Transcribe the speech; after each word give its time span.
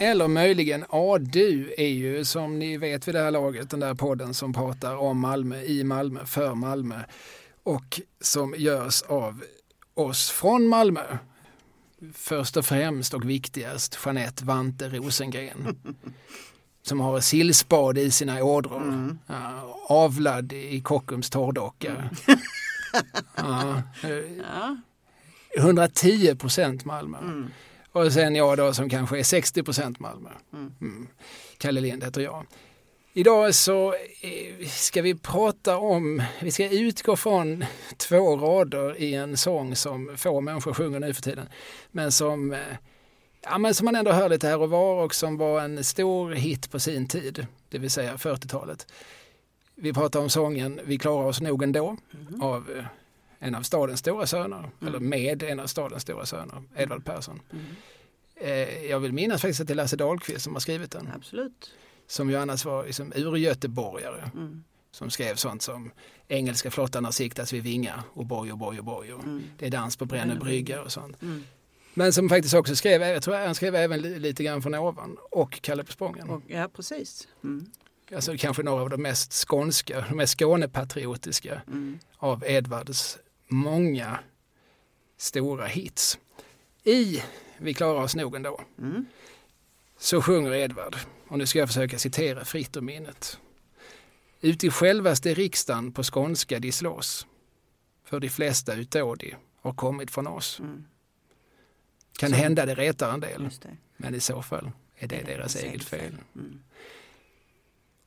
Eller 0.00 0.28
möjligen 0.28 0.84
A-du 0.88 1.74
är 1.78 1.88
ju 1.88 2.24
som 2.24 2.58
ni 2.58 2.76
vet 2.76 3.08
vid 3.08 3.14
det 3.14 3.20
här 3.20 3.30
laget 3.30 3.70
den 3.70 3.80
där 3.80 3.94
podden 3.94 4.34
som 4.34 4.52
pratar 4.52 4.96
om 4.96 5.20
Malmö, 5.20 5.62
i 5.62 5.84
Malmö, 5.84 6.26
för 6.26 6.54
Malmö 6.54 7.00
och 7.62 8.00
som 8.20 8.54
görs 8.58 9.02
av 9.02 9.42
oss 9.94 10.30
från 10.30 10.68
Malmö. 10.68 11.18
Först 12.14 12.56
och 12.56 12.64
främst 12.66 13.14
och 13.14 13.30
viktigast 13.30 13.98
Jeanette 14.04 14.44
Vante 14.44 14.88
Rosengren 14.88 15.76
som 16.82 17.00
har 17.00 17.20
sillspad 17.20 17.98
i 17.98 18.10
sina 18.10 18.44
ådror. 18.44 18.82
Mm. 18.82 19.18
Ja, 19.26 19.78
avlad 19.88 20.52
i 20.52 20.80
Kockums 20.80 21.30
torrdocka. 21.30 22.10
Eh, 22.26 22.36
Ja. 24.38 24.76
110 25.58 26.34
procent 26.36 26.84
Malmö. 26.84 27.18
Mm. 27.18 27.50
Och 27.92 28.12
sen 28.12 28.34
jag 28.34 28.58
då 28.58 28.74
som 28.74 28.88
kanske 28.88 29.18
är 29.18 29.22
60 29.22 29.62
procent 29.62 30.00
Malmö. 30.00 30.30
Mm. 30.52 30.72
Mm. 30.80 31.08
Kalle 31.58 31.80
Lind 31.80 32.04
heter 32.04 32.20
jag. 32.20 32.46
Idag 33.12 33.54
så 33.54 33.94
eh, 34.20 34.66
ska 34.68 35.02
vi 35.02 35.14
prata 35.14 35.76
om, 35.76 36.22
vi 36.40 36.50
ska 36.50 36.68
utgå 36.68 37.16
från 37.16 37.64
två 37.96 38.36
rader 38.36 39.00
i 39.00 39.14
en 39.14 39.36
sång 39.36 39.76
som 39.76 40.16
få 40.16 40.40
människor 40.40 40.74
sjunger 40.74 41.00
nu 41.00 41.14
för 41.14 41.22
tiden. 41.22 41.48
Men 41.90 42.12
som, 42.12 42.52
eh, 42.52 42.58
ja, 43.42 43.58
men 43.58 43.74
som 43.74 43.84
man 43.84 43.96
ändå 43.96 44.12
hör 44.12 44.28
lite 44.28 44.48
här 44.48 44.60
och 44.60 44.70
var 44.70 45.04
och 45.04 45.14
som 45.14 45.36
var 45.36 45.60
en 45.60 45.84
stor 45.84 46.30
hit 46.30 46.70
på 46.70 46.80
sin 46.80 47.08
tid, 47.08 47.46
det 47.68 47.78
vill 47.78 47.90
säga 47.90 48.16
40-talet. 48.16 48.86
Vi 49.74 49.92
pratar 49.92 50.20
om 50.20 50.30
sången 50.30 50.80
Vi 50.84 50.98
klarar 50.98 51.26
oss 51.26 51.40
nog 51.40 51.62
ändå 51.62 51.96
Mm. 52.28 52.42
av 52.42 52.70
eh, 52.76 52.84
en 53.38 53.54
av 53.54 53.62
stadens 53.62 54.00
stora 54.00 54.26
söner, 54.26 54.70
eller 54.86 54.98
med 54.98 55.42
en 55.42 55.60
av 55.60 55.66
stadens 55.66 56.02
stora 56.02 56.26
söner, 56.26 56.62
Edvard 56.76 57.04
Persson. 57.04 57.40
Mm. 57.52 57.64
Eh, 58.36 58.84
jag 58.90 59.00
vill 59.00 59.12
minnas 59.12 59.40
faktiskt 59.42 59.60
att 59.60 59.66
det 59.66 59.72
är 59.72 59.76
Lasse 59.76 59.96
Dahlqvist 59.96 60.44
som 60.44 60.52
har 60.52 60.60
skrivit 60.60 60.90
den, 60.90 61.08
Absolut. 61.16 61.70
som 62.06 62.30
ju 62.30 62.36
annars 62.36 62.64
var 62.64 62.84
liksom 62.86 63.12
urgöteborgare, 63.16 64.30
Mm. 64.34 64.64
som 64.90 65.10
skrev 65.10 65.34
sånt 65.34 65.62
som 65.62 65.90
Engelska 66.28 66.70
flottan 66.70 67.04
har 67.04 67.12
siktats 67.12 67.52
vid 67.52 67.62
Vinga 67.62 68.04
och 68.12 68.26
boj 68.26 68.52
och 68.52 68.58
boj 68.58 68.78
och 68.78 68.84
boj 68.84 69.12
och 69.12 69.24
Mm. 69.24 69.42
det 69.58 69.66
är 69.66 69.70
dans 69.70 69.96
på 69.96 70.04
Brännö 70.04 70.34
brygga 70.34 70.82
och 70.82 70.92
sånt. 70.92 71.22
Mm. 71.22 71.44
Men 71.94 72.12
som 72.12 72.28
faktiskt 72.28 72.54
också 72.54 72.76
skrev, 72.76 73.02
jag 73.02 73.22
tror 73.22 73.34
han 73.46 73.54
skrev 73.54 73.74
även 73.74 74.00
li- 74.02 74.18
lite 74.18 74.44
grann 74.44 74.62
från 74.62 74.74
ovan 74.74 75.16
och 75.30 75.60
Kalle 75.62 75.84
på 75.84 75.92
Spången. 75.92 76.30
Och, 76.30 76.42
ja, 76.46 76.68
precis. 76.76 77.28
Mm. 77.44 77.66
Alltså 78.14 78.36
kanske 78.38 78.62
några 78.62 78.82
av 78.82 78.90
de 78.90 79.02
mest 79.02 79.32
skånska, 79.48 80.04
de 80.08 80.16
mest 80.16 80.38
Skånepatriotiska 80.38 81.62
Mm. 81.66 81.98
av 82.16 82.44
Edvards 82.46 83.18
många 83.48 84.18
stora 85.16 85.66
hits. 85.66 86.18
I 86.84 87.22
Vi 87.58 87.74
klarar 87.74 88.00
oss 88.02 88.14
nog 88.16 88.36
ändå 88.36 88.60
Mm. 88.78 89.06
så 89.98 90.22
sjunger 90.22 90.54
Edvard, 90.54 90.96
och 91.28 91.38
nu 91.38 91.46
ska 91.46 91.58
jag 91.58 91.68
försöka 91.68 91.98
citera 91.98 92.44
fritt 92.44 92.76
ur 92.76 92.80
minnet. 92.80 93.38
Ut 94.40 94.64
i 94.64 94.70
självaste 94.70 95.34
riksdagen 95.34 95.92
på 95.92 96.02
skånska 96.02 96.58
de 96.58 96.72
slås, 96.72 97.26
för 98.04 98.20
de 98.20 98.28
flesta 98.28 98.74
utav 98.74 99.16
de 99.16 99.34
har 99.60 99.72
kommit 99.72 100.10
från 100.10 100.26
oss. 100.26 100.60
Mm. 100.60 100.84
Kan 102.18 102.30
Så- 102.30 102.36
hända 102.36 102.66
det 102.66 102.74
retar 102.74 103.12
en 103.14 103.20
del, 103.20 103.48
det. 103.62 103.76
men 103.96 104.14
i 104.14 104.20
så 104.20 104.42
fall 104.42 104.70
är 104.96 105.06
det 105.08 105.16
Det 105.16 105.32
är 105.32 105.36
deras 105.36 105.56
eget 105.56 105.70
eget 105.70 105.84
fel. 105.84 106.16
Mm. 106.34 106.60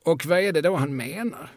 Och 0.04 0.26
vad 0.26 0.38
är 0.38 0.52
det 0.52 0.60
då 0.60 0.76
han 0.76 0.96
menar? 0.96 1.50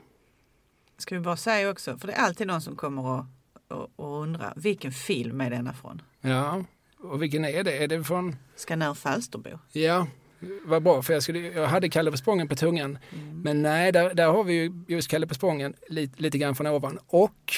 Ska 0.98 1.16
vi 1.16 1.22
bara 1.22 1.38
säga 1.38 1.70
också, 1.70 1.98
för 1.98 2.08
det 2.08 2.14
är 2.14 2.22
alltid 2.22 2.48
någon 2.48 2.62
som 2.62 2.76
kommer 2.76 3.06
och, 3.06 3.26
och, 3.68 3.90
och 3.96 4.22
undrar, 4.22 4.54
vilken 4.56 4.92
film 4.92 5.42
är 5.42 5.50
denna 5.50 5.74
från? 5.74 6.02
Ja, 6.22 6.64
och 7.00 7.22
vilken 7.22 7.46
är 7.46 7.64
det? 7.64 7.78
Är 7.84 7.88
det 7.88 8.04
från 8.04 8.36
Skanör 8.56 8.94
Falsterbo. 8.94 9.50
Ja, 9.72 10.08
vad 10.66 10.84
bra, 10.84 11.02
för 11.02 11.14
jag, 11.14 11.24
skulle, 11.24 11.40
jag 11.40 11.68
hade 11.68 11.90
Kalle 11.90 12.12
på 12.12 12.18
Spången 12.18 12.48
på 12.48 12.56
tungan. 12.56 12.98
Mm. 13.14 13.42
Men 13.42 13.62
nej, 13.62 13.92
där, 13.92 14.14
där 14.14 14.28
har 14.28 14.44
vi 14.44 14.54
ju 14.54 14.84
just 14.88 15.08
Kalle 15.08 15.28
på 15.28 15.34
Spången 15.36 15.74
lite, 15.90 16.22
lite 16.22 16.38
grann 16.38 16.56
från 16.56 16.68
ovan. 16.68 17.00
Och 17.08 17.54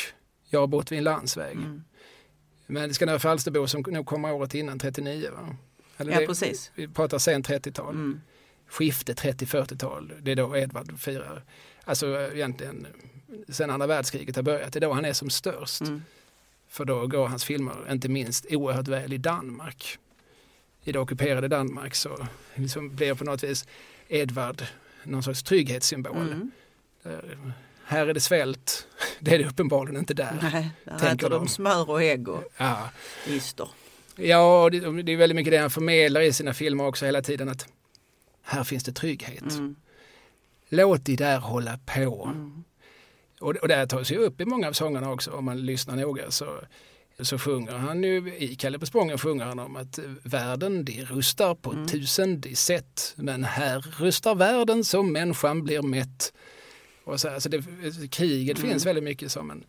Jag 0.50 0.60
har 0.60 0.68
bott 0.68 0.92
vid 0.92 0.98
en 0.98 1.04
landsväg. 1.04 1.56
Mm. 1.58 1.84
Men 2.68 2.94
Skanör 2.94 3.20
Falsterbo 3.20 3.68
som 3.68 3.84
nog 3.88 4.06
kommer 4.06 4.34
året 4.34 4.54
innan, 4.56 4.80
39 4.80 5.30
va? 5.32 5.56
Eller 5.98 6.14
Ja, 6.14 6.20
det- 6.20 6.28
precis. 6.28 6.72
Vi 6.76 6.88
pratar 6.88 7.18
sen 7.18 7.44
30-tal. 7.44 7.94
Mm. 7.96 8.22
Skifte 8.70 9.14
30-40-tal. 9.14 10.14
Det 10.22 10.32
är 10.32 10.36
då 10.36 10.58
Edvard 10.58 11.00
firar. 11.00 11.44
Alltså 11.84 12.20
eh, 12.20 12.36
egentligen 12.36 12.88
sen 13.50 13.70
andra 13.70 13.88
världskriget 13.88 14.36
har 14.36 14.44
börjat. 14.44 14.74
Det 14.74 14.80
är 14.80 14.82
då 14.82 14.94
han 14.94 15.06
är 15.06 15.14
som 15.14 15.30
störst. 15.30 15.82
Mm. 15.82 16.04
För 16.70 16.86
då 16.86 17.08
går 17.08 17.28
hans 17.28 17.46
filmer, 17.46 17.92
inte 17.92 18.10
minst, 18.10 18.46
oerhört 18.50 18.88
väl 18.88 19.14
i 19.14 19.18
Danmark. 19.18 19.98
I 20.84 20.92
det 20.92 21.00
ockuperade 21.00 21.48
Danmark 21.48 21.96
så 21.96 22.28
liksom 22.56 22.96
blir 22.96 23.14
på 23.14 23.24
något 23.24 23.44
vis 23.44 23.68
Edvard 24.08 24.64
någon 25.04 25.24
sorts 25.24 25.44
trygghetssymbol. 25.44 26.18
Mm. 26.18 26.52
Där, 27.04 27.38
här 27.86 28.08
är 28.08 28.14
det 28.14 28.20
svält, 28.20 28.88
det 29.20 29.36
är 29.36 29.40
det 29.40 29.46
uppenbarligen 29.46 29.98
inte 30.00 30.14
där. 30.14 30.40
Nej, 30.42 30.70
där 30.84 30.98
Tänker 31.00 31.16
äter 31.26 31.30
de 31.30 31.46
de. 31.46 31.48
smör 31.48 31.90
och 31.90 32.04
ägg 32.04 32.28
och 32.30 32.44
Ja, 32.58 32.90
ister. 33.28 33.70
ja 34.16 34.70
det, 34.72 35.04
det 35.04 35.12
är 35.12 35.18
väldigt 35.18 35.36
mycket 35.36 35.52
det 35.52 35.58
han 35.58 35.70
förmedlar 35.70 36.22
i 36.22 36.34
sina 36.34 36.54
filmer 36.54 36.86
också 36.86 37.06
hela 37.06 37.22
tiden 37.22 37.50
att 37.50 37.68
här 38.42 38.64
finns 38.64 38.84
det 38.84 38.92
trygghet. 38.92 39.52
Mm. 39.52 39.76
Låt 40.70 41.06
de 41.06 41.16
där 41.16 41.40
hålla 41.40 41.80
på. 41.86 42.26
Mm. 42.36 42.64
Och, 43.40 43.56
och 43.56 43.68
det 43.68 43.76
här 43.76 43.86
tas 43.86 44.12
ju 44.12 44.18
upp 44.18 44.42
i 44.42 44.46
många 44.46 44.68
av 44.68 44.74
sångerna 44.74 45.12
också 45.12 45.32
om 45.32 45.46
man 45.46 45.66
lyssnar 45.66 45.96
noga 45.96 46.32
så, 46.32 46.60
så 47.20 47.38
sjunger 47.40 47.72
han 47.72 48.04
ju, 48.04 48.34
i 48.38 48.56
Kalle 48.56 48.80
på 48.80 48.86
Spången 48.86 49.18
sjunger 49.18 49.46
han 49.46 49.60
om 49.60 49.76
att 49.76 50.00
världen 50.24 50.86
de 50.86 51.06
rustar 51.06 51.56
på 51.56 51.72
Mm. 51.72 51.88
tusende 51.88 52.56
sätt 52.56 53.14
men 53.16 53.44
här 53.44 53.86
rustar 54.00 54.36
världen 54.36 54.84
så 54.84 55.04
människan 55.04 55.64
blir 55.64 55.82
mätt. 55.82 56.34
Och 57.04 57.20
så, 57.20 57.30
alltså 57.30 57.50
det, 57.50 57.64
kriget 58.12 58.58
Mm. 58.60 58.70
finns 58.72 58.86
väldigt 58.86 59.04
mycket 59.04 59.32
som 59.32 59.52
en, 59.52 59.64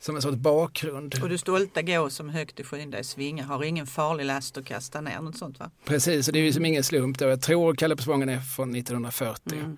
som 0.00 0.16
en 0.16 0.22
sorts 0.22 0.36
bakgrund. 0.36 1.14
Och 1.22 1.28
du 1.28 1.38
stolta 1.38 1.82
gå 1.82 2.10
som 2.10 2.28
högt 2.28 2.60
i 2.60 2.64
skyn 2.64 2.90
dig 2.90 3.04
svinga, 3.04 3.44
har 3.44 3.64
ingen 3.64 3.86
farlig 3.86 4.24
last 4.24 4.56
att 4.58 4.64
kasta 4.64 5.00
ner, 5.00 5.20
något 5.20 5.38
sånt 5.38 5.58
va? 5.58 5.70
Precis, 5.84 6.26
och 6.28 6.32
det 6.32 6.38
är 6.38 6.44
ju 6.44 6.52
som 6.52 6.64
ingen 6.64 6.84
slump 6.84 7.18
då. 7.18 7.24
Jag 7.24 7.42
tror 7.42 7.74
Kalle 7.74 7.96
på 7.96 8.02
Spången 8.02 8.28
är 8.28 8.40
från 8.40 8.74
1940. 8.76 9.58
Mm. 9.58 9.76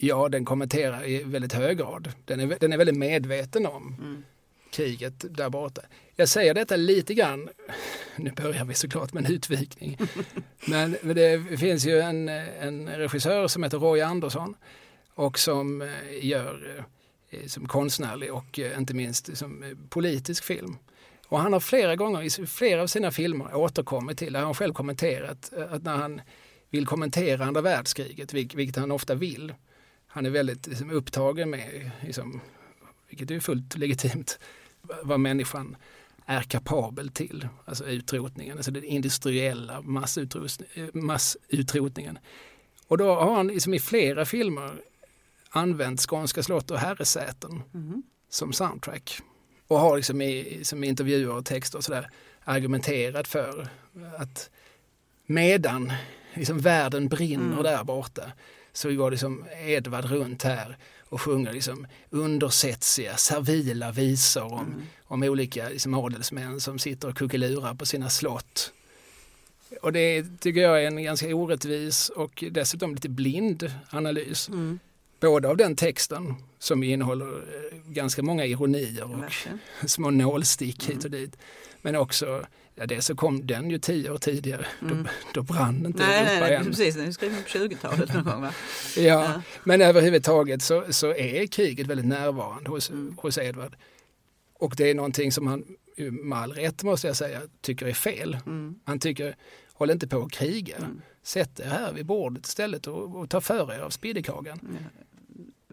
Ja, 0.00 0.28
den 0.28 0.44
kommenterar 0.44 1.06
i 1.08 1.22
väldigt 1.22 1.52
hög 1.52 1.78
grad. 1.78 2.12
Den 2.24 2.40
är, 2.40 2.56
den 2.60 2.72
är 2.72 2.76
väldigt 2.76 2.96
medveten 2.96 3.66
om 3.66 3.94
Mm. 3.98 4.22
kriget 4.70 5.24
där 5.36 5.50
borta. 5.50 5.80
Jag 6.16 6.28
säger 6.28 6.54
detta 6.54 6.76
lite 6.76 7.14
grann, 7.14 7.48
nu 8.16 8.30
börjar 8.30 8.64
vi 8.64 8.74
såklart 8.74 9.12
med 9.12 9.26
en 9.26 9.32
utvikning, 9.32 9.98
men, 10.66 10.96
det 11.02 11.58
finns 11.60 11.86
ju 11.86 11.98
en, 12.00 12.28
en 12.28 12.88
regissör 12.88 13.48
som 13.48 13.62
heter 13.62 13.78
Roy 13.78 14.00
Andersson 14.00 14.54
och 15.14 15.38
som 15.38 15.82
eh, 15.82 15.88
gör 16.26 16.84
eh, 17.30 17.46
som 17.46 17.68
konstnärlig 17.68 18.32
och 18.34 18.58
eh, 18.58 18.78
inte 18.78 18.94
minst 18.94 19.36
som 19.36 19.76
politisk 19.88 20.44
film. 20.44 20.76
Och 21.26 21.40
han 21.40 21.52
har 21.52 21.60
flera 21.60 21.96
gånger 21.96 22.22
i 22.40 22.46
flera 22.46 22.82
av 22.82 22.86
sina 22.86 23.10
filmer 23.10 23.54
återkommit 23.54 24.18
till, 24.18 24.32
det 24.32 24.38
har 24.38 24.46
han 24.46 24.54
själv 24.54 24.72
kommenterat, 24.74 25.52
att 25.70 25.82
när 25.82 25.96
han 25.96 26.20
vill 26.70 26.86
kommentera 26.86 27.44
andra 27.44 27.60
världskriget, 27.60 28.32
vil- 28.34 28.56
vilket 28.56 28.76
han 28.76 28.90
ofta 28.90 29.14
vill, 29.14 29.54
han 30.08 30.26
är 30.26 30.30
väldigt 30.30 30.66
liksom, 30.66 30.90
upptagen 30.90 31.50
med, 31.50 31.90
liksom, 32.00 32.40
vilket 33.08 33.30
är 33.30 33.40
fullt 33.40 33.76
legitimt, 33.76 34.38
vad 35.02 35.20
människan 35.20 35.76
är 36.26 36.42
kapabel 36.42 37.08
till, 37.08 37.48
alltså 37.64 37.86
utrotningen, 37.86 38.56
alltså 38.56 38.70
den 38.70 38.84
industriella 38.84 39.82
massutrotningen. 40.92 42.18
Och 42.86 42.98
då 42.98 43.14
har 43.14 43.34
han 43.34 43.46
liksom 43.46 43.74
i 43.74 43.80
flera 43.80 44.24
filmer 44.24 44.80
använt 45.50 46.00
Skånska 46.00 46.42
slott 46.42 46.70
och 46.70 46.78
herresäten 46.78 47.62
Mm. 47.74 48.02
som 48.28 48.52
soundtrack. 48.52 49.20
Och 49.66 49.78
har 49.78 49.96
liksom 49.96 50.22
i 50.22 50.60
som 50.62 50.84
intervjuer 50.84 51.30
och 51.36 51.44
texter 51.44 51.78
och 51.78 51.84
sådär 51.84 52.10
argumenterat 52.44 53.28
för 53.28 53.68
att 54.18 54.50
medan 55.26 55.92
liksom 56.34 56.58
världen 56.58 57.08
brinner 57.08 57.52
Mm. 57.52 57.62
där 57.62 57.84
borta 57.84 58.32
så 58.78 58.90
går 58.94 59.10
liksom 59.10 59.44
Edvard 59.66 60.04
runt 60.04 60.42
här 60.42 60.76
och 61.08 61.20
sjunger 61.20 61.52
liksom 61.52 61.86
undersätsiga, 62.10 63.16
servila 63.16 63.92
visor 63.92 64.44
om, 64.52 64.66
Mm. 64.66 64.82
om 65.04 65.22
olika 65.22 65.68
liksom 65.68 65.94
adelsmän 65.94 66.60
som 66.60 66.78
sitter 66.78 67.08
och 67.08 67.16
kuckelurar 67.16 67.74
på 67.74 67.86
sina 67.86 68.08
slott. 68.10 68.72
Och 69.82 69.92
det 69.92 70.24
tycker 70.40 70.60
jag 70.60 70.82
är 70.82 70.86
en 70.86 71.02
ganska 71.02 71.34
orättvis 71.34 72.08
och 72.08 72.44
dessutom 72.50 72.94
lite 72.94 73.08
blind 73.08 73.72
analys. 73.90 74.48
Mm. 74.48 74.78
Både 75.20 75.48
av 75.48 75.56
den 75.56 75.76
texten 75.76 76.34
som 76.58 76.82
innehåller 76.82 77.26
eh, 77.26 77.78
ganska 77.92 78.22
många 78.22 78.44
ironier 78.46 79.04
och 79.04 79.32
små 79.90 80.10
nålstick 80.10 80.82
hit 80.82 80.90
Mm. 80.90 81.04
och 81.04 81.10
dit. 81.10 81.36
Men 81.82 81.96
också, 81.96 82.46
ja 82.78 82.86
det 82.86 83.02
så 83.02 83.14
kom 83.16 83.46
den 83.46 83.70
ju 83.70 83.78
tio 83.78 84.10
år 84.10 84.18
tidigare, 84.18 84.66
Mm. 84.82 85.02
då, 85.02 85.10
då 85.34 85.42
brann 85.42 85.86
inte 85.86 86.02
Nej, 86.06 86.18
Europa 86.18 86.30
nej, 86.40 86.40
nej, 86.40 86.54
än. 86.54 86.64
precis. 86.66 86.94
Den 86.94 87.06
är 87.08 87.12
skriven 87.12 87.42
på 87.42 87.48
20-talet 87.48 88.14
någon 88.14 88.24
gång 88.24 88.42
va? 88.42 88.52
Ja, 88.96 89.02
Ja. 89.02 89.42
Men 89.64 89.80
överhuvudtaget 89.82 90.62
så, 90.62 90.84
så 90.90 91.14
är 91.14 91.46
kriget 91.46 91.86
väldigt 91.86 92.06
närvarande 92.06 92.70
hos, 92.70 92.90
Mm. 92.90 93.16
hos 93.20 93.38
Edvard. 93.38 93.76
Och 94.54 94.74
det 94.76 94.90
är 94.90 94.94
någonting 94.94 95.32
som 95.32 95.46
han, 95.46 95.64
med 95.96 96.38
all 96.38 96.52
rätt 96.52 96.82
måste 96.82 97.06
jag 97.06 97.16
säga, 97.16 97.40
tycker 97.60 97.86
är 97.86 97.92
fel. 97.92 98.38
Mm. 98.46 98.74
Han 98.84 98.98
tycker, 98.98 99.36
Håll 99.72 99.90
inte 99.90 100.08
på 100.08 100.22
att 100.22 100.32
kriga. 100.32 100.76
Mm. 100.76 101.00
Sätt 101.22 101.60
er 101.60 101.64
här 101.64 101.92
vid 101.92 102.06
bordet 102.06 102.46
istället 102.46 102.86
och, 102.86 103.16
och 103.16 103.30
ta 103.30 103.40
för 103.40 103.72
er 103.74 103.78
av 103.80 103.90
spiddekakan. 103.90 104.78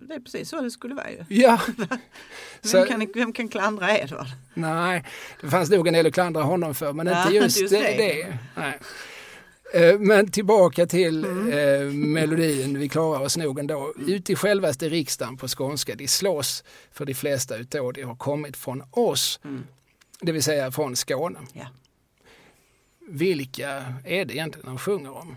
Det 0.07 0.13
är 0.15 0.19
precis 0.19 0.49
så 0.49 0.61
det 0.61 0.71
skulle 0.71 0.95
vara 0.95 1.11
ju. 1.11 1.23
Ja, 1.29 1.61
Vem, 1.77 1.87
Så- 2.61 2.85
kan, 2.85 3.07
vem 3.15 3.33
kan 3.33 3.47
klandra 3.47 3.97
Edvard? 3.99 4.27
nej, 4.53 5.03
det 5.41 5.49
fanns 5.49 5.69
nog 5.69 5.87
en 5.87 5.93
del 5.93 6.07
att 6.07 6.13
klandra 6.13 6.41
honom 6.43 6.75
för, 6.75 6.93
men 6.93 7.07
Ja, 7.07 7.21
inte 7.23 7.35
just, 7.43 7.59
just 7.61 7.73
det. 7.73 7.79
det. 7.97 8.37
Nej. 8.55 8.79
Eh, 9.73 9.99
Men 9.99 10.31
tillbaka 10.31 10.85
till 10.85 11.25
Mm. 11.25 11.49
eh, 11.53 11.93
melodin, 11.93 12.79
vi 12.79 12.89
klarar 12.89 13.19
oss 13.21 13.37
nog 13.37 13.59
ändå. 13.59 13.93
Ut 14.07 14.29
i 14.29 14.35
självaste 14.35 14.89
riksdagen 14.89 15.37
på 15.37 15.47
skånska, 15.47 15.95
de 15.95 16.07
slåss 16.07 16.63
för 16.91 17.05
de 17.05 17.13
flesta 17.13 17.57
utav 17.57 17.93
de 17.93 18.01
har 18.03 18.15
kommit 18.15 18.57
från 18.57 18.83
oss, 18.91 19.39
Mm. 19.43 19.63
det 20.21 20.31
vill 20.31 20.43
säga 20.43 20.71
från 20.71 20.95
Skåne. 20.95 21.39
Ja. 21.53 21.65
Vilka 23.07 23.69
är 24.05 24.25
det 24.25 24.33
egentligen 24.33 24.67
han 24.67 24.77
sjunger 24.79 25.17
om? 25.17 25.35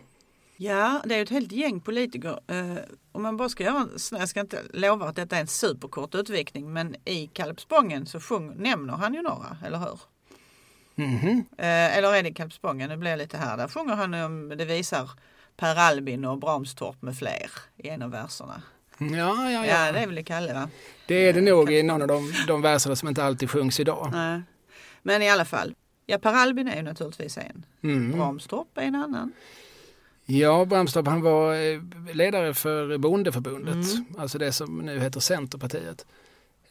Ja, 0.61 1.03
det 1.05 1.15
är 1.15 1.23
ett 1.23 1.31
helt 1.31 1.53
gäng 1.53 1.81
politiker. 1.81 2.41
Eh, 2.49 2.77
om 3.13 3.23
man 3.23 3.37
bara 3.37 3.49
ska 3.49 3.65
göra 3.65 3.89
jag 4.11 4.29
ska 4.29 4.41
inte 4.41 4.63
lova 4.73 5.07
att 5.09 5.17
detta 5.17 5.37
är 5.37 5.41
en 5.41 5.47
superkort 5.47 6.15
utvikning, 6.15 6.73
men 6.73 6.97
i 7.05 7.27
Kalpspången 7.27 8.07
så 8.07 8.21
sjung, 8.21 8.55
nämner 8.57 8.93
han 8.93 9.15
ju 9.15 9.23
några, 9.23 9.57
eller 9.67 9.79
hur? 9.79 10.01
Mhm. 10.95 11.45
Eh, 11.59 11.97
eller 11.97 12.15
är 12.15 12.23
det 12.23 12.33
Kalpspången? 12.33 12.89
Nu 12.89 12.97
blir 12.97 13.11
jag 13.11 13.19
lite 13.19 13.37
här. 13.37 13.57
Där 13.57 13.69
sjunger 13.69 13.95
han 13.95 14.15
om, 14.15 14.49
det 14.49 14.65
visar 14.65 15.11
Per 15.57 15.77
Albin 15.77 16.25
och 16.25 16.39
Bramstorp 16.39 17.03
med 17.03 17.17
fler 17.19 17.51
i 17.77 17.89
en 17.89 18.03
av 18.03 18.11
verserna. 18.11 18.63
Ja, 18.99 19.07
ja, 19.09 19.51
Ja, 19.51 19.67
ja. 19.67 19.93
det 19.93 19.99
är 19.99 20.07
väl 20.07 20.19
i 20.19 20.25
Kalle 20.25 20.55
va? 20.55 20.69
Det 21.07 21.15
är 21.15 21.33
det 21.33 21.41
nog 21.41 21.73
i 21.73 21.83
någon 21.83 22.03
av 22.03 22.09
de, 22.09 22.33
de 22.47 22.63
verserna 22.63 22.97
som 22.97 23.09
inte 23.09 23.25
alltid 23.25 23.51
sjungs 23.51 23.81
idag. 23.81 24.09
Nej. 24.13 24.43
Men 25.03 25.23
i 25.23 25.31
alla 25.31 25.45
fall. 25.45 25.75
Ja, 26.07 26.19
Per 26.19 26.35
Albin 26.35 26.69
är 26.69 26.77
ju 26.77 26.83
naturligtvis 26.83 27.39
en. 27.39 27.65
Mm. 27.83 28.13
Bramstorp 28.13 28.79
är 28.79 28.83
en 28.83 28.95
annan. 28.95 29.33
Ja, 30.31 30.65
Bramstorp 30.65 31.07
han 31.07 31.23
var 31.23 31.55
eh, 31.55 31.81
ledare 32.15 32.55
för 32.55 32.99
Bondeförbundet, 32.99 33.75
Mm. 33.75 34.05
alltså 34.19 34.39
det 34.39 34.53
som 34.53 34.79
nu 34.79 35.01
heter 35.01 35.21
Centerpartiet. 35.21 36.07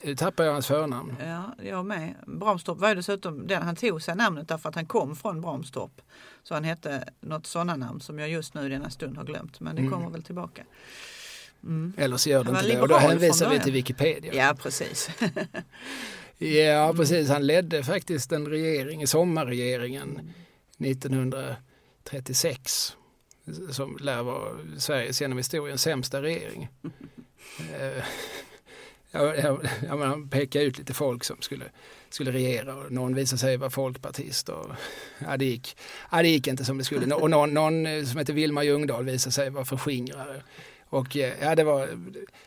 Nu 0.03 0.15
tappar 0.15 0.43
jag 0.43 0.53
hans 0.53 0.67
förnamn. 0.67 1.15
Ja, 1.25 1.55
jag 1.63 1.85
med. 1.85 2.13
Bramstorp 2.27 2.77
var 2.77 2.89
ju 2.89 2.95
dessutom 2.95 3.47
den 3.47 3.61
han 3.63 3.75
tog 3.75 4.01
sig 4.01 4.15
namnet 4.15 4.47
därför 4.47 4.69
att 4.69 4.75
han 4.75 4.85
kom 4.85 5.15
från 5.15 5.41
Bramstorp. 5.41 6.01
Så 6.43 6.53
han 6.53 6.63
hette 6.63 7.09
något 7.21 7.45
sådana 7.45 7.75
namn 7.75 7.99
som 7.99 8.19
jag 8.19 8.29
just 8.29 8.53
nu 8.53 8.65
i 8.65 8.69
denna 8.69 8.89
stund 8.89 9.17
har 9.17 9.23
glömt. 9.23 9.59
Men 9.59 9.75
det 9.75 9.81
Mm. 9.81 9.93
kommer 9.93 10.09
väl 10.09 10.23
tillbaka. 10.23 10.63
Mm. 11.63 11.93
Eller 11.97 12.17
så 12.17 12.29
gör 12.29 12.43
det 12.43 12.49
inte 12.49 12.67
det 12.67 12.81
och 12.81 12.87
då 12.87 12.97
hänvisar 12.97 13.49
vi 13.49 13.59
till 13.59 13.73
Wikipedia. 13.73 14.33
Ja, 14.33 14.55
precis. 14.61 15.09
Ja, 16.39 16.93
precis. 16.95 17.29
Han 17.29 17.47
ledde 17.47 17.83
faktiskt 17.83 18.31
en 18.31 18.47
regering, 18.47 19.07
sommarregeringen 19.07 20.33
1936 20.77 22.95
som 23.71 23.97
lär 24.01 24.23
vara 24.23 24.57
Sveriges 24.77 25.21
genom 25.21 25.37
historien 25.37 25.77
sämsta 25.77 26.21
regering. 26.21 26.67
Eh, 27.79 28.03
ja, 29.11 29.35
ja, 29.35 29.59
ja, 29.87 29.95
men 29.95 30.07
han 30.07 30.29
pekade 30.29 30.65
ut 30.65 30.77
lite 30.77 30.93
folk 30.93 31.23
som 31.23 31.41
skulle, 31.41 31.65
skulle 32.09 32.31
regera 32.31 32.75
och 32.75 32.91
någon 32.91 33.15
visade 33.15 33.39
sig 33.39 33.57
vara 33.57 33.69
folkpartist. 33.69 34.49
Och, 34.49 34.65
ja, 35.19 35.37
det, 35.37 35.45
gick, 35.45 35.77
ja, 36.11 36.21
det 36.21 36.29
gick 36.29 36.47
inte 36.47 36.65
som 36.65 36.77
det 36.77 36.83
skulle. 36.83 37.15
Och 37.15 37.29
någon, 37.29 37.53
någon 37.53 37.85
eh, 37.85 38.03
som 38.03 38.19
heter 38.19 38.33
Vilma 38.33 38.63
Ljungdahl 38.63 39.05
visade 39.05 39.33
sig 39.33 39.49
vara 39.49 39.65
förskingrare. 39.65 40.43
Och 40.89 41.17
eh, 41.17 41.33
ja, 41.41 41.55
det 41.55 41.63
var 41.63 41.89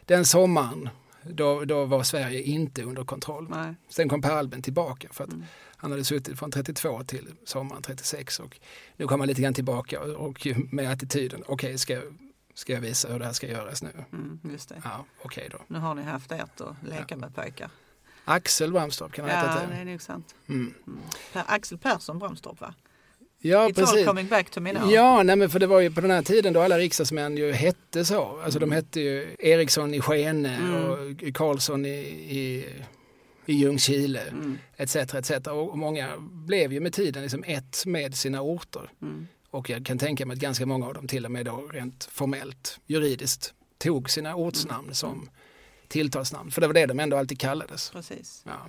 den 0.07 0.25
sommaren 0.27 0.89
då, 1.23 1.65
då 1.65 1.85
var 1.85 2.03
Sverige 2.03 2.43
inte 2.43 2.83
under 2.83 3.05
kontroll. 3.05 3.47
Nej. 3.51 3.75
Sen 3.89 4.09
kom 4.09 4.23
Per 4.23 4.31
Albin 4.31 4.63
tillbaka 4.63 5.09
för 5.11 5.25
att 5.25 5.33
Mm. 5.33 5.45
Han 5.81 5.91
hade 5.91 6.05
suttit 6.05 6.39
från 6.39 6.51
32 6.51 7.03
till 7.05 7.27
sommaren 7.45 7.83
36 7.83 8.41
och 8.41 8.61
nu 8.97 9.07
kom 9.07 9.21
han 9.21 9.29
lite 9.29 9.43
grann 9.43 9.55
tillbaka 9.55 10.01
och, 10.01 10.47
med 10.71 10.91
attityden, 10.93 11.43
okej 11.47 11.79
ska, 11.79 12.01
ska 12.55 12.73
jag 12.73 12.81
visa 12.81 13.13
hur 13.13 13.19
det 13.19 13.25
här 13.25 13.33
ska 13.33 13.47
göras 13.49 13.83
nu? 13.83 13.91
Mm, 14.13 14.41
just 14.53 14.69
det. 14.69 14.81
Ja, 14.85 15.05
okej 15.23 15.49
då. 15.53 15.59
Nu 15.67 15.79
har 15.79 15.95
ni 15.95 16.03
haft 16.03 16.33
ert 16.33 16.61
att 16.61 16.75
leka 16.89 17.17
med 17.17 17.35
pojkar. 17.35 17.71
Axel 18.25 18.73
Bramstorp 18.73 19.13
kan 19.13 19.25
han 19.29 19.35
Ja, 19.35 19.41
heta 19.51 19.61
det 19.67 19.67
till. 19.77 19.89
är 19.89 19.93
nog 19.93 20.03
sant. 20.03 20.35
Mm. 20.49 20.75
Mm. 20.87 21.01
Per, 21.33 21.43
Axel 21.47 21.79
Persson 21.79 22.19
Bramstorp 22.19 22.61
va? 22.61 22.75
Ja, 23.43 23.59
It's 23.59 23.63
all 23.67 23.75
precis. 23.75 24.07
coming 24.07 24.27
back 24.29 24.51
to 24.51 24.61
me 24.61 24.73
now. 24.73 24.93
Ja, 24.93 25.23
nej, 25.23 25.37
men 25.37 25.51
för 25.51 25.59
det 25.59 25.67
var 25.67 25.81
ju 25.81 25.91
på 25.91 26.01
den 26.01 26.11
här 26.11 26.23
tiden 26.23 26.53
då 26.53 26.61
alla 26.61 26.79
riksdagsmän 26.79 27.37
ju 27.37 27.53
hette 27.53 28.05
så. 28.05 28.41
Alltså 28.45 28.59
de 28.59 28.73
hette 28.73 29.01
ju 29.01 29.37
Eriksson 29.39 29.95
i 29.95 30.01
Skene 30.01 30.57
Mm. 30.57 30.75
och 30.85 31.35
Karlsson 31.35 31.87
i, 31.87 31.91
i, 32.39 32.67
i 33.51 33.55
Ljungskile 33.55 34.21
Mm, 34.21 34.59
etc. 34.77 34.97
etc. 34.97 35.31
Och 35.47 35.79
många 35.79 36.15
blev 36.21 36.73
ju 36.73 36.81
med 36.81 36.93
tiden 36.93 37.23
liksom 37.23 37.45
ett 37.47 37.87
med 37.87 38.15
sina 38.15 38.41
orter. 38.43 38.91
mm, 39.03 39.27
Och 39.51 39.71
jag 39.71 39.87
kan 39.87 39.99
tänka 39.99 40.27
mig 40.27 40.35
att 40.35 40.41
ganska 40.41 40.67
många 40.67 40.87
av 40.87 40.95
dem 40.95 41.07
till 41.09 41.25
och 41.25 41.31
med 41.31 41.47
då 41.47 41.57
rent 41.73 42.05
formellt, 42.05 42.81
juridiskt, 42.87 43.55
tog 43.79 44.11
sina 44.11 44.35
ortsnamn 44.37 44.95
som 44.95 45.29
tilltalsnamn. 45.89 46.51
För 46.51 46.61
det 46.61 46.67
var 46.67 46.75
det 46.75 46.87
de 46.87 47.01
ändå 47.01 47.17
alltid 47.17 47.41
kallades. 47.41 47.91
precis. 47.91 48.43
Ja. 48.47 48.67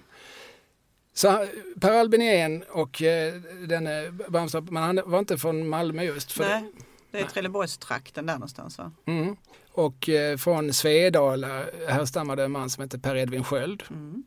Så 1.13 1.47
Per 1.79 1.91
Albin 1.99 2.21
en 2.21 2.63
och 2.63 3.01
eh, 3.01 3.33
denne 3.67 4.11
Bramstorp, 4.29 4.69
men 4.69 4.83
han 4.83 5.01
var 5.05 5.19
inte 5.19 5.37
från 5.37 5.67
Malmö 5.69 6.03
just. 6.03 6.31
För 6.31 6.43
Nej, 6.43 6.63
det 7.11 7.19
är 7.19 7.25
Trelleborgstrakten 7.25 8.25
där 8.25 8.33
någonstans 8.33 8.77
va? 8.77 8.91
Mm. 9.05 9.35
Och 9.71 10.09
eh, 10.09 10.37
från 10.37 10.73
Svedala 10.73 11.65
härstammade 11.87 12.43
en 12.43 12.51
man 12.51 12.69
som 12.69 12.81
hette 12.81 12.99
Per 12.99 13.15
Edvin 13.15 13.43
Sköld 13.43 13.83
Mm. 13.89 14.23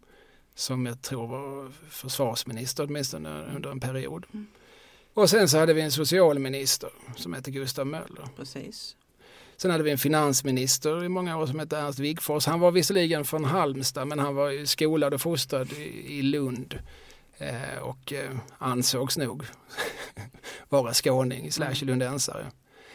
Som 0.55 0.87
jag 0.87 1.03
tror 1.03 1.27
var 1.27 1.71
försvarsminister 1.91 2.85
åtminstone 2.85 3.45
under 3.56 3.71
en 3.71 3.81
period. 3.81 4.27
Mm. 4.33 4.47
Och 5.15 5.31
sen 5.31 5.49
så 5.49 5.59
hade 5.59 5.73
vi 5.75 5.81
en 5.81 5.93
socialminister 5.93 6.91
som 7.17 7.33
hette 7.33 7.51
Gustav 7.51 7.87
Möller. 7.87 8.29
Precis. 8.37 8.97
Sen 9.56 9.71
hade 9.71 9.85
vi 9.85 9.91
en 9.91 9.99
finansminister 9.99 11.05
i 11.05 11.09
många 11.09 11.37
år 11.39 11.47
som 11.47 11.59
hette 11.59 11.79
Ernst 11.79 11.99
Wigforss. 11.99 12.47
Han 12.47 12.61
var 12.61 12.71
visserligen 12.71 13.25
från 13.25 13.45
Halmstad 13.45 14.09
men 14.09 14.19
han 14.19 14.35
var 14.35 14.65
skolad 14.65 15.15
och 15.15 15.21
fostrad 15.21 15.73
i, 15.73 16.19
i 16.19 16.23
Lund. 16.23 16.79
Eh, 17.39 17.79
och 17.83 18.12
eh, 18.12 18.31
ansågs 18.59 19.17
nog 19.19 19.45
vara 20.69 20.93
skåning 20.95 21.53
slash 21.53 21.75
lundensare. 21.85 22.47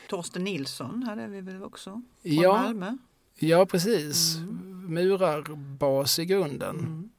Torsten 0.10 0.44
Nilsson 0.44 1.04
hade 1.04 1.28
vi 1.28 1.42
väl 1.42 1.64
också? 1.64 1.90
Från 1.90 2.04
Ja, 2.22 2.54
Malmö? 2.62 2.98
ja, 3.36 3.66
precis. 3.66 4.36
Mm. 4.36 4.94
Murarbas 4.94 6.20
i 6.20 6.26
grunden. 6.26 6.80
Mm. 6.80 7.10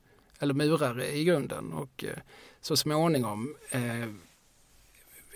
Eller 0.41 0.55
murare 0.55 1.17
i 1.17 1.25
grunden. 1.25 1.73
Och 1.73 2.05
eh, 2.05 2.19
så 2.61 2.77
småningom 2.77 3.55
eh, 3.71 4.09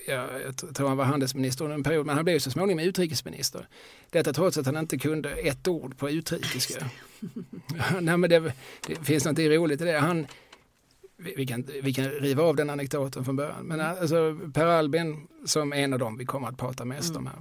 ja, 0.07 0.29
jag 0.41 0.75
tror 0.75 0.89
han 0.89 0.97
var 0.97 1.05
handelsminister 1.05 1.65
under 1.65 1.75
en 1.75 1.83
period, 1.83 2.07
men 2.07 2.17
han 2.17 2.25
blev 2.25 2.39
så 2.39 2.51
småningom 2.51 2.85
utrikesminister. 2.85 3.69
Detta 4.11 4.33
trots 4.33 4.59
att 4.59 4.67
han 4.67 4.77
inte 4.77 4.99
kunde 4.99 5.31
ett 5.31 5.69
ord 5.69 5.99
på 5.99 6.11
utrikiska. 6.11 6.91
Nej, 8.01 8.17
men 8.17 8.31
det, 8.31 8.53
det 8.87 8.95
finns 9.05 9.25
något 9.25 9.39
roligt 9.39 9.81
i 9.81 9.85
det. 9.85 9.99
Han, 9.99 10.27
vi, 11.17 11.47
kan, 11.47 11.69
vi 11.83 11.95
kan 11.95 12.05
riva 12.05 12.43
av 12.43 12.57
den 12.57 12.71
anekdoten 12.71 13.25
från 13.25 13.37
början. 13.37 13.65
Men 13.65 13.81
alltså, 13.81 14.39
Per 14.55 14.67
Albin, 14.67 15.29
som 15.45 15.73
en 15.73 15.93
av 15.93 15.99
dem 15.99 16.19
vi 16.19 16.25
kommer 16.25 16.49
att 16.49 16.59
prata 16.59 16.85
mest 16.85 17.17
om 17.17 17.27
här. 17.27 17.39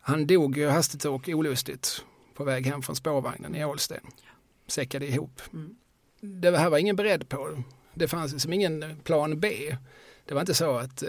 Han 0.00 0.26
dog 0.26 0.56
ju 0.56 0.68
hastigt 0.68 1.04
och 1.04 1.28
olustigt 1.28 2.04
på 2.34 2.44
väg 2.44 2.66
hem 2.66 2.82
från 2.82 2.96
spårvagnen 2.96 3.54
i 3.54 3.64
Ålsten. 3.64 4.00
Säckade 4.66 5.06
ihop. 5.06 5.40
Mm. 5.52 5.76
Det 6.26 6.58
här 6.58 6.70
var 6.70 6.78
ingen 6.78 6.96
beredd 6.96 7.28
på. 7.28 7.62
Det 7.94 8.08
fanns 8.08 8.32
liksom 8.32 8.52
ingen 8.52 9.00
plan 9.04 9.40
B. 9.40 9.76
Det 10.24 10.34
var 10.34 10.40
inte 10.40 10.54
så 10.54 10.76
att 10.76 11.02
eh, 11.02 11.08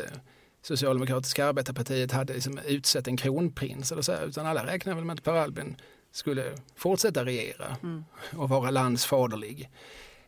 Socialdemokratiska 0.61 1.45
arbetarpartiet 1.45 2.11
hade 2.11 2.33
liksom 2.33 2.59
utsett 2.67 3.07
en 3.07 3.17
kronprins 3.17 3.91
eller 3.91 4.01
så, 4.01 4.11
här, 4.11 4.25
utan 4.25 4.45
alla 4.45 4.65
räknade 4.65 4.95
väl 4.95 5.05
med 5.05 5.13
att 5.13 5.23
Per 5.23 5.33
Albin 5.33 5.75
skulle 6.11 6.43
fortsätta 6.75 7.25
regera 7.25 7.77
Mm. 7.83 8.03
och 8.35 8.49
vara 8.49 8.71
landsfaderlig. 8.71 9.69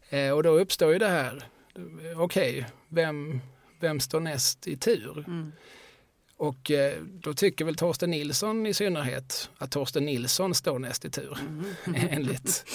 Eh, 0.10 0.32
och 0.32 0.44
då 0.44 0.50
uppstår 0.50 0.94
ju 0.94 1.00
det 1.00 1.08
här, 1.08 1.44
okej, 2.18 2.66
vem, 2.88 3.42
vem 3.80 4.00
står 4.00 4.20
näst 4.20 4.68
i 4.68 4.78
tur? 4.78 5.24
Mm. 5.28 5.52
Och 6.38 6.72
eh, 6.72 7.02
då 7.04 7.34
tycker 7.34 7.66
väl 7.66 7.76
Torsten 7.76 8.12
Nilsson 8.12 8.66
i 8.66 8.74
synnerhet 8.74 9.50
att 9.58 9.72
Torsten 9.72 10.06
Nilsson 10.06 10.56
står 10.56 10.80
näst 10.80 11.06
i 11.06 11.10
tur 11.10 11.38
Mm. 11.50 11.66
enligt, 12.10 12.66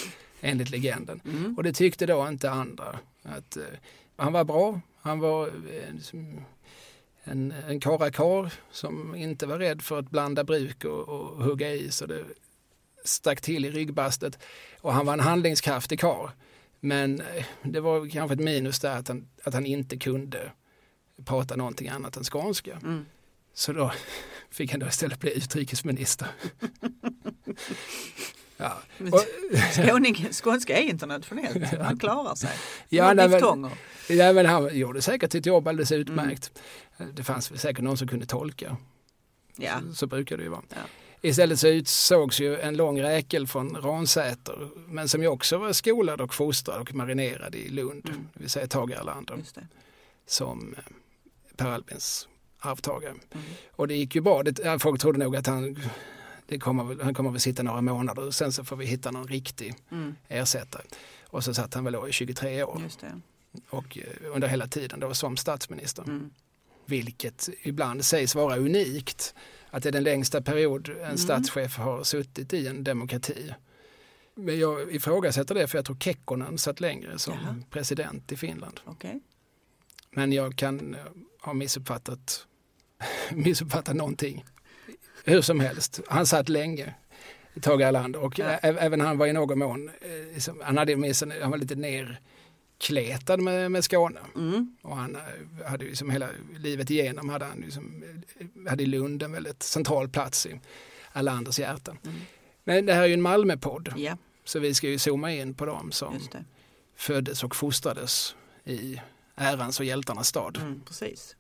enligt 0.45 0.71
legenden. 0.71 1.21
Mm. 1.25 1.55
Och 1.57 1.63
det 1.63 1.73
tyckte 1.73 2.07
då 2.07 2.29
inte 2.29 2.51
andra. 2.51 2.99
Att, 3.23 3.57
eh, 3.57 3.63
han 4.17 4.33
var 4.33 4.45
bra, 4.45 4.81
han 4.97 5.21
var 5.21 5.47
eh, 5.47 6.23
en, 7.25 7.53
en 7.69 7.81
karakar 7.81 8.53
som 8.71 9.15
inte 9.15 9.47
var 9.47 9.59
rädd 9.59 9.83
för 9.83 9.99
att 9.99 10.11
blanda 10.11 10.45
bruk 10.45 10.85
och, 10.85 11.09
och 11.09 11.45
hugga 11.45 11.73
i 11.73 11.91
så 11.91 12.07
det 12.07 12.25
stack 13.05 13.41
till 13.41 13.65
i 13.65 13.71
ryggbastet. 13.71 14.39
Och 14.81 14.93
han 14.93 15.07
var 15.07 15.13
en 15.13 15.21
handlingskraftig 15.21 16.01
karl. 16.01 16.29
Men 16.81 17.21
eh, 17.21 17.45
det 17.63 17.81
var 17.81 18.09
kanske 18.09 18.35
ett 18.35 18.41
minus 18.41 18.81
där 18.81 18.97
att 18.97 19.09
han, 19.09 19.29
att 19.45 19.55
han 19.55 19.67
inte 19.67 19.97
kunde 19.97 20.53
prata 21.25 21.57
någonting 21.57 21.89
annat 21.89 22.17
än 22.17 22.25
skånska. 22.25 22.79
Mm. 22.83 23.07
Så 23.55 23.73
då 23.73 23.93
fick 24.51 24.71
han 24.71 24.81
då 24.81 24.87
istället 24.87 25.21
bli 25.21 25.37
utrikesminister. 25.37 26.29
Ja. 28.57 28.79
Skåning, 29.73 30.29
skånska 30.33 30.79
är 30.79 30.83
internationellt, 30.83 31.65
han 31.81 31.99
klarar 31.99 32.35
sig. 32.35 32.51
Ja, 32.89 33.15
nej, 33.15 33.29
men- 33.29 33.71
ja, 34.09 34.33
men 34.33 34.47
han 34.47 34.77
gjorde 34.79 35.03
säkert 35.03 35.33
sitt 35.33 35.47
jobb 35.47 35.69
alldeles 35.69 35.93
utmärkt. 35.93 36.53
Det 37.13 37.23
fanns 37.25 37.61
säkert 37.61 37.85
någon 37.85 37.97
som 37.97 38.09
kunde 38.09 38.27
tolka. 38.27 38.77
Ja. 39.57 39.81
Så, 39.89 39.95
så 39.95 40.07
brukar 40.07 40.37
det 40.37 40.43
ju 40.43 40.49
vara. 40.49 40.63
Ja. 40.69 40.77
Istället 41.21 41.61
så 41.61 41.69
utsågs 41.69 42.41
ju 42.41 42.61
en 42.61 42.77
lång 42.77 43.03
räkel 43.03 43.47
från 43.47 43.77
Ransäter, 43.83 44.69
men 44.89 45.09
som 45.09 45.23
ju 45.23 45.29
också 45.29 45.59
var 45.59 45.73
skolad 45.73 46.21
och 46.21 46.35
fostrad 46.35 46.81
och 46.81 46.95
marinerad 46.95 47.55
i 47.55 47.69
Lund, 47.69 48.09
Mm. 48.09 48.29
det 48.35 48.41
vill 48.41 48.51
säga 48.51 48.67
Tage 48.67 48.91
Erlander, 48.91 49.39
som 50.27 50.75
eh, 50.79 50.83
Per 51.57 51.69
Albins 51.69 52.29
arvtagare. 52.59 53.11
Mm. 53.33 53.45
Och 53.73 53.89
det 53.89 53.95
gick 53.95 54.15
ju 54.15 54.21
bra. 54.21 54.43
Det, 54.43 54.79
folk 54.79 55.01
trodde 55.01 55.19
nog 55.19 55.37
att 55.37 55.47
han, 55.47 55.79
det 56.47 56.59
kommer, 56.59 57.03
han 57.05 57.15
kommer 57.15 57.31
väl 57.31 57.41
sitta 57.41 57.63
några 57.63 57.81
månader 57.81 58.27
och 58.27 58.35
sen 58.35 58.53
så 58.53 58.65
får 58.65 58.77
vi 58.77 58.87
hitta 58.87 59.11
någon 59.11 59.29
riktig 59.29 59.75
Mm. 59.91 60.15
ersättare. 60.29 60.83
Och 61.27 61.45
så 61.45 61.55
satt 61.55 61.75
han 61.75 61.85
väl 61.85 61.93
då 61.93 62.09
i 62.09 62.13
23 62.13 62.63
år 62.63 62.83
och 63.71 63.99
eh, 63.99 64.35
under 64.35 64.49
hela 64.49 64.67
tiden 64.69 65.01
då 65.01 65.15
som 65.15 65.37
statsminister. 65.37 66.03
Mm. 66.03 66.31
Vilket 66.87 67.49
ibland 67.63 68.05
sägs 68.05 68.35
vara 68.35 68.57
unikt. 68.57 69.35
Att 69.71 69.83
det 69.83 69.89
är 69.89 69.93
den 69.93 70.03
längsta 70.03 70.43
period 70.43 70.89
en 70.89 70.97
Mm. 71.05 71.17
statschef 71.19 71.77
har 71.77 72.03
suttit 72.05 72.53
i 72.53 72.67
en 72.67 72.85
demokrati. 72.85 73.55
Men 74.35 74.59
jag 74.59 74.95
ifrågasätter 74.95 75.55
det 75.55 75.67
för 75.67 75.79
jag 75.79 75.85
tror 75.85 75.97
Kekkonen 75.97 76.59
satt 76.59 76.81
längre 76.81 77.19
som 77.19 77.35
Jaha. 77.35 77.57
president 77.71 78.33
i 78.33 78.37
Finland. 78.37 78.81
Okej. 78.85 79.21
Men 80.11 80.33
jag 80.33 80.57
kan 80.57 80.95
eh, 80.95 81.01
ha 81.41 81.53
missuppfattat, 81.53 82.47
missuppfattat 83.33 83.97
någonting. 83.97 84.45
Hur 85.25 85.43
som 85.43 85.61
helst, 85.61 86.01
han 86.09 86.27
satt 86.27 86.49
länge, 86.49 86.95
Tage 87.61 87.81
Erlander, 87.81 88.21
och 88.21 88.39
Ja. 88.39 88.45
även 88.63 89.01
han 89.01 89.19
var 89.19 89.27
i 89.27 89.33
någon 89.33 89.59
mån, 89.59 89.91
liksom, 90.35 90.61
han, 90.65 90.79
hade 90.79 90.97
med 90.97 91.17
sig, 91.17 91.41
han 91.41 91.51
var 91.51 91.59
lite 91.59 91.75
nerkletad 91.75 93.37
med, 93.41 93.71
med 93.71 93.85
Skåne. 93.85 94.21
Mm. 94.37 94.77
Och 94.83 94.97
han 94.97 95.17
eh, 95.17 95.67
hade 95.67 95.85
ju 95.85 95.97
som 95.97 96.11
hela 96.11 96.29
livet 96.59 96.91
igenom 96.91 97.29
hade 97.29 97.45
han 97.45 97.59
liksom, 97.59 98.05
hade 98.69 98.83
i 98.83 98.87
Lund 98.87 99.23
en 99.23 99.33
väldigt 99.33 99.63
central 99.63 100.09
plats 100.09 100.47
i 100.47 100.61
Erlanders 101.13 101.59
hjärta. 101.59 101.97
Mm. 102.05 102.17
Men 102.65 102.87
det 102.87 102.95
här 102.95 103.03
är 103.03 103.07
ju 103.07 103.15
en 103.15 103.23
Malmöpodd, 103.23 103.93
Ja, 103.97 104.17
så 104.45 104.59
vi 104.59 104.75
ska 104.75 104.89
ju 104.89 104.99
zooma 104.99 105.33
in 105.33 105.55
på 105.55 105.67
dem 105.67 105.93
som 105.93 106.21
föddes 106.97 107.45
och 107.45 107.57
fostrades 107.57 108.35
i 108.65 109.01
ärans 109.37 109.81
och 109.81 109.87
hjältarnas 109.87 110.29
stad. 110.29 110.57
Mm. 110.57 110.81
Precis. 110.87 111.37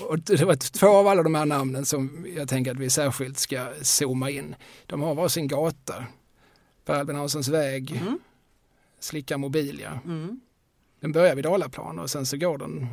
Och 0.00 0.18
det 0.18 0.44
var 0.44 0.54
två 0.54 0.86
av 0.88 1.06
alla 1.06 1.22
de 1.22 1.34
här 1.34 1.46
namnen 1.46 1.84
som 1.86 2.26
jag 2.36 2.48
tänker 2.48 2.70
att 2.70 2.78
vi 2.78 2.90
särskilt 2.90 3.38
ska 3.38 3.66
zooma 3.82 4.30
in. 4.30 4.54
De 4.86 5.02
har 5.02 5.14
varsin 5.14 5.48
gata. 5.48 6.04
Per 6.84 6.94
Albin 6.94 7.16
Hanssons 7.16 7.48
väg, 7.48 7.90
Mm. 8.02 8.18
Slicka 9.00 9.38
Mobilia. 9.38 10.00
Mm. 10.04 10.40
Den 11.00 11.12
börjar 11.12 11.34
vid 11.34 11.44
Dalaplan 11.44 11.98
och 11.98 12.10
sen 12.10 12.26
så 12.26 12.36
går 12.36 12.58
den 12.58 12.86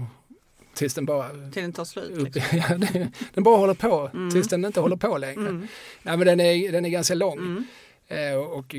tills 0.74 0.94
den 0.94 1.06
bara 1.06 1.30
Till 1.52 1.62
den 1.62 1.74
tar 1.74 1.86
slut. 1.86 2.36
Liksom. 2.36 2.86
den- 3.34 3.44
bara 3.44 3.58
håller 3.58 3.74
på 3.74 4.10
Mm. 4.14 4.32
tills 4.32 4.48
den 4.48 4.66
inte 4.66 4.80
håller 4.80 4.96
på 4.98 5.18
längre. 5.18 5.50
Mm. 5.50 5.68
Nej, 6.04 6.18
men 6.18 6.28
den, 6.28 6.40
är, 6.40 6.72
den 6.72 6.86
är 6.86 6.90
ganska 6.90 7.14
lång 7.16 7.38
Mm. 7.40 7.64
eh, 8.08 8.34
och, 8.40 8.58
och 8.60 8.76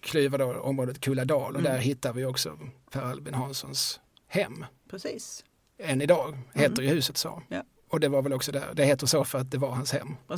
klyver 0.00 0.38
då 0.38 0.52
området 0.60 1.00
Kulladal 1.00 1.54
och 1.54 1.60
Mm. 1.60 1.72
där 1.72 1.78
hittar 1.78 2.12
vi 2.12 2.24
också 2.24 2.58
Per 2.90 3.02
Albin 3.02 3.34
Hanssons 3.34 4.00
hem. 4.28 4.64
Precis. 4.90 5.44
Än 5.78 6.02
idag 6.02 6.38
heter 6.54 6.82
ju 6.82 6.88
huset 6.88 7.16
så. 7.16 7.28
Mm. 7.28 7.42
Ja. 7.48 7.62
Och 7.88 8.00
det 8.00 8.08
var 8.08 8.22
väl 8.22 8.32
också 8.32 8.52
där, 8.52 8.74
det 8.74 8.84
heter 8.84 9.06
så 9.06 9.24
för 9.24 9.38
att 9.38 9.50
det 9.50 9.58
var 9.58 9.70
hans 9.70 9.92
hem. 9.92 10.16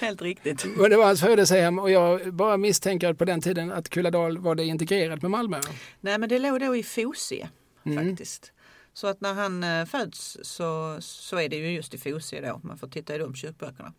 Helt 0.00 0.22
riktigt. 0.22 0.64
Men 0.76 0.90
det 0.90 0.96
var 0.96 1.04
hans 1.04 1.20
födelsehem 1.20 1.78
och 1.78 1.90
jag 1.90 2.34
bara 2.34 2.56
misstänker 2.56 3.10
att 3.10 3.18
på 3.18 3.24
den 3.24 3.40
tiden 3.40 3.72
att 3.72 3.88
Kulladal 3.88 4.38
var 4.38 4.54
det 4.54 4.64
integrerat 4.64 5.22
med 5.22 5.30
Malmö. 5.30 5.60
Nej 6.00 6.18
men 6.18 6.28
det 6.28 6.38
låg 6.38 6.60
då 6.60 6.76
i 6.76 6.82
Fosie 6.82 7.48
Mm. 7.84 8.08
faktiskt. 8.08 8.52
Så 8.92 9.06
att 9.06 9.20
när 9.20 9.34
han 9.34 9.64
eh, 9.64 9.84
föds 9.86 10.38
så, 10.42 10.96
så 11.00 11.36
är 11.36 11.48
det 11.48 11.56
ju 11.56 11.70
just 11.70 11.94
i 11.94 11.98
Fosie 11.98 12.40
då. 12.40 12.60
Man 12.62 12.78
får 12.78 12.88
titta 12.88 13.14
i 13.14 13.18
de 13.18 13.34
kyrkböckerna. 13.34 13.92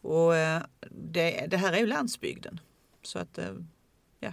Och 0.00 0.36
eh, 0.36 0.62
det, 0.90 1.46
det 1.50 1.56
här 1.56 1.72
är 1.72 1.78
ju 1.78 1.86
landsbygden. 1.86 2.60
Så 3.02 3.18
att 3.18 3.38
eh, 3.38 3.54
ja, 4.20 4.32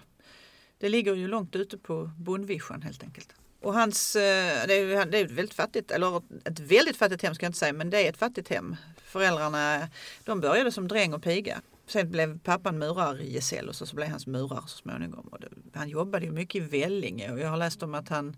det 0.77 0.89
ligger 0.89 1.15
ju 1.15 1.27
långt 1.27 1.55
ute 1.55 1.77
på 1.77 2.12
bondvischan 2.17 2.81
helt 2.81 3.03
enkelt. 3.03 3.34
Och 3.62 3.74
hans, 3.74 4.15
eh, 4.15 4.68
det 4.68 4.74
är 4.74 5.06
det 5.06 5.18
är 5.18 5.25
ett 5.25 5.32
väldigt 5.32 5.53
fattigt, 5.53 5.91
eller 5.91 6.22
ett 6.46 6.60
väldigt 6.60 6.98
fattigt 6.98 7.24
hem 7.24 7.36
ska 7.36 7.46
jag 7.46 7.50
inte 7.50 7.60
säga, 7.60 7.74
men 7.74 7.89
det 7.89 8.06
är 8.06 8.10
ett 8.10 8.18
fattigt 8.18 8.50
hem. 8.50 8.75
Föräldrarna, 8.98 9.89
de 10.24 10.41
började 10.41 10.72
som 10.72 10.88
dräng 10.88 11.13
och 11.13 11.24
piga. 11.24 11.62
Sen 11.88 12.12
blev 12.12 12.39
pappan 12.39 12.80
murargesäll 12.80 13.70
och 13.70 13.75
så, 13.75 13.86
så 13.86 13.96
blev 13.96 14.10
hans 14.10 14.27
murar 14.27 14.62
så 14.62 14.77
småningom. 14.77 15.27
Och 15.27 15.39
det, 15.39 15.48
han 15.74 15.89
jobbade 15.89 16.25
ju 16.25 16.32
mycket 16.32 16.63
i 16.63 16.65
Vellinge 16.65 17.32
och 17.32 17.39
jag 17.39 17.50
har 17.50 17.58
läst 17.58 17.84
om 17.84 17.94
att 17.94 18.10
han, 18.10 18.38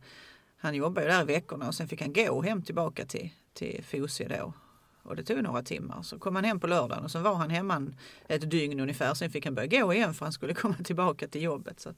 han 0.58 0.76
jobbade 0.76 1.08
ju 1.08 1.14
där 1.14 1.22
i 1.22 1.26
veckorna 1.26 1.68
och 1.68 1.76
sen 1.76 1.88
fick 1.88 2.02
han 2.02 2.14
gå 2.14 2.42
hem 2.42 2.62
tillbaka 2.62 3.06
till, 3.06 3.30
till 3.54 3.84
Fosie 3.84 4.28
då. 4.28 4.54
Och 5.04 5.16
det 5.16 5.24
tog 5.24 5.44
några 5.44 5.62
timmar. 5.64 6.02
Så 6.04 6.20
kom 6.20 6.36
han 6.36 6.46
hem 6.46 6.60
på 6.60 6.68
lördagen 6.68 7.04
och 7.04 7.12
så 7.12 7.20
var 7.20 7.36
han 7.36 7.50
hemma 7.50 7.88
ett 8.28 8.50
dygn 8.52 8.80
ungefär. 8.80 9.14
Sen 9.14 9.30
fick 9.30 9.46
han 9.46 9.56
börja 9.56 9.82
gå 9.82 9.94
igen 9.94 10.14
för 10.14 10.26
han 10.26 10.34
skulle 10.34 10.54
komma 10.64 10.76
tillbaka 10.84 11.28
till 11.28 11.42
jobbet. 11.42 11.80
Så 11.80 11.94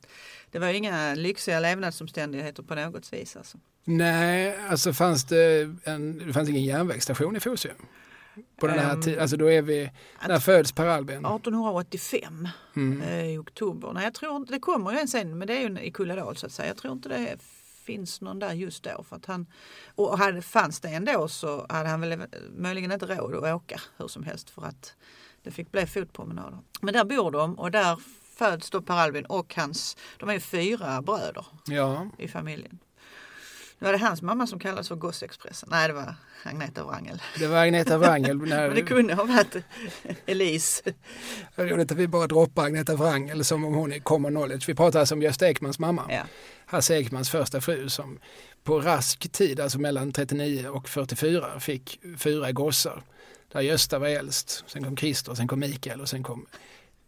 det 0.51 0.59
var 0.59 0.67
inga 0.67 1.15
lyxiga 1.15 1.59
levnadsomständigheter 1.59 2.63
på 2.63 2.75
något 2.75 3.13
vis. 3.13 3.35
Alltså. 3.35 3.57
Nej, 3.83 4.57
alltså 4.69 4.93
fanns 4.93 5.25
det, 5.25 5.75
en, 5.83 6.17
det 6.27 6.33
fanns 6.33 6.49
ingen 6.49 6.63
järnvägsstation 6.63 7.35
i 7.35 7.39
Fosie? 7.39 7.71
På 8.59 8.67
den 8.67 8.79
här 8.79 8.93
Ehm, 8.93 9.01
tiden, 9.01 9.21
alltså 9.21 9.37
då 9.37 9.51
är 9.51 9.61
vi, 9.61 9.91
när 10.27 10.39
föds 10.39 10.71
Per 10.71 10.85
Albin? 10.85 11.25
1885 11.25 12.47
Mm. 12.75 13.01
eh, 13.01 13.25
i 13.25 13.37
oktober. 13.37 13.91
Nej, 13.93 14.03
jag 14.03 14.13
tror 14.13 14.45
det 14.45 14.59
kommer 14.59 14.91
ju 14.91 14.97
en 14.99 15.07
sen, 15.07 15.37
men 15.37 15.47
det 15.47 15.57
är 15.57 15.69
ju 15.69 15.79
i 15.79 15.91
Kulladal 15.91 16.35
så 16.37 16.45
att 16.45 16.51
säga. 16.51 16.67
Jag 16.67 16.77
tror 16.77 16.93
inte 16.93 17.09
det 17.09 17.37
finns 17.85 18.21
någon 18.21 18.39
där 18.39 18.53
just 18.53 18.83
då. 18.83 19.03
För 19.09 19.15
att 19.15 19.25
han, 19.25 19.45
och 19.95 20.17
hade, 20.17 20.41
fanns 20.41 20.79
det 20.79 20.89
ändå 20.89 21.27
så 21.27 21.65
hade 21.69 21.89
han 21.89 22.01
väl 22.01 22.23
möjligen 22.57 22.91
inte 22.91 23.05
råd 23.05 23.35
att 23.35 23.55
åka 23.55 23.81
hur 23.97 24.07
som 24.07 24.23
helst 24.23 24.49
för 24.49 24.65
att 24.65 24.95
det 25.43 25.51
fick 25.51 25.71
bli 25.71 25.85
fotpromenader. 25.85 26.57
Men 26.81 26.93
där 26.93 27.03
bor 27.03 27.31
de 27.31 27.59
och 27.59 27.71
där 27.71 27.99
föds 28.35 28.69
då 28.69 28.81
Per 28.81 28.93
Albin 28.93 29.25
och 29.25 29.55
hans, 29.55 29.97
de 30.19 30.29
är 30.29 30.39
fyra 30.39 31.01
bröder 31.01 31.45
Ja, 31.65 32.09
i 32.17 32.27
familjen. 32.27 32.79
Nu 33.79 33.85
var 33.85 33.91
det 33.91 33.97
hans 33.97 34.21
mamma 34.21 34.47
som 34.47 34.59
kallades 34.59 34.87
för 34.87 34.95
Gossexpressen. 34.95 35.69
Nej, 35.71 35.87
det 35.87 35.93
var 35.93 36.15
Agneta 36.43 36.83
Wrangel. 36.83 37.21
det 37.39 37.47
var 37.47 37.57
Agneta 37.57 37.97
Wrangel. 37.97 38.37
När, 38.41 38.67
Men 38.67 38.75
det 38.75 38.81
kunde 38.81 39.13
ha 39.13 39.23
varit 39.23 39.55
Elise. 40.25 40.93
roligt 41.55 41.91
att 41.91 41.97
vi 41.97 42.07
bara 42.07 42.27
droppar 42.27 42.65
Agneta 42.65 42.95
Wrangel 42.95 43.45
som 43.45 43.65
om 43.65 43.73
hon 43.73 43.93
är 43.93 43.99
common 43.99 44.31
knowledge. 44.31 44.69
Vi 44.69 44.75
pratar 44.75 44.99
alltså 44.99 45.15
om 45.15 45.21
Gösta 45.21 45.49
Ekmans 45.49 45.79
mamma. 45.79 46.05
Ja. 46.09 46.23
Hasse 46.65 46.95
Ekmans 46.97 47.29
första 47.29 47.61
fru 47.61 47.89
som 47.89 48.19
på 48.63 48.79
rask 48.81 49.31
tid, 49.31 49.59
alltså 49.59 49.79
mellan 49.79 50.11
39 50.11 50.67
och 50.67 50.89
44, 50.89 51.59
fick 51.59 51.99
fyra 52.17 52.51
gossar. 52.51 53.03
Där 53.51 53.61
Gösta 53.61 53.99
var 53.99 54.07
äldst, 54.07 54.63
sen 54.67 54.83
kom 54.83 54.97
Christer, 54.97 55.35
sen 55.35 55.47
kom 55.47 55.59
Mikael 55.59 56.01
och 56.01 56.09
sen 56.09 56.23
kom 56.23 56.45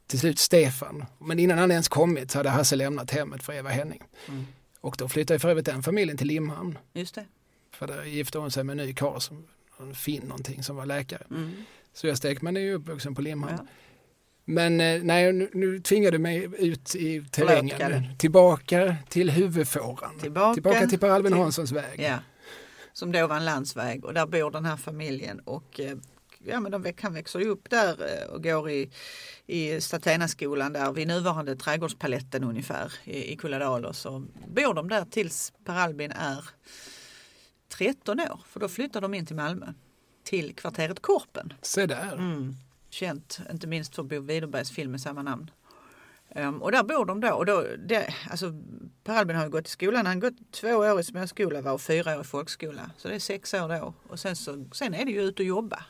till 0.07 0.19
slut 0.19 0.39
Stefan. 0.39 1.05
Men 1.19 1.39
innan 1.39 1.57
han 1.57 1.71
ens 1.71 1.87
kommit 1.87 2.31
så 2.31 2.39
hade 2.39 2.49
Hasse 2.49 2.75
lämnat 2.75 3.11
hemmet 3.11 3.43
för 3.43 3.53
Eva 3.53 3.69
Henning. 3.69 4.03
Mm. 4.27 4.47
Och 4.87 4.95
då 4.97 5.09
flyttade 5.09 5.39
för 5.39 5.49
övrigt 5.49 5.65
den 5.65 5.83
familjen 5.83 6.17
till 6.17 6.27
Limhamn. 6.27 6.77
Just 6.93 7.15
det. 7.15 7.25
För 7.71 7.87
där 7.87 8.03
gifte 8.03 8.37
hon 8.37 8.51
sig 8.51 8.63
med 8.63 8.79
en 8.79 8.87
ny 8.87 8.93
karl 8.93 9.19
som 9.19 9.47
en 9.79 9.95
Finn 9.95 10.23
någonting 10.23 10.63
som 10.63 10.75
var 10.75 10.85
läkare. 10.85 11.23
Mm. 11.31 11.51
Så 11.93 12.07
Gösta 12.07 12.31
Ekman 12.31 12.57
är 12.57 12.61
ju 12.61 12.73
uppvuxen 12.73 13.15
på 13.15 13.21
Limhamn. 13.21 13.55
Ja. 13.57 13.65
Men 14.45 14.81
eh, 14.81 15.03
nej, 15.03 15.33
nu, 15.33 15.49
nu 15.53 15.79
tvingar 15.79 16.11
du 16.11 16.17
mig 16.19 16.47
ut 16.57 16.95
i 16.95 17.23
terrängen. 17.31 17.77
Kalle. 17.77 18.15
Tillbaka 18.17 18.95
till 19.09 19.29
huvudfåran. 19.29 20.19
Tillbaka, 20.19 20.53
Tillbaka 20.53 20.87
till 20.87 20.99
Per 20.99 21.09
Albin 21.09 21.31
till- 21.31 21.41
Hanssons 21.41 21.71
väg. 21.71 21.99
Ja. 21.99 22.17
Som 22.93 23.11
då 23.11 23.27
var 23.27 23.37
en 23.37 23.45
landsväg 23.45 24.05
och 24.05 24.13
där 24.13 24.25
bor 24.25 24.51
den 24.51 24.65
här 24.65 24.77
familjen 24.77 25.39
och 25.39 25.79
eh, 25.79 25.97
ja, 26.47 26.59
men 26.59 26.71
de, 26.71 26.81
väx- 26.81 27.03
han 27.03 27.13
växer 27.13 27.39
ju 27.39 27.47
upp 27.47 27.69
där 27.69 28.21
eh, 28.21 28.33
och 28.33 28.43
går 28.43 28.69
i, 28.69 28.91
i 29.45 29.81
Statenaskolan 29.81 30.73
där 30.73 30.91
vid 30.91 31.07
nuvarande 31.07 31.55
trädgårdspaletten 31.55 32.43
ungefär 32.43 32.93
i, 33.03 33.33
i 33.33 33.35
Kulladal 33.35 33.85
och 33.85 33.95
så 33.95 34.25
bor 34.47 34.73
de 34.73 34.89
där 34.89 35.05
tills 35.05 35.53
Per 35.65 35.75
Albin 35.75 36.11
är 36.11 36.49
13 37.69 38.19
år 38.19 38.39
för 38.47 38.59
då 38.59 38.69
flyttar 38.69 39.01
de 39.01 39.13
in 39.13 39.25
till 39.25 39.35
Malmö 39.35 39.73
till 40.23 40.55
kvarteret 40.55 40.99
Korpen. 40.99 41.53
Se 41.61 41.85
där. 41.85 42.13
Mm. 42.13 42.55
Känt, 42.89 43.39
inte 43.51 43.67
minst 43.67 43.95
för 43.95 44.03
Bo 44.03 44.19
Widerbergs 44.19 44.71
film 44.71 44.91
med 44.91 45.01
samma 45.01 45.23
namn. 45.23 45.51
Ehm, 46.29 46.61
och 46.61 46.71
där 46.71 46.83
bor 46.83 47.05
de 47.05 47.21
då. 47.21 47.33
Och 47.33 47.45
då 47.45 47.65
det, 47.87 48.13
alltså, 48.29 48.53
per 49.03 49.13
Albin 49.13 49.35
har 49.35 49.43
ju 49.43 49.49
gått 49.49 49.67
i 49.67 49.69
skolan. 49.69 50.05
Han 50.05 50.15
har 50.15 50.29
gått 50.29 50.51
två 50.51 50.67
år 50.67 50.99
i 50.99 51.03
småskola 51.03 51.61
var 51.61 51.71
och 51.71 51.81
fyra 51.81 52.15
år 52.15 52.21
i 52.21 52.23
folkskola. 52.23 52.91
Så 52.97 53.07
det 53.07 53.15
är 53.15 53.19
sex 53.19 53.53
år 53.53 53.79
då. 53.79 53.93
Och 54.09 54.19
sen, 54.19 54.35
så, 54.35 54.65
sen 54.71 54.93
är 54.93 55.05
det 55.05 55.11
ju 55.11 55.21
ut 55.21 55.39
och 55.39 55.45
jobba. 55.45 55.85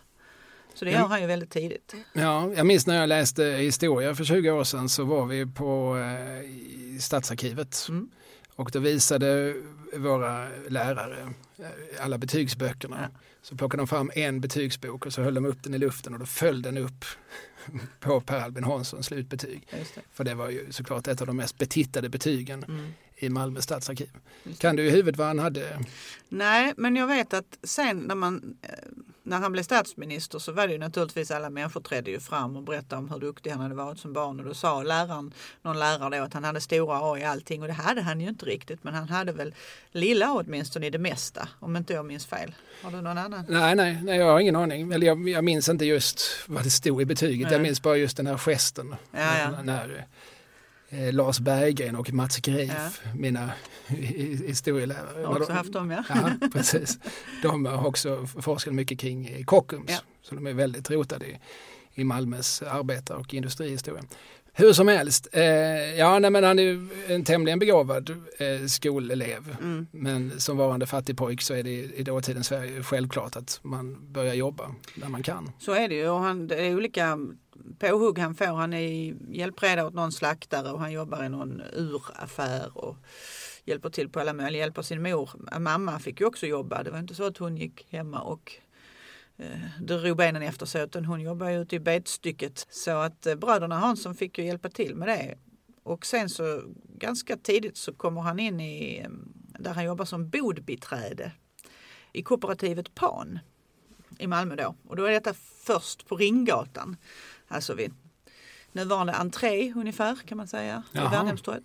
Så 0.79 0.85
det 0.85 0.91
gör 0.91 1.07
han 1.07 1.21
ju 1.21 1.27
väldigt 1.27 1.49
tidigt. 1.51 1.93
Ja, 2.13 2.51
jag 2.55 2.65
minns 2.65 2.87
när 2.87 2.99
jag 2.99 3.09
läste 3.09 3.43
historia 3.43 4.15
för 4.15 4.23
20 4.23 4.51
år 4.51 4.63
sedan 4.63 4.89
så 4.89 5.03
var 5.03 5.25
vi 5.25 5.45
på 5.45 5.97
eh, 5.97 6.99
Stadsarkivet. 6.99 7.85
Mm. 7.89 8.09
Och 8.55 8.69
då 8.73 8.79
visade 8.79 9.55
våra 9.95 10.47
lärare 10.69 11.33
eh, 11.59 11.65
alla 12.03 12.17
betygsböckerna. 12.17 13.09
Ja. 13.13 13.19
Så 13.41 13.55
plockade 13.57 13.81
de 13.81 13.87
fram 13.87 14.11
en 14.15 14.41
betygsbok 14.41 15.05
och 15.05 15.13
så 15.13 15.21
höll 15.21 15.33
de 15.33 15.45
upp 15.45 15.63
den 15.63 15.73
i 15.73 15.77
luften 15.77 16.13
och 16.13 16.19
då 16.19 16.25
föll 16.25 16.61
den 16.61 16.77
upp 16.77 17.05
på 17.99 18.21
Per 18.21 18.39
Albin 18.39 18.63
Hanssons 18.63 19.05
slutbetyg. 19.05 19.67
Det. 19.71 20.01
För 20.13 20.23
det 20.23 20.35
var 20.35 20.49
ju 20.49 20.71
såklart 20.71 21.07
ett 21.07 21.21
av 21.21 21.27
de 21.27 21.37
mest 21.37 21.57
betittade 21.57 22.09
betygen 22.09 22.63
Mm. 22.63 22.85
i 23.15 23.29
Malmö 23.29 23.61
stadsarkiv. 23.61 24.09
Kan 24.57 24.75
du 24.75 24.83
i 24.85 24.89
huvudet 24.89 25.17
vad 25.17 25.27
han 25.27 25.39
hade? 25.39 25.79
Nej, 26.29 26.73
men 26.77 26.95
jag 26.95 27.07
vet 27.07 27.33
att 27.33 27.57
sen 27.63 27.97
när, 27.99 28.15
man, 28.15 28.57
eh, 28.61 28.69
när 29.27 29.37
han 29.37 29.51
blev 29.51 29.63
statsminister 29.63 30.39
så 30.39 30.51
var 30.51 30.67
det 30.67 30.73
ju 30.73 30.79
naturligtvis 30.79 31.31
alla 31.31 31.49
människor 31.49 31.81
trädde 31.81 32.11
ju 32.11 32.19
fram 32.19 32.55
och 32.55 32.63
berättade 32.63 32.99
om 32.99 33.09
hur 33.09 33.19
duktig 33.19 33.49
han 33.49 33.59
hade 33.59 33.75
varit 33.75 33.99
som 33.99 34.13
barn 34.13 34.39
och 34.39 34.45
då 34.45 34.53
sa 34.53 34.83
läraren, 34.83 35.33
någon 35.61 35.79
lärare 35.79 36.17
då 36.17 36.23
att 36.23 36.33
han 36.33 36.43
hade 36.43 36.61
stora 36.61 36.99
A 37.01 37.17
i 37.17 37.23
allting 37.23 37.61
och 37.61 37.67
det 37.67 37.73
hade 37.73 38.01
han 38.01 38.21
ju 38.21 38.29
inte 38.29 38.45
riktigt 38.45 38.83
men 38.83 38.93
han 38.93 39.09
hade 39.09 39.31
väl 39.31 39.53
lilla 39.91 40.25
A 40.25 40.43
åtminstone 40.45 40.87
i 40.87 40.89
det 40.89 40.97
mesta 40.97 41.49
om 41.59 41.75
inte 41.75 41.93
jag 41.93 42.05
minns 42.05 42.25
fel. 42.25 42.55
Har 42.81 42.91
du 42.91 43.01
någon 43.01 43.17
annan? 43.17 43.45
Nej, 43.49 43.75
nej, 43.75 43.99
nej 44.03 44.17
jag 44.17 44.25
har 44.25 44.39
ingen 44.39 44.55
aning. 44.55 44.91
Eller 44.91 45.07
jag, 45.07 45.29
jag 45.29 45.43
minns 45.43 45.69
inte 45.69 45.85
just 45.85 46.21
vad 46.47 46.63
det 46.63 46.69
stod 46.69 47.01
i 47.01 47.05
betyget. 47.05 47.43
Nej. 47.43 47.53
Jag 47.53 47.61
minns 47.61 47.81
bara 47.81 47.97
just 47.97 48.17
den 48.17 48.27
här 48.27 48.37
gesten. 48.37 48.95
Ja, 49.11 49.37
ja. 49.39 49.61
När, 49.63 50.05
Lars 51.11 51.39
Berggren 51.39 51.95
och 51.95 52.13
Mats 52.13 52.37
Greif, 52.37 53.01
mina 53.15 53.51
hi- 53.87 54.47
historielärare. 54.47 55.21
Jag 55.21 55.27
har 55.27 55.35
också 55.35 55.47
de- 55.47 55.53
haft 55.57 55.73
dem 55.73 55.91
ja. 55.91 56.03
Ja, 56.09 56.47
precis. 56.53 56.99
De 57.43 57.65
har 57.65 57.87
också 57.87 58.25
forskat 58.41 58.73
mycket 58.73 58.99
kring 58.99 59.27
eh, 59.27 59.43
Kockums. 59.45 59.91
Ja. 59.91 59.99
Så 60.21 60.35
de 60.35 60.47
är 60.47 60.53
väldigt 60.53 60.91
rotade 60.91 61.25
i, 61.25 61.37
i 61.93 62.03
Malmös 62.03 62.61
arbetar 62.61 63.15
och 63.15 63.33
industrihistoria. 63.33 64.03
Hur 64.53 64.73
som 64.73 64.87
helst, 64.87 65.27
eh, 65.31 65.43
ja 65.95 66.19
nej, 66.19 66.31
men 66.31 66.43
han 66.43 66.59
är 66.59 66.87
en 67.07 67.23
tämligen 67.23 67.59
begåvad 67.59 68.09
eh, 68.37 68.65
skolelev. 68.67 69.55
Mm. 69.61 69.87
Men 69.91 70.39
som 70.39 70.57
varande 70.57 70.85
fattigpojk 70.85 71.41
så 71.41 71.53
är 71.53 71.63
det 71.63 71.69
i 71.69 72.03
dåtidens 72.03 72.47
Sverige 72.47 72.83
självklart 72.83 73.35
att 73.35 73.59
man 73.63 74.11
börjar 74.13 74.33
jobba 74.33 74.71
när 74.95 75.09
man 75.09 75.23
kan. 75.23 75.51
Så 75.59 75.71
är 75.73 75.87
det 75.89 75.95
ju 75.95 76.09
och 76.09 76.19
han, 76.19 76.47
det 76.47 76.55
är 76.55 76.75
olika 76.75 77.17
påhugg 77.79 78.19
han 78.19 78.35
får. 78.35 78.45
Han 78.45 78.73
är 78.73 79.15
hjälpreda 79.29 79.85
åt 79.87 79.93
någon 79.93 80.11
slaktare 80.11 80.71
och 80.71 80.79
han 80.79 80.91
jobbar 80.91 81.23
i 81.23 81.29
någon 81.29 81.61
uraffär 81.73 82.77
och 82.77 82.95
hjälper 83.65 83.89
till 83.89 84.09
på 84.09 84.19
alla 84.19 84.33
möjliga, 84.33 84.61
hjälper 84.61 84.81
sin 84.81 85.03
mor. 85.03 85.29
Mamma 85.59 85.99
fick 85.99 86.19
ju 86.19 86.25
också 86.25 86.45
jobba. 86.45 86.83
Det 86.83 86.91
var 86.91 86.99
inte 86.99 87.15
så 87.15 87.23
att 87.23 87.37
hon 87.37 87.57
gick 87.57 87.87
hemma 87.89 88.21
och 88.21 88.53
eh, 89.37 89.59
drog 89.81 90.17
benen 90.17 90.41
efter 90.41 90.65
sig 90.65 90.83
utan 90.83 91.05
hon 91.05 91.21
jobbade 91.21 91.53
ju 91.53 91.61
ute 91.61 91.75
i 91.75 91.79
betstycket. 91.79 92.67
Så 92.69 92.91
att 92.91 93.25
eh, 93.25 93.35
bröderna 93.35 93.75
Hansson 93.75 94.15
fick 94.15 94.37
ju 94.37 94.45
hjälpa 94.45 94.69
till 94.69 94.95
med 94.95 95.07
det. 95.07 95.37
Och 95.83 96.05
sen 96.05 96.29
så 96.29 96.61
ganska 96.97 97.37
tidigt 97.37 97.77
så 97.77 97.93
kommer 97.93 98.21
han 98.21 98.39
in 98.39 98.59
i 98.59 98.99
eh, 98.99 99.09
där 99.59 99.73
han 99.73 99.85
jobbar 99.85 100.05
som 100.05 100.29
bodbiträde 100.29 101.31
i 102.13 102.23
kooperativet 102.23 102.95
Pan 102.95 103.39
i 104.19 104.27
Malmö 104.27 104.55
då. 104.55 104.75
Och 104.87 104.95
då 104.95 105.03
är 105.03 105.11
detta 105.11 105.33
först 105.63 106.07
på 106.07 106.15
Ringgatan. 106.15 106.97
Alltså 107.47 107.73
vid 107.73 107.93
nuvarande 108.71 109.13
entré 109.13 109.73
ungefär 109.75 110.15
kan 110.25 110.37
man 110.37 110.47
säga. 110.47 110.83
I. 110.93 110.97
Värnhemstorget. 110.97 111.63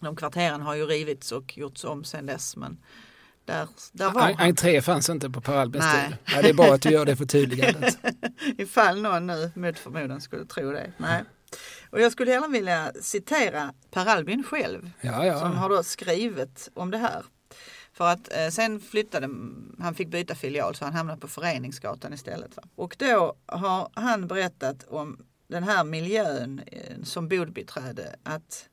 De 0.00 0.16
kvarteren 0.16 0.62
har 0.62 0.74
ju 0.74 0.86
rivits 0.86 1.32
och 1.32 1.58
gjorts 1.58 1.84
om 1.84 2.04
sen 2.04 2.26
dess. 2.26 2.56
Men 2.56 2.78
där, 3.44 3.68
där 3.92 4.10
var 4.10 4.28
En-. 4.28 4.36
Entré 4.38 4.82
fanns 4.82 5.08
inte 5.10 5.30
på 5.30 5.40
Per 5.40 5.56
Albins 5.56 5.84
tid. 5.94 6.16
Det 6.42 6.48
är 6.48 6.54
bra 6.54 6.74
att 6.74 6.82
du 6.82 6.90
gör 6.90 7.04
det 7.04 7.16
förtydligandet. 7.16 7.98
Ifall 8.58 9.02
någon 9.02 9.26
nu 9.26 9.50
mot 9.54 9.78
förmodan 9.78 10.20
skulle 10.20 10.44
tro 10.44 10.72
det. 10.72 10.92
Nej. 10.96 11.24
Och 11.90 12.00
jag 12.00 12.12
skulle 12.12 12.30
gärna 12.30 12.48
vilja 12.48 12.92
citera 13.02 13.74
Per 13.90 14.06
Albin 14.06 14.44
själv. 14.44 14.90
Ja, 15.00 15.12
som 15.12 15.52
ja. 15.52 15.58
har 15.58 15.68
då 15.68 15.82
skrivit 15.82 16.70
om 16.74 16.90
det 16.90 16.98
här. 16.98 17.22
För 17.96 18.08
att 18.08 18.32
eh, 18.32 18.48
sen 18.48 18.80
flyttade, 18.80 19.28
han 19.78 19.94
fick 19.94 20.08
byta 20.08 20.34
filial 20.34 20.74
så 20.74 20.84
han 20.84 20.94
hamnade 20.94 21.20
på 21.20 21.28
Föreningsgatan 21.28 22.12
istället. 22.12 22.56
Va? 22.56 22.62
Och 22.74 22.96
då 22.98 23.36
har 23.46 23.90
han 23.94 24.26
berättat 24.26 24.84
om 24.88 25.18
den 25.48 25.62
här 25.62 25.84
miljön 25.84 26.60
eh, 26.66 27.02
som 27.04 27.28
bodbiträde. 27.28 28.16
Att 28.22 28.68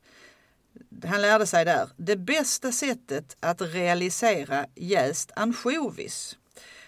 han 1.04 1.22
lärde 1.22 1.46
sig 1.46 1.64
där, 1.64 1.88
det 1.96 2.16
bästa 2.16 2.72
sättet 2.72 3.36
att 3.40 3.60
realisera 3.60 4.66
jäst 4.74 5.32
ansjovis. 5.36 6.36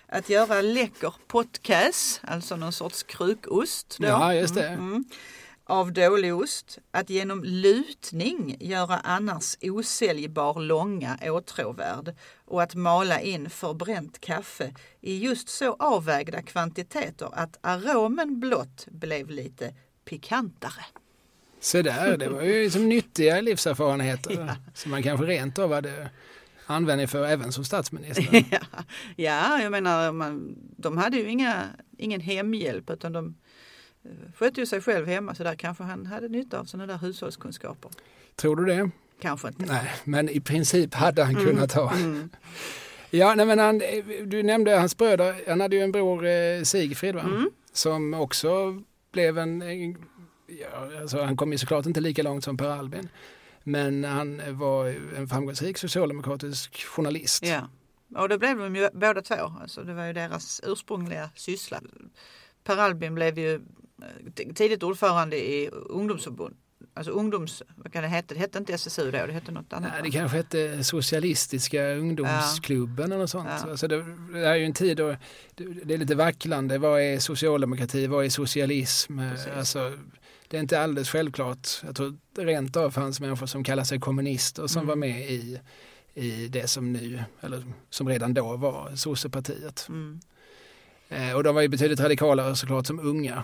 Att 0.07 0.29
göra 0.29 0.63
läcker 0.63 1.15
potkäs, 1.27 2.21
alltså 2.23 2.57
någon 2.57 2.73
sorts 2.73 3.03
krukost. 3.03 3.97
Då. 3.99 4.07
Ja, 4.07 4.35
just 4.35 4.55
det. 4.55 4.69
Mm, 4.69 4.81
mm 4.81 5.05
av 5.69 5.93
dålig 5.93 6.35
ost, 6.35 6.79
att 6.91 7.11
genom 7.11 7.45
lutning 7.45 8.57
göra 8.61 8.97
annars 8.97 9.57
osäljbar 9.63 10.61
långa 10.61 11.19
åtråvärd 11.23 12.15
och 12.45 12.63
att 12.63 12.75
mala 12.75 13.21
in 13.21 13.51
förbränt 13.51 14.21
kaffe 14.21 14.75
i 15.01 15.19
just 15.19 15.49
så 15.49 15.77
avvägda 15.79 16.43
kvantiteter 16.43 17.29
att 17.33 17.59
aromen 17.61 18.41
blott 18.41 18.87
blev 18.91 19.31
lite 19.31 19.75
pikantare. 20.05 20.85
Så 21.61 21.83
där, 21.83 22.17
det 22.17 22.29
var 22.29 22.43
ju 22.43 22.71
som 22.71 22.89
nyttiga 22.89 23.41
livserfarenheter 23.41 24.33
Ja. 24.49 24.57
som 24.75 24.91
man 24.91 25.03
kanske 25.03 25.27
rent 25.27 25.59
av 25.59 25.73
hade 25.73 26.11
användning 26.67 27.09
för 27.09 27.25
även 27.27 27.53
som 27.53 27.65
statsminister. 27.65 28.45
ja, 28.51 28.59
ja, 29.17 29.63
jag 29.63 29.71
menar, 29.73 30.13
man, 30.13 30.57
de 30.77 30.99
hade 30.99 31.17
ju 31.17 31.29
inga, 31.29 31.65
ingen 31.99 32.21
hemhjälp 32.21 32.91
utan 32.91 33.13
de 33.13 33.35
skötte 34.37 34.61
ju 34.61 34.67
sig 34.67 34.81
själv 34.81 35.07
hemma 35.07 35.35
så 35.35 35.45
där 35.45 35.55
kanske 35.55 35.85
han 35.85 36.07
hade 36.07 36.29
nytta 36.29 36.61
av 36.61 36.65
sådana 36.65 36.87
där 36.93 36.99
hushållskunskaper. 36.99 37.91
Tror 38.37 38.57
du 38.57 38.65
det? 38.65 38.91
Kanske 39.21 39.49
inte. 39.49 39.65
Nej, 39.67 39.93
men 40.05 40.29
i 40.29 40.41
princip 40.41 40.95
hade 40.95 41.25
han 41.25 41.35
kunnat 41.35 41.73
ha. 41.73 41.93
Mm. 41.95 42.29
Ja, 43.11 43.35
nej, 43.35 43.47
men 43.47 43.59
han, 43.59 43.79
du 44.27 44.43
nämnde 44.43 44.77
hans 44.79 44.97
bröder. 44.97 45.35
Han 45.49 45.61
hade 45.61 45.77
ju 45.77 45.83
en 45.83 45.93
bror, 45.93 46.27
eh, 46.27 46.63
Sigfrid? 46.63 47.17
Mm. 47.17 47.51
som 47.73 48.15
också 48.15 48.83
blev 49.13 49.39
en... 49.39 49.63
en- 49.63 49.97
Ja, 50.61 51.01
alltså 51.01 51.23
han 51.23 51.37
kom 51.37 51.53
ju 51.53 51.59
såklart 51.59 51.87
inte 51.87 52.01
lika 52.01 52.23
långt 52.23 52.45
som 52.45 52.57
Per 52.57 52.67
Albin. 52.71 53.09
Men 53.63 54.05
han 54.05 54.43
var 54.59 54.87
en 55.17 55.29
framgångsrik 55.29 55.79
socialdemokratisk 55.79 56.85
journalist. 56.85 57.45
Ja, 57.47 57.69
och 58.17 58.29
det 58.29 58.39
blev 58.39 58.59
de 58.59 58.77
ju 58.77 58.89
båda 58.93 59.23
två. 59.23 59.35
Alltså 59.61 59.83
det 59.83 59.95
var 59.95 60.07
ju 60.07 60.13
deras 60.13 60.61
ursprungliga 60.65 61.31
syssla. 61.35 61.81
Per 62.65 62.77
Albin 62.77 63.15
blev 63.15 63.39
ju 63.39 63.55
eh, 63.55 63.61
tidigt 64.55 64.83
ordförande 64.83 65.37
i 65.37 65.69
ungdomsförbund. 65.71 66.57
Alltså 66.95 67.13
ungdoms, 67.13 67.63
vad 67.77 67.93
kan 67.93 68.03
det 68.03 68.09
heta? 68.09 68.35
Det 68.35 68.41
hette 68.41 68.59
inte 68.59 68.73
SSU 68.73 69.05
då, 69.11 69.27
det 69.27 69.33
hette 69.33 69.53
något 69.53 69.73
annat. 69.73 69.91
Nej, 69.93 70.03
det 70.03 70.11
kanske 70.11 70.37
hette 70.37 70.85
Socialistiska 70.85 71.91
ungdomsklubben 71.95 73.05
eller 73.13 73.19
något 73.19 73.31
sånt. 73.31 73.49
Ja. 73.65 73.71
Alltså 73.71 73.89
det, 73.89 74.05
det 74.33 74.47
är 74.47 74.55
ju 74.55 74.65
en 74.65 74.73
tid 74.73 74.97
då 74.97 75.17
det, 75.55 75.65
det 75.85 75.95
är 75.95 75.99
lite 75.99 76.15
vacklande. 76.15 76.79
Vad 76.79 77.01
är 77.01 77.19
socialdemokrati? 77.19 78.07
Vad 78.07 78.25
är 78.25 78.29
socialism? 78.31 79.19
Precis. 79.19 79.53
Alltså, 79.57 79.93
det 80.49 80.57
är 80.57 80.61
inte 80.61 80.81
alldeles 80.81 81.11
självklart. 81.11 81.69
Jag 81.87 81.97
tror 81.97 82.17
rent 82.39 82.77
av 82.77 82.91
fanns 82.91 83.21
människor 83.21 83.47
som 83.47 83.65
kallar 83.65 83.85
sig 83.85 84.01
kommunister 84.01 84.67
som 84.67 84.79
Mm. 84.83 84.89
var 84.89 84.97
med 84.97 85.31
i, 85.31 85.61
i 86.15 86.49
det 86.49 86.69
som 86.69 86.93
nu, 86.93 87.25
eller 87.41 87.63
som 87.91 88.09
redan 88.09 88.35
då 88.35 88.57
var 88.57 88.97
sossepartiet. 88.97 89.87
Mm, 89.89 90.21
Eh, 91.09 91.33
och 91.37 91.45
de 91.45 91.55
var 91.55 91.63
ju 91.63 91.69
betydligt 91.69 92.01
radikalare 92.01 92.57
såklart 92.57 92.87
som 92.87 93.01
unga. 93.01 93.43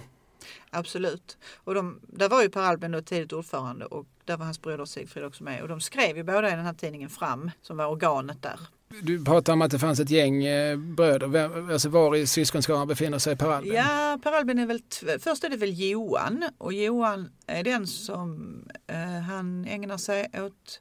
Absolut. 0.70 1.38
Och 1.56 1.74
de, 1.74 2.00
där 2.02 2.28
var 2.28 2.42
ju 2.42 2.48
Per 2.48 2.60
Albin 2.60 2.92
då 2.92 3.02
tidigt 3.02 3.32
ordförande 3.32 3.84
och 3.84 4.06
där 4.24 4.36
var 4.36 4.44
hans 4.44 4.62
broder 4.62 4.84
Sigfrid 4.84 5.24
också 5.24 5.44
med. 5.44 5.62
Och 5.62 5.68
de 5.68 5.80
skrev 5.80 6.16
ju 6.16 6.22
båda 6.22 6.48
i 6.48 6.50
den 6.50 6.64
här 6.64 6.74
tidningen 6.74 7.08
Fram 7.08 7.50
som 7.62 7.76
var 7.76 7.86
organet 7.86 8.42
där. 8.42 8.60
Du 9.02 9.24
pratar 9.24 9.52
om 9.52 9.62
att 9.62 9.70
det 9.70 9.78
fanns 9.78 10.00
ett 10.00 10.10
gäng 10.10 10.44
eh, 10.44 10.76
bröder. 10.76 11.26
Vem, 11.26 11.70
alltså 11.70 11.88
var 11.88 12.16
i 12.16 12.26
syskonskaran 12.26 12.88
befinner 12.88 13.18
sig 13.18 13.36
Per 13.36 13.48
Albin? 13.48 13.72
Ja, 13.72 14.18
Per 14.22 14.32
Albin 14.32 14.58
är 14.58 14.66
väl, 14.66 14.82
först 15.20 15.44
är 15.44 15.48
det 15.48 15.56
väl 15.56 15.80
Johan 15.80 16.44
och 16.58 16.72
Johan 16.72 17.30
är 17.46 17.64
den 17.64 17.86
som 17.86 18.54
eh, 18.86 19.20
han 19.20 19.64
ägnar 19.64 19.98
sig 19.98 20.30
åt 20.34 20.80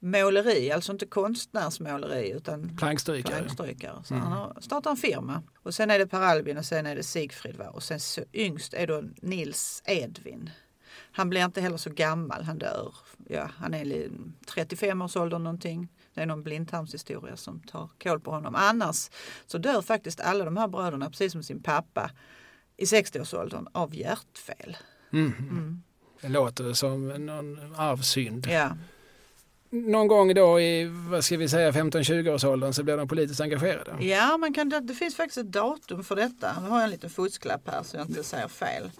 måleri, 0.00 0.72
alltså 0.72 0.92
inte 0.92 1.06
konstnärsmåleri 1.06 2.30
utan 2.30 2.76
Plankstrykare. 2.76 3.36
plankstrykare. 3.38 3.96
Så 4.04 4.14
Mm. 4.14 4.26
han 4.26 4.32
har 4.38 4.60
startat 4.60 4.90
en 4.90 4.96
firma. 4.96 5.42
Och 5.62 5.74
sen 5.74 5.90
är 5.90 5.98
det 5.98 6.06
Per 6.06 6.20
Albin 6.20 6.58
och 6.58 6.64
sen 6.64 6.86
är 6.86 6.96
det 6.96 7.02
Sigfrid 7.02 7.56
va? 7.56 7.68
och 7.68 7.82
sen 7.82 8.00
så 8.00 8.20
yngst 8.32 8.74
är 8.74 8.86
då 8.86 9.02
Nils 9.22 9.82
Edvin. 9.86 10.50
Han 11.12 11.30
blir 11.30 11.44
inte 11.44 11.60
heller 11.60 11.76
så 11.76 11.90
gammal, 11.90 12.42
han 12.42 12.58
dör. 12.58 12.94
Ja, 13.28 13.50
han 13.56 13.74
är 13.74 13.84
li- 13.84 14.10
35 14.46 15.02
års 15.02 15.16
ålder 15.16 15.38
någonting. 15.38 15.88
Det 16.14 16.20
är 16.20 16.26
någon 16.26 16.42
blindtarmshistoria 16.42 17.36
som 17.36 17.60
tar 17.60 17.88
koll 18.02 18.20
på 18.20 18.30
honom. 18.30 18.54
Annars 18.54 19.10
så 19.46 19.58
dör 19.58 19.82
faktiskt 19.82 20.20
alla 20.20 20.44
de 20.44 20.56
här 20.56 20.68
bröderna, 20.68 21.10
precis 21.10 21.32
som 21.32 21.42
sin 21.42 21.62
pappa, 21.62 22.10
i 22.76 22.84
60-årsåldern 22.84 23.68
av 23.72 23.94
hjärtfel. 23.94 24.76
Mm. 25.12 25.32
Mm. 25.38 25.82
Det 26.20 26.28
låter 26.28 26.72
som 26.72 27.08
någon 27.08 27.74
arvsynd. 27.76 28.46
Ja, 28.50 28.70
Någon 29.70 30.08
gång 30.08 30.34
då 30.34 30.60
i, 30.60 30.84
vad 31.10 31.24
ska 31.24 31.36
vi 31.36 31.48
säga, 31.48 31.70
15-20 31.70 32.34
års 32.34 32.44
åldern 32.44 32.72
så 32.72 32.82
blir 32.82 32.96
de 32.96 33.08
politiskt 33.08 33.40
engagerade. 33.40 34.04
ja 34.04 34.36
man 34.36 34.54
kan, 34.54 34.68
det 34.68 34.94
finns 34.94 35.16
faktiskt 35.16 35.38
ett 35.38 35.52
datum 35.52 36.04
för 36.04 36.16
detta. 36.16 36.60
Nu 36.62 36.68
har 36.68 36.76
jag 36.76 36.84
en 36.84 36.90
liten 36.90 37.10
fusklapp 37.10 37.68
här 37.68 37.82
så 37.82 37.96
jag 37.96 38.06
inte 38.06 38.24
säger 38.24 38.48
fel. 38.48 38.90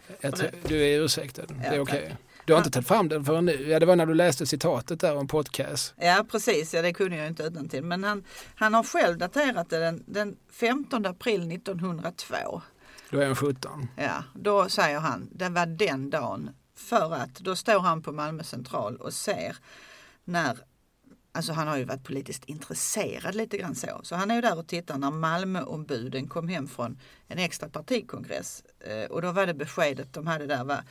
Du 0.68 0.86
är 0.86 1.00
ursäktad, 1.00 1.42
det 1.48 1.66
är 1.66 1.74
Ja, 1.74 1.80
okej. 1.80 2.16
Du 2.44 2.52
har 2.52 2.58
inte 2.58 2.70
tagit 2.70 2.88
fram 2.88 3.08
den 3.08 3.24
förrän 3.24 3.44
nu? 3.44 3.68
Ja, 3.68 3.78
det 3.80 3.86
var 3.86 3.96
när 3.96 4.06
du 4.06 4.14
läste 4.14 4.46
citatet 4.46 5.00
där 5.00 5.16
om 5.16 5.28
podcast. 5.28 5.94
Ja 5.96 6.24
precis, 6.30 6.74
ja, 6.74 6.82
det 6.82 6.92
kunde 6.92 7.16
jag 7.16 7.26
inte 7.26 7.42
utantill. 7.42 7.84
Men 7.84 8.04
han, 8.04 8.24
han 8.54 8.74
har 8.74 8.82
själv 8.82 9.18
daterat 9.18 9.70
det 9.70 9.78
den, 9.78 10.04
den 10.06 10.36
15 10.52 11.06
april 11.06 11.52
1902. 11.52 12.62
Då 13.10 13.18
är 13.18 13.26
han 13.26 13.36
17. 13.36 13.88
Ja, 13.96 14.24
då 14.34 14.68
säger 14.68 14.98
han, 15.00 15.28
det 15.32 15.48
var 15.48 15.66
den 15.66 16.10
dagen. 16.10 16.50
För 16.76 17.14
att 17.14 17.34
då 17.34 17.56
står 17.56 17.80
han 17.80 18.02
på 18.02 18.12
Malmö 18.12 18.42
central 18.42 18.96
och 18.96 19.12
ser 19.12 19.56
när 20.28 20.58
Alltså 21.32 21.52
han 21.52 21.68
har 21.68 21.76
ju 21.76 21.84
varit 21.84 22.04
politiskt 22.04 22.44
intresserad 22.44 23.34
lite 23.34 23.58
grann 23.58 23.74
så. 23.74 24.00
Så 24.02 24.16
han 24.16 24.30
är 24.30 24.34
ju 24.34 24.40
där 24.40 24.58
och 24.58 24.66
tittar 24.66 24.98
när 24.98 25.10
Malmöombuden 25.10 26.28
kom 26.28 26.48
hem 26.48 26.68
från 26.68 26.98
en 27.28 27.38
extra 27.38 27.68
partikongress. 27.68 28.62
Eh, 28.80 29.10
och 29.10 29.22
då 29.22 29.32
var 29.32 29.46
det 29.46 29.54
beskedet 29.54 30.12
de 30.12 30.26
hade 30.26 30.46
där 30.46 30.64
var 30.64 30.82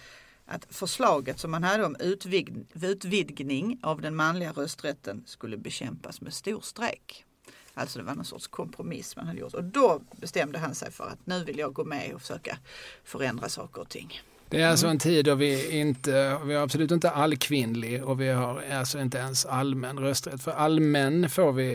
att 0.45 0.65
förslaget 0.69 1.39
som 1.39 1.51
man 1.51 1.63
hade 1.63 1.85
om 1.85 1.95
utvidg 1.99 2.65
utvidgning 2.73 3.79
av 3.83 4.01
den 4.01 4.15
manliga 4.15 4.51
rösträtten 4.51 5.23
skulle 5.25 5.57
bekämpas 5.57 6.21
med 6.21 6.33
storstrejk. 6.33 7.25
Alltså 7.73 7.99
det 7.99 8.05
var 8.05 8.15
någon 8.15 8.25
sorts 8.25 8.47
kompromiss 8.47 9.15
man 9.15 9.27
hade 9.27 9.39
gjort. 9.39 9.53
Och 9.53 9.63
då 9.63 10.01
bestämde 10.11 10.59
han 10.59 10.75
sig 10.75 10.91
för 10.91 11.03
att 11.03 11.25
nu 11.25 11.43
vill 11.43 11.57
jag 11.57 11.73
gå 11.73 11.83
med 11.83 12.13
och 12.13 12.21
försöka 12.21 12.57
förändra 13.03 13.49
saker 13.49 13.81
och 13.81 13.89
ting. 13.89 14.21
Det 14.49 14.61
är 14.61 14.67
alltså 14.67 14.87
en 14.87 14.99
tid 14.99 15.25
då 15.25 15.35
vi 15.35 15.79
inte, 15.79 16.37
vi 16.45 16.53
har 16.53 16.63
absolut 16.63 16.91
inte 16.91 17.09
allkvinnlig 17.09 18.03
och 18.03 18.21
vi 18.21 18.29
har 18.29 18.63
alltså 18.71 18.99
inte 18.99 19.17
ens 19.17 19.45
allmän 19.45 19.99
rösträtt. 19.99 20.41
För 20.43 20.51
allmän 20.51 21.29
får 21.29 21.51
vi 21.51 21.71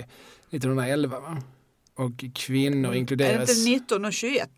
1911 0.51 1.21
va? 1.21 1.43
Och 1.95 2.25
kvinnor 2.35 2.91
Är 2.91 2.95
inkluderas. 2.95 3.47
det 3.65 3.71
inte 3.71 3.71
19 3.71 4.05
och 4.05 4.13
21? 4.13 4.51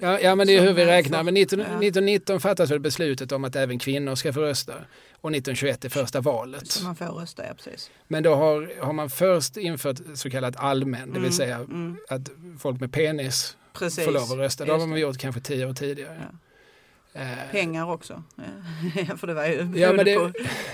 Ja, 0.00 0.20
ja 0.20 0.34
men 0.34 0.46
det 0.46 0.56
är 0.56 0.60
hur 0.62 0.72
vi 0.72 0.82
är 0.82 0.86
räknar. 0.86 1.22
Men 1.22 1.34
19, 1.34 1.58
ja. 1.58 1.64
1919 1.64 2.40
fattas 2.40 2.70
väl 2.70 2.80
beslutet 2.80 3.32
om 3.32 3.44
att 3.44 3.56
även 3.56 3.78
kvinnor 3.78 4.14
ska 4.14 4.32
få 4.32 4.40
rösta. 4.40 4.72
Och 5.20 5.30
1921 5.30 5.84
är 5.84 5.88
första 5.88 6.20
valet. 6.20 6.70
Så 6.70 6.84
man 6.84 6.96
får 6.96 7.04
rösta, 7.06 7.46
ja 7.46 7.54
precis. 7.54 7.90
Men 8.08 8.22
då 8.22 8.34
har, 8.34 8.80
har 8.80 8.92
man 8.92 9.10
först 9.10 9.56
infört 9.56 9.96
så 10.14 10.30
kallat 10.30 10.56
allmän, 10.56 11.08
det 11.08 11.12
vill 11.12 11.18
Mm, 11.18 11.32
säga 11.32 11.56
mm. 11.56 11.96
att 12.08 12.30
folk 12.58 12.80
med 12.80 12.92
penis 12.92 13.56
Precis. 13.72 14.04
får 14.04 14.12
lov 14.12 14.22
att 14.32 14.38
rösta. 14.38 14.64
Det 14.64 14.72
har 14.72 14.86
man 14.86 15.00
gjort 15.00 15.18
kanske 15.18 15.40
tio 15.40 15.66
år 15.66 15.74
tidigare. 15.74 16.28
Ja. 16.32 16.38
Eh, 17.16 17.50
Pengar 17.50 17.90
också. 17.92 18.22
Ja, 19.08 19.16
för 19.16 19.26
det 19.26 19.34
var 19.34 19.46
ju 19.46 19.68
Ja, 19.76 19.92
men 19.92 20.04
det- 20.04 20.14
på 20.16 20.32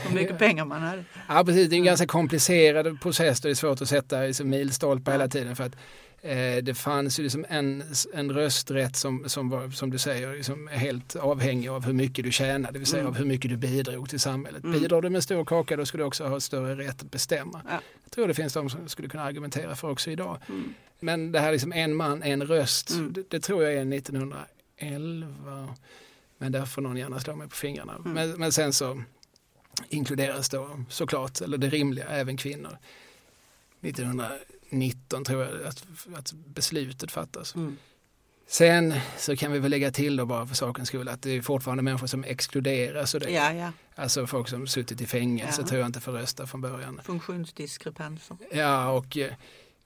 hur 0.08 0.14
mycket 0.14 0.38
pengar 0.46 0.64
man 0.64 0.82
hade. 0.82 1.04
Ja 1.28 1.44
precis, 1.44 1.68
det 1.70 1.74
är 1.74 1.78
en 1.78 1.84
ganska 1.84 2.06
komplicerad 2.06 3.00
process. 3.00 3.40
Det 3.40 3.50
är 3.50 3.54
svårt 3.54 3.82
att 3.82 3.88
sätta 3.88 4.20
liksom, 4.20 4.48
milstolpar 4.50 5.12
hela 5.12 5.28
tiden. 5.28 5.56
för 5.56 5.64
att 5.64 5.74
eh, 6.22 6.56
Det 6.62 6.74
fanns 6.78 7.18
ju 7.18 7.22
liksom 7.22 7.46
en, 7.48 7.82
en 8.14 8.32
rösträtt 8.32 8.96
som, 8.96 9.28
som 9.28 9.48
var, 9.50 9.70
som 9.70 9.90
du 9.90 9.98
säger, 9.98 10.32
liksom 10.36 10.68
helt 10.68 11.16
avhängig 11.16 11.68
av 11.68 11.84
hur 11.84 11.92
mycket 11.92 12.24
du 12.24 12.30
tjänade. 12.32 12.72
Det 12.72 12.78
vill 12.78 12.88
säga 12.88 13.00
Mm. 13.00 13.12
av 13.12 13.18
hur 13.18 13.24
mycket 13.26 13.50
du 13.50 13.56
bidrog 13.56 14.08
till 14.10 14.20
samhället. 14.20 14.64
Mm. 14.64 14.80
Bidrar 14.80 15.02
du 15.02 15.10
med 15.10 15.22
stor 15.22 15.44
kaka 15.44 15.76
då 15.76 15.86
skulle 15.86 16.02
du 16.02 16.06
också 16.06 16.24
ha 16.26 16.40
större 16.40 16.74
rätt 16.88 17.02
att 17.02 17.10
bestämma. 17.10 17.60
Ja. 17.68 17.80
Jag 18.04 18.12
tror 18.12 18.28
det 18.28 18.34
finns 18.34 18.52
de 18.52 18.70
som 18.70 18.88
skulle 18.88 19.08
kunna 19.08 19.22
argumentera 19.24 19.76
för 19.76 19.90
också 19.90 20.10
idag. 20.10 20.38
Mm. 20.48 20.74
Men 21.00 21.32
det 21.32 21.40
här 21.40 21.52
liksom 21.52 21.72
en 21.72 21.94
man, 21.96 22.22
en 22.22 22.42
röst, 22.46 22.90
Mm. 22.90 23.12
det, 23.12 23.30
det 23.30 23.40
tror 23.40 23.62
jag 23.64 23.72
är 23.72 23.84
1911. 23.94 25.74
Men 26.42 26.52
där 26.52 26.64
får 26.66 26.82
någon 26.82 26.96
gärna 26.96 27.20
slå 27.20 27.36
mig 27.36 27.48
på 27.48 27.56
fingrarna. 27.56 27.94
Mm. 27.94 28.12
Men, 28.12 28.30
men 28.30 28.52
sen 28.52 28.72
så 28.72 29.02
inkluderas 29.88 30.48
då 30.48 30.84
såklart, 30.88 31.40
eller 31.40 31.58
det 31.58 31.68
rimliga, 31.68 32.08
även 32.08 32.36
kvinnor. 32.36 32.78
1919 33.82 35.24
tror 35.24 35.42
jag 35.42 35.62
att, 35.66 35.84
att 36.14 36.32
beslutet 36.32 37.12
fattas. 37.12 37.54
Mm. 37.54 37.76
Sen 38.46 38.94
så 39.18 39.36
kan 39.36 39.52
vi 39.52 39.58
väl 39.58 39.70
lägga 39.70 39.90
till 39.90 40.16
då 40.16 40.26
bara 40.26 40.46
för 40.46 40.54
sakens 40.54 40.88
skull 40.88 41.08
att 41.08 41.22
det 41.22 41.30
är 41.30 41.42
fortfarande 41.42 41.82
människor 41.82 42.06
som 42.06 42.24
exkluderas. 42.24 43.14
Och 43.14 43.20
det, 43.20 43.30
Ja, 43.30 43.52
ja. 43.52 43.72
Alltså 43.94 44.26
folk 44.26 44.48
som 44.48 44.66
suttit 44.66 45.00
i 45.00 45.06
fängelse 45.06 45.60
Ja. 45.62 45.66
tror 45.68 45.80
jag 45.80 45.86
inte 45.88 46.00
får 46.00 46.12
rösta 46.12 46.46
från 46.46 46.60
början. 46.60 47.00
Funktionsdiskrepanser. 47.04 48.36
Ja, 48.52 48.90
och 48.90 49.16
eh, 49.16 49.32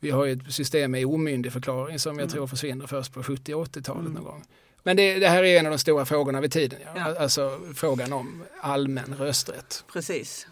vi 0.00 0.10
har 0.10 0.24
ju 0.24 0.32
ett 0.32 0.54
system 0.54 0.90
med 0.90 1.06
omyndigförklaring 1.06 1.98
som 1.98 2.18
jag 2.18 2.22
Mm. 2.24 2.32
tror 2.32 2.46
försvinner 2.46 2.86
först 2.86 3.12
på 3.12 3.22
70 3.22 3.54
80-talet 3.54 4.00
Mm. 4.00 4.12
någon 4.12 4.24
gång. 4.24 4.44
Men 4.86 4.96
det, 4.96 5.18
det 5.18 5.28
här 5.28 5.42
är 5.42 5.58
en 5.58 5.66
av 5.66 5.72
de 5.72 5.78
stora 5.78 6.04
frågorna 6.06 6.40
vid 6.40 6.52
tiden. 6.52 6.80
Ja. 6.84 6.92
Ja. 6.96 7.18
Alltså 7.20 7.60
frågan 7.74 8.12
om 8.12 8.44
allmän 8.60 9.14
rösträtt. 9.18 9.84
Precis. 9.92 10.46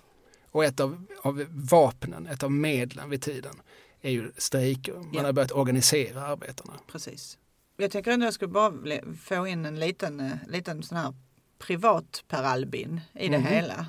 Och 0.51 0.65
ett 0.65 0.81
av, 0.81 1.05
av 1.23 1.45
vapnen, 1.51 2.27
ett 2.27 2.43
av 2.43 2.51
medlen 2.53 3.11
vid 3.11 3.23
tiden 3.23 3.55
är 4.01 4.11
ju 4.11 4.33
strejker. 4.37 4.93
Man 4.95 5.09
Ja. 5.13 5.23
har 5.23 5.33
börjat 5.33 5.53
organisera 5.53 6.23
arbetarna. 6.27 6.73
Precis. 6.93 7.39
Jag 7.77 7.91
tänker 7.91 8.11
ändå 8.11 8.27
jag 8.27 8.35
skulle 8.35 8.49
bara 8.53 8.73
få 9.25 9.47
in 9.47 9.67
en 9.67 9.81
liten, 9.81 10.21
eh, 10.21 10.33
liten 10.49 10.83
sån 10.83 10.99
här 10.99 11.15
privat 11.59 12.25
Per 12.29 12.43
Albin 12.43 13.01
i 13.15 13.29
det 13.29 13.39
Mhm. 13.39 13.47
hela. 13.47 13.87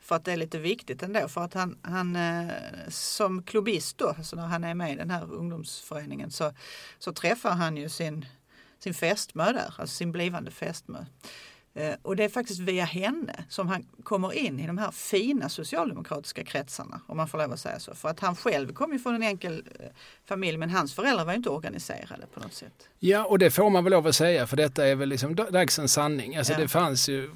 För 0.00 0.16
att 0.16 0.24
det 0.24 0.32
är 0.32 0.36
lite 0.36 0.58
viktigt 0.58 1.02
ändå. 1.02 1.28
För 1.28 1.40
att 1.40 1.54
han, 1.54 1.78
han 1.82 2.16
eh, 2.16 2.48
som 2.88 3.42
klubbist 3.42 3.98
då, 3.98 4.08
alltså 4.08 4.36
när 4.36 4.46
han 4.46 4.64
är 4.64 4.74
med 4.74 4.92
i 4.92 4.96
den 4.96 5.10
här 5.10 5.32
ungdomsföreningen 5.32 6.30
så, 6.30 6.52
så 6.98 7.12
träffar 7.12 7.50
han 7.50 7.76
ju 7.76 7.88
sin, 7.88 8.24
sin 8.82 8.94
fästmö 8.94 9.52
där, 9.52 9.74
alltså 9.78 9.86
sin 9.96 10.12
blivande 10.12 10.50
fästmö. 10.50 10.98
Eh, 11.74 11.94
Och 12.02 12.16
det 12.16 12.24
är 12.24 12.28
faktiskt 12.28 12.60
via 12.60 12.84
henne 12.84 13.44
som 13.48 13.68
han 13.68 13.86
kommer 14.02 14.32
in 14.32 14.60
i 14.60 14.66
de 14.66 14.78
här 14.78 14.90
fina 14.90 15.48
socialdemokratiska 15.48 16.44
kretsarna, 16.44 17.00
om 17.06 17.16
man 17.16 17.28
får 17.28 17.38
lov 17.38 17.52
att 17.52 17.60
säga 17.60 17.78
så. 17.80 17.94
För 17.94 18.08
att 18.08 18.20
han 18.20 18.36
själv 18.36 18.72
kom 18.72 18.92
ju 18.92 18.98
från 18.98 19.14
en 19.14 19.22
enkel 19.22 19.64
eh, 19.80 19.86
familj, 20.24 20.56
men 20.58 20.70
hans 20.70 20.94
föräldrar 20.94 21.24
var 21.24 21.32
ju 21.32 21.36
inte 21.36 21.50
organiserade 21.50 22.26
på 22.34 22.40
något 22.40 22.54
sätt. 22.54 22.88
Ja, 22.98 23.24
och 23.24 23.38
det 23.38 23.50
får 23.50 23.70
man 23.70 23.84
väl 23.84 23.90
lov 23.90 24.06
att 24.06 24.14
säga 24.14 24.46
för 24.46 24.56
detta 24.56 24.86
är 24.86 24.94
väl 24.94 25.08
liksom 25.08 25.34
dagsens 25.34 25.92
sanning. 25.92 26.36
Alltså 26.36 26.52
Ja. 26.52 26.58
det 26.58 26.68
fanns 26.68 27.08
ju 27.08 27.30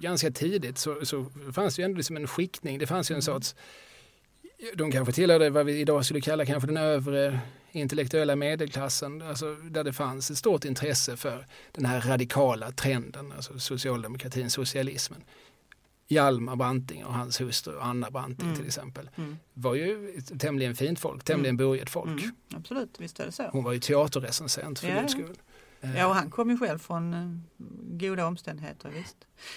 ganska 0.00 0.30
tidigt 0.30 0.78
så, 0.78 1.04
så 1.04 1.26
fanns 1.54 1.76
det 1.76 1.82
ju 1.82 1.84
ändå 1.84 1.96
liksom 1.96 2.16
en 2.16 2.26
skiktning. 2.26 2.78
Det 2.78 2.86
fanns 2.86 3.10
ju 3.10 3.12
en 3.12 3.16
Mm. 3.16 3.22
sorts, 3.22 3.54
de 4.74 4.92
kanske 4.92 5.12
tillhörde 5.12 5.50
vad 5.50 5.66
vi 5.66 5.80
idag 5.80 6.04
skulle 6.04 6.20
kalla 6.20 6.46
kanske 6.46 6.66
den 6.66 6.76
övre 6.76 7.40
intellektuella 7.76 8.36
medelklassen, 8.36 9.22
alltså 9.22 9.54
där 9.54 9.84
det 9.84 9.92
fanns 9.92 10.30
ett 10.30 10.38
stort 10.38 10.64
intresse 10.64 11.16
för 11.16 11.46
den 11.72 11.84
här 11.84 12.00
radikala 12.00 12.72
trenden, 12.72 13.32
alltså 13.32 13.58
socialdemokratin, 13.58 14.50
socialismen. 14.50 15.22
Hjalmar 16.08 16.56
Branting 16.56 17.04
och 17.04 17.14
hans 17.14 17.40
hustru 17.40 17.78
Anna 17.80 18.10
Branting 18.10 18.46
Mm. 18.46 18.56
till 18.58 18.66
exempel 18.66 19.10
Mm. 19.16 19.36
var 19.54 19.74
ju 19.74 20.10
ett 20.18 20.40
tämligen 20.40 20.74
fint 20.76 21.00
folk, 21.00 21.24
tämligen 21.24 21.56
burget 21.56 21.90
folk. 21.90 22.22
Mm, 22.22 22.34
absolut, 22.54 22.94
visst 22.98 23.20
är 23.20 23.26
det 23.26 23.32
så. 23.32 23.42
Hon 23.52 23.64
var 23.64 23.72
ju 23.72 23.78
teaterrecensent 23.80 24.78
för 24.78 24.88
Ja, 24.88 25.00
guds 25.00 25.14
ja. 25.14 25.20
skull. 25.24 25.36
Eh, 25.38 25.55
Ja, 25.80 26.06
och 26.06 26.14
han 26.14 26.30
kom 26.30 26.50
ju 26.50 26.58
själv 26.58 26.78
från 26.78 27.14
eh, 27.14 27.28
goda 27.98 28.26
omständigheter, 28.26 28.88
visst. 28.88 29.16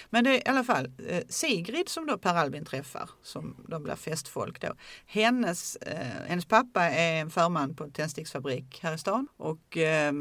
Men 0.10 0.24
det 0.24 0.30
är 0.30 0.48
i 0.48 0.52
alla 0.52 0.64
fall 0.64 0.92
eh, 1.08 1.24
Sigrid 1.30 1.90
som 1.90 2.08
då 2.08 2.18
Per 2.18 2.36
Albin 2.36 2.66
träffar, 2.66 3.10
som 3.24 3.56
de 3.68 3.84
blir 3.84 3.96
festfolk 3.96 4.62
då. 4.62 4.74
Hennes, 5.06 5.76
eh, 5.76 6.28
hennes 6.28 6.46
pappa 6.46 6.84
är 6.84 7.22
en 7.22 7.30
förman 7.30 7.76
på 7.76 7.84
en 7.84 7.92
tändsticksfabrik 7.92 8.80
här 8.82 8.94
i 8.94 8.98
stan 8.98 9.28
och 9.38 9.78
eh, 9.78 10.14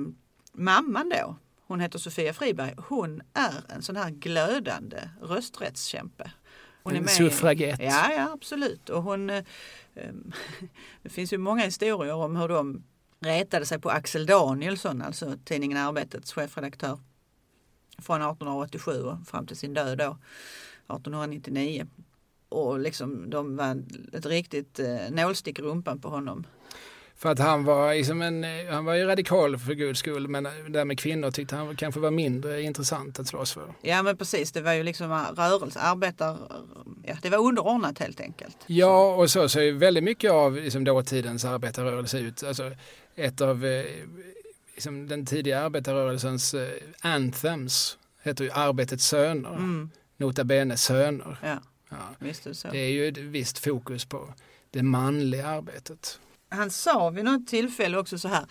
mamman 0.52 1.08
då, 1.08 1.36
hon 1.66 1.80
heter 1.80 1.98
Sofia 1.98 2.32
Friberg, 2.32 2.74
hon 2.88 3.22
är 3.34 3.64
en 3.68 3.82
sån 3.82 3.96
här 3.96 4.10
glödande 4.10 5.08
rösträttskämpe. 5.22 6.30
Hon 6.82 6.96
En 6.96 7.08
suffragett. 7.08 7.80
Ja, 7.82 8.12
ja, 8.12 8.30
absolut. 8.32 8.88
Och 8.88 9.02
hon, 9.02 9.30
eh, 9.30 9.44
det 11.02 11.08
finns 11.08 11.32
ju 11.32 11.38
många 11.38 11.64
historier 11.64 12.14
om 12.14 12.36
hur 12.36 12.48
de 12.48 12.84
retade 13.20 13.66
sig 13.66 13.80
på 13.80 13.90
Axel 13.90 14.26
Danielsson, 14.26 15.02
alltså 15.02 15.34
tidningen 15.44 15.78
Arbetets 15.78 16.32
chefredaktör 16.32 16.98
från 17.98 18.16
1887 18.16 19.02
och 19.02 19.26
fram 19.26 19.46
till 19.46 19.56
sin 19.56 19.74
död 19.74 19.98
då, 19.98 20.04
1899. 20.04 21.86
Och 22.48 22.78
liksom 22.78 23.30
de 23.30 23.56
var 23.56 23.82
ett 24.12 24.26
riktigt 24.26 24.78
eh, 24.78 25.10
nålstick 25.10 25.58
i 25.58 25.62
rumpan 25.62 26.00
på 26.00 26.08
honom. 26.08 26.46
För 27.18 27.32
att 27.32 27.38
han 27.38 27.64
var, 27.64 27.94
liksom 27.94 28.22
en, 28.22 28.44
eh, 28.44 28.50
han 28.70 28.84
var 28.84 28.94
ju 28.94 29.04
radikal 29.04 29.58
för 29.58 29.72
guds 29.72 30.00
skull 30.00 30.28
men 30.28 30.42
det 30.42 30.68
där 30.68 30.84
med 30.84 30.98
kvinnor 30.98 31.30
tyckte 31.30 31.56
han 31.56 31.76
kanske 31.76 32.00
var 32.00 32.10
mindre 32.10 32.62
intressant 32.62 33.18
att 33.18 33.26
slåss 33.28 33.52
för. 33.52 33.74
Ja 33.82 34.02
men 34.02 34.16
precis, 34.16 34.52
det 34.52 34.60
var 34.60 34.72
ju 34.72 34.82
liksom 34.82 35.26
rörelse, 35.36 35.80
arbetar, 35.80 36.38
ja, 37.04 37.16
det 37.22 37.30
var 37.30 37.38
underordnat 37.38 37.98
helt 37.98 38.20
enkelt. 38.20 38.56
Ja 38.66 39.14
och 39.14 39.30
så 39.30 39.48
ser 39.48 39.62
ju 39.62 39.72
väldigt 39.72 40.04
mycket 40.04 40.30
av 40.30 40.54
liksom, 40.54 40.84
dåtidens 40.84 41.44
arbetarrörelse 41.44 42.18
ut. 42.18 42.42
Alltså, 42.42 42.70
ett 43.18 43.40
av 43.40 43.64
eh, 43.64 43.84
liksom, 44.74 45.08
den 45.08 45.26
tidiga 45.26 45.60
arbetarrörelsens 45.60 46.54
eh, 46.54 46.68
anthems 47.00 47.98
heter 48.22 48.44
ju 48.44 48.50
Arbetets 48.50 49.06
söner. 49.06 49.50
Mm, 49.50 49.90
Nota 50.16 50.44
bene 50.44 50.76
söner. 50.76 51.38
ja, 51.42 51.58
Ja. 51.90 51.96
det. 52.20 52.70
Det 52.70 52.78
är 52.78 52.90
ju 52.90 53.08
ett 53.08 53.18
visst 53.18 53.58
fokus 53.58 54.04
på 54.04 54.34
det 54.70 54.82
manliga 54.82 55.46
arbetet. 55.46 56.20
Han 56.48 56.70
sa 56.70 57.10
vid 57.10 57.24
något 57.24 57.46
tillfälle 57.46 57.98
också 57.98 58.18
så 58.18 58.28
här, 58.28 58.44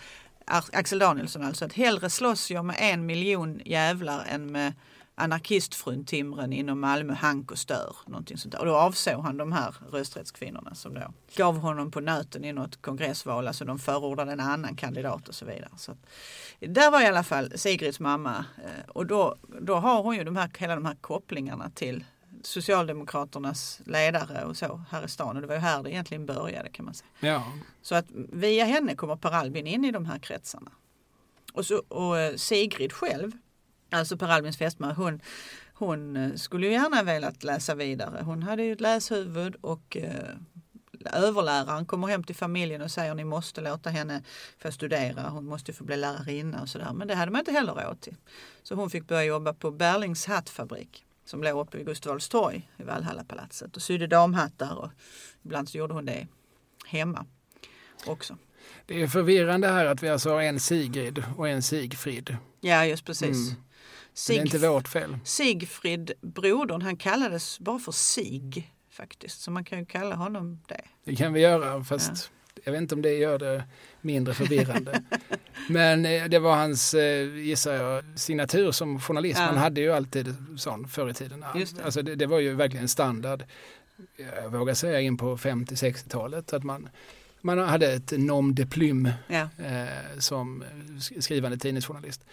Axel 0.46 0.98
Danielsson 0.98 1.42
alltså, 1.44 1.64
att 1.64 1.72
hellre 1.72 2.10
slåss 2.10 2.50
jag 2.50 2.64
med 2.64 2.76
en 2.78 3.06
miljon 3.06 3.60
jävlar 3.64 4.24
än 4.28 4.52
med 4.52 4.72
anarkistfruntimren 5.18 6.52
inom 6.52 6.80
Malmö 6.80 7.12
hank 7.12 7.50
och 7.50 7.58
stör. 7.58 7.96
Någonting 8.06 8.38
sånt 8.38 8.52
där. 8.52 8.60
Och 8.60 8.66
då 8.66 8.76
avsåg 8.76 9.22
han 9.22 9.36
de 9.36 9.52
här 9.52 9.74
rösträttskvinnorna 9.90 10.74
som 10.74 10.94
då 10.94 11.12
gav 11.36 11.58
honom 11.58 11.90
på 11.90 12.00
nöten 12.00 12.44
i 12.44 12.52
något 12.52 12.82
kongressval. 12.82 13.48
Alltså 13.48 13.64
de 13.64 13.78
förordade 13.78 14.32
en 14.32 14.40
annan 14.40 14.76
kandidat 14.76 15.28
och 15.28 15.34
så 15.34 15.44
vidare. 15.44 15.70
Så 15.76 15.92
att, 15.92 15.98
där 16.60 16.90
var 16.90 17.00
i 17.02 17.06
alla 17.06 17.22
fall 17.24 17.52
Sigrids 17.58 18.00
mamma. 18.00 18.44
eh, 18.64 18.88
Och 18.88 19.06
då, 19.06 19.36
då 19.60 19.74
har 19.74 20.02
hon 20.02 20.16
ju 20.16 20.24
de 20.24 20.36
här, 20.36 20.50
hela 20.58 20.74
de 20.74 20.84
här 20.86 20.96
kopplingarna 21.00 21.70
till 21.70 22.04
Socialdemokraternas 22.42 23.80
ledare 23.84 24.44
och 24.44 24.56
så 24.56 24.82
här 24.90 25.04
i 25.04 25.08
stan 25.08 25.36
och 25.36 25.42
det 25.42 25.48
var 25.48 25.54
ju 25.54 25.60
här 25.60 25.82
det 25.82 25.90
egentligen 25.90 26.26
började 26.26 26.68
kan 26.68 26.84
man 26.84 26.94
säga. 26.94 27.08
Ja. 27.20 27.52
Så 27.82 27.94
att 27.94 28.06
via 28.32 28.64
henne 28.64 28.94
kommer 28.94 29.16
Per 29.16 29.32
Albin 29.32 29.66
in 29.66 29.84
i 29.84 29.90
de 29.90 30.06
här 30.06 30.18
kretsarna. 30.18 30.70
Och, 31.52 31.66
så, 31.66 31.78
och 31.88 32.18
eh, 32.18 32.36
Sigrid 32.36 32.92
själv, 32.92 33.32
alltså 33.90 34.16
Per 34.16 34.28
Albins 34.28 34.56
fästmö, 34.56 34.92
hon, 34.92 35.20
hon 35.74 36.16
eh, 36.16 36.34
skulle 36.34 36.66
ju 36.66 36.72
gärna 36.72 37.02
velat 37.02 37.44
läsa 37.44 37.74
vidare. 37.74 38.22
Hon 38.22 38.42
hade 38.42 38.62
ju 38.64 38.72
ett 38.72 38.80
läshuvud 38.80 39.56
och 39.60 39.96
eh, 39.96 40.34
överläraren 41.12 41.86
kommer 41.86 42.08
hem 42.08 42.24
till 42.24 42.36
familjen 42.36 42.82
och 42.82 42.90
säger 42.90 43.14
ni 43.14 43.24
måste 43.24 43.60
låta 43.60 43.90
henne 43.90 44.22
få 44.58 44.72
studera. 44.72 45.28
Hon 45.28 45.46
måste 45.46 45.72
få 45.72 45.84
bli 45.84 45.96
lärarinna 45.96 46.62
och 46.62 46.68
sådär. 46.68 46.92
Men 46.92 47.08
det 47.08 47.14
hade 47.14 47.32
man 47.32 47.38
inte 47.38 47.52
heller 47.52 47.74
råd 47.74 48.00
till. 48.00 48.16
Så 48.62 48.74
hon 48.74 48.90
fick 48.90 49.08
börja 49.08 49.24
jobba 49.24 49.52
på 49.52 49.70
Berlings 49.70 50.26
hattfabrik 50.26 51.04
som 51.24 51.42
låg 51.42 51.66
uppe 51.66 51.76
vid 51.76 51.86
Gustav 51.86 52.10
Adolfs 52.10 52.28
torg 52.28 52.70
i 52.76 52.82
Valhallapalatset 52.82 53.76
och 53.76 53.82
sydde 53.82 54.06
damhattar 54.06 54.76
och 54.78 54.90
ibland 55.42 55.68
så 55.68 55.78
gjorde 55.78 55.94
hon 55.94 56.04
det 56.04 56.26
hemma 56.86 57.26
också. 58.06 58.36
Det 58.86 59.02
är 59.02 59.08
förvirrande 59.08 59.68
här 59.68 59.86
att 59.86 60.02
vi 60.02 60.08
alltså 60.08 60.30
har 60.30 60.42
en 60.42 60.60
Sigrid 60.60 61.24
och 61.36 61.48
en 61.48 61.62
Sigfrid. 61.62 62.36
Ja, 62.60 62.84
just 62.84 63.04
precis. 63.04 63.50
Mm. 63.50 63.62
Är 64.30 64.40
inte 64.40 64.58
vårt 64.58 64.88
fel. 64.88 65.18
Sigfrid, 65.24 66.12
brodern, 66.20 66.82
han 66.82 66.96
kallades 66.96 67.60
bara 67.60 67.78
för 67.78 67.92
Sig 67.92 68.72
faktiskt. 68.90 69.40
Så 69.40 69.50
man 69.50 69.64
kan 69.64 69.78
ju 69.78 69.84
kalla 69.84 70.14
honom 70.14 70.60
det. 70.68 70.80
Det 71.04 71.16
kan 71.16 71.32
vi 71.32 71.40
göra, 71.40 71.84
fast 71.84 72.30
ja. 72.54 72.60
jag 72.64 72.72
vet 72.72 72.82
inte 72.82 72.94
om 72.94 73.02
det 73.02 73.12
gör 73.14 73.38
det 73.38 73.64
mindre 74.00 74.34
förvirrande. 74.34 75.02
Men 75.68 76.06
eh, 76.06 76.24
det 76.24 76.38
var 76.38 76.56
hans, 76.56 76.94
eh, 76.94 77.34
gissar 77.34 77.74
jag, 77.74 78.04
signatur 78.16 78.72
som 78.72 79.00
journalist. 79.00 79.40
Ja. 79.40 79.46
Man 79.46 79.56
hade 79.56 79.80
ju 79.80 79.92
alltid 79.92 80.34
sån 80.56 80.88
förr 80.88 81.10
i 81.10 81.14
tiden. 81.14 81.44
Det. 81.54 81.84
Alltså 81.84 82.02
det, 82.02 82.14
det 82.14 82.26
var 82.26 82.38
ju 82.38 82.54
verkligen 82.54 82.88
standard, 82.88 83.44
jag 84.42 84.50
vågar 84.50 84.74
säga 84.74 85.00
in 85.00 85.16
på 85.16 85.36
50-60-talet, 85.36 86.52
att 86.52 86.64
man 86.64 86.88
man 87.40 87.58
hade 87.58 87.92
ett 87.92 88.12
nom 88.16 88.54
de 88.54 88.66
plume 88.66 89.14
ja. 89.28 89.48
eh, 89.64 90.18
som 90.18 90.64
skrivande 91.20 91.58
tidningsjournalist. 91.58 92.24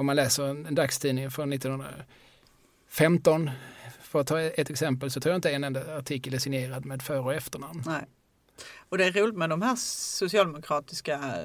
Om 0.00 0.06
man 0.06 0.16
läser 0.16 0.44
en, 0.44 0.66
en 0.66 0.74
dagstidning 0.74 1.30
från 1.30 1.52
1915 1.52 3.50
för 4.00 4.20
att 4.20 4.26
ta 4.26 4.40
ett 4.40 4.70
exempel 4.70 5.10
så 5.10 5.20
tror 5.20 5.30
jag 5.30 5.38
inte 5.38 5.50
en 5.50 5.64
enda 5.64 5.96
artikel 5.96 6.34
är 6.34 6.38
signerad 6.38 6.84
med 6.84 7.02
för 7.02 7.18
och 7.18 7.34
efternamn. 7.34 7.82
Nej. 7.86 8.04
Och 8.88 8.98
det 8.98 9.04
är 9.04 9.12
roligt 9.12 9.36
med 9.36 9.50
de 9.50 9.62
här 9.62 9.76
socialdemokratiska 9.76 11.44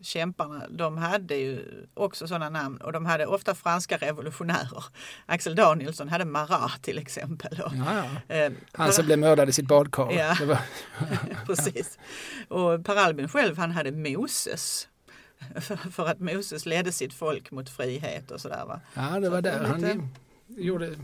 kämparna, 0.00 0.68
de 0.68 0.98
hade 0.98 1.34
ju 1.34 1.86
också 1.94 2.28
sådana 2.28 2.48
namn 2.48 2.76
och 2.76 2.92
de 2.92 3.06
hade 3.06 3.26
ofta 3.26 3.54
franska 3.54 3.96
revolutionärer. 3.96 4.84
Axel 5.26 5.54
Danielsson 5.54 6.08
hade 6.08 6.24
Marat 6.24 6.82
till 6.82 6.98
exempel. 6.98 7.60
Och, 7.60 7.72
ja, 7.74 8.04
ja. 8.28 8.34
Eh, 8.34 8.52
han 8.72 8.92
som 8.92 9.06
blev 9.06 9.18
mördad 9.18 9.48
i 9.48 9.52
sitt 9.52 9.68
badkar. 9.68 10.12
Ja, 10.12 10.36
var... 10.46 10.58
precis. 11.46 11.98
Och 12.48 12.84
Per 12.84 12.96
Albin 12.96 13.28
själv 13.28 13.58
han 13.58 13.70
hade 13.70 13.92
Moses. 13.92 14.88
För, 15.60 15.76
för, 15.76 16.06
att 16.06 16.20
Moses 16.20 16.66
ledde 16.66 16.92
sitt 16.92 17.14
folk 17.14 17.50
mot 17.50 17.70
frihet 17.70 18.30
och 18.30 18.40
sådär. 18.40 18.64
Va? 18.66 18.80
Ja, 18.94 19.20
det 19.20 19.30
var 19.30 19.42
där 19.42 19.64
han 19.64 19.80
lite... 19.80 20.08
gjorde 20.48 20.96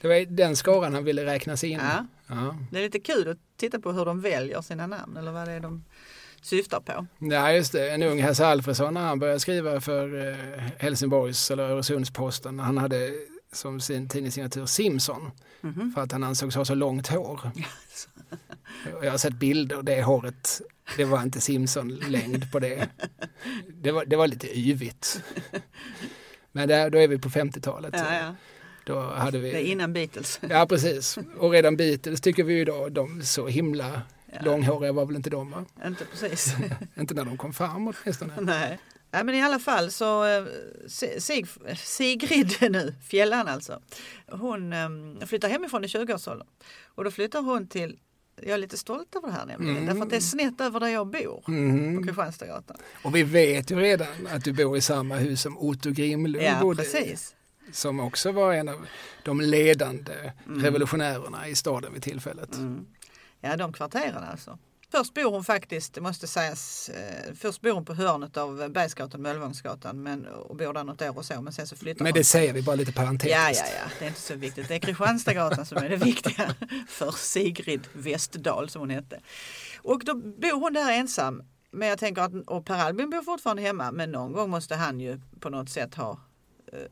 det 0.00 0.08
var 0.08 0.26
den 0.26 0.56
skaran 0.56 0.94
han 0.94 1.04
ville 1.04 1.24
räkna 1.24 1.56
sig 1.56 1.70
in 1.70 1.80
ja. 1.82 2.06
ja. 2.26 2.56
Det 2.70 2.78
är 2.78 2.82
lite 2.82 3.00
kul 3.00 3.28
att 3.28 3.38
titta 3.56 3.80
på 3.80 3.92
hur 3.92 4.04
de 4.04 4.20
väljer 4.20 4.60
sina 4.60 4.86
namn 4.86 5.16
eller 5.16 5.32
vad 5.32 5.48
det 5.48 5.52
är 5.52 5.60
de 5.60 5.84
syftar 6.42 6.80
på. 6.80 7.06
Ja 7.18 7.52
just 7.52 7.72
det, 7.72 7.90
en 7.90 8.02
ung 8.02 8.22
Hasse 8.22 8.46
Alfredsson 8.46 8.94
när 8.94 9.00
han 9.00 9.18
började 9.18 9.40
skriva 9.40 9.80
för 9.80 10.28
eh, 10.28 10.36
Helsingborgs 10.78 11.50
eller 11.50 11.62
Öresundsposten. 11.62 12.58
Han 12.58 12.78
hade 12.78 13.12
som 13.52 13.80
sin 13.80 14.08
tidningssignatur 14.08 14.66
Simson 14.66 15.30
mm 15.62 15.74
-hmm. 15.74 15.94
för 15.94 16.00
att 16.00 16.12
han 16.12 16.24
ansågs 16.24 16.56
ha 16.56 16.64
så 16.64 16.74
långt 16.74 17.08
hår. 17.08 17.40
Jag 19.02 19.10
har 19.10 19.18
sett 19.18 19.34
bilder, 19.34 19.82
det 19.82 20.02
håret, 20.02 20.60
det 20.96 21.04
var 21.04 21.22
inte 21.22 21.40
Simson-längd 21.40 22.52
på 22.52 22.58
det. 22.58 22.88
Det 23.68 23.92
var, 23.92 24.04
det 24.04 24.16
var 24.16 24.26
lite 24.26 24.58
yvigt. 24.58 25.22
Men 26.52 26.68
där, 26.68 26.90
då 26.90 26.98
är 26.98 27.08
vi 27.08 27.18
på 27.18 27.28
50-talet. 27.28 27.94
Ja, 27.96 28.14
ja. 28.14 28.34
Då 28.84 29.00
hade 29.00 29.38
vi... 29.38 29.50
Det 29.50 29.68
är 29.68 29.72
innan 29.72 29.92
Beatles. 29.92 30.40
Ja 30.50 30.66
precis. 30.66 31.18
Och 31.38 31.50
redan 31.50 31.76
Beatles 31.76 32.20
tycker 32.20 32.44
vi 32.44 32.64
då, 32.64 32.88
de 32.88 33.22
så 33.22 33.46
himla 33.46 34.02
ja. 34.32 34.38
långhåriga 34.42 34.92
var 34.92 35.06
väl 35.06 35.16
inte 35.16 35.30
de 35.30 35.50
va? 35.50 35.64
Inte 35.86 36.04
precis. 36.04 36.54
inte 36.98 37.14
när 37.14 37.24
de 37.24 37.36
kom 37.36 37.52
fram 37.52 37.88
åtminstone. 37.88 38.32
Nej. 38.40 38.78
Ja, 39.10 39.24
men 39.24 39.34
i 39.34 39.42
alla 39.42 39.58
fall 39.58 39.90
så 39.90 40.24
eh, 40.24 40.44
Sig, 41.18 41.46
Sigrid 41.76 42.56
nu, 42.70 42.94
Fjällan 43.02 43.48
alltså. 43.48 43.80
Hon 44.30 44.72
um, 44.72 45.20
flyttar 45.26 45.48
hemifrån 45.48 45.84
i 45.84 45.86
20-årsåldern. 45.86 46.48
Och 46.84 47.04
då 47.04 47.10
flyttar 47.10 47.42
hon 47.42 47.68
till 47.68 47.98
jag 48.42 48.54
är 48.54 48.58
lite 48.58 48.76
stolt 48.76 49.16
över 49.16 49.28
det 49.28 49.34
här 49.34 49.46
nämligen. 49.46 49.76
Mm. 49.76 49.86
Därför 49.86 50.02
att 50.02 50.10
det 50.10 50.16
är 50.16 50.20
snett 50.20 50.60
över 50.60 50.80
där 50.80 50.88
jag 50.88 51.06
bor. 51.06 51.44
Mm. 51.48 51.96
På 51.96 52.02
Kristianstadsgatan. 52.06 52.76
Och 53.02 53.16
vi 53.16 53.22
vet 53.22 53.70
ju 53.70 53.76
redan 53.76 54.26
att 54.34 54.44
du 54.44 54.52
bor 54.52 54.76
i 54.76 54.80
samma 54.80 55.16
hus 55.16 55.42
som 55.42 55.58
Otto 55.58 55.90
Grimlund 55.90 56.44
ja, 56.44 56.60
bodde 56.60 56.82
precis 56.82 57.34
som 57.72 58.00
också 58.00 58.32
var 58.32 58.54
en 58.54 58.68
av 58.68 58.86
de 59.24 59.40
ledande 59.40 60.32
mm. 60.46 60.62
revolutionärerna 60.62 61.48
i 61.48 61.54
staden 61.54 61.92
vid 61.92 62.02
tillfället. 62.02 62.56
Mm. 62.56 62.86
Ja, 63.40 63.56
de 63.56 63.72
kvarteren 63.72 64.24
alltså. 64.24 64.58
Först 64.90 65.14
bor 65.14 65.30
hon 65.30 65.44
faktiskt, 65.44 65.94
det 65.94 66.00
måste 66.00 66.26
sägas, 66.26 66.88
eh, 66.88 67.34
först 67.34 67.60
bor 67.60 67.70
hon 67.70 67.84
på 67.84 67.94
hörnet 67.94 68.36
av 68.36 68.68
Bergsgatan 68.70 69.12
och 69.12 69.20
Möllevångsgatan 69.20 70.02
men, 70.02 70.26
och 70.26 70.56
bor 70.56 70.72
där 70.72 70.84
något 70.84 71.02
år 71.02 71.18
och 71.18 71.24
så 71.24 71.40
men 71.40 71.52
sen 71.52 71.66
så 71.66 71.76
flyttar 71.76 72.04
Men 72.04 72.12
det 72.12 72.18
hon. 72.18 72.24
säger 72.24 72.52
vi 72.52 72.62
bara 72.62 72.76
lite 72.76 72.92
parentetiskt. 72.92 73.38
Ja, 73.38 73.50
ja, 73.50 73.72
ja, 73.84 73.90
det 73.98 74.04
är 74.04 74.08
inte 74.08 74.20
så 74.20 74.34
viktigt. 74.34 74.68
Det 74.68 74.74
är 74.74 74.78
Kristianstadsgatan 74.78 75.66
som 75.66 75.78
är 75.78 75.88
det 75.88 75.96
viktiga 75.96 76.54
för 76.88 77.10
Sigrid 77.10 77.88
Westdahl 77.92 78.68
som 78.68 78.80
hon 78.80 78.90
hette. 78.90 79.20
Och 79.78 80.04
då 80.04 80.14
bor 80.14 80.60
hon 80.60 80.72
där 80.72 80.92
ensam. 80.92 81.42
Men 81.70 81.88
jag 81.88 81.98
tänker 81.98 82.22
att, 82.22 82.32
och 82.46 82.66
Per 82.66 82.78
Albin 82.78 83.10
bor 83.10 83.22
fortfarande 83.22 83.62
hemma 83.62 83.92
men 83.92 84.12
någon 84.12 84.32
gång 84.32 84.50
måste 84.50 84.74
han 84.74 85.00
ju 85.00 85.20
på 85.40 85.50
något 85.50 85.70
sätt 85.70 85.94
ha 85.94 86.20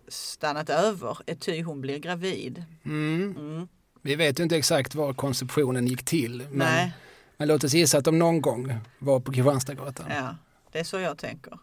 stannat 0.09 0.71
över 0.71 1.17
ty 1.41 1.63
hon 1.63 1.81
blir 1.81 1.99
gravid. 1.99 2.65
Mm. 2.85 3.37
Mm. 3.39 3.69
Vi 4.03 4.17
vet 4.17 4.39
ju 4.39 4.43
inte 4.43 4.57
exakt 4.57 4.95
var 4.95 5.13
konceptionen 5.13 5.87
gick 5.87 6.05
till. 6.05 6.47
Men, 6.51 6.91
men 7.37 7.49
låt 7.49 7.65
oss 7.65 7.75
gissa 7.75 7.99
att 7.99 8.05
de 8.05 8.19
någon 8.19 8.41
gång 8.41 8.79
var 8.99 9.21
på 9.21 9.33
Kristianstadsgatan. 9.33 10.07
Ja, 10.11 10.37
det 10.73 10.79
är 10.79 10.85
så 10.85 10.99
jag 10.99 11.19
tänker. 11.19 11.59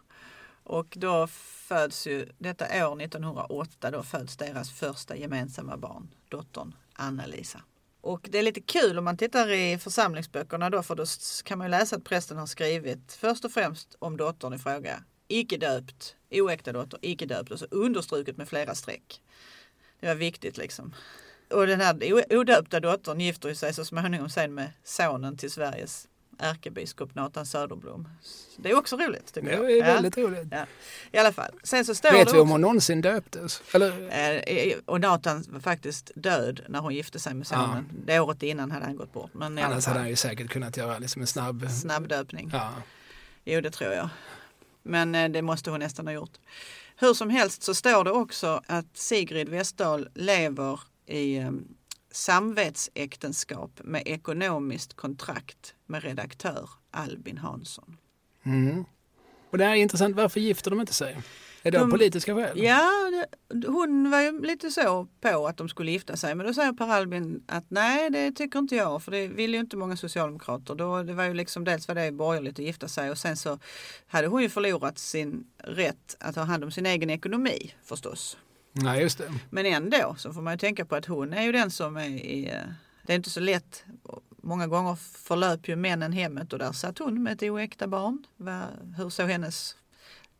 Och 0.64 0.94
då 0.96 1.26
föds 1.26 2.06
ju, 2.06 2.28
detta 2.38 2.88
år 2.88 3.02
1908, 3.02 3.90
då 3.90 4.02
föds 4.02 4.36
deras 4.36 4.70
första 4.70 5.16
gemensamma 5.16 5.76
barn, 5.76 6.08
dottern 6.28 6.74
Anna-Lisa. 6.92 7.60
Och 8.00 8.28
det 8.30 8.38
är 8.38 8.42
lite 8.42 8.60
kul 8.60 8.98
om 8.98 9.04
man 9.04 9.16
tittar 9.16 9.50
i 9.50 9.78
församlingsböckerna 9.78 10.70
då, 10.70 10.82
för 10.82 10.94
då 10.94 11.04
kan 11.44 11.58
man 11.58 11.66
ju 11.66 11.70
läsa 11.70 11.96
att 11.96 12.04
prästen 12.04 12.38
har 12.38 12.46
skrivit 12.46 13.12
först 13.12 13.44
och 13.44 13.52
främst 13.52 13.96
om 13.98 14.16
dottern 14.16 14.54
i 14.54 14.58
fråga, 14.58 15.04
icke 15.28 15.56
döpt, 15.56 16.16
oäkta 16.30 16.72
dotter, 16.72 16.98
icke 17.02 17.26
döpt 17.26 17.50
och 17.50 17.58
så 17.58 17.66
understruket 17.70 18.36
med 18.36 18.48
flera 18.48 18.74
streck. 18.74 19.22
Det 20.00 20.06
var 20.06 20.14
viktigt 20.14 20.56
liksom. 20.56 20.94
Och 21.54 21.66
den 21.66 21.80
här 21.80 21.96
odöpta 22.30 22.80
dottern 22.80 23.20
gifter 23.20 23.54
sig 23.54 23.74
så 23.74 23.84
småningom 23.84 24.28
sen 24.28 24.54
med 24.54 24.72
sonen 24.84 25.36
till 25.36 25.50
Sveriges 25.50 26.08
ärkebiskop 26.38 27.14
Nathan 27.14 27.46
Söderblom. 27.46 28.08
Det 28.56 28.70
är 28.70 28.78
också 28.78 28.96
roligt 28.96 29.34
tycker 29.34 29.50
jag. 29.50 29.66
Det 29.66 29.78
är 29.78 29.84
väldigt 29.84 30.16
ja. 30.16 30.22
roligt. 30.22 30.48
Ja. 30.50 30.66
I 31.12 31.18
alla 31.18 31.32
fall. 31.32 31.50
Sen 31.62 31.84
så 31.84 31.94
står 31.94 32.12
Vet 32.12 32.26
det 32.26 32.34
vi 32.34 32.40
om 32.40 32.48
hon 32.50 32.60
någonsin 32.60 33.00
döptes? 33.00 33.62
Eller? 33.74 33.92
Eh, 34.48 34.76
och 34.84 35.00
Nathan 35.00 35.44
var 35.48 35.60
faktiskt 35.60 36.10
död 36.14 36.60
när 36.68 36.80
hon 36.80 36.94
gifte 36.94 37.18
sig 37.18 37.34
med 37.34 37.46
sonen. 37.46 37.88
Ja. 37.90 38.02
Det 38.06 38.20
året 38.20 38.42
innan 38.42 38.70
hade 38.70 38.84
han 38.84 38.96
gått 38.96 39.12
bort. 39.12 39.34
Men 39.34 39.58
Annars 39.58 39.86
hade 39.86 39.98
han 39.98 40.08
ju 40.08 40.16
säkert 40.16 40.50
kunnat 40.50 40.76
göra 40.76 40.98
liksom 40.98 41.22
en 41.22 41.28
snabb... 41.28 41.70
Snabbdöpning. 41.70 42.50
Ja. 42.52 42.72
Jo 43.44 43.60
det 43.60 43.70
tror 43.70 43.92
jag. 43.92 44.08
Men 44.82 45.14
eh, 45.14 45.28
det 45.28 45.42
måste 45.42 45.70
hon 45.70 45.80
nästan 45.80 46.06
ha 46.06 46.14
gjort. 46.14 46.38
Hur 46.96 47.14
som 47.14 47.30
helst 47.30 47.62
så 47.62 47.74
står 47.74 48.04
det 48.04 48.10
också 48.10 48.62
att 48.66 48.86
Sigrid 48.94 49.48
Westdahl 49.48 50.08
lever 50.14 50.80
i 51.06 51.36
eh, 51.36 51.52
samvetsäktenskap 52.10 53.80
med 53.84 54.02
ekonomiskt 54.06 54.94
kontrakt 54.94 55.74
med 55.86 56.02
redaktör 56.02 56.70
Albin 56.90 57.38
Hansson. 57.38 57.96
Mm. 58.42 58.84
Och 59.50 59.58
det 59.58 59.64
här 59.64 59.72
är 59.72 59.76
intressant, 59.76 60.16
varför 60.16 60.40
gifter 60.40 60.70
de 60.70 60.80
inte 60.80 60.94
sig? 60.94 61.16
Är 61.62 61.70
det 61.70 61.78
de, 61.78 61.84
av 61.84 61.90
politiska 61.90 62.34
skäl? 62.34 62.62
Ja, 62.62 62.90
hon 63.66 64.10
var 64.10 64.20
ju 64.20 64.40
lite 64.40 64.70
så 64.70 65.06
på 65.20 65.46
att 65.46 65.56
de 65.56 65.68
skulle 65.68 65.92
gifta 65.92 66.16
sig. 66.16 66.34
Men 66.34 66.46
då 66.46 66.54
säger 66.54 66.72
Per 66.72 66.88
Albin 66.88 67.44
att 67.46 67.64
nej, 67.68 68.10
det 68.10 68.32
tycker 68.32 68.58
inte 68.58 68.76
jag. 68.76 69.02
För 69.02 69.10
det 69.10 69.26
vill 69.26 69.54
ju 69.54 69.60
inte 69.60 69.76
många 69.76 69.96
socialdemokrater. 69.96 70.74
Då, 70.74 71.02
det 71.02 71.12
var 71.12 71.24
ju 71.24 71.34
liksom 71.34 71.64
dels 71.64 71.88
var 71.88 71.94
det 71.94 72.12
borgerligt 72.12 72.58
att 72.58 72.64
gifta 72.64 72.88
sig 72.88 73.10
och 73.10 73.18
sen 73.18 73.36
så 73.36 73.58
hade 74.06 74.26
hon 74.26 74.42
ju 74.42 74.48
förlorat 74.48 74.98
sin 74.98 75.46
rätt 75.58 76.16
att 76.20 76.36
ha 76.36 76.42
hand 76.42 76.64
om 76.64 76.70
sin 76.70 76.86
egen 76.86 77.10
ekonomi 77.10 77.74
förstås. 77.84 78.36
Nej, 78.76 79.00
just 79.02 79.18
det. 79.18 79.32
Men 79.50 79.66
ändå 79.66 80.14
så 80.18 80.32
får 80.32 80.42
man 80.42 80.52
ju 80.52 80.58
tänka 80.58 80.84
på 80.84 80.96
att 80.96 81.06
hon 81.06 81.32
är 81.32 81.42
ju 81.42 81.52
den 81.52 81.70
som 81.70 81.96
är 81.96 82.06
i, 82.08 82.52
det 83.06 83.12
är 83.12 83.16
inte 83.16 83.30
så 83.30 83.40
lätt. 83.40 83.84
Många 84.42 84.66
gånger 84.66 84.94
förlöper 84.94 85.68
ju 85.68 85.76
männen 85.76 86.12
hemmet 86.12 86.52
och 86.52 86.58
där 86.58 86.72
satt 86.72 86.98
hon 86.98 87.22
med 87.22 87.32
ett 87.32 87.42
oäkta 87.42 87.86
barn. 87.86 88.26
Hur 88.96 89.10
såg 89.10 89.28
hennes 89.30 89.76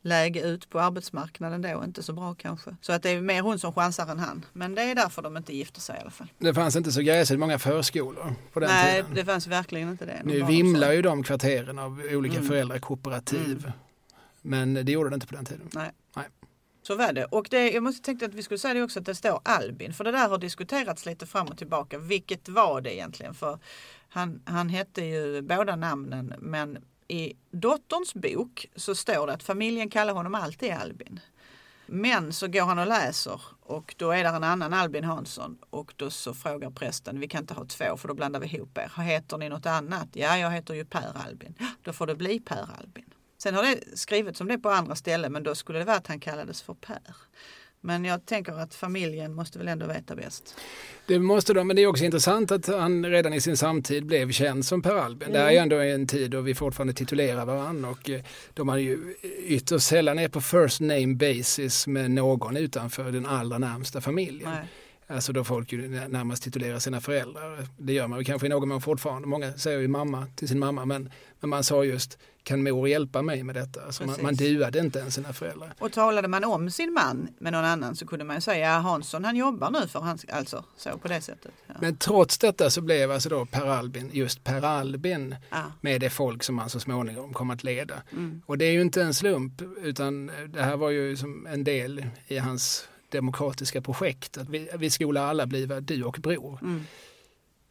läge 0.02 0.40
ut 0.40 0.70
på 0.70 0.80
arbetsmarknaden 0.80 1.62
då, 1.62 1.84
inte 1.84 2.02
så 2.02 2.12
bra 2.12 2.34
kanske. 2.34 2.76
Så 2.80 2.92
att 2.92 3.02
det 3.02 3.10
är 3.10 3.20
mer 3.20 3.42
hon 3.42 3.58
som 3.58 3.72
chansar 3.72 4.06
än 4.06 4.18
han. 4.18 4.44
Men 4.52 4.74
det 4.74 4.82
är 4.82 4.94
därför 4.94 5.22
de 5.22 5.36
inte 5.36 5.56
gifter 5.56 5.80
sig 5.80 5.96
i 5.96 6.00
alla 6.00 6.10
fall. 6.10 6.26
Det 6.38 6.54
fanns 6.54 6.76
inte 6.76 6.92
så 6.92 7.00
gräsligt 7.02 7.38
många 7.40 7.58
förskolor 7.58 8.34
på 8.52 8.60
den 8.60 8.68
Nej, 8.68 8.96
tiden. 9.02 9.14
det 9.14 9.24
fanns 9.24 9.46
verkligen 9.46 9.88
inte 9.90 10.04
det. 10.06 10.20
Nu 10.24 10.42
vimlar 10.42 10.92
ju 10.92 11.02
de 11.02 11.22
kvarteren 11.22 11.78
av 11.78 12.02
olika 12.12 12.36
Mm. 12.36 12.48
föräldrakooperativ. 12.48 13.58
Mm. 13.58 13.72
Men 14.42 14.74
det 14.74 14.92
gjorde 14.92 15.10
det 15.10 15.14
inte 15.14 15.26
på 15.26 15.34
den 15.34 15.44
tiden. 15.44 15.68
Nej. 15.72 15.90
Så 16.86 16.94
var 16.96 17.12
det. 17.12 17.24
Och 17.24 17.46
det, 17.50 17.70
jag 17.70 17.82
måste 17.82 18.02
tänkte 18.02 18.26
att 18.26 18.34
vi 18.34 18.42
skulle 18.42 18.58
säga 18.58 18.74
det 18.74 18.82
också 18.82 18.98
att 19.00 19.06
det 19.06 19.14
står 19.14 19.40
Albin. 19.44 19.94
För 19.94 20.04
det 20.04 20.12
där 20.12 20.28
har 20.28 20.38
diskuterats 20.38 21.06
lite 21.06 21.26
fram 21.26 21.46
och 21.46 21.58
tillbaka. 21.58 21.98
Vilket 21.98 22.48
var 22.48 22.80
det 22.80 22.94
egentligen? 22.94 23.34
För 23.34 23.58
han, 24.08 24.42
han 24.44 24.68
hette 24.68 25.04
ju 25.04 25.42
båda 25.42 25.76
namnen 25.76 26.34
men 26.38 26.78
i 27.08 27.32
dotterns 27.50 28.14
bok 28.14 28.66
så 28.76 28.94
står 28.94 29.26
det 29.26 29.32
att 29.32 29.42
familjen 29.42 29.90
kallar 29.90 30.12
honom 30.12 30.34
alltid 30.34 30.72
Albin. 30.72 31.20
Men 31.86 32.32
så 32.32 32.48
går 32.48 32.62
han 32.62 32.78
och 32.78 32.86
läser 32.86 33.40
och 33.60 33.94
då 33.98 34.10
är 34.10 34.24
det 34.24 34.28
en 34.30 34.44
annan 34.44 34.72
Albin 34.72 35.04
Hansson 35.04 35.58
och 35.70 35.92
då 35.96 36.10
så 36.10 36.34
frågar 36.34 36.70
prästen, 36.70 37.20
vi 37.20 37.28
kan 37.28 37.40
inte 37.40 37.54
ha 37.54 37.64
två 37.64 37.96
för 37.96 38.08
då 38.08 38.14
blandar 38.14 38.40
vi 38.40 38.46
ihop 38.46 38.78
er. 38.78 39.02
Heter 39.02 39.38
ni 39.38 39.48
något 39.48 39.66
annat? 39.66 40.08
Ja, 40.12 40.38
jag 40.38 40.50
heter 40.50 40.74
ju 40.74 40.84
Per 40.84 41.12
Albin. 41.26 41.54
Då 41.82 41.92
får 41.92 42.06
det 42.06 42.14
bli 42.14 42.40
Per 42.40 42.68
Albin. 42.78 43.14
Sen 43.44 43.54
har 43.54 43.62
det 43.62 43.98
skrivits 43.98 44.40
om 44.40 44.48
det 44.48 44.58
på 44.58 44.70
andra 44.70 44.94
ställen 44.94 45.32
men 45.32 45.42
då 45.42 45.54
skulle 45.54 45.78
det 45.78 45.84
vara 45.84 45.96
att 45.96 46.06
han 46.06 46.20
kallades 46.20 46.62
för 46.62 46.74
Per. 46.74 47.16
Men 47.80 48.04
jag 48.04 48.26
tänker 48.26 48.52
att 48.52 48.74
familjen 48.74 49.34
måste 49.34 49.58
väl 49.58 49.68
ändå 49.68 49.86
veta 49.86 50.16
bäst. 50.16 50.56
Det 51.06 51.18
måste 51.18 51.54
de, 51.54 51.66
men 51.66 51.76
det 51.76 51.82
är 51.82 51.86
också 51.86 52.04
intressant 52.04 52.52
att 52.52 52.66
han 52.66 53.06
redan 53.06 53.32
i 53.32 53.40
sin 53.40 53.56
samtid 53.56 54.06
blev 54.06 54.32
känd 54.32 54.64
som 54.64 54.82
Per 54.82 54.96
Albin. 54.96 55.32
Det 55.32 55.38
här 55.38 55.46
är 55.46 55.50
ju 55.50 55.56
ändå 55.56 55.76
en 55.76 56.06
tid 56.06 56.30
då 56.30 56.40
vi 56.40 56.54
fortfarande 56.54 56.94
titulerar 56.94 57.46
varandra 57.46 57.90
och 57.90 58.10
eh, 58.10 58.20
de 58.54 58.68
är 58.68 58.76
ju 58.76 59.14
ytterst 59.46 59.86
sällan 59.86 60.18
är 60.18 60.28
på 60.28 60.40
first 60.40 60.80
name 60.80 61.14
basis 61.14 61.86
med 61.86 62.10
någon 62.10 62.56
utanför 62.56 63.12
den 63.12 63.26
allra 63.26 63.58
närmsta 63.58 64.00
familjen. 64.00 64.50
Nej. 64.50 64.66
Alltså 65.06 65.32
då 65.32 65.44
folk 65.44 65.72
ju 65.72 65.88
närmast 65.88 66.42
titulerar 66.42 66.78
sina 66.78 67.00
föräldrar. 67.00 67.66
Det 67.78 67.92
gör 67.92 68.06
man 68.06 68.18
väl 68.18 68.26
kanske 68.26 68.46
i 68.46 68.50
någon 68.50 68.68
mån 68.68 68.80
fortfarande. 68.80 69.28
Många 69.28 69.52
säger 69.52 69.80
ju 69.80 69.88
mamma 69.88 70.26
till 70.36 70.48
sin 70.48 70.58
mamma 70.58 70.84
men, 70.84 71.10
men 71.40 71.50
man 71.50 71.64
sa 71.64 71.84
just 71.84 72.18
kan 72.44 72.62
mor 72.62 72.88
hjälpa 72.88 73.22
mig 73.22 73.42
med 73.42 73.54
detta? 73.54 73.84
Alltså 73.84 74.06
man, 74.06 74.16
man 74.22 74.34
duade 74.34 74.78
inte 74.78 74.98
ens 74.98 75.14
sina 75.14 75.32
föräldrar. 75.32 75.74
Och 75.78 75.92
talade 75.92 76.28
man 76.28 76.44
om 76.44 76.70
sin 76.70 76.92
man 76.92 77.28
med 77.38 77.52
någon 77.52 77.64
annan 77.64 77.96
så 77.96 78.06
kunde 78.06 78.24
man 78.24 78.40
säga 78.40 78.78
Hansson 78.78 79.24
han 79.24 79.36
jobbar 79.36 79.70
nu 79.70 79.88
för 79.88 80.00
han, 80.00 80.18
alltså 80.32 80.64
så 80.76 80.98
på 80.98 81.08
det 81.08 81.20
sättet. 81.20 81.52
Ja. 81.66 81.74
Men 81.80 81.96
trots 81.96 82.38
detta 82.38 82.70
så 82.70 82.80
blev 82.80 83.10
alltså 83.10 83.28
då 83.28 83.46
Per 83.46 83.66
Albin 83.66 84.10
just 84.12 84.44
Per 84.44 84.62
Albin 84.62 85.36
Ja. 85.50 85.62
med 85.80 86.00
det 86.00 86.10
folk 86.10 86.42
som 86.42 86.58
han 86.58 86.70
så 86.70 86.80
småningom 86.80 87.32
kom 87.32 87.50
att 87.50 87.64
leda. 87.64 88.02
Mm. 88.12 88.42
Och 88.46 88.58
det 88.58 88.64
är 88.64 88.72
ju 88.72 88.80
inte 88.80 89.02
en 89.02 89.14
slump 89.14 89.62
utan 89.82 90.30
det 90.48 90.62
här 90.62 90.76
var 90.76 90.90
ju 90.90 91.16
som 91.16 91.46
en 91.46 91.64
del 91.64 92.06
i 92.26 92.38
hans 92.38 92.88
demokratiska 93.08 93.82
projekt. 93.82 94.38
Att 94.38 94.48
vi, 94.48 94.68
vi 94.78 94.90
skola 94.90 95.26
alla 95.26 95.46
bliva 95.46 95.80
du 95.80 96.04
och 96.04 96.16
bror. 96.20 96.58
Mm. 96.62 96.84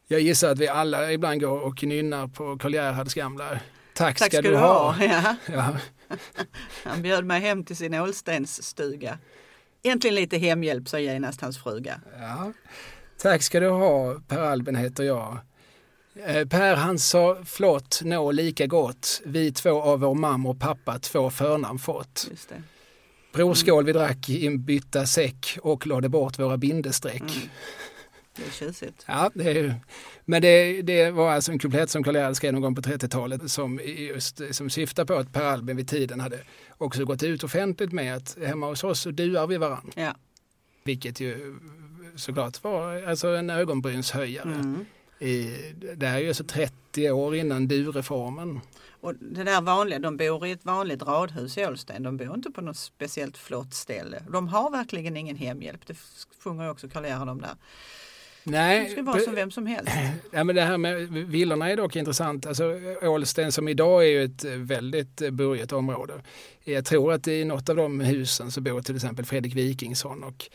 Jag 0.08 0.22
gissar 0.22 0.52
att 0.52 0.60
vi 0.60 0.68
alla 0.68 1.12
ibland 1.12 1.42
går 1.42 1.60
och 1.60 1.84
nynnar 1.84 2.28
på 2.28 2.58
Karl 2.58 2.74
Gerhards 2.74 3.14
gamla 3.14 3.60
Tack, 3.96 4.18
Tack 4.18 4.34
ska, 4.34 4.42
du 4.42 4.58
ha. 4.58 4.96
Ja. 5.00 5.36
Ja. 5.54 5.78
Han 6.84 7.02
bjöd 7.02 7.26
mig 7.26 7.42
hem 7.42 7.64
till 7.64 7.76
sin 7.76 7.94
Ålstensstuga. 7.94 9.18
Äntligen 9.84 10.16
lite 10.16 10.38
hemhjälp, 10.38 10.90
sa 10.90 11.00
genast 11.00 11.42
hans 11.42 11.64
fruga. 11.64 12.02
Ja. 12.20 12.54
Tack 13.18 13.42
ska 13.44 13.60
du 13.60 13.70
ha, 13.70 14.16
Per 14.28 14.40
Albin 14.40 14.76
heter 14.76 15.04
jag. 15.04 15.38
Eh, 16.26 16.48
Per 16.48 16.76
han 16.76 17.00
sa 17.00 17.38
flott, 17.46 18.00
nå 18.04 18.32
lika 18.32 18.68
gott, 18.68 19.22
vi 19.26 19.52
två 19.52 19.82
av 19.82 20.00
vår 20.00 20.16
mamma 20.16 20.50
och 20.50 20.60
pappa 20.60 21.00
två 21.00 21.30
förnamn 21.30 21.80
fått. 21.80 22.28
Just 22.30 22.50
det. 22.50 22.64
Brorskål 23.34 23.86
vi 23.86 23.94
drack 23.94 24.30
i 24.30 24.46
inbytta 24.46 25.06
säck 25.06 25.58
och 25.62 25.88
lade 25.88 26.10
bort 26.10 26.40
våra 26.40 26.58
bindestreck. 26.58 27.22
Mm. 27.22 27.50
Det 28.36 28.46
är 28.46 28.52
tjusigt. 28.52 29.06
Ja, 29.08 29.32
det 29.34 29.52
är, 29.52 29.76
men 30.26 30.42
det, 30.42 30.82
det 30.82 31.12
var 31.12 31.32
alltså 31.32 31.52
en 31.52 31.60
kuplett 31.60 31.90
som 31.90 32.04
Karl 32.04 32.16
Gerhard 32.16 32.36
skrev 32.36 32.54
någon 32.54 32.62
gång 32.62 32.76
på 32.76 32.82
30-talet 32.82 33.52
som, 33.52 33.80
just, 33.86 34.42
som 34.52 34.70
syftar 34.70 35.06
på 35.06 35.14
att 35.14 35.34
Per 35.34 35.44
Albin 35.44 35.78
vid 35.78 35.88
tiden 35.88 36.20
hade 36.20 36.40
också 36.78 37.06
gått 37.06 37.24
ut 37.24 37.44
offentligt 37.44 37.92
med 37.92 38.16
att 38.16 38.38
hemma 38.46 38.68
hos 38.68 38.84
oss 38.84 39.00
så 39.00 39.12
duar 39.12 39.48
vi 39.48 39.58
varann. 39.58 39.92
Ja. 39.96 40.16
Vilket 40.84 41.20
ju 41.20 41.56
såklart 42.16 42.64
var 42.64 43.04
alltså 43.04 43.28
en 43.28 43.50
ögonbrynshöjare. 43.50 44.54
Mm. 44.54 44.86
I, 45.20 45.58
det 45.96 46.08
här 46.08 46.18
är 46.18 46.22
ju 46.22 46.28
alltså 46.28 46.44
30 46.44 47.12
år 47.12 47.36
innan 47.36 47.68
du-reformen. 47.68 48.60
Och 49.04 49.16
det 49.16 49.44
där 49.44 49.62
vanliga, 49.62 50.00
de 50.00 50.18
bor 50.18 50.46
i 50.46 50.52
ett 50.52 50.66
vanligt 50.66 51.02
radhus 51.02 51.58
i 51.58 51.66
Ålsten. 51.66 52.04
De 52.04 52.18
bor 52.18 52.36
inte 52.36 52.52
på 52.52 52.62
något 52.62 52.78
speciellt 52.78 53.38
flott 53.38 53.74
ställe. 53.74 54.24
De 54.30 54.48
har 54.48 54.72
verkligen 54.72 55.18
ingen 55.18 55.36
hemhjälp. 55.36 55.88
Det 55.88 55.98
sjunger 56.44 56.64
ju 56.64 56.70
också 56.70 56.90
Karl 56.90 57.06
Gerhard 57.06 57.30
om 57.30 57.42
där. 57.42 57.56
Det 58.44 58.52
Nej, 58.52 58.90
ska 58.90 59.04
vara 59.04 59.20
som 59.20 59.36
vem 59.36 59.52
som 59.52 59.66
helst. 59.66 59.92
Ja, 60.32 60.44
men 60.44 60.56
det 60.56 60.62
här 60.62 60.78
med 60.78 61.08
villorna 61.10 61.70
är 61.70 61.78
dock 61.78 61.96
intressant. 61.96 62.46
Alltså, 62.46 62.80
Ålsten 63.02 63.52
som 63.52 63.68
idag 63.68 64.04
är 64.04 64.08
ju 64.08 64.24
ett 64.24 64.44
väldigt 64.44 65.32
burget 65.32 65.72
område. 65.72 66.14
Jag 66.64 66.86
tror 66.86 67.14
att 67.14 67.28
i 67.28 67.46
något 67.46 67.70
av 67.70 67.76
de 67.76 68.00
husen 68.00 68.52
så 68.52 68.62
bor 68.62 68.82
till 68.82 68.96
exempel 68.96 69.26
Fredrik 69.26 69.56
Wikingsson 69.56 70.24
och 70.24 70.50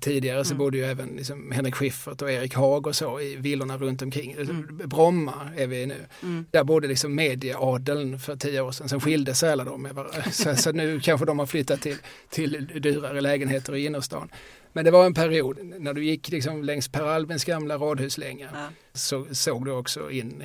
tidigare 0.00 0.44
så 0.44 0.50
Mm. 0.50 0.58
bodde 0.58 0.76
ju 0.78 0.84
även 0.84 1.08
liksom 1.08 1.52
Henrik 1.52 1.74
Schyffert 1.74 2.22
och 2.22 2.30
Erik 2.30 2.54
Haag 2.54 2.86
och 2.86 2.96
så 2.96 3.20
i 3.20 3.36
villorna 3.36 3.78
runt 3.78 4.02
omkring. 4.02 4.32
Mm. 4.32 4.80
Bromma 4.84 5.50
är 5.56 5.66
vi 5.66 5.86
nu. 5.86 5.96
Mm. 6.22 6.46
Där 6.50 6.64
bodde 6.64 6.88
liksom 6.88 7.14
medieadeln 7.14 8.18
för 8.18 8.36
tio 8.36 8.60
år 8.60 8.72
sedan. 8.72 8.88
Sen 8.88 9.00
skilde 9.00 9.34
sig 9.34 9.50
alla 9.52 9.64
de 9.64 9.82
med 9.82 9.94
varandra. 9.94 10.22
Så, 10.30 10.56
så 10.56 10.72
nu 10.72 11.00
kanske 11.00 11.26
de 11.26 11.38
har 11.38 11.46
flyttat 11.46 11.80
till, 11.80 11.96
till 12.30 12.66
dyrare 12.82 13.20
lägenheter 13.20 13.74
i 13.74 13.84
innerstan. 13.86 14.28
Men 14.76 14.84
det 14.84 14.90
var 14.90 15.06
en 15.06 15.14
period 15.14 15.58
när 15.64 15.94
du 15.94 16.04
gick 16.04 16.28
liksom 16.28 16.62
längs 16.64 16.88
Per 16.88 17.02
Albins 17.04 17.44
gamla 17.44 17.76
radhuslänga 17.76 18.50
Ja. 18.54 18.68
så 18.92 19.26
såg 19.34 19.64
du 19.64 19.70
också 19.70 20.10
in 20.10 20.42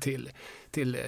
till, 0.00 0.30
till 0.70 0.94
eh, 0.94 1.00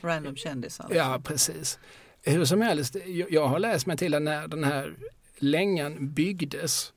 Random 0.00 0.36
kändisar. 0.36 0.86
ja 0.94 1.20
precis. 1.24 1.78
Hur 2.24 2.44
som 2.44 2.60
helst, 2.60 2.96
jag, 3.30 3.46
har 3.46 3.58
läst 3.58 3.86
mig 3.86 3.96
till 3.96 4.14
att 4.14 4.22
när 4.22 4.48
den 4.48 4.64
här 4.64 4.96
längan 5.38 6.12
byggdes, 6.14 6.92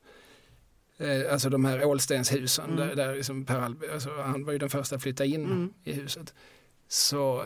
eh, 0.98 1.32
alltså 1.34 1.50
de 1.50 1.66
här 1.66 1.86
Ålstenshusen, 1.86 2.66
Mm. 2.66 2.78
där, 2.88 2.96
där 2.96 3.16
liksom 3.16 3.46
Per 3.46 3.60
Albin, 3.60 3.90
alltså 3.94 4.10
han 4.22 4.46
var 4.46 4.54
ju 4.54 4.60
den 4.60 4.70
första 4.70 4.96
att 4.96 5.02
flytta 5.02 5.26
in 5.26 5.46
Mm. 5.46 5.74
i 5.84 5.94
huset, 5.94 6.34
så 6.88 7.46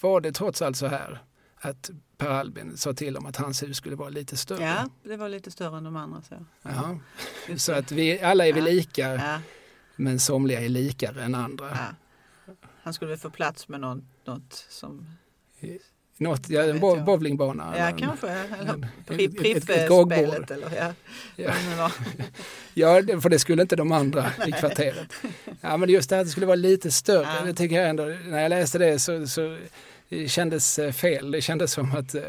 var 0.00 0.20
det 0.20 0.32
trots 0.32 0.62
allt 0.62 0.76
så 0.76 0.86
här 0.86 1.18
att 1.60 1.90
Per 2.16 2.28
Albin 2.28 2.76
sa 2.76 2.92
till 2.94 3.16
om 3.16 3.26
att 3.26 3.36
hans 3.36 3.62
hus 3.62 3.76
skulle 3.76 3.96
vara 3.96 4.08
lite 4.08 4.36
större. 4.36 4.64
Ja, 4.64 4.88
det 5.02 5.16
var 5.16 5.28
lite 5.28 5.50
större 5.50 5.76
än 5.78 5.84
de 5.84 5.96
andra. 5.96 6.22
Så, 6.22 6.34
Ja. 6.62 6.98
Så 7.56 7.72
att 7.72 7.92
vi 7.92 8.20
alla 8.20 8.46
är 8.46 8.52
vi 8.52 8.60
Ja. 8.60 8.66
lika, 8.66 9.14
ja, 9.14 9.40
men 9.96 10.18
somliga 10.20 10.60
är 10.60 10.68
likare 10.68 11.22
än 11.22 11.34
andra. 11.34 11.68
ja. 11.70 12.54
Han 12.82 12.94
skulle 12.94 13.08
väl 13.08 13.18
få 13.18 13.30
plats 13.30 13.68
med 13.68 13.80
något, 13.80 14.02
något 14.24 14.66
som... 14.68 15.06
Något, 16.20 16.48
ja, 16.48 16.62
en 16.62 16.80
bo- 16.80 17.00
bowlingbana. 17.04 17.74
Ja, 17.78 17.88
eller- 17.88 17.98
kanske. 17.98 18.28
Eller 18.28 18.88
priffspelet. 19.06 20.50
Eller, 20.50 20.76
ja. 20.76 20.92
Ja. 21.36 21.90
Ja, 22.74 23.02
för 23.20 23.28
det 23.28 23.38
skulle 23.38 23.62
inte 23.62 23.76
de 23.76 23.92
andra 23.92 24.30
i 24.46 24.52
kvarteret. 24.52 25.12
Ja, 25.60 25.76
men 25.76 25.88
just 25.90 26.10
det 26.10 26.16
här 26.16 26.20
att 26.20 26.26
det 26.26 26.30
skulle 26.30 26.46
vara 26.46 26.56
lite 26.56 26.90
större, 26.90 27.44
det 27.44 27.54
tycker 27.54 27.76
jag 27.76 27.88
ändå, 27.90 28.04
när 28.04 28.40
jag 28.42 28.48
läste 28.50 28.78
det 28.78 28.98
så, 28.98 29.26
så 29.26 29.58
det 30.08 30.28
kändes 30.28 30.78
eh, 30.78 30.92
fel. 30.92 31.30
Det 31.30 31.40
kändes 31.40 31.72
som 31.72 31.92
att 31.96 32.14
eh, 32.14 32.22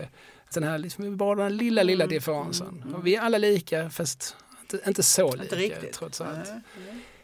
den 0.53 0.63
här, 0.63 0.77
liksom, 0.77 1.17
bara 1.17 1.43
den 1.43 1.57
lilla, 1.57 1.83
lilla 1.83 2.03
Mm, 2.03 2.15
differensen. 2.15 2.67
mm, 2.67 2.89
mm. 2.89 3.01
Vi 3.03 3.15
är 3.15 3.21
alla 3.21 3.37
lika, 3.37 3.89
fast 3.89 4.35
inte, 4.61 4.79
inte 4.87 5.03
så 5.03 5.31
lika 5.31 5.43
Inte 5.43 5.55
riktigt. 5.55 5.93
trots 5.93 6.21
allt. 6.21 6.49
Nej. 6.49 6.61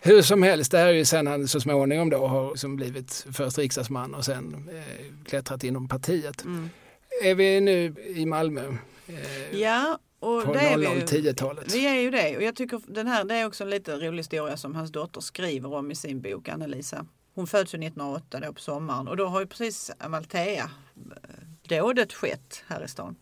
Hur 0.01 0.21
som 0.21 0.43
helst, 0.43 0.71
det 0.71 0.77
här 0.77 0.87
är 0.87 0.93
ju 0.93 1.05
sen 1.05 1.27
han 1.27 1.47
så 1.47 1.61
småningom 1.61 2.09
då 2.09 2.27
har 2.27 2.55
som 2.55 2.75
blivit 2.75 3.25
först 3.33 3.57
riksdagsman 3.57 4.13
och 4.13 4.25
sen 4.25 4.69
eh, 4.73 5.25
klättrat 5.25 5.63
inom 5.63 5.87
partiet. 5.87 6.43
Mm. 6.45 6.69
Är 7.23 7.35
vi 7.35 7.61
nu 7.61 7.95
i 8.15 8.25
Malmö 8.25 8.77
eh, 9.07 9.59
Ja, 9.59 9.99
och 10.19 10.43
på 10.43 10.53
det 10.53 10.59
är 10.59 10.77
vi 10.77 10.85
ju. 10.85 10.91
00-10-talet? 10.91 11.73
Vi 11.75 11.85
är 11.87 11.95
ju 12.01 12.11
det 12.11 12.37
och 12.37 12.43
jag 12.43 12.55
tycker 12.55 12.81
den 12.87 13.07
här 13.07 13.23
det 13.23 13.35
är 13.35 13.45
också 13.45 13.63
en 13.63 13.69
lite 13.69 13.95
rolig 13.95 14.17
historia 14.17 14.57
som 14.57 14.75
hans 14.75 14.91
dotter 14.91 15.21
skriver 15.21 15.73
om 15.73 15.91
i 15.91 15.95
sin 15.95 16.21
bok 16.21 16.49
Anna-Lisa. 16.49 17.05
Hon 17.35 17.47
föds 17.47 17.73
ju 17.73 17.77
1908 17.77 18.39
då 18.39 18.53
på 18.53 18.59
sommaren 18.59 19.07
och 19.07 19.17
då 19.17 19.25
har 19.25 19.39
ju 19.39 19.47
precis 19.47 19.91
Amalthea 19.97 20.69
eh, 20.95 21.79
dådet 21.79 22.13
skett 22.13 22.63
här 22.67 22.83
i 22.83 22.87
stan. 22.87 23.15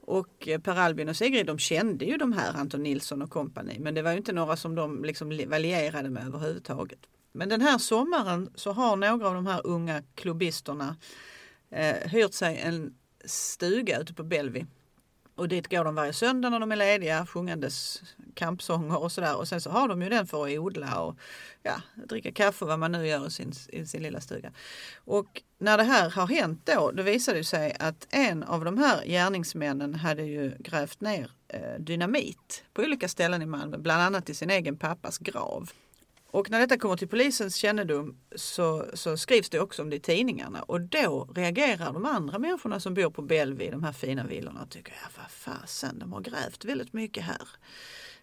Och 0.00 0.48
eh, 0.48 0.60
Per 0.60 0.76
Albin 0.76 1.08
och 1.08 1.16
Sigrid 1.16 1.46
de 1.46 1.58
kände 1.58 2.04
ju 2.04 2.16
de 2.16 2.32
här 2.32 2.54
Anton 2.54 2.82
Nilsson 2.82 3.22
och 3.22 3.30
kompani 3.30 3.78
men 3.78 3.94
det 3.94 4.02
var 4.02 4.10
ju 4.10 4.16
inte 4.16 4.32
några 4.32 4.56
som 4.56 4.74
de 4.74 5.04
liksom 5.04 5.28
valierade 5.28 5.58
lierade 5.58 6.10
med 6.10 6.26
överhuvudtaget. 6.26 6.98
Men 7.32 7.48
den 7.48 7.60
här 7.60 7.78
sommaren 7.78 8.50
så 8.54 8.72
har 8.72 8.96
några 8.96 9.28
av 9.28 9.34
de 9.34 9.46
här 9.46 9.66
unga 9.66 10.02
klubbisterna 10.14 10.96
eh, 11.70 12.10
hyrt 12.10 12.34
sig 12.34 12.58
en 12.58 12.94
stuga 13.24 14.00
ute 14.00 14.14
på 14.14 14.22
Bellevue 14.22 14.66
och 15.36 15.48
dit 15.48 15.68
går 15.68 15.84
de 15.84 15.94
varje 15.94 16.12
söndag 16.12 16.50
när 16.50 16.60
de 16.60 16.72
är 16.72 16.76
lediga, 16.76 17.26
sjungandes 17.26 18.02
kampsånger 18.34 19.02
och 19.02 19.12
sådär. 19.12 19.36
Och 19.36 19.48
sen 19.48 19.60
så 19.60 19.70
har 19.70 19.88
de 19.88 20.02
ju 20.02 20.08
den 20.08 20.26
för 20.26 20.46
att 20.46 20.58
odla 20.58 21.00
och 21.00 21.16
ja, 21.62 21.82
dricka 22.08 22.32
kaffe 22.32 22.64
och 22.64 22.68
vad 22.68 22.78
man 22.78 22.92
nu 22.92 23.06
gör 23.06 23.26
i 23.26 23.30
sin, 23.30 23.52
i 23.68 23.86
sin 23.86 24.02
lilla 24.02 24.20
stuga. 24.20 24.52
Och 24.96 25.42
när 25.58 25.76
det 25.76 25.84
här 25.84 26.10
har 26.10 26.26
hänt 26.26 26.60
då, 26.64 26.90
då 26.90 27.02
visade 27.02 27.38
det 27.38 27.44
sig 27.44 27.76
att 27.78 28.06
en 28.10 28.42
av 28.42 28.64
de 28.64 28.78
här 28.78 29.04
gärningsmännen 29.04 29.94
hade 29.94 30.22
ju 30.22 30.52
grävt 30.58 31.00
ner 31.00 31.30
eh, 31.48 31.74
dynamit 31.78 32.64
på 32.72 32.82
olika 32.82 33.08
ställen 33.08 33.42
i 33.42 33.46
Malmö, 33.46 33.78
bland 33.78 34.02
annat 34.02 34.30
i 34.30 34.34
sin 34.34 34.50
egen 34.50 34.76
pappas 34.76 35.18
grav. 35.18 35.70
Och 36.36 36.50
när 36.50 36.60
detta 36.60 36.78
kommer 36.78 36.96
till 36.96 37.08
polisens 37.08 37.56
kännedom 37.56 38.16
så, 38.34 38.86
så, 38.94 39.16
skrivs 39.16 39.48
det 39.48 39.60
också 39.60 39.82
om 39.82 39.90
det 39.90 39.96
i 39.96 40.00
tidningarna 40.00 40.62
och 40.62 40.80
då 40.80 41.28
reagerar 41.34 41.92
de 41.92 42.04
andra 42.04 42.38
människorna 42.38 42.80
som 42.80 42.94
bor 42.94 43.10
på 43.10 43.22
Bellevue, 43.22 43.70
de 43.70 43.84
här 43.84 43.92
fina 43.92 44.24
villorna 44.24 44.62
och 44.62 44.70
tycker 44.70 44.92
ja 45.02 45.08
vad 45.16 45.30
fasen, 45.30 45.98
de 45.98 46.12
har 46.12 46.20
grävt 46.20 46.64
väldigt 46.64 46.92
mycket 46.92 47.22
här. 47.24 47.48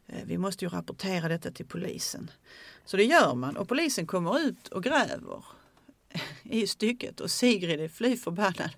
Eh, 0.07 0.19
vi 0.25 0.37
måste 0.37 0.65
ju 0.65 0.69
rapportera 0.69 1.27
detta 1.27 1.51
till 1.51 1.65
polisen. 1.65 2.31
Så 2.85 2.97
det 2.97 3.03
gör 3.03 3.35
man 3.35 3.57
och 3.57 3.67
polisen 3.67 4.07
kommer 4.07 4.39
ut 4.39 4.67
och 4.67 4.83
gräver 4.83 5.45
i 6.43 6.67
stycket 6.67 7.19
och 7.19 7.31
Sigrid 7.31 7.79
är 7.79 7.89
fly 7.89 8.17
förbannad. 8.17 8.71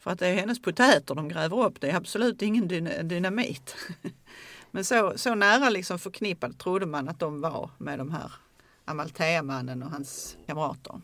För 0.00 0.10
att 0.10 0.18
det 0.18 0.26
är 0.26 0.34
hennes 0.34 0.62
potäter 0.62 1.14
de 1.14 1.28
gräver 1.28 1.64
upp, 1.64 1.80
det 1.80 1.90
är 1.90 1.96
absolut 1.96 2.42
ingen 2.42 2.68
dynamit. 3.08 3.76
Men 4.70 4.84
så, 4.84 5.12
så 5.16 5.34
nära 5.34 5.70
liksom 5.70 5.98
förknippad 5.98 6.58
trodde 6.58 6.86
man 6.86 7.08
att 7.08 7.20
de 7.20 7.40
var 7.40 7.70
med 7.78 7.98
de 7.98 8.10
här 8.10 8.32
Amalthea-mannen 8.84 9.82
och 9.82 9.90
hans 9.90 10.36
kamrater. 10.46 11.00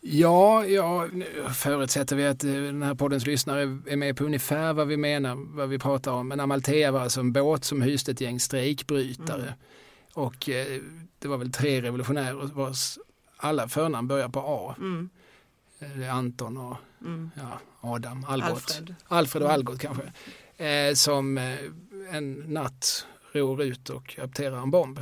Ja, 0.00 0.66
ja, 0.66 1.08
förutsätter 1.54 2.16
vi 2.16 2.26
att 2.26 2.44
eh, 2.44 2.52
den 2.52 2.82
här 2.82 2.94
poddens 2.94 3.26
lyssnare 3.26 3.60
är 3.86 3.96
med 3.96 4.16
på 4.16 4.24
ungefär 4.24 4.72
vad 4.72 4.86
vi 4.86 4.96
menar, 4.96 5.56
vad 5.56 5.68
vi 5.68 5.78
pratar 5.78 6.12
om. 6.12 6.28
Men 6.28 6.40
Amalthea 6.40 6.90
var 6.90 7.00
alltså 7.00 7.20
en 7.20 7.32
båt 7.32 7.64
som 7.64 7.82
hyste 7.82 8.10
ett 8.10 8.20
gäng 8.20 8.40
strejkbrytare. 8.40 9.42
Mm. 9.42 9.54
Och 10.14 10.48
eh, 10.48 10.80
det 11.18 11.28
var 11.28 11.36
väl 11.36 11.52
tre 11.52 11.82
revolutionärer 11.82 12.50
vars 12.54 12.98
alla 13.36 13.68
förnamn 13.68 14.08
börjar 14.08 14.28
på 14.28 14.40
A. 14.40 14.74
Mm. 14.78 15.10
Eh, 15.78 16.16
Anton 16.16 16.56
och 16.56 16.76
mm. 17.00 17.30
ja, 17.36 17.58
Adam, 17.80 18.24
Algot. 18.28 18.50
Alfred, 18.50 18.94
Alfred 19.08 19.42
och 19.42 19.48
mm. 19.48 19.54
Algot 19.54 19.80
kanske. 19.80 20.12
Eh, 20.64 20.94
som 20.94 21.38
eh, 21.38 21.58
en 22.10 22.32
natt 22.32 23.06
ror 23.32 23.62
ut 23.62 23.90
och 23.90 24.18
apterar 24.22 24.62
en 24.62 24.70
bomb. 24.70 25.00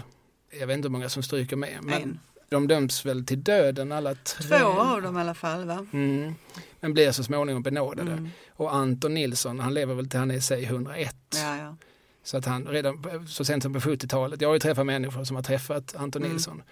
Jag 0.60 0.66
vet 0.66 0.76
inte 0.76 0.88
hur 0.88 0.92
många 0.92 1.08
som 1.08 1.22
stryker 1.22 1.56
med. 1.56 1.78
Men 1.82 2.02
en. 2.02 2.20
de 2.48 2.68
döms 2.68 3.06
väl 3.06 3.26
till 3.26 3.42
döden 3.42 3.92
alla 3.92 4.14
tre. 4.14 4.58
Två 4.58 4.66
av 4.66 5.02
dem 5.02 5.18
i 5.18 5.20
alla 5.20 5.34
fall 5.34 5.64
va? 5.64 5.86
Mm. 5.92 6.34
Men 6.80 6.94
blir 6.94 7.12
så 7.12 7.24
småningom 7.24 7.62
benådade. 7.62 8.12
Mm. 8.12 8.28
Och 8.48 8.74
Anton 8.74 9.14
Nilsson 9.14 9.60
han 9.60 9.74
lever 9.74 9.94
väl 9.94 10.08
till 10.08 10.18
han 10.18 10.30
är 10.30 10.40
säg 10.40 10.64
101. 10.64 11.16
Ja, 11.34 11.56
ja. 11.56 11.76
Så 12.24 12.36
att 12.36 12.46
han 12.46 12.66
redan 12.66 13.26
så 13.28 13.44
sent 13.44 13.62
som 13.62 13.72
på 13.72 13.78
70-talet, 13.78 14.40
jag 14.40 14.48
har 14.48 14.54
ju 14.54 14.60
träffat 14.60 14.86
människor 14.86 15.24
som 15.24 15.36
har 15.36 15.42
träffat 15.42 15.94
Anton 15.96 16.22
mm. 16.22 16.32
Nilsson. 16.32 16.62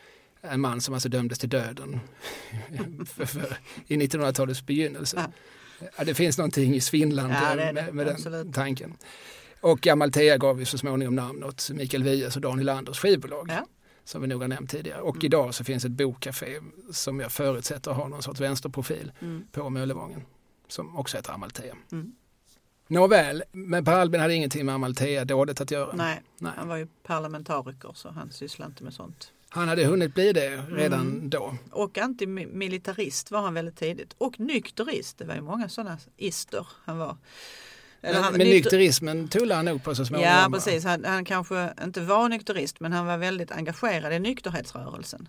En 0.40 0.60
man 0.60 0.80
som 0.80 0.94
alltså 0.94 1.08
dömdes 1.08 1.38
till 1.38 1.48
döden 1.48 2.00
för, 3.06 3.26
för, 3.26 3.56
i 3.86 3.96
1900-talets 3.96 4.66
begynnelse. 4.66 5.16
Ja. 5.96 6.04
Det 6.04 6.14
finns 6.14 6.38
någonting 6.38 6.74
i 6.74 6.80
svindlande 6.80 7.72
med, 7.74 7.94
med 7.94 8.06
den 8.06 8.52
tanken. 8.52 8.94
Och 9.60 9.86
Amalthea 9.86 10.38
gav 10.38 10.58
ju 10.58 10.64
så 10.64 10.78
småningom 10.78 11.14
namn 11.14 11.44
åt 11.44 11.70
Mikael 11.70 12.02
Wiehes 12.02 12.36
och 12.36 12.42
Daniel 12.42 12.68
Anders 12.68 12.98
skivbolag. 12.98 13.46
Ja. 13.50 13.66
Som 14.04 14.22
vi 14.22 14.28
nog 14.28 14.40
har 14.40 14.48
nämnt 14.48 14.70
tidigare. 14.70 15.00
Och 15.00 15.16
mm. 15.16 15.26
idag 15.26 15.54
så 15.54 15.64
finns 15.64 15.84
ett 15.84 15.90
bokcafé 15.90 16.60
som 16.90 17.20
jag 17.20 17.32
förutsätter 17.32 17.90
har 17.90 18.08
någon 18.08 18.22
sorts 18.22 18.40
vänsterprofil 18.40 19.12
mm. 19.20 19.44
på 19.52 19.70
Möllevången. 19.70 20.22
Som 20.68 20.96
också 20.96 21.16
heter 21.16 21.32
Amalthea. 21.32 21.76
Mm. 21.92 22.12
Nåväl, 22.88 23.42
men 23.52 23.84
Per 23.84 23.92
Albin 23.92 24.20
hade 24.20 24.34
ingenting 24.34 24.66
med 24.66 24.74
Amalthea-dådet 24.74 25.60
att 25.60 25.70
göra. 25.70 25.92
Nej, 25.94 26.22
Nej, 26.38 26.52
han 26.56 26.68
var 26.68 26.76
ju 26.76 26.86
parlamentariker 27.02 27.92
så 27.94 28.08
han 28.08 28.32
sysslade 28.32 28.68
inte 28.68 28.84
med 28.84 28.94
sånt. 28.94 29.32
Han 29.48 29.68
hade 29.68 29.84
hunnit 29.84 30.14
bli 30.14 30.32
det 30.32 30.56
redan 30.56 31.00
mm. 31.00 31.30
då. 31.30 31.56
Och 31.70 31.98
antimilitarist 31.98 33.30
var 33.30 33.40
han 33.40 33.54
väldigt 33.54 33.76
tidigt. 33.76 34.14
Och 34.18 34.40
nykterist, 34.40 35.18
det 35.18 35.24
var 35.24 35.34
ju 35.34 35.40
många 35.40 35.68
sådana 35.68 35.98
ister 36.16 36.66
han 36.84 36.98
var. 36.98 37.16
Eller 38.02 38.20
men, 38.20 38.32
men 38.32 38.46
nykterismen 38.46 39.28
tullar 39.28 39.56
han 39.56 39.64
nog 39.64 39.84
på 39.84 39.94
så 39.94 40.04
småningom? 40.04 40.32
Ja 40.32 40.48
precis, 40.52 40.84
han, 40.84 41.04
han 41.04 41.24
kanske 41.24 41.74
inte 41.84 42.00
var 42.00 42.28
nykterist 42.28 42.80
men 42.80 42.92
han 42.92 43.06
var 43.06 43.18
väldigt 43.18 43.52
engagerad 43.52 44.12
i 44.12 44.18
nykterhetsrörelsen. 44.18 45.28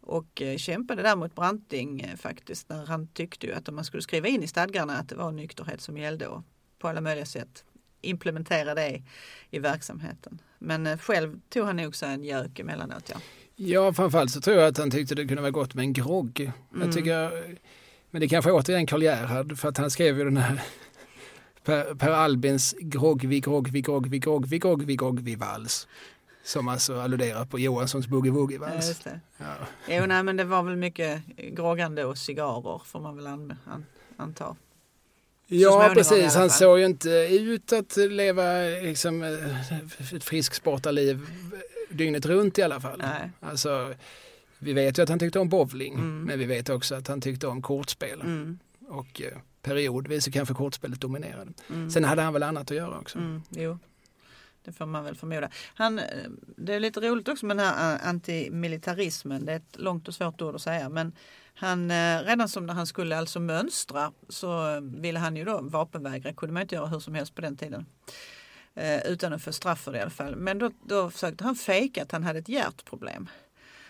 Och 0.00 0.42
eh, 0.42 0.56
kämpade 0.56 1.02
där 1.02 1.16
mot 1.16 1.34
Branting 1.34 2.00
eh, 2.00 2.16
faktiskt 2.16 2.68
när 2.68 2.86
han 2.86 3.06
tyckte 3.06 3.46
ju 3.46 3.52
att 3.52 3.68
om 3.68 3.74
man 3.74 3.84
skulle 3.84 4.02
skriva 4.02 4.28
in 4.28 4.42
i 4.42 4.46
stadgarna 4.46 4.98
att 4.98 5.08
det 5.08 5.14
var 5.14 5.32
nykterhet 5.32 5.80
som 5.80 5.98
gällde 5.98 6.26
och 6.26 6.42
på 6.78 6.88
alla 6.88 7.00
möjliga 7.00 7.26
sätt 7.26 7.64
implementera 8.00 8.74
det 8.74 9.02
i 9.50 9.58
verksamheten. 9.58 10.40
Men 10.58 10.86
eh, 10.86 10.98
själv 10.98 11.40
tog 11.48 11.66
han 11.66 11.76
nog 11.76 11.96
sig 11.96 12.14
en 12.14 12.24
gök 12.24 12.58
emellanåt. 12.58 13.10
Ja. 13.12 13.16
ja, 13.56 13.92
framförallt 13.92 14.30
så 14.30 14.40
tror 14.40 14.56
jag 14.56 14.68
att 14.68 14.78
han 14.78 14.90
tyckte 14.90 15.14
det 15.14 15.26
kunde 15.26 15.42
vara 15.42 15.50
gott 15.50 15.74
med 15.74 15.82
en 15.82 15.92
grogg. 15.92 16.40
Mm. 16.40 16.86
Jag 16.86 16.92
tycker, 16.94 17.30
men 18.10 18.20
det 18.20 18.28
kanske 18.28 18.50
återigen 18.50 18.86
Karl 18.86 19.02
Gerhard 19.02 19.58
för 19.58 19.68
att 19.68 19.78
han 19.78 19.90
skrev 19.90 20.18
ju 20.18 20.24
den 20.24 20.36
här 20.36 20.62
Per, 21.66 21.94
per 21.94 22.10
Albins 22.10 22.74
Grogvi, 22.78 23.40
Grogvi, 23.40 23.80
Grogvi, 23.80 24.18
Grogvi, 24.18 24.58
Grogvi, 24.58 24.96
Grogvi 24.96 25.34
vals. 25.34 25.88
Som 26.44 26.68
alltså 26.68 27.00
alluderar 27.00 27.44
på 27.44 27.58
Johanssons 27.58 28.08
boogie-woogie-vals. 28.08 29.00
Ja, 29.04 29.10
ja. 29.38 29.54
Jo, 29.88 30.06
nej, 30.06 30.22
men 30.22 30.36
det 30.36 30.44
var 30.44 30.62
väl 30.62 30.76
mycket 30.76 31.26
groggande 31.36 32.04
och 32.04 32.18
cigarrer 32.18 32.82
får 32.84 33.00
man 33.00 33.16
väl 33.16 33.26
an, 33.26 33.54
an, 33.64 33.84
anta. 34.16 34.56
Ja, 35.46 35.90
precis. 35.94 36.34
Han 36.34 36.50
såg 36.50 36.78
ju 36.78 36.84
inte 36.84 37.10
ut 37.30 37.72
att 37.72 37.96
leva 37.96 38.42
liksom, 38.82 39.22
ett 40.12 40.24
frisksportarliv 40.24 41.26
dygnet 41.90 42.26
runt 42.26 42.58
i 42.58 42.62
alla 42.62 42.80
fall. 42.80 42.98
Nej. 42.98 43.30
Alltså, 43.40 43.94
vi 44.58 44.72
vet 44.72 44.98
ju 44.98 45.02
att 45.02 45.08
han 45.08 45.18
tyckte 45.18 45.38
om 45.38 45.48
bowling, 45.48 45.94
mm. 45.94 46.22
men 46.22 46.38
vi 46.38 46.44
vet 46.44 46.68
också 46.68 46.94
att 46.94 47.08
han 47.08 47.20
tyckte 47.20 47.46
om 47.46 47.62
kortspel. 47.62 48.20
Mm. 48.20 48.58
Och 48.88 49.22
eh, 49.22 49.38
periodvis 49.66 50.24
så 50.24 50.30
kanske 50.30 50.54
kortspelet 50.54 51.00
dominerade. 51.00 51.52
Mm. 51.70 51.90
Sen 51.90 52.04
hade 52.04 52.22
han 52.22 52.32
väl 52.32 52.42
annat 52.42 52.70
att 52.70 52.76
göra 52.76 52.98
också. 52.98 53.18
Mm, 53.18 53.42
jo. 53.50 53.78
Det 54.64 54.72
får 54.72 54.86
man 54.86 55.04
väl 55.04 55.14
förmoda. 55.14 55.50
Han, 55.74 56.00
det 56.56 56.74
är 56.74 56.80
lite 56.80 57.00
roligt 57.00 57.28
också 57.28 57.46
med 57.46 57.56
den 57.56 57.66
här 57.66 57.98
antimilitarismen. 58.02 59.44
Det 59.44 59.52
är 59.52 59.56
ett 59.56 59.76
långt 59.78 60.08
och 60.08 60.14
svårt 60.14 60.42
ord 60.42 60.54
att 60.54 60.62
säga. 60.62 60.88
Men 60.88 61.12
han, 61.54 61.90
eh, 61.90 62.22
redan 62.22 62.48
som 62.48 62.66
när 62.66 62.74
han 62.74 62.86
skulle 62.86 63.18
alltså 63.18 63.40
mönstra 63.40 64.12
så 64.28 64.80
ville 64.80 65.18
han 65.18 65.36
ju 65.36 65.44
då 65.44 65.60
vapenvägra. 65.60 66.32
kunde 66.32 66.52
man 66.52 66.62
inte 66.62 66.74
göra 66.74 66.86
hur 66.86 67.00
som 67.00 67.14
helst 67.14 67.34
på 67.34 67.40
den 67.40 67.56
tiden. 67.56 67.86
Eh, 68.74 69.06
utan 69.06 69.32
att 69.32 69.42
få 69.42 69.52
straff 69.52 69.80
för 69.80 69.92
det 69.92 69.98
i 69.98 70.00
alla 70.00 70.10
fall. 70.10 70.36
Men 70.36 70.58
då, 70.58 70.70
då 70.84 71.10
försökte 71.10 71.44
han 71.44 71.54
fejka 71.54 72.02
att 72.02 72.12
han 72.12 72.22
hade 72.22 72.38
ett 72.38 72.48
hjärtproblem. 72.48 73.28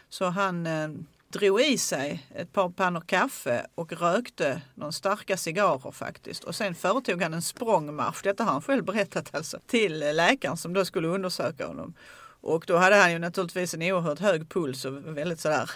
Så 0.09 0.24
han 0.24 0.66
eh, 0.66 0.89
drog 1.37 1.61
i 1.61 1.78
sig 1.78 2.26
ett 2.34 2.53
par 2.53 2.68
pannor 2.68 3.01
kaffe 3.01 3.66
och 3.74 3.93
rökte 3.93 4.62
några 4.74 4.93
starka 4.93 5.37
cigarrer 5.37 5.91
faktiskt. 5.91 6.45
Och 6.45 6.55
sen 6.55 6.74
företog 6.74 7.22
han 7.22 7.34
en 7.34 7.43
språngmarsch, 7.43 8.22
detta 8.22 8.45
har 8.45 8.53
han 8.53 8.62
själv 8.62 8.84
berättat 8.84 9.34
alltså, 9.34 9.59
till 9.66 9.99
läkaren 9.99 10.57
som 10.57 10.72
då 10.72 10.84
skulle 10.84 11.09
undersöka 11.09 11.66
honom. 11.66 11.95
Och 12.41 12.64
då 12.66 12.76
hade 12.76 12.97
han 12.97 13.12
ju 13.12 13.18
naturligtvis 13.18 13.74
en 13.74 13.82
oerhört 13.82 14.20
hög 14.20 14.49
puls 14.49 14.84
och 14.84 15.16
väldigt 15.16 15.41
sådär 15.41 15.70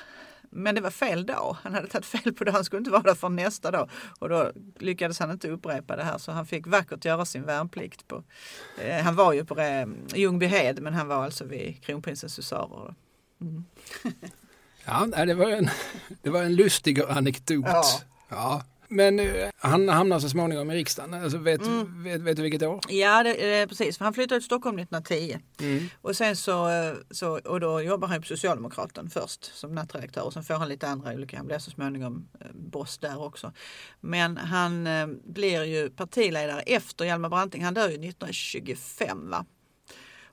men 0.50 0.74
det 0.74 0.80
var 0.80 0.90
fel 0.90 1.26
dag. 1.26 1.56
Han 1.62 1.74
hade 1.74 1.86
tagit 1.86 2.06
fel 2.06 2.32
på 2.34 2.44
det. 2.44 2.50
Han 2.50 2.64
skulle 2.64 2.78
inte 2.78 2.90
vara 2.90 3.02
där 3.02 3.14
för 3.14 3.28
nästa 3.28 3.70
dag. 3.70 3.90
Och 4.18 4.28
då 4.28 4.52
lyckades 4.78 5.18
han 5.18 5.30
inte 5.30 5.50
upprepa 5.50 5.96
det 5.96 6.02
här 6.02 6.18
så 6.18 6.32
han 6.32 6.46
fick 6.46 6.66
vackert 6.66 7.04
göra 7.04 7.24
sin 7.24 7.42
värnplikt. 7.42 8.08
På, 8.08 8.24
eh, 8.78 9.02
han 9.02 9.16
var 9.16 9.32
ju 9.32 9.44
på 9.44 9.60
eh, 9.60 9.86
Ljungbyhed 10.14 10.82
men 10.82 10.94
han 10.94 11.08
var 11.08 11.24
alltså 11.24 11.44
vid 11.44 11.82
kronprinsens 11.82 12.38
husarer. 12.38 12.94
Mm. 13.40 13.64
Ja, 14.90 15.24
det 15.24 15.34
var 15.34 15.50
en, 15.50 15.70
det 16.22 16.30
var 16.30 16.42
en 16.42 16.54
lustig 16.54 17.00
anekdot. 17.00 17.64
Ja. 17.66 17.84
ja. 18.28 18.62
Men 18.92 19.20
uh, 19.20 19.48
han 19.58 19.88
hamnar 19.88 20.18
så 20.20 20.28
småningom 20.28 20.70
i 20.70 20.74
riksdagen. 20.74 21.14
Alltså, 21.14 21.38
vet, 21.38 21.60
mm. 21.60 22.04
vet, 22.04 22.20
vet, 22.20 22.36
du 22.36 22.42
vilket 22.42 22.62
år? 22.62 22.80
Ja, 22.88 23.22
det, 23.22 23.66
precis. 23.68 23.98
han 23.98 24.14
flyttade 24.14 24.40
till 24.40 24.46
Stockholm 24.46 24.78
1910. 24.78 25.38
Mm. 25.60 25.88
Och 26.02 26.16
sen 26.16 26.36
så, 26.36 26.68
eh, 26.68 26.94
så, 27.10 27.38
och 27.38 27.60
då 27.60 27.82
jobbar 27.82 28.08
han 28.08 28.20
på 28.20 28.26
Socialdemokraten 28.26 29.10
först 29.10 29.54
som 29.54 29.74
nattredaktör 29.74 30.22
och 30.22 30.32
sen 30.32 30.42
får 30.42 30.54
han 30.54 30.68
lite 30.68 30.88
andra 30.88 31.12
olika, 31.12 31.36
han 31.36 31.46
blir 31.46 31.58
så 31.58 31.70
småningom 31.70 32.28
eh, 32.40 32.46
boss 32.52 32.98
där 32.98 33.22
också. 33.22 33.52
Men 34.00 34.36
han 34.36 34.88
blir 35.24 35.64
ju 35.64 35.90
partiledare 35.90 36.60
efter 36.60 37.04
Hjalmar 37.04 37.28
Branting. 37.28 37.64
Han 37.64 37.74
dör 37.74 37.88
ju 37.88 37.94
1925 37.94 39.30
va? 39.30 39.46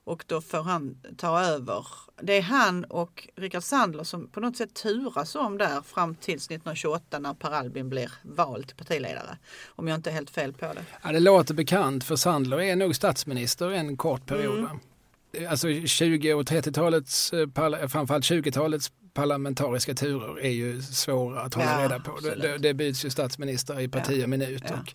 Och 0.07 0.23
då 0.27 0.41
får 0.41 0.63
han 0.63 0.97
ta 1.17 1.39
över. 1.39 1.87
Det 2.21 2.33
är 2.33 2.41
han 2.41 2.83
och 2.83 3.27
Rickard 3.35 3.63
Sandler 3.63 4.03
som 4.03 4.27
på 4.27 4.39
något 4.39 4.57
sätt 4.57 4.73
turas 4.73 5.35
om 5.35 5.57
där 5.57 5.81
fram 5.81 6.15
tills 6.15 6.45
1928 6.45 7.19
när 7.19 7.33
Per 7.33 7.51
Albin 7.51 7.89
blir 7.89 8.11
vald 8.23 8.67
till 8.67 8.75
partiledare. 8.75 9.37
Om 9.67 9.87
jag 9.87 9.95
inte 9.95 10.09
är 10.09 10.13
helt 10.13 10.29
fel 10.29 10.53
på 10.53 10.65
det. 10.65 10.85
Ja, 11.03 11.11
det 11.11 11.19
låter 11.19 11.53
bekant 11.53 12.03
för 12.03 12.15
Sandler 12.15 12.61
är 12.61 12.75
nog 12.75 12.95
statsminister 12.95 13.71
en 13.71 13.97
kort 13.97 14.25
period. 14.25 14.59
Mm. 14.59 15.49
Alltså 15.49 15.67
20 15.85 16.33
och 16.33 16.43
30-talets, 16.43 17.33
eh, 17.33 17.87
framförallt 17.87 18.25
20-talets 18.25 18.91
parlamentariska 19.13 19.93
turer 19.93 20.39
är 20.39 20.49
ju 20.49 20.81
svåra 20.81 21.41
att 21.41 21.53
hålla 21.53 21.81
ja, 21.81 21.83
reda 21.83 21.99
på. 21.99 22.19
Det, 22.19 22.57
det 22.57 22.73
byts 22.73 23.05
ju 23.05 23.09
statsminister 23.09 23.79
i 23.79 23.87
parti 23.87 24.23
och 24.23 24.29
minut. 24.29 24.63
Ja, 24.67 24.73
ja. 24.73 24.91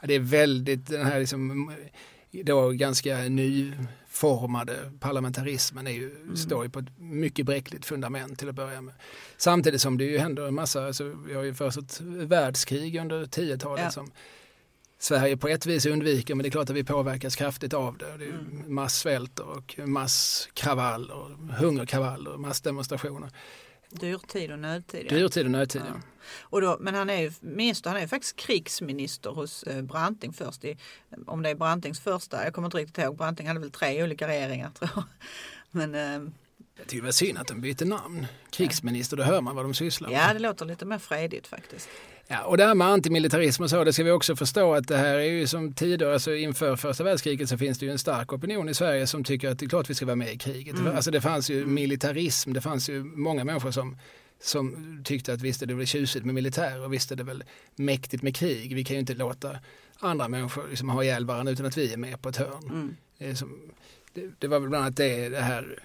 Och 0.00 0.06
det 0.06 0.14
är 0.14 0.20
väldigt 0.20 0.86
den 0.86 1.06
här 1.06 1.20
liksom 1.20 1.70
då 2.30 2.70
ganska 2.70 3.16
nyformade 3.18 4.92
parlamentarismen 5.00 5.86
är 5.86 5.90
ju, 5.90 6.16
Mm. 6.22 6.36
står 6.36 6.64
ju 6.64 6.70
på 6.70 6.78
ett 6.78 6.98
mycket 6.98 7.46
bräckligt 7.46 7.86
fundament 7.86 8.38
till 8.38 8.48
att 8.48 8.54
börja 8.54 8.80
med. 8.80 8.94
Samtidigt 9.36 9.80
som 9.80 9.98
det 9.98 10.04
ju 10.04 10.18
händer 10.18 10.46
en 10.48 10.54
massa, 10.54 10.86
alltså, 10.86 11.04
vi 11.26 11.34
har 11.34 11.42
ju 11.42 11.54
först 11.54 11.78
ett 11.78 12.00
världskrig 12.00 12.96
under 13.00 13.24
10-talet 13.26 13.84
Ja. 13.84 13.90
som 13.90 14.10
Sverige 14.98 15.36
på 15.36 15.48
ett 15.48 15.66
vis 15.66 15.86
undviker 15.86 16.34
men 16.34 16.42
det 16.42 16.48
är 16.48 16.50
klart 16.50 16.70
att 16.70 16.76
vi 16.76 16.84
påverkas 16.84 17.36
kraftigt 17.36 17.74
av 17.74 17.98
det. 17.98 18.16
Det 18.18 18.24
är 18.24 18.28
Mm. 18.28 18.74
massvält 18.74 19.38
och 19.38 19.78
masskravaller, 19.78 21.52
hungerkravaller, 21.58 22.36
massdemonstrationer. 22.36 23.30
Dyrtid 23.90 24.52
och 24.52 24.58
nödtid. 24.58 25.06
ja. 25.10 25.16
Dyrtid 25.16 25.44
och 25.44 25.50
nödtid. 25.50 25.82
Ja. 25.86 25.92
Ja. 25.94 26.00
Och 26.40 26.60
då, 26.60 26.76
men 26.80 26.94
han 26.94 27.10
är 27.10 27.20
ju 27.20 27.32
minister, 27.40 27.90
han 27.90 27.96
är 27.96 28.00
ju 28.02 28.08
faktiskt 28.08 28.36
krigsminister 28.36 29.30
hos 29.30 29.62
eh, 29.62 29.82
Branting 29.82 30.32
först. 30.32 30.64
I, 30.64 30.76
om 31.26 31.42
det 31.42 31.50
är 31.50 31.54
Brantings 31.54 32.00
första, 32.00 32.44
jag 32.44 32.54
kommer 32.54 32.66
inte 32.66 32.78
riktigt 32.78 32.98
ihåg. 32.98 33.16
Branting 33.16 33.48
hade 33.48 33.60
väl 33.60 33.70
tre 33.70 34.02
olika 34.04 34.28
regeringar 34.28 34.70
tror 34.78 34.90
jag. 34.94 35.04
Men 35.70 35.94
eh, 35.94 36.30
Jag 36.76 36.86
tycker 36.86 36.96
det 37.02 37.04
var 37.06 37.12
synd 37.12 37.38
att 37.38 37.46
de 37.46 37.60
bytte 37.60 37.84
namn. 37.84 38.26
Krigsminister, 38.50 39.16
då 39.16 39.22
hör 39.22 39.40
man 39.40 39.56
vad 39.56 39.64
de 39.64 39.74
sysslar 39.74 40.08
med. 40.10 40.18
ja, 40.28 40.32
det 40.34 40.38
låter 40.40 40.64
lite 40.66 40.84
mer 40.84 40.98
fredigt 40.98 41.46
faktiskt. 41.46 41.88
Ja, 42.28 42.44
och 42.44 42.56
det 42.56 42.64
här 42.64 42.74
med 42.74 42.86
antimilitarism 42.86 43.62
och 43.62 43.70
så, 43.70 43.84
det 43.84 43.92
ska 43.92 44.04
vi 44.04 44.10
också 44.10 44.36
förstå 44.36 44.74
att 44.74 44.88
det 44.88 44.96
här 44.96 45.14
är 45.14 45.30
ju 45.30 45.46
som 45.46 45.74
tidigare, 45.74 46.12
alltså 46.12 46.34
inför 46.34 46.76
första 46.76 47.04
världskriget 47.04 47.48
så 47.48 47.58
finns 47.58 47.78
det 47.78 47.86
ju 47.86 47.92
en 47.92 47.98
stark 47.98 48.32
opinion 48.32 48.68
i 48.68 48.74
Sverige 48.74 49.06
som 49.06 49.24
tycker 49.24 49.50
att 49.50 49.58
det 49.58 49.66
är 49.66 49.68
klart 49.68 49.90
vi 49.90 49.94
ska 49.94 50.06
vara 50.06 50.16
med 50.16 50.32
i 50.32 50.38
kriget. 50.38 50.78
Mm. 50.78 50.96
Alltså 50.96 51.10
det 51.10 51.20
fanns 51.20 51.50
ju 51.50 51.66
militarism, 51.66 52.52
det 52.52 52.60
fanns 52.60 52.88
ju 52.88 53.04
många 53.04 53.44
människor 53.44 53.70
som, 53.70 53.96
som 54.40 55.00
tyckte 55.04 55.32
att 55.32 55.42
visst 55.42 55.62
är 55.62 55.66
det 55.66 55.74
väl 55.74 55.86
tjusigt 55.86 56.24
med 56.24 56.34
militär 56.34 56.84
och 56.84 56.92
visst 56.92 57.12
är 57.12 57.16
det 57.16 57.24
väl 57.24 57.44
mäktigt 57.76 58.22
med 58.22 58.36
krig. 58.36 58.74
Vi 58.74 58.84
kan 58.84 58.94
ju 58.94 59.00
inte 59.00 59.14
låta 59.14 59.58
andra 59.98 60.28
människor 60.28 60.66
liksom 60.70 60.88
ha 60.88 61.04
ihjäl 61.04 61.24
varandra 61.24 61.52
utan 61.52 61.66
att 61.66 61.78
vi 61.78 61.92
är 61.92 61.96
med 61.96 62.22
på 62.22 62.28
ett 62.28 62.36
hörn. 62.36 62.64
Mm. 62.64 62.96
Det, 63.18 63.36
som, 63.36 63.60
det, 64.14 64.30
det 64.38 64.48
var 64.48 64.60
väl 64.60 64.68
bland 64.68 64.84
annat 64.84 64.96
det, 64.96 65.28
det 65.28 65.40
här 65.40 65.78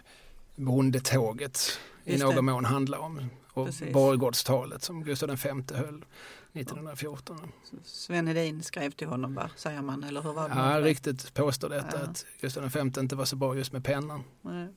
bondetåget 0.56 1.80
i 2.06 2.18
någon 2.18 2.36
det. 2.36 2.42
mån 2.42 2.66
handlar 2.66 2.98
om. 2.98 3.30
Och 3.54 3.66
Precis. 3.66 3.94
Borggårdstalet 3.94 4.84
som 4.84 5.04
Gustav 5.04 5.30
V 5.30 5.38
höll 5.76 6.06
1914. 6.54 7.52
Sven 7.84 8.28
Hedin 8.28 8.64
skrev 8.64 8.92
till 8.92 9.08
honom 9.08 9.36
va, 9.36 9.50
säger 9.56 9.82
man, 9.82 10.04
eller 10.04 10.22
hur 10.22 10.34
var 10.34 10.50
det? 10.50 10.56
Ja, 10.56 10.82
riktigt 10.82 11.34
påstår 11.34 11.70
detta 11.70 12.00
Ja. 12.00 12.10
att 12.10 12.26
Gustav 12.42 12.70
V 12.74 12.80
inte 13.00 13.16
var 13.16 13.26
så 13.26 13.36
bra 13.36 13.56
just 13.56 13.72
med 13.72 13.84
pennan. 13.86 14.24
Nej. 14.42 14.68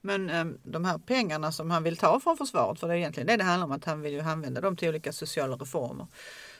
Men 0.00 0.30
eh, 0.30 0.44
de 0.62 0.84
här 0.84 0.98
pengarna 0.98 1.52
som 1.52 1.70
han 1.70 1.82
vill 1.82 1.96
ta 1.96 2.20
från 2.20 2.36
försvaret, 2.36 2.80
för 2.80 2.88
det 2.88 2.94
är 2.94 2.98
egentligen 2.98 3.26
det 3.26 3.36
det 3.36 3.44
handlar 3.44 3.66
om, 3.66 3.72
att 3.72 3.84
han 3.84 4.00
vill 4.00 4.12
ju 4.12 4.20
använda 4.20 4.60
dem 4.60 4.76
till 4.76 4.88
olika 4.88 5.12
sociala 5.12 5.56
reformer 5.56 6.06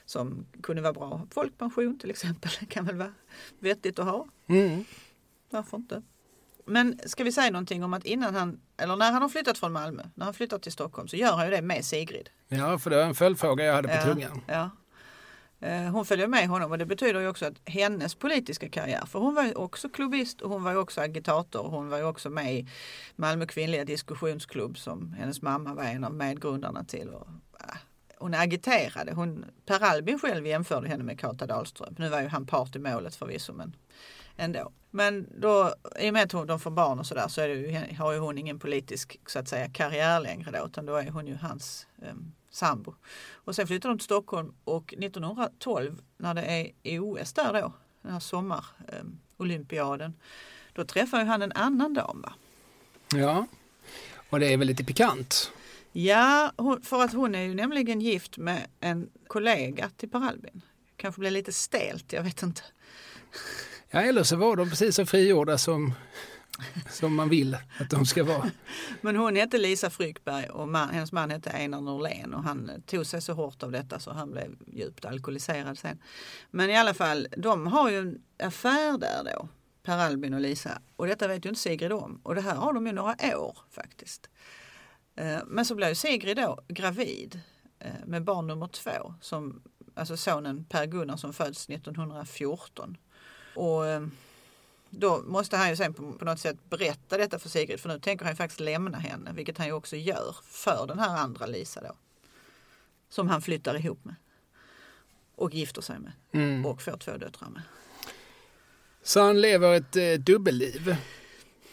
som 0.04 0.46
kunde 0.62 0.82
vara 0.82 0.92
bra. 0.92 1.26
Folkpension 1.30 1.98
till 1.98 2.10
exempel 2.10 2.50
kan 2.68 2.84
väl 2.84 2.96
vara 2.96 3.14
vettigt 3.58 3.98
att 3.98 4.06
ha. 4.06 4.26
Mm. 4.46 4.84
Varför 5.50 5.76
inte? 5.76 6.02
Men 6.66 7.00
ska 7.06 7.24
vi 7.24 7.32
säga 7.32 7.50
någonting 7.50 7.84
om 7.84 7.94
att 7.94 8.04
innan 8.04 8.34
han, 8.34 8.60
eller 8.76 8.96
när 8.96 9.12
han 9.12 9.22
har 9.22 9.28
flyttat 9.28 9.58
från 9.58 9.72
Malmö, 9.72 10.02
när 10.14 10.24
han 10.24 10.34
flyttar 10.34 10.58
till 10.58 10.72
Stockholm 10.72 11.08
så 11.08 11.16
gör 11.16 11.32
han 11.36 11.44
ju 11.44 11.50
det 11.50 11.62
med 11.62 11.84
Sigrid. 11.84 12.28
Ja, 12.48 12.78
för 12.78 12.90
det 12.90 12.96
var 12.96 13.02
en 13.04 13.14
följdfråga 13.14 13.64
jag 13.64 13.74
hade 13.74 13.88
på 13.88 13.94
Ja, 13.94 14.02
tungan. 14.02 14.40
Ja. 14.46 14.70
Eh, 15.60 15.82
Hon 15.82 16.06
följer 16.06 16.26
med 16.26 16.48
honom 16.48 16.70
och 16.70 16.78
det 16.78 16.86
betyder 16.86 17.20
ju 17.20 17.28
också 17.28 17.46
att 17.46 17.54
hennes 17.64 18.14
politiska 18.14 18.68
karriär, 18.68 19.06
för 19.06 19.18
hon 19.18 19.34
var 19.34 19.44
ju 19.44 19.54
också 19.54 19.88
klubbist 19.88 20.40
och 20.40 20.50
hon 20.50 20.62
var 20.62 20.70
ju 20.72 20.78
också 20.78 21.00
agitator 21.00 21.60
och 21.60 21.70
hon 21.70 21.88
var 21.88 21.98
ju 21.98 22.04
också 22.04 22.30
med 22.30 22.54
i 22.54 22.68
Malmö 23.16 23.46
kvinnliga 23.46 23.84
diskussionsklubb 23.84 24.78
som 24.78 25.12
hennes 25.12 25.42
mamma 25.42 25.74
var 25.74 25.82
en 25.84 26.04
av 26.04 26.14
medgrundarna 26.14 26.84
till. 26.84 27.08
Och, 27.08 27.26
äh, 27.60 27.76
hon 28.18 28.34
agiterade, 28.34 29.12
hon, 29.12 29.44
Per 29.66 29.80
Albin 29.84 30.18
själv 30.18 30.46
jämförde 30.46 30.88
henne 30.88 31.04
med 31.04 31.20
Kata 31.20 31.46
Dahlström. 31.46 31.94
Nu 31.98 32.08
var 32.08 32.20
ju 32.22 32.28
han 32.28 32.46
part 32.46 32.76
i 32.76 32.78
målet 32.78 33.14
förvisso 33.16 33.52
men 33.52 33.76
ändå. 34.36 34.72
Men 34.90 35.28
då, 35.40 35.74
i 35.98 36.10
och 36.10 36.12
med 36.12 36.34
att 36.34 36.48
de 36.48 36.60
får 36.60 36.70
barn 36.70 36.98
och 36.98 37.06
sådär 37.06 37.28
så 37.28 37.40
är 37.40 37.48
ju, 37.48 37.94
har 37.98 38.12
ju 38.12 38.18
hon 38.18 38.38
ingen 38.38 38.58
politisk 38.58 39.20
så 39.26 39.38
att 39.38 39.48
säga 39.48 39.68
karriär 39.68 40.20
längre 40.20 40.50
då 40.50 40.66
utan 40.66 40.86
då 40.86 40.96
är 40.96 41.10
hon 41.10 41.26
ju 41.26 41.34
hans 41.34 41.86
um, 42.10 42.32
sambo. 42.50 42.94
Och 43.32 43.54
sen 43.54 43.66
flyttar 43.66 43.88
de 43.88 43.98
till 43.98 44.04
Stockholm 44.04 44.54
och 44.64 44.94
1912 44.94 46.02
när 46.16 46.34
det 46.34 46.72
är 46.82 47.00
OS 47.00 47.32
där 47.32 47.52
då, 47.52 47.72
den 48.02 48.12
här 48.12 48.20
sommarolympiaden, 48.20 50.14
då 50.72 50.84
träffar 50.84 51.18
ju 51.18 51.24
han 51.24 51.42
en 51.42 51.52
annan 51.52 51.94
dam 51.94 52.22
va? 52.22 52.34
Ja, 53.14 53.46
och 54.30 54.40
det 54.40 54.52
är 54.52 54.56
väl 54.56 54.66
lite 54.66 54.84
pikant. 54.84 55.52
Ja, 55.92 56.52
hon, 56.56 56.82
för 56.82 57.02
att 57.02 57.12
hon 57.12 57.34
är 57.34 57.42
ju 57.42 57.54
nämligen 57.54 58.00
gift 58.00 58.38
med 58.38 58.66
en 58.80 59.10
kollega 59.26 59.90
till 59.96 60.10
Per 60.10 60.28
Albin. 60.28 60.62
Kanske 60.96 61.20
blir 61.20 61.30
lite 61.30 61.52
stelt, 61.52 62.12
jag 62.12 62.22
vet 62.22 62.42
inte. 62.42 62.62
Ja, 63.96 64.02
eller 64.02 64.22
så 64.22 64.36
var 64.36 64.56
de 64.56 64.70
precis 64.70 64.96
så 64.96 65.06
frigjorda 65.06 65.58
som, 65.58 65.94
som 66.90 67.14
man 67.14 67.28
vill 67.28 67.54
att 67.80 67.90
de 67.90 68.06
ska 68.06 68.24
vara. 68.24 68.50
Men 69.00 69.16
hon 69.16 69.36
hette 69.36 69.58
Lisa 69.58 69.90
Frykberg 69.90 70.46
och 70.46 70.68
man, 70.68 70.88
hennes 70.90 71.12
man 71.12 71.30
hette 71.30 71.50
Einar 71.50 71.80
Norlén 71.80 72.34
och 72.34 72.42
han 72.42 72.70
tog 72.86 73.06
sig 73.06 73.22
så 73.22 73.32
hårt 73.32 73.62
av 73.62 73.72
detta 73.72 73.98
så 73.98 74.10
han 74.10 74.30
blev 74.30 74.56
djupt 74.66 75.04
alkoholiserad 75.04 75.78
sen. 75.78 75.98
Men 76.50 76.70
i 76.70 76.76
alla 76.76 76.94
fall, 76.94 77.28
de 77.36 77.66
har 77.66 77.90
ju 77.90 77.98
en 77.98 78.18
affär 78.42 78.98
där 78.98 79.24
då, 79.24 79.48
Per 79.82 79.98
Albin 79.98 80.34
och 80.34 80.40
Lisa. 80.40 80.82
Och 80.96 81.06
detta 81.06 81.28
vet 81.28 81.44
ju 81.44 81.48
inte 81.48 81.60
Sigrid 81.60 81.92
om. 81.92 82.20
Och 82.22 82.34
det 82.34 82.40
här 82.40 82.54
har 82.54 82.72
de 82.72 82.86
ju 82.86 82.92
några 82.92 83.38
år 83.38 83.58
faktiskt. 83.70 84.30
Eh, 85.16 85.38
men 85.46 85.64
så 85.64 85.74
blev 85.74 85.88
ju 85.88 85.94
Sigrid 85.94 86.36
då 86.36 86.58
gravid 86.68 87.40
eh, 87.78 88.06
med 88.06 88.24
barn 88.24 88.46
nummer 88.46 88.66
två, 88.68 89.14
som, 89.20 89.62
alltså 89.94 90.16
sonen 90.16 90.64
Per 90.64 90.86
Gunnar 90.86 91.16
som 91.16 91.32
föds 91.32 91.68
1914. 91.68 92.96
Och 93.56 93.86
eh, 93.86 94.06
då 94.90 95.22
måste 95.26 95.56
han 95.56 95.70
ju 95.70 95.76
sen 95.76 95.94
på, 95.94 96.02
något 96.24 96.40
sätt 96.40 96.56
berätta 96.70 97.16
detta 97.18 97.38
för 97.38 97.48
Sigrid 97.48 97.80
för 97.80 97.88
nu 97.88 97.98
tänker 97.98 98.24
han 98.24 98.32
ju 98.32 98.36
faktiskt 98.36 98.60
lämna 98.60 98.98
henne, 98.98 99.32
vilket 99.32 99.58
han 99.58 99.66
ju 99.66 99.72
också 99.72 99.96
gör 99.96 100.36
för 100.42 100.86
den 100.86 100.98
här 100.98 101.16
andra 101.16 101.46
Lisa 101.46 101.80
då. 101.80 101.96
Som 103.08 103.28
han 103.28 103.42
flyttar 103.42 103.76
ihop 103.76 104.04
med. 104.04 104.14
Och 105.34 105.54
gifter 105.54 105.80
sig 105.82 105.98
med 105.98 106.12
Mm. 106.32 106.66
och 106.66 106.82
får 106.82 106.96
två 106.96 107.16
döttrar 107.16 107.48
med. 107.48 107.62
Så 109.02 109.20
han 109.20 109.40
lever 109.40 109.74
ett 109.74 109.96
eh, 109.96 110.12
dubbelliv. 110.12 110.96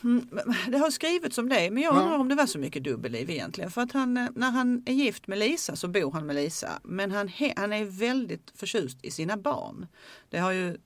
Mm, 0.04 0.30
Det 0.68 0.78
har 0.78 0.92
skrivits 0.92 1.38
om 1.38 1.50
det, 1.50 1.72
men 1.72 1.84
jag 1.84 1.96
Ja. 1.96 2.00
undrar 2.02 2.18
om 2.18 2.30
det 2.30 2.36
var 2.36 2.46
så 2.46 2.60
mycket 2.60 2.84
dubbelliv 2.84 3.30
egentligen. 3.30 3.72
För 3.72 3.82
att 3.82 3.92
han, 3.92 4.18
eh, 4.18 4.28
när 4.36 4.52
han 4.52 4.84
är 4.86 4.94
gift 4.94 5.28
med 5.28 5.38
Lisa 5.40 5.76
så 5.76 5.88
bor 5.88 6.12
han 6.12 6.26
med 6.26 6.36
Lisa. 6.36 6.80
Men 6.84 7.12
han, 7.12 7.32
han 7.56 7.74
är 7.74 7.86
väldigt 7.86 8.52
förtjust 8.56 8.98
i 9.02 9.12
sina 9.12 9.38
barn. 9.38 9.88
Det, 10.30 10.38
har 10.38 10.52
ju, 10.52 10.78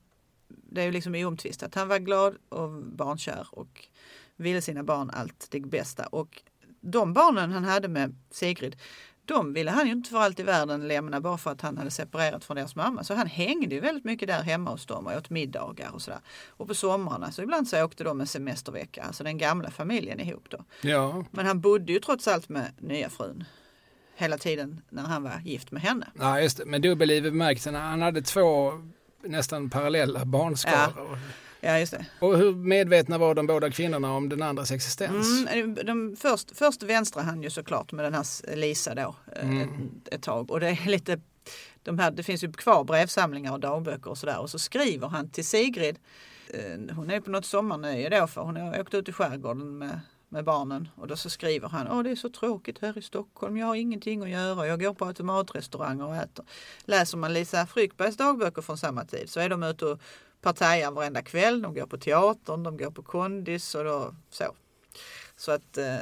det 0.48 0.80
är 0.80 0.84
ju 0.84 0.92
liksom 0.92 1.14
oomtvistat. 1.14 1.74
Han 1.74 1.88
var 1.88 1.98
glad 1.98 2.36
och 2.48 2.70
barnkär 2.82 3.46
och 3.50 3.86
ville 4.36 4.60
sina 4.60 4.82
barn 4.82 5.10
allt 5.14 5.46
det 5.50 5.60
bästa. 5.60 6.06
Och 6.06 6.42
de 6.80 7.12
barnen 7.12 7.52
han 7.52 7.64
hade 7.64 7.88
med 7.88 8.14
Sigrid, 8.30 8.76
de 9.24 9.52
ville 9.52 9.70
han 9.70 9.86
ju 9.86 9.92
inte 9.92 10.10
för 10.10 10.18
allt 10.18 10.40
i 10.40 10.42
världen 10.42 10.88
lämna 10.88 11.20
bara 11.20 11.38
för 11.38 11.50
att 11.50 11.60
han 11.60 11.78
hade 11.78 11.90
separerat 11.90 12.44
från 12.44 12.56
deras 12.56 12.76
mamma. 12.76 13.04
Så 13.04 13.14
han 13.14 13.26
hängde 13.26 13.74
ju 13.74 13.80
väldigt 13.80 14.04
mycket 14.04 14.28
där 14.28 14.42
hemma 14.42 14.70
hos 14.70 14.86
dem 14.86 15.06
och 15.06 15.12
åt 15.16 15.30
middagar 15.30 15.90
och 15.94 16.02
sådär. 16.02 16.20
Och 16.48 16.68
på 16.68 16.74
somrarna 16.74 17.32
så 17.32 17.42
ibland 17.42 17.68
så 17.68 17.84
åkte 17.84 18.04
de 18.04 18.20
en 18.20 18.26
semestervecka, 18.26 19.02
alltså 19.02 19.24
den 19.24 19.38
gamla 19.38 19.70
familjen 19.70 20.20
ihop 20.20 20.46
då. 20.50 20.64
Ja, 20.82 21.24
Men 21.30 21.46
han 21.46 21.60
bodde 21.60 21.92
ju 21.92 22.00
trots 22.00 22.28
allt 22.28 22.48
med 22.48 22.72
nya 22.78 23.10
frun 23.10 23.44
hela 24.16 24.38
tiden 24.38 24.82
när 24.88 25.02
han 25.02 25.22
var 25.22 25.40
gift 25.44 25.70
med 25.70 25.82
henne. 25.82 26.06
ja 26.18 26.40
just 26.40 26.56
det. 26.58 26.64
Men 26.64 26.82
dubbelliv 26.82 27.26
i 27.26 27.30
bemärkelsen, 27.30 27.74
han 27.74 28.02
hade 28.02 28.22
två 28.22 28.72
nästan 29.28 29.70
parallella 29.70 30.24
barnskaror. 30.24 31.18
Ja, 31.60 31.78
just 31.78 31.92
det. 31.92 32.06
Och 32.20 32.38
hur 32.38 32.54
medvetna 32.54 33.18
var 33.18 33.34
de 33.34 33.46
båda 33.46 33.70
kvinnorna 33.70 34.12
om 34.14 34.28
den 34.28 34.42
andras 34.42 34.70
existens? 34.70 35.46
Mm, 35.50 35.74
de, 35.74 36.16
först, 36.20 36.56
först 36.58 36.82
vänstrar 36.82 37.22
han 37.22 37.42
ju 37.42 37.50
såklart 37.50 37.92
med 37.92 38.04
den 38.04 38.14
här 38.14 38.56
Lisa 38.56 38.94
då 38.94 39.14
eh, 39.36 39.50
Mm. 39.50 39.62
ett, 39.62 40.14
ett 40.14 40.22
tag. 40.22 40.50
Och 40.50 40.60
det 40.60 40.68
är 40.68 40.88
lite, 40.88 41.20
de 41.82 41.98
här, 41.98 42.10
det 42.10 42.22
finns 42.22 42.44
ju 42.44 42.52
kvar 42.52 42.84
brevsamlingar 42.84 43.52
och 43.52 43.60
dagböcker 43.60 44.10
och 44.10 44.18
sådär. 44.18 44.38
Och 44.38 44.50
så 44.50 44.58
skriver 44.58 45.08
han 45.08 45.30
till 45.30 45.44
Sigrid. 45.46 45.98
Eh, 46.54 46.94
hon 46.96 47.10
är 47.10 47.20
på 47.20 47.30
något 47.30 47.46
sommarnöje 47.46 48.08
då 48.20 48.26
för 48.26 48.40
hon 48.42 48.56
har 48.56 48.80
åkt 48.80 48.94
ut 48.94 49.08
i 49.08 49.12
skärgården 49.12 49.78
med, 49.78 50.00
med 50.28 50.44
barnen. 50.44 50.88
Och 50.96 51.06
då 51.06 51.16
så 51.16 51.30
skriver 51.30 51.68
han, 51.68 51.88
åh 51.88 52.02
det 52.02 52.10
är 52.10 52.16
så 52.16 52.28
tråkigt 52.28 52.78
här 52.78 52.98
i 52.98 53.02
Stockholm, 53.02 53.56
jag 53.56 53.66
har 53.66 53.74
ingenting 53.74 54.22
att 54.22 54.28
göra, 54.28 54.66
jag 54.66 54.80
går 54.80 54.94
på 54.94 55.04
automatrestauranger 55.04 56.06
och 56.06 56.16
äter. 56.16 56.44
Läser 56.84 57.18
man 57.18 57.32
Lisa 57.32 57.66
Frykbergs 57.66 58.16
dagböcker 58.16 58.62
från 58.62 58.78
samma 58.78 59.04
tid 59.04 59.30
så 59.30 59.40
är 59.40 59.48
de 59.48 59.62
ute 59.62 59.86
och 59.86 60.00
partajar 60.42 60.90
varenda 60.90 61.22
kväll, 61.22 61.62
de 61.62 61.74
går 61.74 61.86
på 61.86 61.98
teatern, 61.98 62.62
de 62.62 62.76
går 62.76 62.90
på 62.90 63.02
kondis 63.02 63.74
och 63.74 63.84
då, 63.84 64.14
så. 64.30 64.54
Så 65.36 65.52
att 65.52 65.78
eh, 65.78 65.96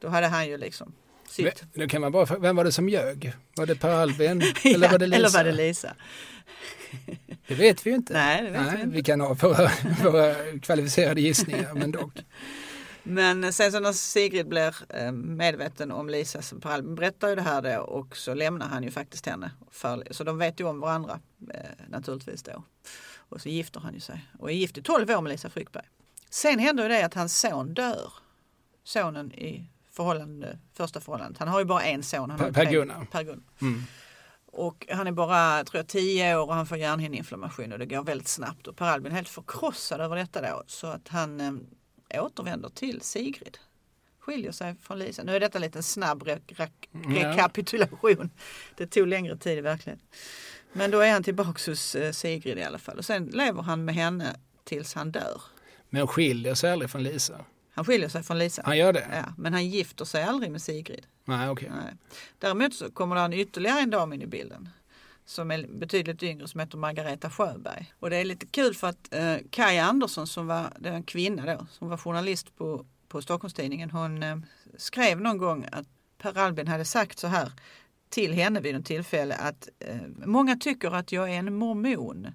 då 0.00 0.08
hade 0.08 0.26
han 0.26 0.48
ju 0.48 0.56
liksom 0.56 0.94
sitt. 1.28 1.62
Nu 1.74 1.88
kan 1.88 2.00
man 2.00 2.12
bara, 2.12 2.38
vem 2.38 2.56
var 2.56 2.64
det 2.64 2.72
som 2.72 2.88
ljög? 2.88 3.32
Var 3.56 3.66
det 3.66 3.74
Per 3.74 3.90
Albin 3.90 4.42
eller 4.64 4.88
var 4.88 4.98
det 4.98 5.06
Lisa? 5.06 5.16
eller 5.16 5.30
var 5.30 5.44
det 5.44 5.52
Lisa? 5.52 5.94
Det 7.48 7.54
vet 7.54 7.86
vi 7.86 7.90
ju 7.90 7.96
inte. 7.96 8.12
Nej, 8.12 8.50
vet 8.50 8.60
vi 8.60 8.82
inte. 8.82 8.96
vi 8.96 9.02
kan 9.02 9.20
ha 9.20 9.34
våra, 9.34 9.70
våra 10.02 10.34
kvalificerade 10.62 11.20
gissningar, 11.20 11.74
men 11.74 11.92
dock. 11.92 12.24
Men 13.02 13.52
sen 13.52 13.72
så 13.72 13.80
när 13.80 13.92
Sigrid 13.92 14.48
blir 14.48 14.76
eh, 14.88 15.12
medveten 15.12 15.92
om 15.92 16.08
Lisa, 16.08 16.42
så 16.42 16.56
Per 16.60 16.82
berättar 16.82 17.28
ju 17.28 17.34
det 17.34 17.42
här 17.42 17.62
då 17.62 17.80
och 17.82 18.16
så 18.16 18.34
lämnar 18.34 18.66
han 18.68 18.82
ju 18.82 18.90
faktiskt 18.90 19.26
henne. 19.26 19.50
För, 19.70 20.06
så 20.10 20.24
de 20.24 20.38
vet 20.38 20.60
ju 20.60 20.64
om 20.64 20.80
varandra 20.80 21.20
eh, 21.54 21.60
naturligtvis 21.88 22.42
då. 22.42 22.64
Och 23.16 23.40
så 23.40 23.48
gifter 23.48 23.80
han 23.80 23.94
ju 23.94 24.00
sig 24.00 24.26
och 24.38 24.50
är 24.50 24.54
gift 24.54 24.78
i 24.78 24.82
12 24.82 25.10
år 25.10 25.20
med 25.20 25.30
Lisa 25.32 25.50
Fryckberg. 25.50 25.84
Sen 26.30 26.58
händer 26.58 26.82
ju 26.82 26.88
det 26.88 27.02
att 27.04 27.14
hans 27.14 27.38
son 27.40 27.74
dör. 27.74 28.12
Sonen 28.84 29.32
i 29.32 29.70
förhållande, 29.90 30.58
första 30.74 31.00
förhållandet. 31.00 31.38
Han 31.38 31.48
har 31.48 31.58
ju 31.58 31.64
bara 31.64 31.82
en 31.82 32.02
son. 32.02 32.30
Han 32.30 32.38
Per- 32.38 32.44
har 32.46 32.52
tre- 32.52 32.64
Per-Gunnar. 32.64 33.06
Per-Gunnar. 33.12 33.42
Mm. 33.60 33.82
Och 34.46 34.86
han 34.90 35.06
är 35.06 35.12
bara, 35.12 35.64
tror 35.64 35.78
jag, 35.78 35.86
10 35.88 36.36
år 36.36 36.46
och 36.46 36.54
han 36.54 36.66
får 36.66 36.78
hjärnhinneinflammation 36.78 37.72
och 37.72 37.78
det 37.78 37.86
går 37.86 38.02
väldigt 38.02 38.28
snabbt. 38.28 38.66
Och 38.66 38.76
Per 38.76 38.86
Albin 38.86 39.12
är 39.12 39.16
helt 39.16 39.28
förkrossad 39.28 40.00
över 40.00 40.16
detta 40.16 40.40
då. 40.40 40.62
Så 40.66 40.86
att 40.86 41.08
han 41.08 41.40
eh, 41.40 41.52
återvänder 42.20 42.68
till 42.68 43.00
Sigrid. 43.00 43.58
Skiljer 44.18 44.52
sig 44.52 44.74
från 44.82 44.98
Lisa. 44.98 45.22
Nu 45.22 45.36
är 45.36 45.40
detta 45.40 45.58
en 45.58 45.62
liten 45.62 45.82
snabb 45.82 46.22
re- 46.22 46.40
re- 46.46 47.14
rekapitulation. 47.14 48.30
Det 48.76 48.86
tog 48.86 49.06
längre 49.06 49.36
tid 49.36 49.58
i 49.58 49.60
verkligheten. 49.60 50.06
Men 50.72 50.90
då 50.90 51.00
är 51.00 51.12
han 51.12 51.22
tillbaks 51.22 51.66
hos 51.66 51.94
eh, 51.94 52.12
Sigrid 52.12 52.58
i 52.58 52.62
alla 52.62 52.78
fall. 52.78 52.98
Och 52.98 53.04
sen 53.04 53.26
lever 53.26 53.62
han 53.62 53.84
med 53.84 53.94
henne 53.94 54.36
tills 54.64 54.94
han 54.94 55.12
dör. 55.12 55.42
Men 55.90 56.06
skiljer 56.06 56.54
sig 56.54 56.70
aldrig 56.72 56.90
från 56.90 57.02
Lisa. 57.02 57.44
Han 57.74 57.84
skiljer 57.84 58.08
sig 58.08 58.22
från 58.22 58.38
Lisa. 58.38 58.62
Han 58.64 58.78
gör 58.78 58.92
det? 58.92 59.06
Ja, 59.12 59.34
men 59.38 59.52
han 59.52 59.66
gifter 59.66 60.04
sig 60.04 60.22
aldrig 60.22 60.52
med 60.52 60.62
Sigrid. 60.62 61.06
Nej, 61.24 61.48
okej. 61.48 61.70
Nej. 61.84 61.94
Däremot 62.38 62.74
så 62.74 62.90
kommer 62.90 63.16
det 63.16 63.22
en 63.22 63.32
ytterligare 63.32 63.80
en 63.80 63.90
dam 63.90 64.12
in 64.12 64.22
i 64.22 64.26
bilden 64.26 64.68
som 65.24 65.50
är 65.50 65.66
betydligt 65.66 66.22
yngre 66.22 66.48
som 66.48 66.60
heter 66.60 66.78
Margareta 66.78 67.30
Sjöberg. 67.30 67.92
Och 68.00 68.10
det 68.10 68.16
är 68.16 68.24
lite 68.24 68.46
kul 68.46 68.74
för 68.74 68.88
att 68.88 69.14
eh, 69.14 69.36
Kaja 69.50 69.84
Andersson 69.84 70.26
som 70.26 70.46
var 70.46 70.72
det 70.78 70.90
var 70.90 70.96
en 70.96 71.02
kvinna 71.02 71.46
då 71.46 71.66
som 71.70 71.88
var 71.88 71.96
journalist 71.96 72.56
på, 72.56 72.86
på 73.08 73.22
Stockholmstidningen 73.22 73.90
hon 73.90 74.22
eh, 74.22 74.36
skrev 74.76 75.20
någon 75.20 75.38
gång 75.38 75.66
att 75.72 75.86
Per 76.18 76.38
Albin 76.38 76.68
hade 76.68 76.84
sagt 76.84 77.18
så 77.18 77.26
här 77.26 77.52
till 78.08 78.32
henne 78.32 78.60
vid 78.60 78.74
en 78.74 78.82
tillfälle 78.82 79.34
att 79.34 79.68
eh, 79.78 79.96
många 80.26 80.56
tycker 80.56 80.90
att 80.94 81.12
jag 81.12 81.30
är 81.30 81.38
en 81.38 81.54
mormon 81.54 82.28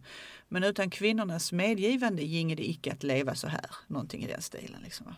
men 0.47 0.63
utan 0.63 0.89
kvinnornas 0.89 1.51
medgivande 1.51 2.23
ginge 2.23 2.55
det 2.55 2.69
icke 2.69 2.91
att 2.91 3.03
leva 3.03 3.35
så 3.35 3.47
här. 3.47 3.69
Någonting 3.87 4.23
i 4.23 4.27
den 4.27 4.41
stilen. 4.41 4.81
Liksom. 4.83 5.05
va. 5.05 5.15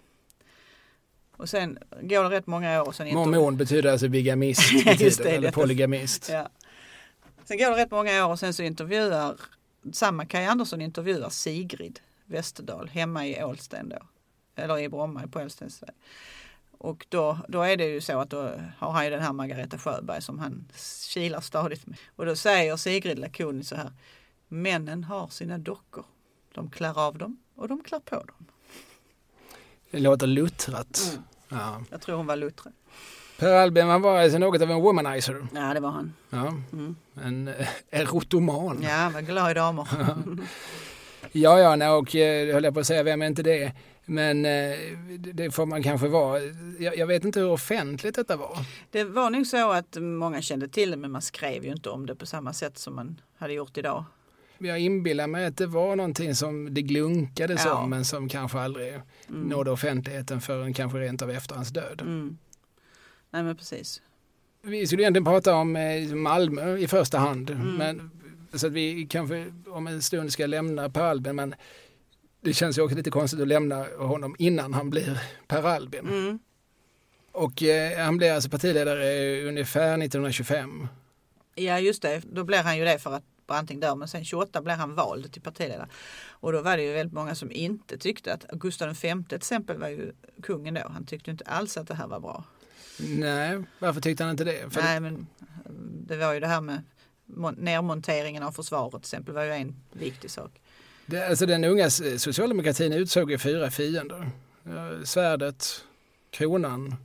Och 1.40 1.50
sen 1.50 1.78
går 2.02 2.24
det 2.24 2.30
rätt 2.30 2.48
många 2.48 2.84
år 2.84 2.92
sen 2.92 3.14
Mormon 3.14 3.58
betyder 3.58 3.92
alltså 3.92 4.08
bigamist, 4.08 4.62
betyder, 4.86 5.24
det, 5.24 5.30
eller 5.30 5.52
polygamist. 5.52 6.30
Ja. 6.32 6.50
Sen 7.50 7.58
går 7.58 7.70
det 7.70 7.78
rätt 7.78 7.92
många 7.92 8.26
år 8.26 8.32
och 8.32 8.40
sen 8.40 8.54
så 8.54 8.64
intervjuar 8.64 9.36
samma 9.94 10.26
Kaj 10.26 10.46
Andersson 10.46 10.82
intervjuar 10.82 11.30
Sigrid 11.30 12.00
Westerdahl 12.26 12.90
hemma 12.90 13.28
i 13.28 13.44
Ålsten 13.44 13.90
då. 13.90 13.98
Eller 14.56 14.80
i 14.80 14.90
Bromma 14.90 15.28
på 15.28 15.40
Ålstensväg. 15.40 15.96
Och 16.72 17.06
då, 17.10 17.40
då 17.48 17.62
är 17.62 17.78
det 17.78 17.86
ju 17.86 18.02
så 18.02 18.20
att 18.20 18.30
då 18.30 18.52
har 18.78 18.92
han 18.92 19.06
ju 19.06 19.12
den 19.12 19.22
här 19.22 19.34
Margareta 19.34 19.78
Sjöberg 19.78 20.22
som 20.22 20.40
han 20.40 20.72
kilar 21.08 21.42
stadigt 21.42 21.88
med. 21.88 21.98
Och 22.16 22.26
då 22.26 22.36
säger 22.36 22.78
Sigrid 22.78 23.20
lakoniskt 23.20 23.70
så 23.70 23.76
här. 23.76 23.92
Männen 24.48 25.04
har 25.04 25.28
sina 25.28 25.58
dockor. 25.58 26.06
De 26.54 26.70
klär 26.70 27.00
av 27.00 27.18
dem 27.18 27.38
och 27.56 27.68
de 27.68 27.84
klär 27.84 28.00
på 28.00 28.16
dem. 28.16 28.46
Det 29.92 30.00
låter 30.00 30.28
luttrat. 30.28 31.02
Mm. 31.12 31.24
Ja. 31.50 31.82
Jag 31.90 32.02
tror 32.02 32.18
hon 32.18 32.28
var 32.28 32.36
luttrad. 32.36 32.74
Per 33.40 33.54
Albin 33.54 33.88
han 33.88 34.02
var 34.02 34.20
alltså 34.22 34.38
något 34.38 34.62
av 34.62 34.72
en 34.72 34.82
womanizer. 34.82 35.48
Ja 35.56 35.74
det 35.74 35.80
var 35.80 35.90
han. 35.90 36.14
Ja. 36.30 36.54
Mm. 36.74 36.96
En 37.24 37.48
eh, 37.48 37.68
erotoman. 37.92 38.80
Ja, 38.84 38.90
han 38.90 39.14
var 39.14 39.22
glad 39.22 39.52
i 39.52 39.54
damer. 39.54 39.88
Ja, 41.32 41.60
ja, 41.60 41.76
nej, 41.76 41.90
och 41.90 42.16
eh, 42.16 42.54
höll 42.54 42.64
jag 42.64 42.74
på 42.74 42.80
att 42.80 42.88
säga, 42.88 43.04
vem 43.04 43.22
är 43.22 43.26
inte 43.28 43.44
det? 43.44 43.72
Men 44.06 44.46
eh, 44.46 44.76
det- 45.34 45.52
får 45.52 45.66
man 45.66 45.84
kanske 45.84 46.08
vara. 46.08 46.40
Jag, 46.80 46.98
jag 46.98 47.08
vet 47.08 47.26
inte 47.26 47.40
hur 47.40 47.50
offentligt 47.50 48.16
detta 48.16 48.36
var. 48.38 48.58
Det 48.92 49.04
var 49.04 49.30
nog 49.30 49.48
så 49.48 49.72
att 49.72 49.98
många 50.02 50.42
kände 50.42 50.68
till 50.68 50.92
det 50.92 50.98
men 50.98 51.12
man 51.12 51.22
skrev 51.22 51.66
ju 51.66 51.72
inte 51.72 51.90
om 51.90 52.06
det 52.06 52.16
på 52.16 52.26
samma 52.26 52.54
sätt 52.54 52.78
som 52.78 52.96
man 52.96 53.22
hade 53.38 53.54
gjort 53.54 53.78
idag. 53.78 54.04
Jag 54.58 54.80
inbillar 54.80 55.28
mig 55.28 55.46
att 55.46 55.58
det 55.58 55.68
var 55.68 55.96
någonting 55.96 56.36
som 56.36 56.74
det 56.74 56.82
glunkades 56.82 57.66
Ja. 57.66 57.74
om 57.74 57.90
men 57.90 58.06
som 58.06 58.30
kanske 58.30 58.60
aldrig 58.60 59.00
nådde 59.28 59.72
offentligheten 59.72 60.42
förrän 60.42 60.74
kanske 60.74 61.00
rent 61.00 61.22
av 61.22 61.32
efter 61.32 61.56
hans 61.56 61.70
död. 61.70 62.02
Mm. 62.02 62.38
Nej 63.32 63.44
men 63.44 63.56
precis. 63.56 64.02
Vi 64.62 64.88
skulle 64.88 65.04
egentligen 65.04 65.26
prata 65.26 65.56
om 65.56 65.76
eh, 65.76 66.16
Malmö 66.16 66.78
i 66.78 66.88
första 66.88 67.18
hand. 67.18 67.50
Mm. 67.50 67.76
Men, 67.76 68.12
så 68.54 68.68
att 68.68 68.74
vi 68.74 69.08
kanske 69.10 69.54
om 69.68 69.88
en 69.88 70.02
stund 70.02 70.34
ska 70.34 70.46
lämna 70.46 70.90
Per 70.90 71.02
Albin. 71.02 71.36
Men 71.36 71.56
det 72.42 72.54
känns 72.54 72.78
ju 72.78 72.82
också 72.82 72.96
lite 72.96 73.12
konstigt 73.12 73.42
att 73.42 73.48
lämna 73.48 73.86
honom 73.98 74.36
innan 74.40 74.74
han 74.74 74.90
blir 74.90 75.22
Per 75.48 75.64
Albin. 75.64 76.08
Mm. 76.08 76.40
Och 77.32 77.64
eh, 77.64 78.06
han 78.06 78.18
blir 78.18 78.32
alltså 78.32 78.50
partiledare 78.50 79.42
ungefär 79.48 80.04
1925. 80.04 80.88
Ja 81.56 81.80
just 81.80 82.02
det, 82.02 82.22
då 82.32 82.44
blir 82.44 82.64
han 82.64 82.78
ju 82.78 82.86
det 82.86 83.00
för 83.00 83.14
att 83.14 83.24
Branting 83.48 83.80
dör 83.80 83.96
men 83.96 84.08
sen 84.08 84.26
28 84.26 84.62
blir 84.62 84.74
han 84.74 84.96
vald 84.96 85.32
till 85.34 85.42
partiledare. 85.42 85.88
Och 86.30 86.52
då 86.54 86.62
var 86.62 86.78
det 86.78 86.84
ju 86.84 86.94
väldigt 86.94 87.14
många 87.14 87.36
som 87.36 87.52
inte 87.52 87.98
tyckte 87.98 88.34
att 88.34 88.46
Gustav 88.52 88.98
V 89.02 89.16
till 89.30 89.38
exempel 89.38 89.78
var 89.78 89.88
ju 89.88 90.12
kungen 90.44 90.74
då. 90.74 90.82
Han 90.90 91.06
tyckte 91.06 91.32
inte 91.32 91.44
alls 91.46 91.78
att 91.78 91.88
det 91.88 91.96
här 91.96 92.08
var 92.08 92.20
bra. 92.20 92.44
Nej, 93.00 93.64
varför 93.80 94.02
tyckte 94.02 94.24
han 94.24 94.32
inte 94.32 94.44
det? 94.44 94.74
För 94.74 94.82
Nej 94.82 95.00
men 95.00 95.28
eh, 95.66 95.72
det 96.08 96.18
var 96.18 96.34
ju 96.34 96.40
det 96.40 96.48
här 96.48 96.62
med 96.62 96.82
mon- 97.26 97.56
nedmonteringen 97.60 98.44
av 98.44 98.52
försvaret 98.52 98.92
till 98.92 99.00
exempel 99.00 99.34
var 99.34 99.44
ju 99.44 99.52
en 99.52 99.76
viktig 99.92 100.32
sak. 100.32 100.52
det, 101.06 101.28
alltså 101.28 101.46
den 101.46 101.64
unga 101.64 101.90
socialdemokratin 101.90 102.94
utsåg 102.94 103.32
ju 103.32 103.38
fyra 103.38 103.72
fiender. 103.72 104.30
Eh, 104.66 105.04
Svärdet, 105.04 105.84
kronan, 106.32 106.96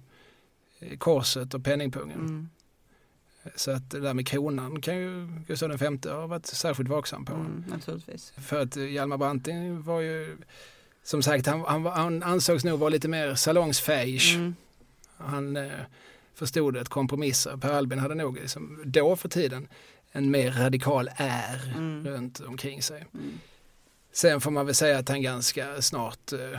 eh, 0.80 0.98
korset 0.98 1.54
och 1.54 1.64
penningpungen. 1.64 2.18
Mm. 2.18 2.48
Så 3.56 3.70
att 3.70 3.90
det 3.90 4.00
där 4.00 4.14
med 4.14 4.26
kronan 4.26 4.80
kan 4.80 4.96
ju 4.96 5.28
Gustav 5.46 5.76
V 5.78 5.98
ha 6.10 6.26
varit 6.26 6.46
särskilt 6.46 6.88
vaksam 6.88 7.24
på. 7.24 7.34
Mm, 7.34 7.64
naturligtvis. 7.68 8.32
För 8.36 8.60
att 8.62 8.76
Hjalmar 8.76 9.16
Branting 9.18 9.82
var 9.82 10.00
ju, 10.00 10.36
som 11.02 11.22
sagt, 11.22 11.46
han, 11.46 11.60
han, 11.64 11.86
han 11.86 12.22
ansågs 12.22 12.64
nog 12.64 12.78
vara 12.78 12.90
lite 12.90 13.08
mer 13.08 13.34
salongsfähig. 13.34 14.20
Mm. 14.34 14.54
Han 15.24 15.56
eh, 15.56 15.70
förstod 16.34 16.76
att 16.76 16.88
kompromissa. 16.88 17.58
Per 17.58 17.72
Albin 17.72 17.98
hade 17.98 18.14
nog 18.14 18.38
liksom, 18.38 18.82
då 18.84 19.16
för 19.16 19.28
tiden 19.28 19.68
en 20.12 20.30
mer 20.30 20.50
radikal 20.50 21.10
är 21.16 21.72
Mm. 21.76 22.06
runt 22.06 22.40
omkring 22.40 22.82
sig. 22.82 23.04
Mm. 23.14 23.38
Sen 24.12 24.40
får 24.40 24.50
man 24.50 24.66
väl 24.66 24.74
säga 24.74 24.98
att 24.98 25.08
han 25.08 25.22
ganska 25.22 25.82
snart 25.82 26.32
eh, 26.32 26.58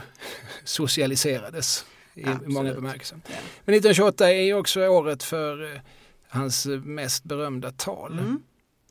socialiserades 0.64 1.86
i 2.14 2.24
Absolut. 2.24 2.52
många 2.54 2.74
bemärkelser. 2.74 3.18
Ja. 3.26 3.34
Men 3.64 3.74
1928 3.74 4.32
är 4.32 4.54
också 4.54 4.80
året 4.88 5.22
för 5.22 5.74
eh, 5.74 5.80
hans 6.28 6.66
mest 6.84 7.24
berömda 7.24 7.70
tal. 7.70 8.12
Mm. 8.12 8.42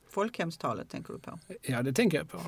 Folkhemstalet 0.10 0.90
tänker 0.90 1.14
du 1.14 1.20
på? 1.20 1.40
Ja, 1.62 1.82
det 1.82 1.94
tänker 1.94 2.18
jag 2.18 2.30
på. 2.32 2.40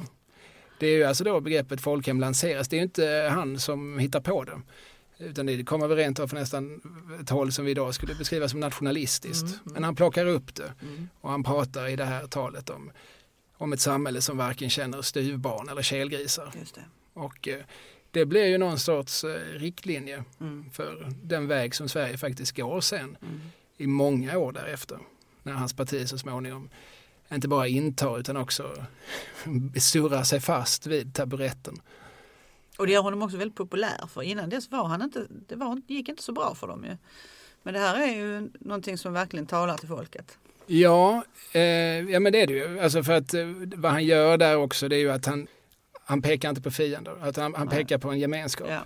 Det 0.79 0.87
är 0.87 0.91
ju 0.97 1.03
alltså 1.03 1.23
då 1.23 1.39
begreppet 1.41 1.81
folkhem 1.81 2.19
lanseras. 2.19 2.67
Det 2.67 2.75
är 2.75 2.77
ju 2.77 2.83
inte 2.83 3.29
han 3.31 3.59
som 3.59 3.99
hittar 3.99 4.19
på 4.21 4.43
det. 4.43 4.61
Utan 5.19 5.45
det 5.45 5.63
kommer 5.63 5.87
väl 5.87 5.97
rent 5.97 6.19
av 6.19 6.27
från 6.27 6.39
nästan 6.39 6.81
ett 7.21 7.29
håll 7.29 7.51
som 7.51 7.65
vi 7.65 7.71
idag 7.71 7.93
skulle 7.95 8.15
beskriva 8.15 8.49
som 8.49 8.59
nationalistiskt. 8.59 9.43
Mm, 9.43 9.53
mm. 9.59 9.73
Men 9.73 9.83
han 9.83 9.95
plockar 9.95 10.25
upp 10.25 10.55
det 10.55 10.73
Mm. 10.81 11.09
och 11.21 11.31
han 11.31 11.43
pratar 11.43 11.87
i 11.87 11.95
det 11.95 12.05
här 12.05 12.27
talet 12.27 12.69
om, 12.69 12.91
om 13.57 13.73
ett 13.73 13.79
samhälle 13.81 14.21
som 14.21 14.37
varken 14.37 14.69
känner 14.69 15.01
styvbarn 15.01 15.69
eller 15.69 15.81
kelgrisar. 15.81 16.51
Och 17.13 17.47
eh, 17.47 17.61
det 18.11 18.25
blir 18.25 18.45
ju 18.45 18.57
någon 18.57 18.79
sorts 18.79 19.23
eh, 19.23 19.39
riktlinje 19.59 20.23
Mm. 20.39 20.69
för 20.71 21.11
den 21.23 21.47
väg 21.47 21.75
som 21.75 21.89
Sverige 21.89 22.17
faktiskt 22.17 22.55
går 22.57 22.81
sen 22.81 23.17
Mm. 23.21 23.39
i 23.77 23.87
många 23.87 24.37
år 24.37 24.51
därefter. 24.51 24.97
När 25.43 25.53
hans 25.53 25.73
parti 25.73 26.09
så 26.09 26.17
småningom 26.17 26.69
inte 27.33 27.47
bara 27.47 27.67
intar 27.67 28.19
utan 28.19 28.37
också 28.37 28.85
surrar 29.79 30.23
sig 30.23 30.39
fast 30.39 30.87
vid 30.87 31.13
taburetten. 31.13 31.81
Och 32.77 32.87
det 32.87 32.93
gör 32.93 33.01
honom 33.01 33.21
också 33.21 33.37
väldigt 33.37 33.57
populär 33.57 34.07
för 34.13 34.21
innan 34.21 34.49
dess 34.49 34.71
var 34.71 34.87
han 34.87 35.01
inte, 35.01 35.27
det 35.29 35.55
var, 35.55 35.81
gick 35.87 36.09
inte 36.09 36.23
så 36.23 36.31
bra 36.31 36.55
för 36.55 36.67
dem 36.67 36.85
ju. 36.85 36.97
Men 37.63 37.73
det 37.73 37.79
här 37.79 38.07
är 38.07 38.15
ju 38.15 38.49
någonting 38.59 38.97
som 38.97 39.13
verkligen 39.13 39.45
talar 39.45 39.77
till 39.77 39.87
folket. 39.87 40.37
Ja, 40.65 41.23
eh, 41.51 41.61
ja 42.11 42.19
men 42.19 42.33
det 42.33 42.41
är 42.41 42.47
det 42.47 42.53
ju. 42.53 42.79
Alltså 42.79 43.03
för 43.03 43.13
att 43.13 43.33
eh, 43.33 43.45
vad 43.75 43.91
han 43.91 44.05
gör 44.05 44.37
där 44.37 44.57
också 44.57 44.87
det 44.87 44.95
är 44.95 44.99
ju 44.99 45.11
att 45.11 45.25
han, 45.25 45.47
han 46.05 46.21
pekar 46.21 46.49
inte 46.49 46.61
på 46.61 46.71
fiender, 46.71 47.17
att 47.21 47.37
han, 47.37 47.55
han 47.55 47.67
pekar 47.67 47.97
på 47.97 48.09
en 48.09 48.19
gemenskap. 48.19 48.67
Ja. 48.69 48.81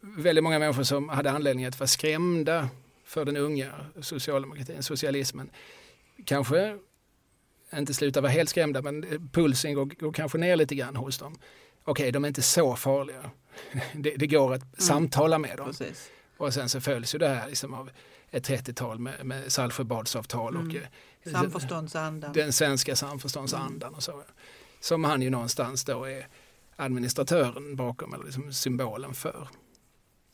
Väldigt 0.00 0.44
många 0.44 0.58
människor 0.58 0.82
som 0.82 1.08
hade 1.08 1.30
anledning 1.30 1.64
att 1.64 1.80
vara 1.80 1.88
skrämda 1.88 2.68
för 3.04 3.24
den 3.24 3.36
unga 3.36 3.72
socialdemokratin, 4.00 4.82
socialismen. 4.82 5.50
Kanske 6.24 6.78
inte 7.76 7.94
slutar 7.94 8.20
vara 8.20 8.32
helt 8.32 8.50
skrämda 8.50 8.82
men 8.82 9.28
pulsen 9.32 9.74
går, 9.74 9.84
går 9.84 10.12
kanske 10.12 10.38
ner 10.38 10.56
lite 10.56 10.74
grann 10.74 10.96
hos 10.96 11.18
dem. 11.18 11.38
Okej, 11.88 12.12
de 12.12 12.24
är 12.24 12.28
inte 12.28 12.42
så 12.42 12.76
farliga. 12.76 13.30
Det, 13.94 14.10
det 14.16 14.26
går 14.26 14.54
att 14.54 14.82
samtala 14.82 15.38
med 15.38 15.56
dem. 15.56 15.66
Precis. 15.66 16.08
Och 16.36 16.54
sen 16.54 16.68
så 16.68 16.80
följs 16.80 17.14
ju 17.14 17.18
det 17.18 17.28
här 17.28 17.48
liksom 17.48 17.74
av 17.74 17.90
ett 18.30 18.48
30-tal 18.48 18.98
med, 18.98 19.26
med 19.26 19.52
Saltsjöbadsavtal 19.52 20.56
och 20.56 20.62
Mm. 20.62 20.76
eh, 21.24 21.32
Samförståndsandan. 21.32 22.32
den 22.32 22.52
svenska 22.52 22.96
samförståndsandan 22.96 23.94
och 23.94 24.02
så. 24.02 24.22
Som 24.80 25.04
han 25.04 25.22
ju 25.22 25.30
någonstans 25.30 25.84
då 25.84 26.04
är 26.04 26.26
administratören 26.76 27.76
bakom, 27.76 28.14
eller 28.14 28.24
liksom 28.24 28.52
symbolen 28.52 29.14
för. 29.14 29.48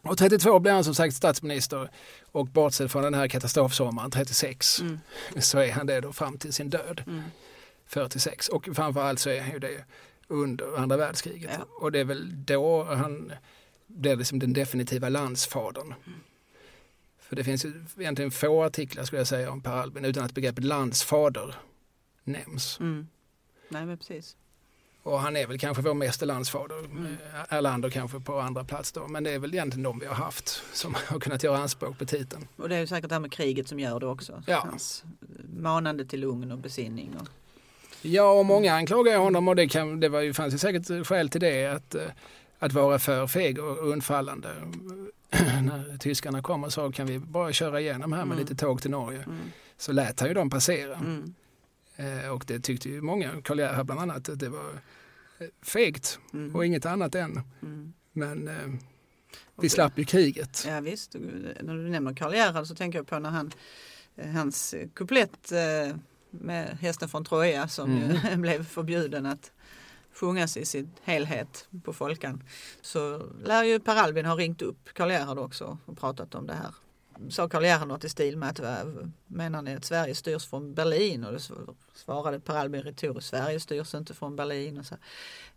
Och 0.02 0.18
32 0.18 0.58
blir 0.60 0.72
han 0.72 0.84
som 0.84 0.94
sagt 0.94 1.14
statsminister 1.16 1.90
och 2.32 2.46
bortsett 2.46 2.92
från 2.92 3.02
den 3.02 3.14
här 3.14 3.28
katastrofsommaren 3.28 4.10
36 4.10 4.80
Mm. 4.80 4.98
så 5.38 5.58
är 5.58 5.72
han 5.72 5.86
det 5.86 6.00
då 6.00 6.12
fram 6.12 6.38
till 6.38 6.52
sin 6.52 6.70
död 6.70 7.02
Mm. 7.06 7.22
46. 7.86 8.48
Och 8.48 8.68
framförallt 8.74 9.20
så 9.20 9.30
är 9.30 9.40
han 9.40 9.50
ju 9.50 9.58
det 9.58 9.84
under 10.28 10.76
andra 10.76 10.96
världskriget. 10.96 11.50
Ja. 11.58 11.66
Och 11.70 11.92
det 11.92 11.98
är 11.98 12.04
väl 12.04 12.44
då 12.44 12.84
han 12.84 13.32
blev 13.86 14.18
liksom 14.18 14.38
den 14.38 14.52
definitiva 14.52 15.08
landsfadern. 15.08 15.94
För 17.18 17.36
det 17.36 17.44
finns 17.44 17.64
ju 17.64 17.84
egentligen 17.98 18.30
få 18.30 18.64
artiklar 18.64 19.04
skulle 19.04 19.20
jag 19.20 19.26
säga 19.26 19.50
om 19.50 19.60
Per 19.60 19.72
Albin 19.72 20.04
utan 20.04 20.24
att 20.24 20.34
begreppet 20.34 20.64
landsfader 20.64 21.54
nämns. 22.24 22.80
Mm. 22.80 23.08
Nej 23.68 23.86
men 23.86 23.98
precis. 23.98 24.36
Och 25.02 25.20
han 25.20 25.36
är 25.36 25.46
väl 25.46 25.58
kanske 25.58 25.82
vår 25.82 25.94
meste 25.94 26.24
landsfader. 26.24 26.78
Mm. 26.78 27.16
Erlander 27.48 27.90
kanske 27.90 28.20
på 28.20 28.40
andra 28.40 28.64
plats 28.64 28.92
då. 28.92 29.08
Men 29.08 29.24
det 29.24 29.30
är 29.30 29.38
väl 29.38 29.54
egentligen 29.54 29.82
de 29.82 29.98
vi 29.98 30.06
har 30.06 30.14
haft 30.14 30.62
som 30.72 30.94
har 31.06 31.20
kunnat 31.20 31.42
göra 31.42 31.58
anspråk 31.58 31.98
på 31.98 32.04
titeln. 32.04 32.48
Och 32.56 32.68
det 32.68 32.76
är 32.76 32.80
ju 32.80 32.86
säkert 32.86 33.08
det 33.08 33.14
här 33.14 33.20
med 33.20 33.32
kriget 33.32 33.68
som 33.68 33.80
gör 33.80 34.00
det 34.00 34.06
också. 34.06 34.42
Ja. 34.46 34.66
Hans 34.70 35.04
manande 35.58 36.04
till 36.04 36.20
lugn 36.20 36.52
och 36.52 36.58
besinning. 36.58 37.16
Och, 37.20 37.28
Ja, 38.04 38.32
och 38.32 38.46
många 38.46 38.74
anklagar 38.74 39.12
ju 39.12 39.18
honom 39.18 39.48
och 39.48 39.56
det, 39.56 39.68
kan, 39.68 40.00
det 40.00 40.08
var 40.08 40.20
ju, 40.20 40.34
fanns 40.34 40.54
ju 40.54 40.58
säkert 40.58 41.06
skäl 41.06 41.28
till 41.28 41.40
det. 41.40 41.66
Att, 41.66 41.94
eh, 41.94 42.02
att 42.58 42.72
vara 42.72 42.98
för 42.98 43.26
feg 43.26 43.58
och 43.58 43.88
undfallande. 43.88 44.48
När 45.62 45.98
tyskarna 45.98 46.42
kom 46.42 46.64
och 46.64 46.72
sa 46.72 46.92
kan 46.92 47.06
vi 47.06 47.18
bara 47.18 47.52
köra 47.52 47.80
igenom 47.80 48.12
här 48.12 48.24
med 48.24 48.34
Mm. 48.34 48.38
lite 48.38 48.54
tåg 48.54 48.82
till 48.82 48.90
Norge. 48.90 49.22
mm. 49.22 49.38
Så 49.76 49.92
lät 49.92 50.20
han 50.20 50.28
ju 50.28 50.34
dem 50.34 50.50
passera. 50.50 50.94
Mm. 50.96 51.34
Eh, 51.96 52.28
och 52.28 52.44
det 52.46 52.60
tyckte 52.60 52.88
ju 52.88 53.00
många, 53.00 53.30
Karl 53.44 53.58
Gerhard 53.58 53.86
bland 53.86 54.00
annat, 54.00 54.28
att 54.28 54.38
det 54.38 54.48
var 54.48 54.70
eh, 55.38 55.46
fegt 55.62 56.18
Mm. 56.32 56.54
och 56.56 56.66
inget 56.66 56.86
annat 56.86 57.14
än. 57.14 57.40
Mm. 57.62 57.92
Men 58.12 58.48
eh, 58.48 58.54
vi 59.60 59.68
slapp 59.68 59.98
ju 59.98 60.04
kriget. 60.04 60.64
Ja 60.68 60.80
visst, 60.80 61.14
när 61.60 61.74
du 61.74 61.88
nämner 61.88 62.14
Karl 62.14 62.34
Gerhard 62.34 62.66
så 62.66 62.74
tänker 62.74 62.98
jag 62.98 63.06
på 63.06 63.18
när 63.18 63.30
han, 63.30 63.52
hans 64.34 64.74
kuplett 64.94 65.52
eh, 65.52 65.96
med 66.40 66.78
hästen 66.80 67.08
från 67.08 67.24
Troja 67.24 67.68
som 67.68 67.90
Mm. 67.96 68.40
blev 68.42 68.64
förbjuden 68.64 69.26
att 69.26 69.52
sjungas 70.14 70.56
i 70.56 70.64
sin 70.64 70.90
helhet 71.02 71.68
på 71.84 71.92
Folkan. 71.92 72.42
Så 72.82 73.22
lär 73.44 73.64
ju 73.64 73.80
Per 73.80 73.96
Albin 73.96 74.26
ha 74.26 74.36
ringt 74.36 74.62
upp 74.62 74.88
Karl 74.92 75.10
Gerhard 75.10 75.38
också 75.38 75.78
och 75.86 75.98
pratat 75.98 76.34
om 76.34 76.46
det 76.46 76.54
här. 76.54 76.74
Sa 77.30 77.48
Karl 77.48 77.64
Gerhard 77.64 77.88
något 77.88 78.04
i 78.04 78.08
stil 78.08 78.36
med 78.36 78.60
att 78.60 78.86
menar 79.26 79.62
ni 79.62 79.74
att 79.74 79.84
Sverige 79.84 80.14
styrs 80.14 80.46
från 80.46 80.74
Berlin? 80.74 81.24
Och 81.24 81.32
då 81.32 81.38
svarade 81.94 82.40
Per 82.40 82.54
Albin 82.54 82.82
retoriskt 82.82 83.30
Sverige 83.30 83.60
styrs 83.60 83.94
inte 83.94 84.14
från 84.14 84.36
Berlin. 84.36 84.78
Och 84.78 84.86
så. 84.86 84.94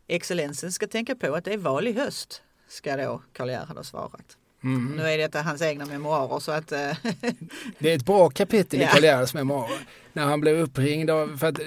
Excellensen 0.07 0.71
ska 0.71 0.87
tänka 0.87 1.15
på 1.15 1.35
att 1.35 1.45
det 1.45 1.53
är 1.53 1.57
val 1.57 1.87
i 1.87 1.91
höst, 1.93 2.41
ska 2.67 2.97
då 2.97 3.21
Karl 3.33 3.49
Gerhard 3.49 3.77
ha 3.77 3.83
svarat. 3.83 4.37
Mm. 4.63 4.95
Nu 4.95 5.03
är 5.03 5.17
detta 5.17 5.41
hans 5.41 5.61
egna 5.61 5.85
memoarer 5.85 6.39
så 6.39 6.51
att 6.51 6.71
eh, 6.71 6.77
Det 7.79 7.91
är 7.91 7.95
ett 7.95 8.05
bra 8.05 8.29
kapitel 8.29 8.81
i. 8.81 8.87
Karl 8.91 9.03
Gerhards 9.03 9.33
memoarer. 9.33 9.79
När 10.13 10.23
han 10.25 10.41
blev 10.41 10.55
uppringd 10.59 11.09
av, 11.09 11.37
för 11.37 11.47
att, 11.47 11.59
eh, 11.59 11.65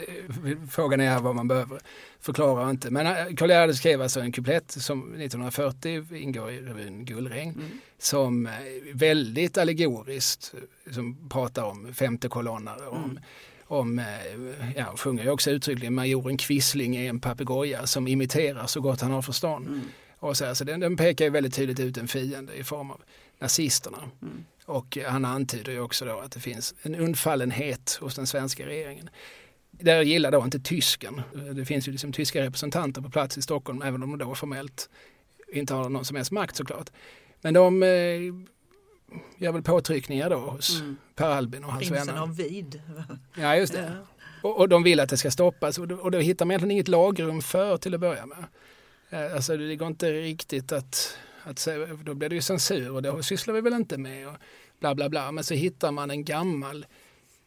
frågan 0.71 1.01
är 1.01 1.21
vad 1.21 1.35
man 1.35 1.49
behöver 1.49 1.81
förklara 2.21 2.71
inte. 2.71 2.91
Men 2.91 3.07
eh, 3.07 3.35
Karl 3.37 3.51
Gerhard 3.51 3.75
skrev 3.75 4.03
alltså 4.03 4.21
en 4.21 4.33
kuplett 4.33 4.71
som 4.71 5.15
1940 5.15 6.15
ingår 6.17 6.51
i 6.51 6.61
revyn 6.61 7.05
Gullregn. 7.05 7.51
Mm. 7.55 7.67
Som 7.99 8.47
eh, 8.47 8.53
väldigt 8.95 9.59
allegoriskt 9.59 10.55
eh, 10.87 10.93
som 10.93 11.29
pratar 11.29 11.65
om 11.65 11.95
femte 11.95 12.29
kolonnare. 12.29 12.87
Om, 12.87 13.05
Mm. 13.05 13.19
om 13.67 13.99
eh, 13.99 14.05
ja, 14.77 14.97
sjunger 14.97 15.25
ju 15.25 15.31
också 15.31 15.51
uttryckligen 15.51 15.95
majoren 15.95 16.37
Quisling 16.37 16.97
är 16.97 17.09
en 17.09 17.21
papegoja 17.21 17.87
som 17.87 18.09
imiterar 18.09 18.67
så 18.67 18.81
gott 18.81 19.01
han 19.01 19.11
har 19.11 19.23
förstånd. 19.23 19.67
mm, 19.69 19.81
Och 20.21 20.37
så, 20.37 20.55
så 20.55 20.65
den, 20.65 20.81
den 20.81 20.97
pekar 20.97 21.25
ju 21.25 21.31
väldigt 21.31 21.55
tydligt 21.55 21.81
ut 21.81 21.97
en 21.97 22.09
fiende 22.09 22.55
i 22.55 22.65
form 22.65 22.91
av 22.91 23.01
nazisterna. 23.39 23.99
mm, 24.23 24.45
Och 24.65 24.99
han 25.07 25.25
antyder 25.25 25.73
ju 25.73 25.81
också 25.81 26.05
då 26.05 26.19
att 26.19 26.33
det 26.33 26.41
finns 26.41 26.75
en 26.83 26.95
undfallenhet 26.95 27.99
hos 28.01 28.15
den 28.15 28.27
svenska 28.27 28.67
regeringen. 28.67 29.11
Det 29.71 30.03
gillar 30.03 30.31
då 30.31 30.45
inte 30.45 30.61
tysken. 30.61 31.23
Det 31.55 31.65
finns 31.65 31.89
ju 31.89 31.93
liksom 31.93 32.13
tyska 32.13 32.43
representanter 32.43 33.03
på 33.03 33.11
plats 33.11 33.39
i 33.39 33.43
Stockholm 33.43 33.83
även 33.83 34.03
om 34.03 34.19
de 34.19 34.19
då 34.19 34.35
formellt 34.35 34.91
inte 35.53 35.75
har 35.75 35.89
någon 35.89 36.05
som 36.05 36.17
helst 36.17 36.31
makt 36.31 36.57
såklart. 36.57 36.91
Men 37.41 37.55
de 37.55 37.83
eh, 37.83 37.89
gör 39.37 39.53
väl 39.53 39.63
påtryckningar 39.63 40.31
då 40.31 40.37
hos 40.37 40.81
mm. 40.81 40.97
Per 41.15 41.31
Albin 41.31 41.65
och 41.65 41.73
hans 41.73 41.89
Prinsen 41.89 42.07
vänner. 42.07 42.21
av 42.23 42.37
vid. 42.37 42.83
Ja 43.35 43.57
just 43.57 43.73
det. 43.73 43.97
Och, 44.43 44.59
och 44.59 44.69
de 44.69 44.83
vill 44.83 45.01
att 45.01 45.09
det 45.09 45.17
ska 45.17 45.31
stoppas 45.31 45.79
och 45.79 45.89
då, 45.89 45.97
och 45.97 46.11
då 46.11 46.19
hittar 46.19 46.47
man 46.47 46.51
egentligen 46.51 46.71
inget 46.71 46.89
lagrum 46.89 47.43
för 47.43 47.77
till 47.77 47.95
att 47.95 48.01
börja 48.01 48.27
med. 48.27 48.45
Eh, 49.11 49.35
Alltså 49.35 49.57
det 49.57 49.77
går 49.77 49.89
inte 49.89 50.13
riktigt 50.13 50.73
att, 50.73 51.17
att 51.45 51.59
säga, 51.59 51.87
då 51.87 52.15
blir 52.15 52.29
det 52.29 52.35
ju 52.35 52.41
censur 52.43 52.91
och 52.91 53.03
det 53.03 53.23
sysslar 53.23 53.55
vi 53.55 53.61
väl 53.61 53.73
inte 53.75 53.99
med 53.99 54.29
och 54.29 54.35
bla 54.81 54.95
bla 54.95 55.09
bla. 55.09 55.33
Men 55.33 55.45
så 55.45 55.55
hittar 55.55 55.91
man 55.93 56.11
en 56.11 56.25
gammal 56.25 56.87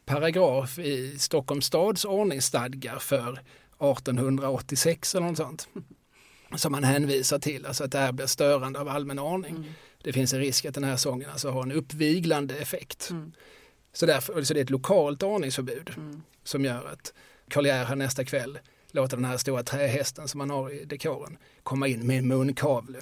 paragraf 0.06 0.80
i 0.80 1.20
Stockholms 1.20 1.66
stads 1.66 2.06
ordningsstadgar 2.06 3.00
för 3.00 3.40
1886 3.80 5.16
eller 5.16 5.28
något 5.28 5.38
sånt. 5.38 5.68
Som 6.56 6.72
man 6.72 6.84
hänvisar 6.84 7.40
till, 7.40 7.66
alltså 7.66 7.84
att 7.84 7.92
det 7.92 7.98
här 8.00 8.12
blir 8.12 8.26
störande 8.26 8.80
av 8.80 8.88
allmän 8.90 9.20
ordning. 9.20 9.56
Mm. 9.56 9.70
Det 10.04 10.14
finns 10.14 10.34
en 10.34 10.40
risk 10.40 10.66
att 10.66 10.74
den 10.76 10.84
här 10.84 10.98
sången 10.98 11.30
alltså 11.30 11.50
har 11.50 11.64
en 11.64 11.72
uppviglande 11.72 12.56
effekt. 12.58 13.08
Mm. 13.12 13.32
Så, 13.94 14.06
därför, 14.06 14.44
så 14.44 14.54
det 14.54 14.60
är 14.60 14.64
ett 14.64 14.70
lokalt 14.70 15.24
ordningsförbud 15.24 15.92
Mm. 15.98 16.22
som 16.44 16.66
gör 16.66 16.86
att 16.94 17.14
Karl 17.50 17.66
Gerhard 17.66 17.98
nästa 17.98 18.26
kväll 18.26 18.60
låter 18.94 19.18
den 19.18 19.26
här 19.26 19.38
stora 19.38 19.64
trähästen 19.64 20.28
som 20.28 20.40
han 20.40 20.50
har 20.50 20.70
i 20.70 20.86
dekoren 20.86 21.38
komma 21.64 21.88
in 21.88 22.08
med 22.08 22.18
en 22.18 22.28
munkavle 22.28 23.00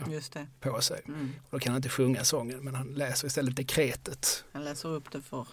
på 0.59 0.81
sig. 0.81 1.01
Mm. 1.07 1.33
Och 1.43 1.49
då 1.51 1.59
kan 1.59 1.71
han 1.71 1.79
inte 1.79 1.89
sjunga 1.89 2.23
sången 2.23 2.59
men 2.59 2.75
han 2.75 2.87
läser 2.87 3.27
istället 3.27 3.55
dekretet. 3.55 4.43
Han 4.51 4.63
läser 4.63 4.89
upp 4.89 5.11
det 5.11 5.21
för... 5.21 5.47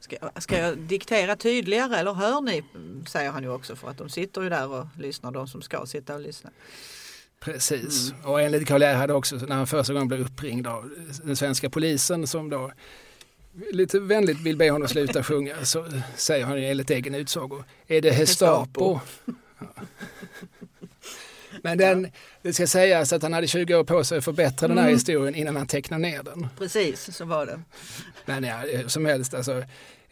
Ska, 0.00 0.16
ska 0.36 0.58
jag 0.58 0.78
diktera 0.78 1.36
tydligare 1.36 1.96
eller 1.96 2.12
hör 2.12 2.40
ni? 2.40 2.64
Säger 3.06 3.30
han 3.30 3.42
ju 3.42 3.50
också 3.50 3.76
för 3.76 3.90
att 3.90 3.98
de 3.98 4.08
sitter 4.08 4.42
ju 4.42 4.48
där 4.48 4.68
och 4.68 4.86
lyssnar, 4.98 5.30
de 5.30 5.48
som 5.48 5.62
ska 5.62 5.86
sitta 5.86 6.14
och 6.14 6.20
lyssna. 6.20 6.50
Precis. 7.40 8.10
Mm. 8.10 8.24
Och 8.24 8.40
enligt 8.40 8.68
Karl 8.68 8.82
Gerhard 8.82 9.10
också 9.10 9.36
när 9.36 9.56
han 9.56 9.66
första 9.66 9.92
gången 9.92 10.08
blev 10.08 10.20
uppringd 10.20 10.66
av 10.66 10.90
den 11.24 11.36
svenska 11.36 11.70
polisen 11.70 12.26
som 12.26 12.50
då 12.50 12.72
lite 13.72 14.00
vänligt 14.00 14.40
vill 14.40 14.56
be 14.56 14.70
honom 14.70 14.88
sluta 14.88 15.22
sjunga 15.22 15.64
så 15.64 15.86
säger 16.16 16.44
han 16.44 16.58
enligt 16.58 16.90
egen 16.90 17.14
utsago, 17.14 17.64
är 17.86 18.00
det 18.00 18.14
Gestapo? 18.14 19.00
Men 21.62 21.78
den, 21.78 22.10
det 22.42 22.52
ska 22.52 22.66
sägas 22.66 23.12
att 23.12 23.22
han 23.22 23.32
hade 23.32 23.46
20 23.46 23.74
år 23.74 23.84
på 23.84 24.04
sig 24.04 24.18
att 24.18 24.24
förbättra 24.24 24.68
den 24.68 24.78
här 24.78 24.84
Mm. 24.84 24.94
historien 24.96 25.34
innan 25.34 25.56
han 25.56 25.66
tecknar 25.66 25.98
ner 25.98 26.22
den. 26.22 26.46
Precis, 26.58 27.16
så 27.16 27.24
var 27.24 27.46
det. 27.46 27.60
Men 28.26 28.44
ja, 28.44 28.56
hur 28.56 28.88
som 28.88 29.06
helst, 29.06 29.34
alltså, 29.34 29.62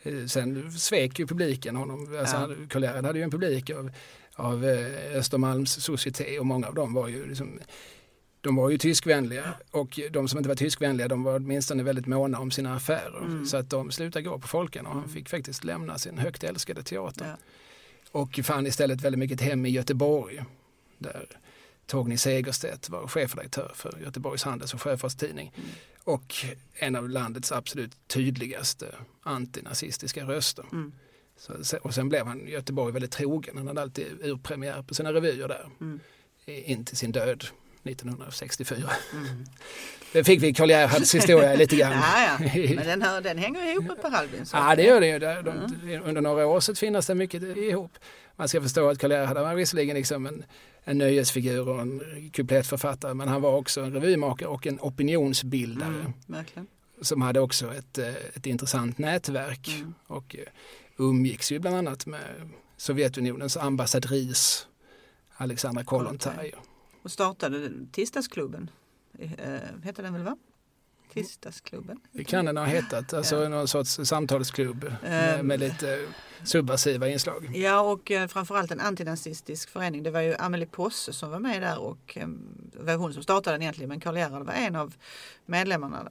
eh, 0.02 0.24
sen 0.28 0.72
svek 0.72 1.18
ju 1.18 1.26
publiken 1.26 1.76
honom. 1.76 2.16
Alltså, 2.20 2.36
Ja. 2.72 2.80
Gerhard 2.80 3.04
hade 3.04 3.18
ju 3.18 3.22
en 3.24 3.30
publik 3.30 3.70
av, 3.70 3.90
av 4.34 4.64
eh, 4.64 5.16
Östermalms 5.18 5.72
societé 5.82 6.38
och 6.38 6.46
många 6.46 6.66
av 6.66 6.74
dem 6.74 6.94
var 6.94 7.08
ju 7.08 7.26
liksom, 7.28 7.58
de 8.40 8.56
var 8.56 8.70
ju 8.70 8.78
tyskvänliga 8.78 9.54
och 9.70 10.00
de 10.10 10.28
som 10.28 10.38
inte 10.38 10.48
var 10.48 10.56
tyskvänliga 10.56 11.08
de 11.08 11.22
var 11.22 11.36
åtminstone 11.36 11.82
väldigt 11.82 12.06
måna 12.06 12.38
om 12.38 12.50
sina 12.50 12.74
affärer. 12.76 13.18
Mm. 13.24 13.46
Så 13.46 13.56
att 13.56 13.70
de 13.70 13.90
slutade 13.90 14.22
gå 14.22 14.38
på 14.38 14.48
Folken 14.48 14.86
och 14.86 14.92
han 14.92 15.02
Mm. 15.02 15.14
fick 15.14 15.28
faktiskt 15.28 15.64
lämna 15.64 15.98
sin 15.98 16.18
högt 16.18 16.44
älskade 16.44 16.82
teater. 16.82 17.26
Ja. 17.26 17.36
Och 18.16 18.40
fann 18.44 18.66
istället 18.66 19.00
väldigt 19.00 19.18
mycket 19.18 19.40
hem 19.40 19.66
i 19.66 19.68
Göteborg. 19.68 20.44
Där 20.98 21.26
Torgny 21.86 22.16
Segerstedt 22.16 22.88
var 22.90 23.08
chefredaktör 23.08 23.72
för 23.74 23.98
Göteborgs 24.04 24.42
Handels 24.42 24.74
och 24.74 24.82
Sjöfartstidning. 24.82 25.52
Mm. 25.56 25.68
Och 26.04 26.34
en 26.74 26.96
av 26.96 27.08
landets 27.08 27.52
absolut 27.52 27.96
tydligaste 28.06 28.94
antinazistiska 29.22 30.24
röster. 30.24 30.64
Mm. 30.72 30.92
Så, 31.36 31.78
och 31.82 31.94
sen 31.94 32.08
blev 32.08 32.26
han 32.26 32.48
Göteborg 32.48 32.92
väldigt 32.92 33.10
trogen. 33.10 33.56
Han 33.56 33.66
hade 33.66 33.82
alltid 33.82 34.06
urpremiär 34.22 34.82
på 34.82 34.94
sina 34.94 35.12
revyer 35.12 35.48
där. 35.48 35.68
Mm. 35.80 36.00
In 36.44 36.84
till 36.84 36.96
sin 36.96 37.12
död 37.12 37.44
1964. 37.88 38.90
Mm. 39.12 39.26
Det 40.12 40.24
fick 40.24 40.42
vi 40.42 40.54
Karl 40.54 40.70
Gerhards 40.70 41.14
historia 41.14 41.54
lite 41.54 41.76
grann. 41.76 41.92
Ja, 42.02 42.38
ja. 42.40 42.50
Men 42.76 42.86
den, 42.86 43.02
här, 43.02 43.20
den 43.20 43.38
hänger 43.38 43.72
ihop 43.72 43.84
med 43.86 44.02
Per 44.02 44.10
Albin. 44.14 44.46
så 44.46 44.56
Ja 44.56 44.74
det 44.76 44.82
gör 44.82 45.00
det 45.00 45.06
ju. 45.06 45.18
De, 45.18 45.50
Mm. 45.50 46.02
Under 46.04 46.20
några 46.20 46.46
år 46.46 46.60
så 46.60 46.74
finnas 46.74 47.06
det 47.06 47.14
mycket 47.14 47.42
ihop. 47.42 47.92
Man 48.36 48.48
ska 48.48 48.60
förstå 48.62 48.88
att 48.90 48.98
Karl 48.98 49.10
Gerhard 49.10 49.36
var 49.36 49.54
visserligen 49.54 49.96
liksom 49.96 50.26
en, 50.26 50.44
en 50.84 50.98
nöjesfigur 50.98 51.68
och 51.68 51.80
en 51.80 52.00
kuplettförfattare 52.32 53.14
men 53.14 53.28
han 53.28 53.42
var 53.42 53.52
också 53.56 53.80
en 53.80 53.92
revymakare 53.92 54.48
och 54.48 54.66
en 54.66 54.78
opinionsbildare 54.80 55.88
Mm, 55.88 56.12
verkligen. 56.26 56.66
som 57.02 57.22
hade 57.22 57.40
också 57.40 57.74
ett, 57.74 57.98
eh, 57.98 58.08
ett 58.34 58.46
intressant 58.46 58.98
nätverk 58.98 59.68
Mm. 59.78 59.94
och 60.06 60.36
eh, 60.38 60.44
umgicks 60.96 61.52
ju 61.52 61.58
bland 61.58 61.76
annat 61.76 62.06
med 62.06 62.20
Sovjetunionens 62.76 63.56
ambassadris 63.56 64.66
Alexandra 65.36 65.84
Kollontaj. 65.84 66.54
Och 67.06 67.12
startade 67.12 67.70
tisdagsklubben. 67.92 68.70
Eh, 69.18 69.28
hette 69.84 70.02
den 70.02 70.12
väl 70.12 70.22
va? 70.22 70.36
Tisdagsklubben. 71.12 72.00
Det 72.12 72.24
kan 72.24 72.44
den 72.44 72.56
ha 72.56 72.64
hetat, 72.64 73.12
alltså 73.14 73.42
Ja. 73.42 73.48
någon 73.48 73.68
sorts 73.68 73.90
samtalsklubb 74.04 74.84
med, 75.02 75.40
Ehm. 75.40 75.46
med 75.46 75.60
lite 75.60 76.06
subversiva 76.44 77.08
inslag. 77.08 77.50
Ja 77.56 77.80
och 77.80 78.10
eh, 78.10 78.28
framförallt 78.28 78.70
en 78.70 78.80
antinazistisk 78.80 79.70
förening. 79.70 80.02
Det 80.02 80.10
var 80.10 80.20
ju 80.20 80.34
Amelie 80.34 80.66
Posse 80.66 81.12
som 81.12 81.30
var 81.30 81.38
med 81.38 81.62
där 81.62 81.78
och 81.78 82.18
det 82.72 82.82
var 82.82 82.94
hon 82.96 83.14
som 83.14 83.22
startade 83.22 83.54
den 83.54 83.62
egentligen 83.62 83.88
men 83.88 84.00
Karl 84.00 84.16
Gerhard 84.16 84.46
var 84.46 84.52
en 84.54 84.76
av 84.76 84.94
medlemmarna 85.46 86.08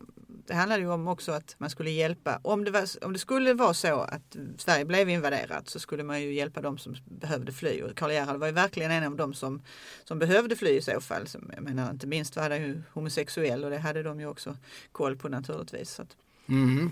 det 0.47 0.53
handlade 0.53 0.81
ju 0.81 0.91
om 0.91 1.07
också 1.07 1.31
att 1.31 1.55
man 1.57 1.69
skulle 1.69 1.89
hjälpa, 1.89 2.39
om 2.43 2.63
det, 2.63 2.71
var, 2.71 3.05
om 3.05 3.13
det 3.13 3.19
skulle 3.19 3.53
vara 3.53 3.73
så 3.73 3.99
att 3.99 4.37
Sverige 4.57 4.85
blev 4.85 5.09
invaderat 5.09 5.69
så 5.69 5.79
skulle 5.79 6.03
man 6.03 6.21
ju 6.21 6.33
hjälpa 6.33 6.61
de 6.61 6.77
som 6.77 6.95
behövde 7.05 7.51
fly 7.51 7.81
och 7.81 7.97
Karl 7.97 8.11
Gerhard 8.11 8.37
var 8.37 8.47
ju 8.47 8.53
verkligen 8.53 8.91
en 8.91 9.03
av 9.03 9.15
de 9.15 9.33
som, 9.33 9.61
som 10.03 10.19
behövde 10.19 10.55
fly 10.55 10.69
i 10.69 10.81
så 10.81 11.01
fall. 11.01 11.27
Som, 11.27 11.51
jag 11.55 11.63
menar 11.63 11.91
inte 11.91 12.07
minst 12.07 12.35
var 12.35 12.49
han 12.49 12.61
ju 12.61 12.81
homosexuell 12.93 13.63
och 13.63 13.69
det 13.69 13.77
hade 13.77 14.03
de 14.03 14.19
ju 14.19 14.27
också 14.27 14.57
koll 14.91 15.15
på 15.15 15.29
naturligtvis. 15.29 15.89
Så. 15.89 16.03
Mm. 16.49 16.91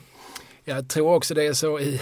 Jag 0.64 0.90
tror 0.90 1.16
också 1.16 1.34
det 1.34 1.46
är 1.46 1.54
så 1.54 1.80
i, 1.80 2.02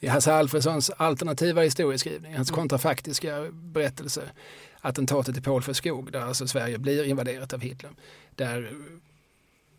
i 0.00 0.06
Hasse 0.06 0.32
Alfredsons 0.32 0.90
alternativa 0.90 1.62
historieskrivning, 1.62 2.34
hans 2.36 2.50
mm. 2.50 2.60
kontrafaktiska 2.60 3.50
berättelse, 3.52 4.22
attentatet 4.80 5.36
i 5.36 5.40
Paul 5.40 5.62
för 5.62 5.72
skog, 5.72 6.12
där 6.12 6.20
alltså 6.20 6.48
Sverige 6.48 6.78
blir 6.78 7.04
invaderat 7.04 7.52
av 7.52 7.60
Hitler. 7.60 7.90
Där 8.34 8.72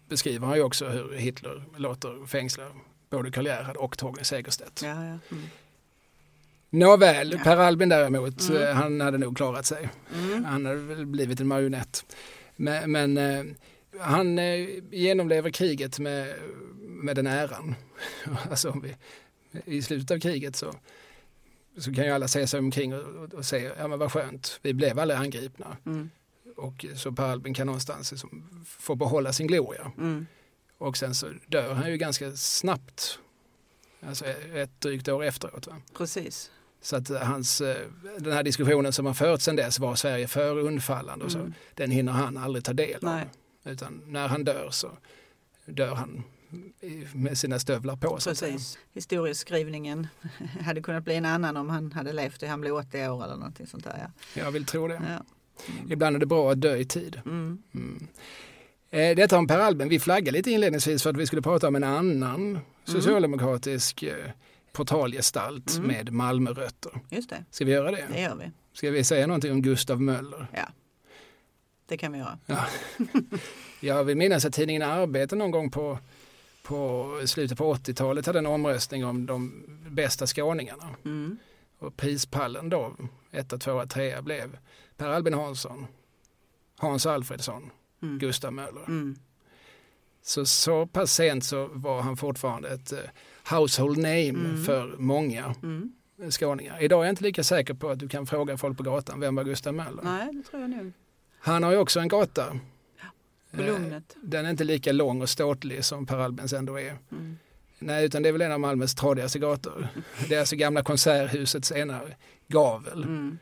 beskriver 0.10 0.48
han 0.48 0.56
ju 0.56 0.64
också 0.64 0.88
hur 0.88 1.14
Hitler 1.14 1.64
låter 1.78 2.26
fängsla 2.26 2.64
både 3.10 3.32
Karl 3.32 3.46
Gerhard 3.46 3.76
och 3.76 3.98
Torgny 3.98 4.24
Segerstedt. 4.24 4.82
Ja, 4.82 4.88
ja. 4.88 5.20
Mm. 5.32 5.44
Nåväl, 6.70 7.32
ja. 7.32 7.44
Per 7.44 7.58
Albin 7.58 7.90
däremot, 7.90 8.50
mm. 8.50 8.62
Eh, 8.62 8.74
han 8.74 9.02
hade 9.02 9.18
nog 9.18 9.38
klarat 9.38 9.66
sig. 9.66 9.90
Mm. 10.16 10.46
Han 10.46 10.66
hade 10.66 10.78
väl 10.78 11.06
blivit 11.06 11.40
en 11.40 11.48
marionett. 11.48 12.16
Men, 12.56 12.92
men 12.92 13.18
eh, 13.18 13.44
han 14.00 14.40
eh, 14.40 14.68
genomlever 14.92 15.50
kriget 15.50 16.00
med, 16.00 16.36
med 16.80 17.16
den 17.16 17.28
äran. 17.28 17.76
alltså, 18.50 18.82
vi, 18.84 18.96
I 19.66 19.82
slutet 19.82 20.12
av 20.12 20.20
kriget 20.20 20.56
så, 20.56 20.74
så 21.78 21.94
kan 21.94 22.06
ju 22.06 22.12
alla 22.12 22.28
se 22.28 22.48
sig 22.48 22.60
omkring 22.60 22.94
och, 22.94 23.02
och, 23.02 23.34
och 23.34 23.46
säga, 23.46 23.72
ja 23.78 23.88
men 23.88 24.00
vad 24.00 24.12
skönt, 24.12 24.60
vi 24.62 24.74
blev 24.74 25.00
aldrig 25.00 25.20
angripna. 25.20 25.78
Mm. 25.86 26.10
Och 26.58 26.86
så 26.96 27.12
Per 27.12 27.24
Albin 27.24 27.54
kan 27.54 27.68
någonstans 27.68 28.12
liksom 28.12 28.64
få 28.66 28.96
behålla 28.96 29.34
sin 29.34 29.48
gloria. 29.48 29.92
Mm. 29.98 30.26
Och 30.78 30.98
sen 30.98 31.16
så 31.16 31.34
dör 31.48 31.74
han 31.74 31.92
ju 31.92 31.98
ganska 31.98 32.32
snabbt. 32.32 33.20
Alltså 34.08 34.26
ett 34.26 34.82
drygt 34.82 35.08
år 35.08 35.24
efteråt. 35.24 35.68
Va? 35.68 35.76
Precis. 35.98 36.52
Så 36.82 36.96
att 36.96 37.10
hans, 37.10 37.62
eh, 37.62 37.88
den 38.20 38.34
här 38.34 38.44
diskussionen 38.44 38.94
som 38.94 39.06
har 39.06 39.14
förts 39.14 39.46
sedan 39.46 39.56
dess, 39.56 39.80
var 39.80 39.96
Sverige 39.96 40.28
för 40.28 40.58
undfallande 40.58 41.26
och 41.26 41.32
så, 41.32 41.40
mm. 41.40 41.54
den 41.74 41.92
hinner 41.92 42.12
han 42.12 42.38
aldrig 42.38 42.66
ta 42.66 42.74
del 42.74 43.06
av. 43.06 43.16
Nej. 43.16 43.26
Utan 43.64 44.02
när 44.06 44.28
han 44.28 44.44
dör 44.44 44.70
så 44.72 44.98
dör 45.66 45.96
han 45.96 46.24
med 47.14 47.38
sina 47.38 47.60
stövlar 47.60 47.96
på. 47.96 48.18
Precis. 48.24 48.78
Historieskrivningen 48.94 50.08
hade 50.66 50.82
kunnat 50.82 51.04
bli 51.04 51.16
en 51.16 51.26
annan 51.26 51.58
om 51.58 51.70
han 51.70 51.92
hade 51.92 52.14
levt 52.14 52.44
och 52.44 52.50
han 52.50 52.62
blev 52.62 52.76
80 52.76 53.08
år 53.08 53.24
eller 53.24 53.36
någonting 53.36 53.68
sånt 53.68 53.84
där. 53.84 54.10
Ja. 54.34 54.42
Jag 54.42 54.52
vill 54.52 54.66
tro 54.66 54.88
det. 54.88 55.02
Ja. 55.10 55.26
Mm. 55.68 55.92
Ibland 55.92 56.16
är 56.16 56.20
det 56.20 56.26
bra 56.26 56.52
att 56.52 56.62
dö 56.62 56.76
i 56.76 56.86
tid. 56.86 57.22
Mm. 57.26 57.62
Mm. 57.76 58.08
Eh, 58.90 59.16
detta 59.16 59.38
om 59.38 59.48
Per 59.48 59.60
Albin, 59.60 59.90
vi 59.90 60.00
flaggade 60.00 60.38
lite 60.38 60.52
inledningsvis 60.52 61.04
för 61.04 61.10
att 61.10 61.18
vi 61.18 61.28
skulle 61.28 61.42
prata 61.42 61.68
om 61.68 61.76
en 61.76 61.84
annan 61.84 62.36
mm. 62.36 62.60
socialdemokratisk 62.86 64.04
eh, 64.04 64.32
portalgestalt 64.72 65.76
mm. 65.76 65.88
med 65.88 66.14
Malmörötter. 66.14 66.92
Just 67.10 67.30
det. 67.30 67.46
Ska 67.52 67.66
vi 67.66 67.72
göra 67.72 67.92
det? 67.92 68.08
Det 68.14 68.22
gör 68.22 68.36
vi. 68.36 68.52
Ska 68.74 68.92
vi 68.92 69.04
säga 69.04 69.28
någonting 69.28 69.52
om 69.52 69.62
Gustav 69.62 70.02
Möller? 70.02 70.48
Ja, 70.54 70.70
det 71.86 71.98
kan 71.98 72.12
vi 72.12 72.18
göra. 72.18 72.40
Ja. 72.46 72.66
Jag 73.80 74.04
vill 74.04 74.18
minnas 74.18 74.46
att 74.46 74.54
tidningen 74.54 74.82
Arbete 74.82 75.36
någon 75.36 75.52
gång 75.52 75.72
på, 75.72 76.00
på 76.64 77.08
slutet 77.26 77.58
på 77.58 77.74
80-talet 77.74 78.26
hade 78.26 78.40
en 78.40 78.46
omröstning 78.46 79.06
om 79.06 79.26
de 79.26 79.66
bästa 79.90 80.28
skåningarna. 80.28 80.96
Mm. 81.06 81.38
Och 81.80 81.98
prispallen 81.98 82.70
då, 82.70 82.96
1, 83.32 83.60
2, 83.60 83.86
3 83.86 84.22
blev 84.22 84.58
Per 84.98 85.08
Albin 85.08 85.34
Hansson, 85.34 85.88
Hans 86.78 87.06
Alfredsson, 87.06 87.72
mm. 88.02 88.20
Gustav 88.20 88.54
Möller. 88.54 88.86
Mm. 88.88 89.16
Så, 90.22 90.46
så 90.46 90.86
pass 90.88 91.14
sent 91.14 91.46
så 91.46 91.70
var 91.74 92.02
han 92.02 92.18
fortfarande 92.18 92.70
ett 92.70 92.94
uh, 92.94 93.00
household 93.56 93.98
name 93.98 94.30
mm. 94.30 94.64
för 94.64 94.96
många 94.98 95.56
mm. 95.64 95.92
skåningar. 96.30 96.82
Idag 96.82 97.00
är 97.02 97.06
jag 97.06 97.12
inte 97.12 97.24
lika 97.24 97.44
säker 97.44 97.74
på 97.74 97.90
att 97.90 98.00
du 98.00 98.08
kan 98.10 98.26
fråga 98.26 98.58
folk 98.58 98.78
på 98.78 98.84
gatan, 98.84 99.20
vem 99.20 99.36
var 99.36 99.44
Gustav 99.44 99.74
Möller? 99.74 100.04
Nej, 100.04 100.30
det 100.34 100.44
tror 100.44 100.62
jag 100.62 100.70
nog. 100.70 100.92
Han 101.40 101.64
har 101.64 101.72
ju 101.72 101.78
också 101.78 102.00
en 102.00 102.08
gata. 102.08 102.60
Eh, 103.52 104.00
den 104.16 104.46
är 104.46 104.50
inte 104.50 104.64
lika 104.64 104.92
lång 104.92 105.22
och 105.22 105.30
ståtlig 105.30 105.86
som 105.86 106.06
Per 106.06 106.18
Albins 106.18 106.54
ändå 106.54 106.80
är. 106.80 106.98
Mm. 107.12 107.38
Nej, 107.80 108.06
utan 108.06 108.24
det 108.24 108.30
är 108.30 108.34
väl 108.34 108.42
en 108.42 108.52
av 108.52 108.60
Malmös 108.60 108.96
tradigaste 108.96 109.40
gator. 109.40 109.88
Det 110.30 110.36
är 110.36 110.40
alltså 110.40 110.56
gamla 110.56 110.84
konserthusets 110.84 111.72
ena 111.72 112.02
gavel. 112.48 113.04
Mm. 113.04 113.38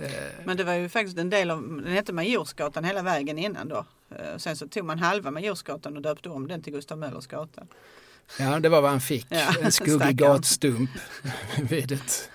Eh, 0.00 0.10
Men 0.44 0.56
det 0.56 0.64
var 0.64 0.74
ju 0.74 0.88
faktiskt 0.88 1.18
en 1.18 1.30
del 1.30 1.50
av, 1.50 1.62
den 1.62 1.92
hette 1.92 2.12
Majorsgatan 2.12 2.84
hela 2.84 3.02
vägen 3.02 3.38
innan 3.38 3.68
då. 3.68 3.84
Eh, 4.10 4.36
sen 4.36 4.56
så 4.56 4.68
tog 4.68 4.84
man 4.84 4.98
halva 4.98 5.30
Majorsgatan 5.30 5.96
och 5.96 6.02
döpte 6.02 6.28
om 6.28 6.48
den 6.48 6.62
till 6.62 6.72
Gustav 6.72 6.98
Möllers 6.98 7.26
gata. 7.26 7.62
Ja, 8.38 8.60
det 8.60 8.68
var 8.68 8.80
vad 8.80 8.90
han 8.90 9.00
fick. 9.00 9.26
Ja, 9.28 9.54
en 9.62 9.72
skuggig 9.80 10.16
gatstump 10.16 10.90
vid 11.70 11.92
ett, 11.92 12.30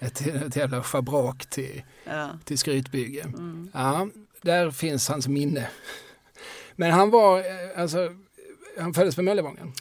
ett, 0.00 0.26
ett 0.26 0.56
jävla 0.56 0.82
schabrak 0.82 1.46
till, 1.46 1.82
ja. 2.04 2.38
till 2.44 2.58
skrytbygge. 2.58 3.22
Mm. 3.22 3.70
Ja, 3.74 4.08
där 4.42 4.70
finns 4.70 5.08
hans 5.08 5.28
minne. 5.28 5.68
Men 6.76 6.90
han 6.90 7.10
var, 7.10 7.38
eh, 7.38 7.80
alltså, 7.82 8.16
han 8.78 8.94
föddes 8.94 9.16
på 9.16 9.22
Möllevången. 9.22 9.72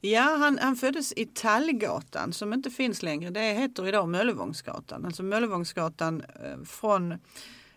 Ja, 0.00 0.36
han, 0.38 0.58
han 0.58 0.76
föddes 0.76 1.12
i 1.12 1.26
Tallgatan 1.26 2.32
som 2.32 2.52
inte 2.52 2.70
finns 2.70 3.02
längre. 3.02 3.30
Det 3.30 3.40
heter 3.40 3.88
idag 3.88 4.08
Möllevångsgatan. 4.08 5.04
Alltså 5.04 5.22
Möllevångsgatan 5.22 6.20
eh, 6.20 6.64
från 6.64 7.12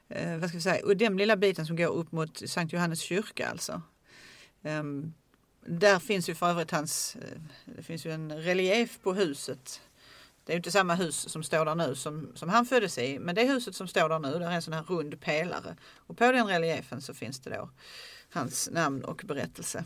eh, 0.10 0.38
vad 0.38 0.50
ska 0.50 0.58
vi 0.58 0.62
säga, 0.62 0.86
och 0.86 0.98
den 0.98 1.18
lilla 1.18 1.36
biten 1.36 1.66
som 1.66 1.76
går 1.76 1.88
upp 1.88 2.12
mot 2.12 2.50
Sankt 2.50 2.74
Johannes 2.74 3.00
kyrka 3.00 3.50
alltså. 3.50 3.82
Um, 4.62 5.14
där 5.66 6.00
finns 6.00 6.30
ju 6.30 6.36
för 6.36 6.50
övrigt 6.50 6.72
hans, 6.72 7.16
eh, 7.16 7.42
det 7.66 7.84
finns 7.84 8.06
ju 8.06 8.12
en 8.12 8.32
relief 8.42 9.00
på 9.04 9.14
huset. 9.14 9.82
Det 10.46 10.54
är 10.54 10.58
inte 10.58 10.72
samma 10.72 10.96
hus 10.96 11.30
som 11.30 11.44
står 11.44 11.66
där 11.66 11.76
nu 11.76 11.96
som, 11.96 12.32
som 12.36 12.50
han 12.50 12.66
föddes 12.66 12.98
i, 12.98 13.20
men 13.20 13.36
det 13.36 13.44
huset 13.44 13.76
som 13.76 13.88
står 13.88 14.10
där 14.10 14.20
nu, 14.20 14.32
där 14.32 14.52
är 14.52 14.52
en 14.52 14.62
sån 14.62 14.74
här 14.74 14.84
rund 14.84 15.22
pelare. 15.22 15.76
Och 15.96 16.18
på 16.18 16.32
den 16.32 16.48
reliefen 16.48 17.02
så 17.02 17.14
finns 17.14 17.40
det 17.40 17.50
då 17.50 17.70
hans 18.30 18.70
namn 18.72 19.04
och 19.04 19.22
berättelse. 19.26 19.84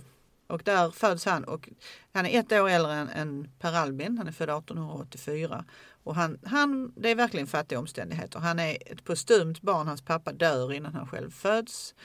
Och 0.54 0.62
där 0.64 0.92
föds 0.92 1.26
han 1.26 1.44
och 1.44 1.70
han 2.12 2.26
är 2.26 2.40
ett 2.40 2.52
år 2.52 2.70
äldre 2.70 2.94
än, 2.94 3.10
än 3.10 3.50
Per 3.60 3.74
Albin. 3.74 4.18
Han 4.18 4.28
är 4.28 4.32
född 4.32 4.50
1884. 4.50 5.66
Och 6.04 6.16
han, 6.16 6.40
han, 6.46 6.94
det 6.96 7.10
är 7.10 7.16
verkligen 7.16 7.48
fattiga 7.48 7.80
omständigheter. 7.80 8.40
Han 8.40 8.60
är 8.60 8.78
ett 8.92 9.04
postumt 9.04 9.54
barn. 9.62 9.88
Hans 9.88 10.02
pappa 10.02 10.34
dör 10.34 10.74
innan 10.74 10.94
han 10.94 11.08
själv 11.08 11.32
föds. 11.32 11.96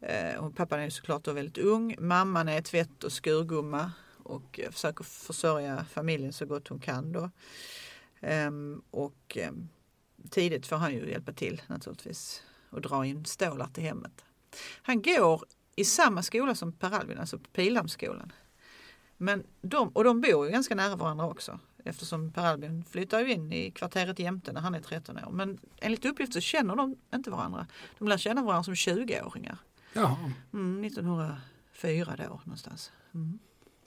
Eh, 0.00 0.44
och 0.44 0.56
pappan 0.56 0.80
är 0.80 0.90
såklart 0.90 1.24
då 1.24 1.32
väldigt 1.32 1.58
ung. 1.58 1.96
Mamman 1.98 2.48
är 2.48 2.62
tvätt 2.62 3.04
och 3.04 3.12
skurgumma 3.12 3.92
och 4.22 4.60
eh, 4.60 4.70
försöker 4.70 5.04
försörja 5.04 5.84
familjen 5.84 6.32
så 6.32 6.46
gott 6.46 6.68
hon 6.68 6.78
kan. 6.78 7.12
Då. 7.12 7.30
Ehm, 8.20 8.82
och 8.90 9.36
ehm, 9.36 9.68
tidigt 10.30 10.66
får 10.66 10.76
han 10.76 10.92
ju 10.92 11.10
hjälpa 11.10 11.32
till 11.32 11.62
naturligtvis 11.66 12.42
och 12.70 12.80
dra 12.80 13.06
in 13.06 13.24
stålar 13.24 13.66
till 13.66 13.84
hemmet. 13.84 14.24
Han 14.82 15.02
går 15.02 15.44
i 15.76 15.84
samma 15.84 16.22
skola 16.22 16.54
som 16.54 16.72
Per 16.72 16.90
Albin, 16.90 17.18
alltså 17.18 17.38
Pildammsskolan. 17.38 18.32
Men 19.16 19.44
de, 19.62 19.88
och 19.88 20.04
de 20.04 20.20
bor 20.20 20.46
ju 20.46 20.52
ganska 20.52 20.74
nära 20.74 20.96
varandra 20.96 21.26
också 21.26 21.58
eftersom 21.86 22.32
Per 22.32 22.46
Albin 22.46 22.84
flyttar 22.84 23.20
ju 23.20 23.32
in 23.32 23.52
i 23.52 23.70
kvarteret 23.70 24.18
jämte 24.18 24.52
när 24.52 24.60
han 24.60 24.74
är 24.74 24.80
13 24.80 25.16
år. 25.16 25.30
Men 25.30 25.58
enligt 25.80 26.04
uppgift 26.04 26.32
så 26.32 26.40
känner 26.40 26.76
de 26.76 26.96
inte 27.14 27.30
varandra. 27.30 27.66
De 27.98 28.08
lär 28.08 28.18
känna 28.18 28.42
varandra 28.42 28.62
som 28.62 28.74
20-åringar. 28.74 29.58
Mm, 30.52 30.84
1904 30.84 32.14
då 32.16 32.40
någonstans. 32.44 32.92
Mm. 33.14 33.38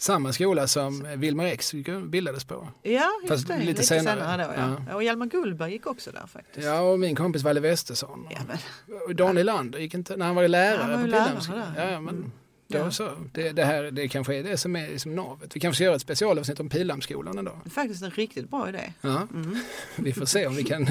Samma 0.02 0.34
skola 0.34 0.68
som 0.68 1.08
Wilmer 1.16 1.46
X 1.46 1.74
bildades 2.04 2.44
på. 2.44 2.68
Ja, 2.82 3.10
Fast 3.28 3.48
det. 3.48 3.54
Lite, 3.54 3.66
lite 3.66 3.84
senare. 3.84 4.20
senare 4.20 4.44
då, 4.48 4.54
ja. 4.62 4.76
ja. 4.90 4.96
Och 4.96 5.04
Hjalmar 5.04 5.26
Gullberg 5.26 5.72
gick 5.72 5.88
också 5.88 6.12
där 6.12 6.28
faktiskt. 6.28 6.68
Ja, 6.68 6.82
och 6.82 7.00
min 7.00 7.16
kompis 7.16 7.44
Valle 7.44 7.60
Westesson. 7.60 8.28
Ja, 8.30 8.40
men... 8.48 9.16
Daniel 9.16 9.46
Lander 9.46 9.80
gick 9.80 9.94
inte, 9.94 10.18
när 10.18 10.26
han 10.26 10.36
var 10.36 10.48
lärare 10.48 10.82
han 10.82 10.92
var 10.92 10.98
på 10.98 11.04
Pildammsskolan. 11.04 11.74
Ja, 11.78 12.00
men 12.00 12.16
mm. 12.16 12.32
då 12.68 12.92
så. 12.92 13.10
Det, 13.34 13.52
det, 13.52 13.66
här, 13.66 13.84
det 13.84 14.08
kanske 14.08 14.36
är 14.36 14.44
det 14.44 14.58
som 14.58 14.76
är 14.76 14.88
liksom 14.88 15.16
navet. 15.16 15.56
Vi 15.56 15.60
kanske 15.60 15.76
ska 15.76 15.84
göra 15.84 15.96
ett 15.96 16.02
specialavsnitt 16.02 16.60
om 16.60 16.70
Pildammsskolan 16.70 17.38
en 17.38 17.46
dag. 17.46 17.60
Faktiskt 17.72 18.04
en 18.04 18.12
riktigt 18.12 18.50
bra 18.50 18.70
idé. 18.70 18.94
Ja. 19.02 19.28
Mm. 19.34 19.58
Vi 19.96 20.14
får 20.14 20.26
se 20.26 20.48
om 20.48 20.56
vi 20.56 20.64
kan, 20.64 20.88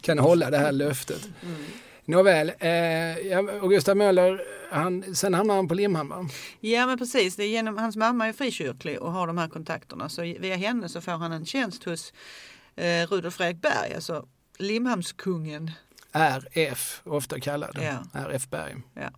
kan 0.00 0.18
hålla 0.18 0.50
det 0.50 0.58
här 0.58 0.72
löftet. 0.72 1.28
Mm. 1.42 1.64
Nåväl, 2.04 2.52
eh, 2.58 2.70
ja, 3.18 3.42
Gustav 3.42 3.96
Möller, 3.96 4.42
han, 4.70 5.14
sen 5.14 5.34
hamnar 5.34 5.54
han 5.54 5.68
på 5.68 5.74
Limhamn 5.74 6.28
Ja 6.60 6.86
men 6.86 6.98
precis, 6.98 7.36
det 7.36 7.44
är 7.44 7.48
genom, 7.48 7.78
hans 7.78 7.96
mamma 7.96 8.26
är 8.26 8.32
frikyrklig 8.32 9.00
och 9.00 9.12
har 9.12 9.26
de 9.26 9.38
här 9.38 9.48
kontakterna 9.48 10.08
så 10.08 10.22
via 10.22 10.56
henne 10.56 10.88
så 10.88 11.00
får 11.00 11.12
han 11.12 11.32
en 11.32 11.46
tjänst 11.46 11.84
hos 11.84 12.12
eh, 12.76 13.06
Rudolf 13.06 13.34
Fredrik 13.34 13.62
Berg, 13.62 13.94
alltså 13.94 14.26
Limhamnskungen. 14.58 15.70
RF, 16.12 17.02
ofta 17.04 17.40
kallad. 17.40 17.78
Ja. 17.80 18.20
RF 18.20 18.50
Berg. 18.50 18.76
Ja. 18.94 19.10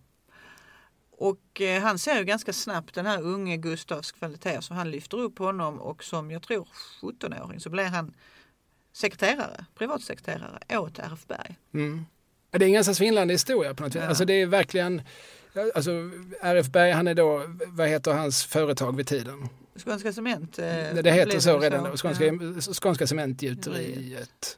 Och 1.17 1.61
eh, 1.61 1.81
han 1.81 1.99
ser 1.99 2.17
ju 2.17 2.23
ganska 2.23 2.53
snabbt 2.53 2.95
den 2.95 3.05
här 3.05 3.21
unge 3.21 3.57
Gustavs 3.57 4.11
kvaliteter 4.11 4.61
så 4.61 4.73
han 4.73 4.91
lyfter 4.91 5.17
upp 5.17 5.39
honom 5.39 5.81
och 5.81 6.03
som 6.03 6.31
jag 6.31 6.41
tror 6.41 6.67
17-åring 7.01 7.59
så 7.59 7.69
blir 7.69 7.85
han 7.85 8.13
sekreterare, 8.93 9.65
privatsekreterare 9.75 10.77
åt 10.77 10.99
RF 10.99 11.27
Berg. 11.27 11.57
Mm. 11.73 12.05
Det 12.59 12.65
är 12.65 12.67
en 12.67 12.73
ganska 12.73 12.93
svindlande 12.93 13.33
historia 13.33 13.73
på 13.73 13.83
något 13.83 13.93
sätt. 13.93 14.01
Ja. 14.01 14.07
Alltså 14.09 14.25
det 14.25 14.33
är 14.41 14.45
verkligen, 14.45 15.01
alltså 15.75 15.91
RF 16.41 16.67
Berg, 16.67 16.91
han 16.91 17.07
är 17.07 17.13
då, 17.13 17.43
vad 17.67 17.87
heter 17.87 18.13
hans 18.13 18.43
företag 18.45 18.95
vid 18.97 19.07
tiden? 19.07 19.49
Skånska 19.85 20.13
Cement. 20.13 20.59
eh, 20.59 20.65
det 20.65 21.11
heter 21.11 21.25
blev 21.25 21.39
så 21.39 21.59
det 21.59 21.65
redan 21.65 21.83
då, 21.83 21.97
Skånska, 21.97 22.25
Ja. 22.25 22.33
Skånska 22.81 23.07
Cementgjuteriet. 23.07 24.57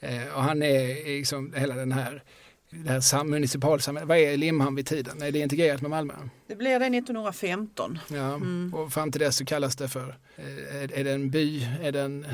Eh, 0.00 0.28
och 0.34 0.42
han 0.42 0.62
är 0.62 1.04
liksom 1.18 1.52
hela 1.56 1.74
den 1.74 1.92
här, 1.92 2.22
det 2.70 2.90
här 2.90 3.00
sam- 3.00 3.30
municipalsamhället, 3.30 4.08
vad 4.08 4.18
är 4.18 4.36
Limhamn 4.36 4.76
vid 4.76 4.86
tiden? 4.86 5.22
Är 5.22 5.30
det 5.32 5.38
integrerat 5.38 5.80
med 5.82 5.90
Malmö? 5.90 6.14
Det 6.46 6.54
blir 6.56 6.78
det 6.80 6.86
1915. 6.86 7.98
Ja, 8.08 8.34
Mm. 8.34 8.74
och 8.74 8.92
fram 8.92 9.12
till 9.12 9.20
dess 9.20 9.36
så 9.36 9.44
kallas 9.44 9.76
det 9.76 9.88
för, 9.88 10.16
eh, 10.36 10.76
är, 10.82 10.92
är 10.98 11.04
det 11.04 11.10
en 11.12 11.30
by, 11.30 11.68
är 11.82 11.92
det 11.92 12.00
en, 12.00 12.26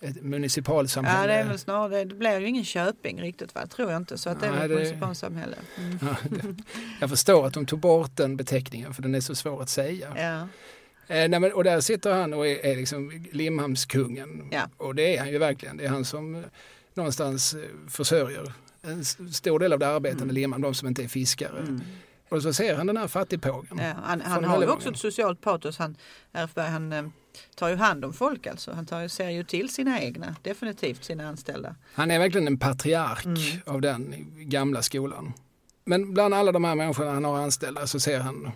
ett 0.00 0.22
municipalsamhälle? 0.22 1.20
Ja, 1.20 1.26
det 1.26 1.34
är 1.34 1.48
väl 1.48 1.58
snarare, 1.58 2.04
det 2.04 2.14
blir 2.14 2.38
ju 2.40 2.46
ingen 2.48 2.64
Köping 2.64 3.20
riktigt 3.22 3.54
va, 3.54 3.66
tror 3.66 3.90
jag 3.90 3.96
inte. 4.00 4.18
Så 4.18 4.30
att 4.30 4.40
det 4.40 4.46
är 4.46 4.50
Nej, 4.50 4.60
väl 4.60 4.68
det- 4.68 4.74
ett 4.74 4.80
municipalsamhälle. 4.80 5.56
Mm. 5.78 5.98
Ja, 6.02 6.16
det, 6.30 6.54
jag 7.00 7.10
förstår 7.10 7.46
att 7.46 7.54
de 7.54 7.66
tog 7.66 7.78
bort 7.80 8.16
den 8.16 8.36
beteckningen 8.36 8.94
för 8.94 9.02
den 9.02 9.14
är 9.14 9.20
så 9.20 9.34
svår 9.34 9.62
att 9.62 9.68
säga. 9.70 10.12
Ja. 10.16 10.48
Eh, 11.14 11.28
nej, 11.28 11.40
men, 11.40 11.52
och 11.52 11.64
där 11.64 11.80
sitter 11.80 12.12
han 12.14 12.34
och 12.34 12.46
är, 12.46 12.66
är 12.66 12.76
liksom 12.76 13.24
Limhamnskungen. 13.32 14.48
Ja. 14.52 14.62
Och 14.76 14.94
det 14.94 15.16
är 15.16 15.18
han 15.20 15.28
ju 15.30 15.38
verkligen. 15.38 15.76
Det 15.76 15.84
är 15.84 15.88
han 15.88 16.04
som 16.04 16.34
eh, 16.34 16.40
någonstans 16.94 17.54
eh, 17.54 17.60
försörjer 17.88 18.52
en 18.82 19.04
stor 19.32 19.58
del 19.58 19.72
av 19.72 19.78
det 19.78 19.88
arbetande 19.88 20.22
Mm. 20.24 20.34
Limhamn, 20.34 20.62
de 20.62 20.74
som 20.74 20.88
inte 20.88 21.04
är 21.04 21.08
fiskare. 21.08 21.58
Mm. 21.60 21.80
Och 22.28 22.42
så 22.42 22.52
ser 22.52 22.74
han 22.74 22.86
den 22.86 22.96
här 22.96 23.08
fattigpågen. 23.08 23.78
Ja, 23.78 23.92
han 24.04 24.20
han 24.20 24.44
har 24.44 24.62
ju 24.62 24.68
också 24.68 24.88
ett 24.90 24.98
socialt 24.98 25.40
patos. 25.40 25.78
Han, 25.78 25.96
RF 26.32 26.54
Berg, 26.54 26.70
han 26.70 27.12
tar 27.54 27.68
ju 27.68 27.76
hand 27.76 28.04
om 28.04 28.12
folk 28.12 28.46
alltså. 28.46 28.72
Han 28.72 28.86
tar 28.86 29.08
ser 29.08 29.30
ju 29.30 29.44
till 29.44 29.68
sina 29.68 30.00
egna, 30.02 30.36
definitivt 30.42 31.04
sina 31.04 31.28
anställda. 31.28 31.74
Han 31.94 32.10
är 32.10 32.18
verkligen 32.18 32.46
en 32.46 32.58
patriark 32.58 33.24
Mm. 33.24 33.38
av 33.66 33.80
den 33.80 34.14
gamla 34.48 34.82
skolan. 34.82 35.32
Men 35.84 36.14
bland 36.14 36.34
alla 36.34 36.52
de 36.52 36.64
här 36.64 36.74
människorna 36.74 37.10
han 37.12 37.24
har 37.24 37.38
anställda 37.38 37.86
så 37.86 38.00
ser 38.00 38.20
han 38.20 38.50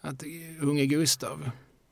att 0.00 0.22
unge 0.60 0.86
Gustav, 0.86 1.50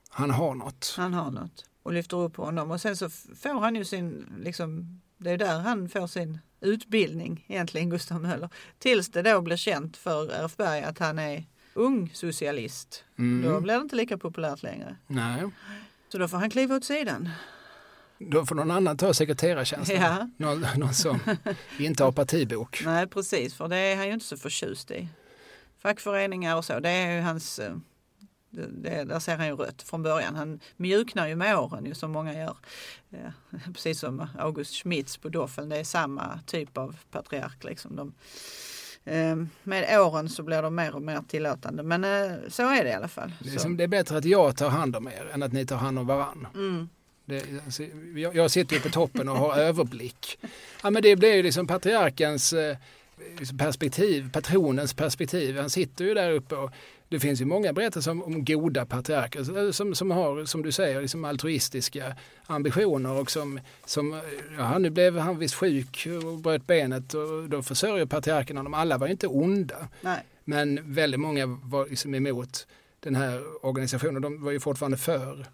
han 0.08 0.30
har 0.30 0.54
något. 0.54 0.94
Han 0.96 1.14
har 1.14 1.30
något 1.30 1.64
och 1.82 1.92
lyfter 1.92 2.16
upp 2.16 2.36
honom 2.36 2.70
och 2.70 2.80
sen 2.80 2.96
så 2.96 3.10
får 3.10 3.60
han 3.60 3.74
ju 3.76 3.84
sin, 3.84 4.26
liksom, 4.40 5.00
det 5.18 5.30
är 5.30 5.38
där 5.38 5.58
han 5.60 5.88
får 5.88 6.06
sin 6.06 6.38
utbildning 6.60 7.44
egentligen, 7.48 7.90
Gustav 7.90 8.22
Möller. 8.22 8.48
Tills 8.78 9.08
det 9.08 9.22
då 9.22 9.40
blir 9.40 9.56
känt 9.56 9.96
för 9.96 10.30
RF 10.32 10.56
Berg 10.56 10.82
att 10.82 10.98
han 10.98 11.18
är 11.18 11.44
ung 11.74 12.10
socialist. 12.14 13.04
Då 13.16 13.22
Mm. 13.22 13.62
blir 13.62 13.74
det 13.74 13.80
inte 13.80 13.96
lika 13.96 14.18
populärt 14.18 14.62
längre. 14.62 14.96
Nej, 15.06 15.42
Så 16.14 16.18
då 16.18 16.28
får 16.28 16.38
han 16.38 16.50
kliva 16.50 16.76
åt 16.76 16.84
sidan. 16.84 17.28
då 18.18 18.46
får 18.46 18.54
någon 18.54 18.70
annan 18.70 18.96
ta 18.96 19.14
sekreterartjänsten. 19.14 20.00
Ja. 20.00 20.28
Någon, 20.36 20.66
någon 20.76 20.94
som 20.94 21.20
inte 21.78 22.04
har 22.04 22.12
partibok. 22.12 22.82
Nej 22.84 23.06
precis, 23.06 23.54
för 23.54 23.68
det 23.68 23.76
är 23.76 23.96
han 23.96 24.06
ju 24.06 24.12
inte 24.12 24.26
så 24.26 24.36
förtjust 24.36 24.90
i. 24.90 25.08
Fackföreningar 25.78 26.56
och 26.56 26.64
så, 26.64 26.80
det 26.80 26.88
är 26.88 27.16
ju 27.16 27.20
hans 27.20 27.58
eh, 27.58 27.76
det, 28.50 29.04
där 29.04 29.18
ser 29.18 29.36
han 29.36 29.46
ju 29.46 29.56
rött 29.56 29.82
från 29.82 30.02
början. 30.02 30.36
Han 30.36 30.60
mjuknar 30.76 31.26
ju 31.26 31.36
med 31.36 31.58
åren 31.58 31.86
ju 31.86 31.94
som 31.94 32.12
många 32.12 32.34
gör. 32.34 32.56
Ja, 33.08 33.32
precis 33.74 34.00
som 34.00 34.26
August 34.38 34.74
Schmitz 34.74 35.16
på 35.16 35.28
Doffeln, 35.28 35.68
det 35.68 35.76
är 35.76 35.84
samma 35.84 36.40
typ 36.46 36.78
av 36.78 36.96
patriark. 37.10 37.64
Liksom. 37.64 37.96
De, 37.96 38.14
med 39.62 40.00
åren 40.00 40.28
så 40.28 40.42
blir 40.42 40.62
de 40.62 40.74
mer 40.74 40.94
och 40.94 41.02
mer 41.02 41.20
tillåtande 41.28 41.82
men 41.82 42.04
eh, 42.04 42.36
så 42.48 42.62
är 42.62 42.84
det 42.84 42.90
i 42.90 42.92
alla 42.92 43.08
fall. 43.08 43.32
Det 43.40 43.54
är, 43.54 43.58
som, 43.58 43.76
det 43.76 43.84
är 43.84 43.88
bättre 43.88 44.18
att 44.18 44.24
jag 44.24 44.56
tar 44.56 44.68
hand 44.68 44.96
om 44.96 45.08
er 45.08 45.30
än 45.34 45.42
att 45.42 45.52
ni 45.52 45.66
tar 45.66 45.76
hand 45.76 45.98
om 45.98 46.06
varann. 46.06 46.46
Mm, 46.54 46.88
Det, 47.24 47.44
alltså, 47.64 47.82
jag, 48.16 48.36
jag 48.36 48.50
sitter 48.50 48.74
ju 48.76 48.80
på 48.82 48.88
toppen 48.88 49.28
och 49.28 49.36
har 49.36 49.56
överblick. 49.68 50.38
Ja, 50.82 50.90
men 50.90 51.02
det 51.02 51.16
blir 51.16 51.34
ju 51.34 51.42
liksom 51.42 51.66
patriarkens 51.66 52.52
eh, 52.52 52.76
liksom 53.38 53.58
perspektiv, 53.58 54.32
patronens 54.32 54.94
perspektiv. 54.94 55.58
Han 55.58 55.70
sitter 55.70 56.04
ju 56.04 56.14
där 56.14 56.30
uppe 56.30 56.54
och 56.54 56.70
det 57.08 57.20
finns 57.20 57.40
ju 57.40 57.44
många 57.44 57.72
berättelser 57.72 58.10
om, 58.10 58.22
om 58.22 58.44
goda 58.44 58.86
patriarker 58.86 59.72
som, 59.72 59.94
som 59.94 60.10
har, 60.10 60.44
som 60.44 60.62
du 60.62 60.72
säger, 60.72 61.02
liksom 61.02 61.24
altruistiska 61.24 62.16
ambitioner 62.46 63.20
och 63.20 63.30
som, 63.30 63.60
som 63.84 64.20
ja, 64.58 64.78
nu 64.78 64.90
blev 64.90 65.18
han 65.18 65.38
visst 65.38 65.54
sjuk 65.54 66.08
och 66.24 66.38
bröt 66.38 66.66
benet 66.66 67.14
och 67.14 67.48
då 67.48 67.62
försörjer 67.62 68.06
patriarkerna 68.06 68.60
honom. 68.60 68.74
Alla 68.74 68.98
var 68.98 69.06
ju 69.06 69.10
inte 69.10 69.26
onda. 69.26 69.88
nej, 70.00 70.24
Men 70.44 70.94
väldigt 70.94 71.20
många 71.20 71.46
var 71.46 71.86
liksom 71.88 72.14
emot 72.14 72.66
den 73.00 73.14
här 73.14 73.66
organisationen. 73.66 74.22
De 74.22 74.42
var 74.42 74.52
ju 74.52 74.60
fortfarande 74.60 74.98
för 74.98 75.46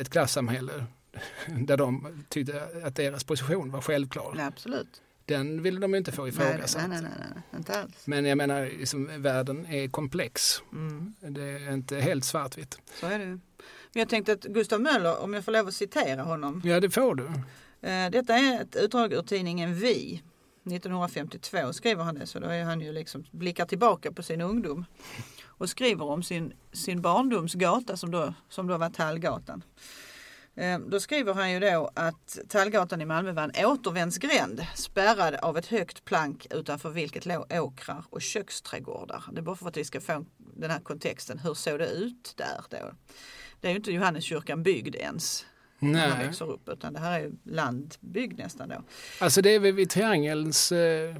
ett 0.00 0.10
klassamhälle 0.10 0.72
där 1.46 1.76
de 1.76 2.24
tyckte 2.28 2.62
att 2.84 2.96
deras 2.96 3.24
position 3.24 3.70
var 3.70 3.80
självklar. 3.80 4.32
nej, 4.36 4.46
absolut. 4.46 5.02
Den 5.26 5.62
ville 5.62 5.80
de 5.80 5.94
inte 5.94 6.12
få 6.12 6.28
ifrågasatt. 6.28 6.88
nej, 6.88 7.02
nej, 7.02 7.10
nej, 7.18 7.28
nej, 7.34 7.42
inte 7.58 7.80
alls. 7.80 8.06
Men 8.06 8.24
jag 8.24 8.38
menar, 8.38 8.64
liksom, 8.78 9.22
världen 9.22 9.66
är 9.66 9.88
komplex. 9.88 10.62
Mm. 10.72 11.14
Det 11.20 11.42
är 11.42 11.72
inte 11.72 11.96
helt 11.96 12.24
svartvitt. 12.24 12.78
Så 13.00 13.06
är 13.06 13.18
det. 13.18 13.24
Men 13.26 13.40
jag 14.00 14.08
tänkte 14.08 14.32
att 14.32 14.42
Gustav 14.42 14.80
Möller, 14.80 15.20
om 15.22 15.34
jag 15.34 15.44
får 15.44 15.52
lov 15.52 15.68
att 15.68 15.74
citera 15.74 16.22
honom. 16.22 16.62
Ja, 16.64 16.80
det 16.80 16.90
får 16.90 17.14
du. 17.14 17.24
Eh, 17.88 18.10
Detta 18.10 18.34
är 18.34 18.62
ett 18.62 18.76
utdrag 18.76 19.12
ur 19.12 19.22
tidningen 19.22 19.74
Vi. 19.74 20.22
1952 20.70 21.72
skriver 21.72 22.04
han 22.04 22.14
det, 22.14 22.26
så 22.26 22.38
då 22.38 22.48
är 22.48 22.64
han 22.64 22.80
ju 22.80 22.92
liksom 22.92 23.24
blickar 23.30 23.64
tillbaka 23.66 24.12
på 24.12 24.22
sin 24.22 24.40
ungdom. 24.40 24.84
Och 25.44 25.68
skriver 25.70 26.04
om 26.04 26.22
sin, 26.22 26.52
sin 26.72 27.02
barndomsgata 27.02 27.96
som 27.96 28.10
då, 28.10 28.34
som 28.48 28.66
då 28.66 28.76
var 28.78 28.90
Tallgatan. 28.90 29.62
Eh, 30.56 30.78
Då 30.78 31.00
skriver 31.00 31.34
han 31.34 31.52
ju 31.52 31.60
då 31.60 31.90
att 31.94 32.38
Tallgatan 32.48 33.00
i 33.00 33.04
Malmö 33.04 33.32
var 33.32 33.42
en 33.54 33.66
återvändsgränd 33.66 34.66
spärrad 34.74 35.34
av 35.34 35.58
ett 35.58 35.66
högt 35.66 36.04
plank 36.04 36.46
utanför 36.50 36.90
vilket 36.90 37.26
låg 37.26 37.46
åkrar 37.52 38.04
och 38.10 38.22
köksträdgårdar. 38.22 39.24
Det 39.32 39.38
är 39.38 39.42
bara 39.42 39.56
för 39.56 39.68
att 39.68 39.76
vi 39.76 39.84
ska 39.84 40.00
få 40.00 40.24
den 40.38 40.70
här 40.70 40.80
kontexten. 40.80 41.38
Hur 41.38 41.54
såg 41.54 41.78
det 41.78 41.86
ut 41.88 42.34
där 42.36 42.60
då? 42.70 42.76
Det 43.60 43.66
är 43.68 43.70
ju 43.70 43.76
inte 43.76 43.92
Johanneskyrkan 43.92 44.62
byggd 44.62 44.94
ens 44.96 45.46
när 45.78 46.08
Nej. 46.16 46.26
växer 46.26 46.50
upp 46.50 46.68
utan 46.68 46.92
det 46.92 47.00
här 47.00 47.12
är 47.20 47.24
ju 47.24 47.32
landbyggd 47.44 48.38
nästan 48.38 48.68
då. 48.68 48.82
Alltså 49.20 49.42
det 49.42 49.50
är 49.50 49.60
vid 49.72 49.90
triangelns 49.90 50.72
eh, 50.72 51.16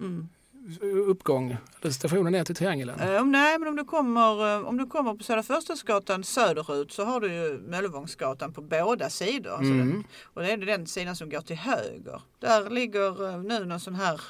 Mm. 0.00 0.28
Uppgång, 1.08 1.56
eller 1.82 1.90
stationen 1.92 2.32
ner 2.32 2.44
till 2.44 2.54
triangeln. 2.54 2.90
Om, 3.20 3.32
nej 3.32 3.58
men 3.58 3.68
om 3.68 3.76
du 3.76 3.84
kommer, 3.84 4.56
eh, 4.56 4.66
om 4.68 4.76
du 4.76 4.86
kommer 4.86 5.14
på 5.14 5.24
Södra 5.24 5.42
Förstadsgatan 5.42 6.24
söderut 6.24 6.92
så 6.92 7.04
har 7.04 7.20
du 7.20 7.32
ju 7.34 7.58
Möllevångsgatan 7.68 8.52
på 8.52 8.62
båda 8.62 9.10
sidor. 9.10 9.50
Alltså 9.50 9.72
Mm. 9.72 9.90
den, 9.90 10.04
och 10.24 10.42
det 10.42 10.50
är 10.52 10.56
den 10.56 10.86
sidan 10.86 11.16
som 11.16 11.28
går 11.30 11.40
till 11.40 11.56
höger. 11.56 12.22
Där 12.38 12.70
ligger 12.70 13.28
eh, 13.30 13.42
nu 13.42 13.64
någon 13.64 13.80
sån 13.80 13.94
här, 13.94 14.20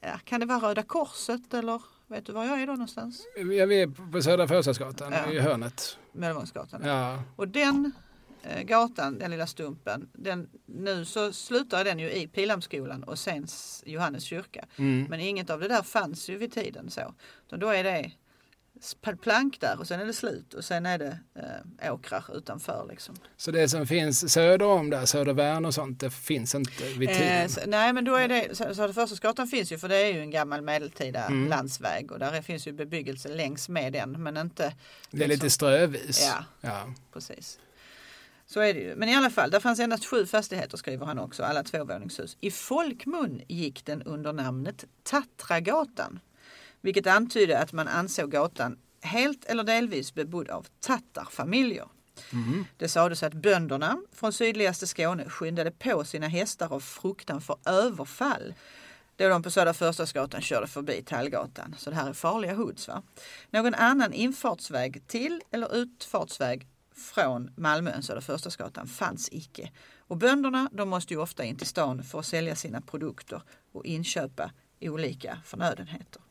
ja, 0.00 0.10
kan 0.24 0.40
det 0.40 0.46
vara 0.46 0.58
Röda 0.58 0.82
Korset 0.82 1.54
eller 1.54 1.82
vet 2.06 2.26
du 2.26 2.32
var 2.32 2.44
jag 2.44 2.62
är 2.62 2.66
då 2.66 2.72
någonstans? 2.72 3.22
Jag 3.36 3.72
är 3.72 4.12
på 4.12 4.22
Södra 4.22 4.48
Förstadsgatan 4.48 5.12
Ja. 5.26 5.32
i 5.32 5.38
hörnet. 5.38 5.98
Möllevångsgatan. 6.12 6.82
Ja. 6.84 7.22
Och 7.36 7.48
den 7.48 7.92
gatan, 8.64 9.18
den 9.18 9.30
lilla 9.30 9.46
stumpen, 9.46 10.08
den, 10.12 10.48
nu 10.66 11.04
så 11.04 11.32
slutar 11.32 11.84
den 11.84 11.98
ju 11.98 12.10
i 12.12 12.28
Pilhamnsskolan 12.28 13.02
och 13.02 13.18
sen 13.18 13.46
Johannes 13.84 14.24
kyrka. 14.24 14.64
Mm. 14.76 15.06
Men 15.10 15.20
inget 15.20 15.50
av 15.50 15.60
det 15.60 15.68
där 15.68 15.82
fanns 15.82 16.28
ju 16.28 16.36
vid 16.36 16.52
tiden 16.52 16.90
så. 16.90 17.14
Utan 17.46 17.58
då 17.60 17.68
är 17.68 17.84
det 17.84 18.10
plank 19.22 19.60
där 19.60 19.78
och 19.78 19.86
sen 19.86 20.00
är 20.00 20.04
det 20.06 20.12
slut 20.12 20.54
och 20.54 20.64
sen 20.64 20.86
är 20.86 20.98
det 20.98 21.18
eh, 21.82 21.94
åkrar 21.94 22.36
utanför 22.36 22.86
liksom. 22.90 23.14
Så 23.36 23.50
det 23.50 23.68
som 23.68 23.86
finns 23.86 24.32
söder 24.32 24.66
om 24.66 24.90
där, 24.90 25.06
Södervärn 25.06 25.64
och 25.64 25.74
sånt, 25.74 26.00
det 26.00 26.10
finns 26.10 26.54
inte 26.54 26.84
vid 26.98 27.08
tiden. 27.08 27.42
Eh, 27.42 27.46
så, 27.48 27.60
nej 27.66 27.92
men 27.92 28.04
då 28.04 28.14
är 28.14 28.28
det, 28.28 28.56
så, 28.56 28.74
så 28.74 28.92
Förstadsgatan 28.92 29.46
finns 29.48 29.72
ju 29.72 29.78
för 29.78 29.88
det 29.88 29.96
är 29.96 30.12
ju 30.12 30.20
en 30.20 30.30
gammal 30.30 30.62
medeltida 30.62 31.24
Mm. 31.26 31.48
landsväg 31.48 32.12
och 32.12 32.18
där 32.18 32.32
är- 32.32 32.42
finns 32.42 32.66
ju 32.66 32.72
bebyggelse 32.72 33.28
längs 33.28 33.68
med 33.68 33.92
den 33.92 34.22
men 34.22 34.36
inte 34.36 34.74
det 35.10 35.24
är 35.24 35.28
lite 35.28 35.50
strövis. 35.50 36.28
Ja. 36.32 36.44
Ja. 36.60 36.94
precis. 37.12 37.58
Så 38.52 38.60
är 38.60 38.74
det 38.74 38.80
ju. 38.80 38.96
Men 38.96 39.08
i 39.08 39.14
alla 39.14 39.30
fall, 39.30 39.50
där 39.50 39.60
fanns 39.60 39.80
endast 39.80 40.04
sju 40.04 40.26
fastigheter 40.26 40.76
skriver 40.76 41.06
han 41.06 41.18
också, 41.18 41.42
alla 41.42 41.62
tvåvåningshus. 41.62 42.36
I 42.40 42.50
folkmun 42.50 43.42
gick 43.48 43.84
den 43.84 44.02
under 44.02 44.32
namnet 44.32 44.84
Tatragatan. 45.02 46.20
Vilket 46.80 47.06
antydde 47.06 47.58
att 47.58 47.72
man 47.72 47.88
ansåg 47.88 48.30
gatan 48.30 48.78
helt 49.00 49.44
eller 49.44 49.64
delvis 49.64 50.14
bebodd 50.14 50.48
av 50.48 50.66
tattarfamiljer. 50.80 51.88
Mm. 52.32 52.64
Det 52.76 52.88
sades 52.88 53.22
att 53.22 53.34
bönderna 53.34 53.98
från 54.12 54.32
sydligaste 54.32 54.86
Skåne 54.86 55.28
skyndade 55.28 55.70
på 55.70 56.04
sina 56.04 56.28
hästar 56.28 56.72
av 56.72 56.80
fruktan 56.80 57.40
för 57.40 57.56
överfall 57.66 58.54
då 59.16 59.28
de 59.28 59.42
på 59.42 59.50
Södra 59.50 59.74
Förstadsgatan 59.74 60.40
körde 60.40 60.66
förbi 60.66 61.02
Tallgatan. 61.02 61.74
Så 61.78 61.90
det 61.90 61.96
här 61.96 62.08
är 62.08 62.12
farliga 62.12 62.54
hoods. 62.54 62.88
Va? 62.88 63.02
Någon 63.50 63.74
annan 63.74 64.12
infartsväg 64.12 65.06
till 65.06 65.42
eller 65.50 65.76
utfartsväg 65.76 66.66
från 66.94 67.50
Malmö 67.56 67.90
än 67.90 68.02
fanns 68.88 69.28
icke. 69.32 69.70
Och 69.98 70.16
bönderna 70.16 70.68
de 70.72 70.88
måste 70.88 71.14
ju 71.14 71.20
ofta 71.20 71.44
in 71.44 71.56
till 71.56 71.66
stan 71.66 72.02
för 72.02 72.18
att 72.18 72.26
sälja 72.26 72.56
sina 72.56 72.80
produkter 72.80 73.42
och 73.72 73.84
inköpa 73.84 74.50
olika 74.80 75.38
förnödenheter. 75.44 76.22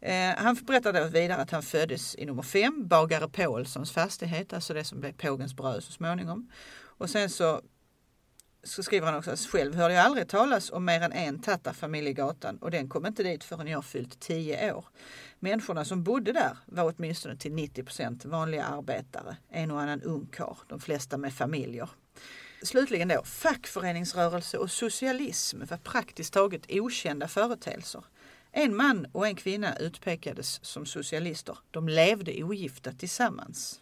Eh, 0.00 0.36
han 0.36 0.54
berättade 0.54 1.08
vidare 1.08 1.42
att 1.42 1.50
han 1.50 1.62
föddes 1.62 2.14
i 2.14 2.26
nummer 2.26 2.42
5, 2.42 2.88
bagare 2.88 3.28
Paulssons 3.28 3.92
fastighet, 3.92 4.52
alltså 4.52 4.74
det 4.74 4.84
som 4.84 5.00
blev 5.00 5.12
Pågens 5.12 5.54
bröd 5.54 5.84
så 5.84 5.92
småningom. 5.92 6.50
Och 6.98 7.10
sen 7.10 7.30
så 7.30 7.60
så 8.66 8.82
skriver 8.82 9.06
han 9.06 9.16
också 9.16 9.30
att 9.30 9.40
själv 9.40 9.74
hörde 9.74 9.94
jag 9.94 10.04
aldrig 10.04 10.28
talas 10.28 10.70
om 10.70 10.84
mer 10.84 11.00
än 11.00 11.12
en 11.12 11.38
tattarfamilj 11.38 12.08
i 12.08 12.12
gatan 12.12 12.56
och 12.56 12.70
den 12.70 12.88
kom 12.88 13.06
inte 13.06 13.22
dit 13.22 13.44
förrän 13.44 13.66
jag 13.66 13.84
fyllt 13.84 14.20
10 14.20 14.72
år. 14.72 14.84
Människorna 15.46 15.84
som 15.84 16.02
bodde 16.02 16.32
där 16.32 16.56
var 16.66 16.94
åtminstone 16.96 17.36
till 17.36 17.52
90 17.52 17.82
procent 17.82 18.24
vanliga 18.24 18.64
arbetare, 18.64 19.36
en 19.48 19.70
och 19.70 19.80
annan 19.80 20.02
ungkar, 20.02 20.58
de 20.68 20.80
flesta 20.80 21.16
med 21.16 21.32
familjer. 21.32 21.88
Slutligen 22.62 23.08
då, 23.08 23.22
fackföreningsrörelse 23.24 24.58
och 24.58 24.70
socialism 24.70 25.62
var 25.70 25.76
praktiskt 25.76 26.32
taget 26.32 26.66
okända 26.70 27.28
företeelser. 27.28 28.04
En 28.52 28.76
man 28.76 29.06
och 29.12 29.26
en 29.26 29.34
kvinna 29.34 29.76
utpekades 29.76 30.64
som 30.64 30.86
socialister. 30.86 31.58
De 31.70 31.88
levde 31.88 32.42
ogifta 32.44 32.92
tillsammans. 32.92 33.80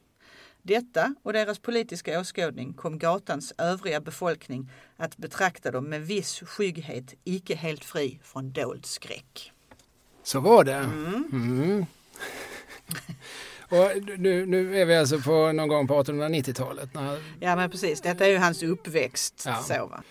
Detta 0.63 1.15
och 1.23 1.33
deras 1.33 1.59
politiska 1.59 2.21
åskådning 2.21 2.75
kom 2.75 2.99
gatans 2.99 3.53
övriga 3.59 4.01
befolkning 4.01 4.71
att 4.97 5.17
betrakta 5.17 5.71
dem 5.71 5.85
med 5.85 6.07
viss 6.07 6.41
skygghet, 6.41 7.15
icke 7.25 7.55
helt 7.55 7.85
fri 7.85 8.21
från 8.23 8.53
dold 8.53 8.87
skräck. 8.87 9.54
Så 10.25 10.41
var 10.41 10.65
det. 10.65 10.75
Mm. 10.75 11.87
Och 13.69 13.91
nu, 14.19 14.47
nu 14.47 14.81
är 14.81 14.85
vi 14.85 14.97
alltså 14.97 15.19
på 15.19 15.53
någon 15.53 15.69
gång 15.69 15.89
på 15.89 16.03
1890-talet. 16.03 16.95
När... 16.95 17.23
Ja 17.41 17.57
men 17.57 17.71
precis, 17.71 18.01
detta 18.01 18.27
är 18.27 18.31
ju 18.31 18.39
hans 18.39 18.63
uppväxt. 18.63 19.43
Ja. 19.47 19.57
Så, 19.57 19.87
va? 19.87 20.03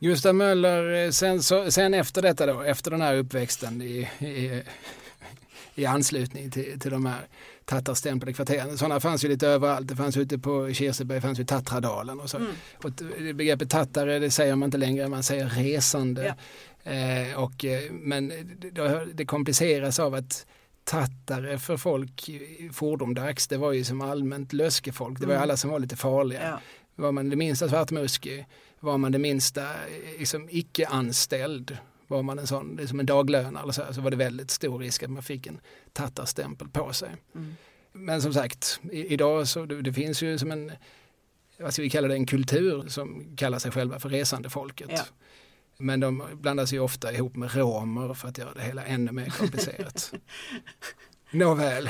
Gustav 0.00 0.34
Möller, 0.34 1.10
sen, 1.10 1.42
så, 1.42 1.70
sen 1.70 1.94
efter 1.94 2.22
detta 2.22 2.46
då, 2.46 2.60
efter 2.60 2.90
den 2.90 3.00
här 3.00 3.16
uppväxten 3.16 3.82
i, 3.82 4.08
i, 4.18 4.62
i 5.74 5.86
anslutning 5.86 6.50
till, 6.50 6.80
till 6.80 6.90
de 6.90 7.06
här 7.06 7.28
tattarstämplade 7.64 8.32
kvarteren. 8.32 8.78
Sådana 8.78 9.00
fanns 9.00 9.24
ju 9.24 9.28
lite 9.28 9.48
överallt. 9.48 9.88
Det 9.88 9.96
fanns 9.96 10.16
ute 10.16 10.38
på 10.38 10.72
Kirseberg, 10.72 11.20
fanns 11.20 11.40
ju 11.40 11.44
Tatradalen 11.44 12.20
och 12.20 12.30
så. 12.30 12.36
Mm. 12.36 12.50
Och 12.74 12.90
begreppet 13.34 13.70
tattare 13.70 14.18
det 14.18 14.30
säger 14.30 14.56
man 14.56 14.66
inte 14.66 14.78
längre, 14.78 15.08
man 15.08 15.22
säger 15.22 15.46
resande. 15.46 16.34
Eh, 16.84 17.42
och, 17.42 17.64
eh, 17.64 17.92
men 17.92 18.28
det, 18.58 19.06
det 19.14 19.24
kompliceras 19.24 19.98
av 19.98 20.14
att 20.14 20.46
tattare 20.84 21.58
för 21.58 21.76
folk 21.76 22.30
fordomdags, 22.72 23.48
det 23.48 23.56
var 23.56 23.72
ju 23.72 23.84
som 23.84 24.00
allmänt 24.00 24.52
löskefolk. 24.52 25.20
Det 25.20 25.26
var 25.26 25.32
ju 25.32 25.36
Mm. 25.36 25.42
alla 25.42 25.56
som 25.56 25.70
var 25.70 25.78
lite 25.78 25.96
farliga. 25.96 26.42
Ja. 26.42 26.60
Var 26.96 27.12
man 27.12 27.30
det 27.30 27.36
minsta 27.36 27.68
svartmuskig, 27.68 28.46
var 28.80 28.98
man 28.98 29.12
det 29.12 29.18
minsta 29.18 29.62
liksom, 30.18 30.48
icke-anställd, 30.50 31.76
var 32.12 32.22
man 32.22 32.38
en 32.38 32.46
sån, 32.46 32.76
liksom 32.76 33.00
en 33.00 33.06
daglönare 33.06 33.62
eller 33.62 33.72
så, 33.72 33.82
här, 33.82 33.92
så 33.92 34.00
var 34.00 34.10
det 34.10 34.16
väldigt 34.16 34.50
stor 34.50 34.78
risk 34.78 35.02
att 35.02 35.10
man 35.10 35.22
fick 35.22 35.46
en 35.46 35.60
tattarstämpel 35.92 36.68
på 36.68 36.92
sig. 36.92 37.10
Mm. 37.34 37.56
Men 37.92 38.22
som 38.22 38.32
sagt, 38.34 38.80
i, 38.92 39.06
idag 39.06 39.48
så 39.48 39.64
det, 39.66 39.82
det 39.82 39.92
finns 39.92 40.22
ju 40.22 40.38
som 40.38 40.50
en, 40.50 40.72
vad 41.58 41.72
ska 41.72 41.82
vi 41.82 41.90
kalla 41.90 42.08
det, 42.08 42.14
en 42.14 42.26
kultur 42.26 42.88
som 42.88 43.36
kallar 43.36 43.58
sig 43.58 43.70
själva 43.70 44.00
för 44.00 44.08
resandefolket. 44.08 44.90
Ja. 44.90 45.02
Men 45.78 46.00
de 46.00 46.22
blandas 46.34 46.72
ju 46.72 46.80
ofta 46.80 47.12
ihop 47.12 47.36
med 47.36 47.54
romer 47.54 48.14
för 48.14 48.28
att 48.28 48.38
göra 48.38 48.54
det 48.54 48.62
hela 48.62 48.84
ännu 48.84 49.12
mer 49.12 49.30
komplicerat. 49.30 50.12
Nåväl, 51.30 51.88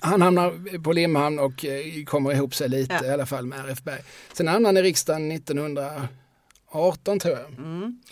han 0.00 0.22
hamnar 0.22 0.78
på 0.78 0.92
Limhamn 0.92 1.38
och 1.38 1.64
eh, 1.64 2.04
kommer 2.04 2.32
ihop 2.32 2.54
sig 2.54 2.68
lite 2.68 2.94
Ja. 2.94 3.04
i 3.04 3.10
alla 3.10 3.26
fall 3.26 3.46
med 3.46 3.60
RF 3.60 3.82
Berg. 3.82 4.00
Sen 4.32 4.48
hamnar 4.48 4.68
han 4.68 4.76
i 4.76 4.82
riksdagen 4.82 5.32
1918 5.32 7.18
tror 7.18 7.38
jag. 7.38 7.46
Mm. 7.50 8.02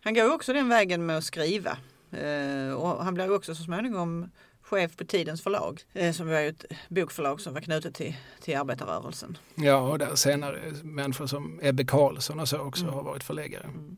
Han 0.00 0.14
går 0.14 0.34
också 0.34 0.52
den 0.52 0.68
vägen 0.68 1.06
med 1.06 1.16
att 1.18 1.24
skriva. 1.24 1.76
Eh, 2.12 2.72
och 2.74 3.04
han 3.04 3.14
blir 3.14 3.34
också 3.34 3.54
så 3.54 3.62
småningom 3.62 4.30
chef 4.62 4.96
på 4.96 5.04
Tidens 5.04 5.42
förlag. 5.42 5.82
Eh, 5.92 6.12
som 6.12 6.28
var 6.28 6.40
ett 6.40 6.64
bokförlag 6.88 7.40
som 7.40 7.54
var 7.54 7.60
knutet 7.60 7.94
till, 7.94 8.16
till 8.40 8.56
arbetarrörelsen. 8.56 9.38
Ja, 9.54 9.76
och 9.90 9.98
där 9.98 10.14
senare 10.14 10.58
människor 10.82 11.26
som 11.26 11.60
Ebbe 11.62 11.84
Carlsson 11.84 12.40
och 12.40 12.48
så 12.48 12.58
också 12.58 12.82
Mm. 12.82 12.94
har 12.94 13.02
varit 13.02 13.24
förläggare. 13.24 13.64
Mm. 13.64 13.96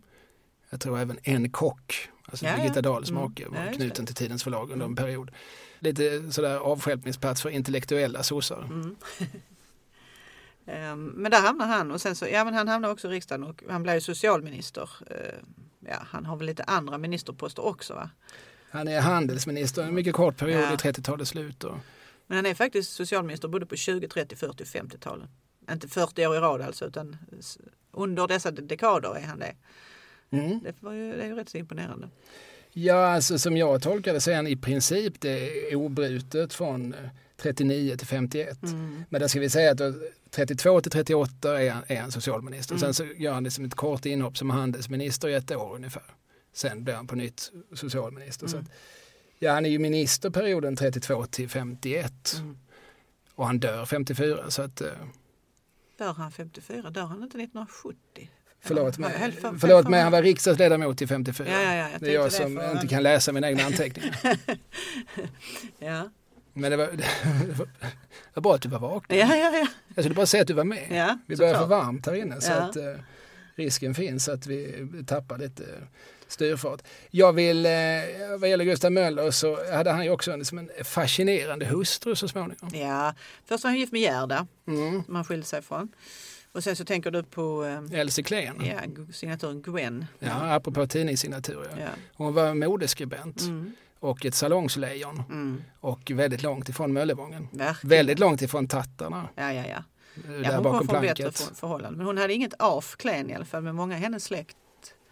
Jag 0.70 0.80
tror 0.80 0.98
även 0.98 1.18
en 1.22 1.50
kock, 1.50 2.08
alltså 2.24 2.46
Ja. 2.46 2.56
Birgitta 2.56 2.82
Dahls 2.82 3.10
Mm. 3.10 3.22
make, 3.22 3.48
var 3.48 3.66
Ja, 3.66 3.72
knuten 3.72 4.06
till 4.06 4.14
Tidens 4.14 4.42
förlag 4.44 4.62
under 4.62 4.74
en 4.86 4.92
Mm. 4.92 4.96
period. 4.96 5.30
Lite 5.78 6.32
sådär 6.32 6.56
avstjälpningsplats 6.56 7.42
för 7.42 7.50
intellektuella 7.50 8.22
sossar. 8.22 8.62
Mm. 8.62 8.96
Ehm, 10.66 11.04
men 11.06 11.30
där 11.30 11.40
hamnar 11.40 11.66
han 11.66 11.90
och 11.90 12.00
sen 12.00 12.16
så, 12.16 12.26
ja 12.26 12.44
men 12.44 12.54
han 12.54 12.68
hamnar 12.68 12.90
också 12.90 13.08
i 13.08 13.10
riksdagen 13.10 13.44
och 13.44 13.62
han 13.70 13.82
blir 13.82 13.94
ju 13.94 14.00
socialminister. 14.00 14.90
Ehm, 15.10 15.46
ja, 15.88 15.96
han 16.10 16.26
har 16.26 16.36
väl 16.36 16.46
lite 16.46 16.62
andra 16.64 16.98
ministerposter 16.98 17.64
också 17.64 17.94
va? 17.94 18.10
Han 18.70 18.88
är 18.88 19.00
handelsminister 19.00 19.82
en 19.82 19.94
mycket 19.94 20.14
kort 20.14 20.36
period 20.36 20.62
Ja. 20.62 20.72
i 20.72 20.76
30-talets 20.76 21.30
slut. 21.30 21.64
Och, 21.64 21.76
Men 22.26 22.36
han 22.36 22.46
är 22.46 22.54
faktiskt 22.54 22.92
socialminister 22.92 23.48
både 23.48 23.66
på 23.66 23.76
20, 23.76 24.08
30, 24.08 24.36
40, 24.36 24.64
50-talen. 24.64 25.28
Inte 25.70 25.88
40 25.88 26.26
år 26.26 26.36
i 26.36 26.38
rad 26.38 26.60
alltså 26.62 26.84
utan 26.86 27.16
under 27.92 28.26
dessa 28.28 28.50
dekader 28.50 29.16
är 29.16 29.26
han 29.26 29.38
det. 29.38 29.54
mm. 30.30 30.60
Det, 30.62 30.74
var 30.82 30.92
ju, 30.92 31.12
det 31.16 31.22
är 31.22 31.26
ju 31.26 31.34
rätt 31.34 31.48
så 31.48 31.56
imponerande. 31.58 32.08
Ja, 32.74 33.06
alltså 33.14 33.38
som 33.38 33.56
jag 33.56 33.82
tolkar 33.82 34.12
det 34.12 34.20
så 34.20 34.30
är 34.30 34.36
han 34.36 34.46
i 34.46 34.56
princip 34.56 35.20
det 35.20 35.74
obrutet 35.76 36.54
från 36.54 36.94
eh, 36.94 37.10
39 37.42 37.96
till 37.96 38.06
51. 38.06 38.62
Mm. 38.62 39.04
Men 39.08 39.20
där 39.20 39.28
ska 39.28 39.40
vi 39.40 39.50
säga 39.50 39.70
att 39.70 39.78
då 39.78 39.94
32 40.30 40.80
till 40.80 40.92
38 40.92 41.62
är 41.62 41.70
han, 41.70 41.82
är 41.86 42.00
han 42.00 42.12
socialminister. 42.12 42.74
Mm. 42.74 42.80
Sen 42.80 42.94
så 42.94 43.04
gör 43.22 43.32
han 43.32 43.44
det 43.44 43.50
som 43.50 43.64
ett 43.64 43.74
kort 43.74 44.06
inhopp 44.06 44.38
som 44.38 44.50
handelsminister 44.50 45.28
i 45.28 45.34
ett 45.34 45.50
år 45.50 45.74
ungefär. 45.74 46.02
Sen 46.52 46.84
blir 46.84 46.94
han 46.94 47.06
på 47.06 47.14
nytt 47.16 47.52
socialminister. 47.74 48.46
Så 48.46 48.56
Mm. 48.56 48.66
att, 48.66 48.72
ja, 49.38 49.52
han 49.52 49.66
är 49.66 49.70
ju 49.70 49.78
minister 49.78 50.30
perioden 50.30 50.76
32 50.76 51.26
till 51.26 51.48
51 51.48 52.34
Mm. 52.38 52.58
och 53.34 53.46
han 53.46 53.58
dör 53.58 53.86
54. 53.86 54.50
Så 54.50 54.62
att, 54.62 54.80
eh, 54.80 54.88
Dör 55.98 56.12
han 56.12 56.32
54? 56.32 56.90
Dör 56.90 57.02
han 57.02 57.22
inte 57.22 57.36
1970? 57.38 58.28
förlåt 58.64 58.98
mig, 58.98 59.32
förlåt 59.60 59.88
mig, 59.88 60.00
han 60.02 60.12
var 60.12 60.22
riksdagsledamot 60.22 60.98
till 60.98 61.08
54. 61.08 61.46
Ja, 61.48 61.62
ja, 61.62 61.74
ja, 61.74 61.88
jag 61.92 62.00
det 62.00 62.10
är 62.10 62.14
jag 62.14 62.32
som 62.32 62.60
inte 62.60 62.86
kan 62.86 63.02
läsa 63.02 63.32
mina 63.32 63.48
egna 63.48 63.62
anteckningar. 63.64 64.18
Ja, 65.78 66.10
Men 66.52 66.70
det 66.70 66.76
var, 66.76 66.86
det 66.86 67.04
var, 67.58 67.66
det 67.80 68.34
var 68.34 68.40
bra 68.42 68.54
att 68.54 68.62
du 68.62 68.68
var 68.68 68.78
vaken. 68.78 69.18
ja, 69.18 69.36
ja. 69.36 69.50
ja. 69.58 69.66
Jag 69.94 70.04
skulle 70.04 70.14
bara 70.14 70.26
säga 70.26 70.40
att 70.40 70.46
du 70.46 70.54
var 70.54 70.64
med. 70.64 70.86
ja 70.90 71.18
Vi 71.26 71.36
börjar 71.36 71.54
få 71.60 71.66
varmt 71.66 72.06
här 72.06 72.14
inne 72.14 72.40
så 72.40 72.50
Ja. 72.52 72.56
att 72.56 72.76
eh, 72.76 72.82
risken 73.54 73.94
finns 73.94 74.28
att 74.28 74.46
vi 74.46 74.88
tappar 75.06 75.38
lite 75.38 75.62
styrfart. 76.28 76.82
Jag 77.10 77.32
vill, 77.32 77.66
eh, 77.66 77.72
vad 78.38 78.50
gäller 78.50 78.64
Gustav 78.64 78.92
Möller 78.92 79.30
så 79.30 79.72
hade 79.74 79.90
han 79.90 80.04
ju 80.04 80.10
också 80.10 80.32
en, 80.32 80.44
som 80.44 80.58
en 80.58 80.70
fascinerande 80.84 81.66
hustru 81.66 82.14
så 82.16 82.28
småningom. 82.28 82.70
Ja, 82.74 83.14
först 83.46 83.64
var 83.64 83.70
han 83.70 83.78
gift 83.78 83.92
med 83.92 84.00
Gerda 84.00 84.46
Mm. 84.68 85.04
som 85.04 85.14
han 85.14 85.24
skilde 85.24 85.46
sig 85.46 85.62
från. 85.62 85.88
Och 86.52 86.64
sen 86.64 86.76
så 86.76 86.84
tänker 86.84 87.10
du 87.10 87.22
på 87.22 87.64
eh, 87.92 88.00
Elsie 88.00 88.24
Klen. 88.24 88.62
ja, 88.64 88.80
signaturen 89.12 89.62
Gwen. 89.62 90.06
Ja, 90.18 90.54
apropå 90.54 90.86
tidningssignaturer. 90.86 91.70
Ja. 91.80 91.86
Hon 92.14 92.34
var 92.34 92.54
modeskribent 92.54 93.40
Mm, 93.40 93.72
och 94.02 94.26
ett 94.26 94.34
salongslejon 94.34 95.22
mm, 95.28 95.62
och 95.80 96.10
väldigt 96.14 96.42
långt 96.42 96.68
ifrån 96.68 96.92
Möllevången. 96.92 97.48
verkligen. 97.52 97.90
Väldigt 97.90 98.18
långt 98.18 98.42
ifrån 98.42 98.68
tattarna. 98.68 99.28
Ja, 99.34 99.52
ja, 99.52 99.64
ja. 99.68 99.84
eh, 100.28 100.40
ja 100.42 100.54
hon 100.54 100.54
kom 100.54 100.62
bakom 100.62 100.88
från 100.88 101.00
bättre 101.02 101.32
förhållanden. 101.54 101.96
Men 101.98 102.06
hon 102.06 102.18
hade 102.18 102.32
inget 102.34 102.54
af 102.58 102.96
Klen 102.96 103.30
i 103.30 103.34
alla 103.34 103.44
fall. 103.44 103.62
Men 103.62 103.74
många 103.76 103.96
i 103.96 104.00
hennes 104.00 104.24
släkt 104.24 104.56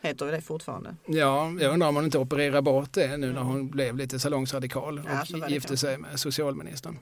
heter 0.03 0.26
det 0.32 0.41
fortfarande. 0.41 0.95
Ja, 1.07 1.53
jag 1.61 1.72
undrar 1.72 1.88
om 1.88 1.95
hon 1.97 2.05
inte 2.05 2.18
opererar 2.18 2.62
bort 2.62 2.93
det 2.93 3.16
nu 3.16 3.32
när 3.32 3.41
hon 3.41 3.70
blev 3.70 3.97
lite 3.97 4.18
salongsradikal 4.18 4.99
och 4.99 5.05
Ja, 5.11 5.38
var 5.38 5.49
gifte 5.49 5.76
sig 5.76 5.99
med 5.99 6.20
socialministern. 6.20 6.99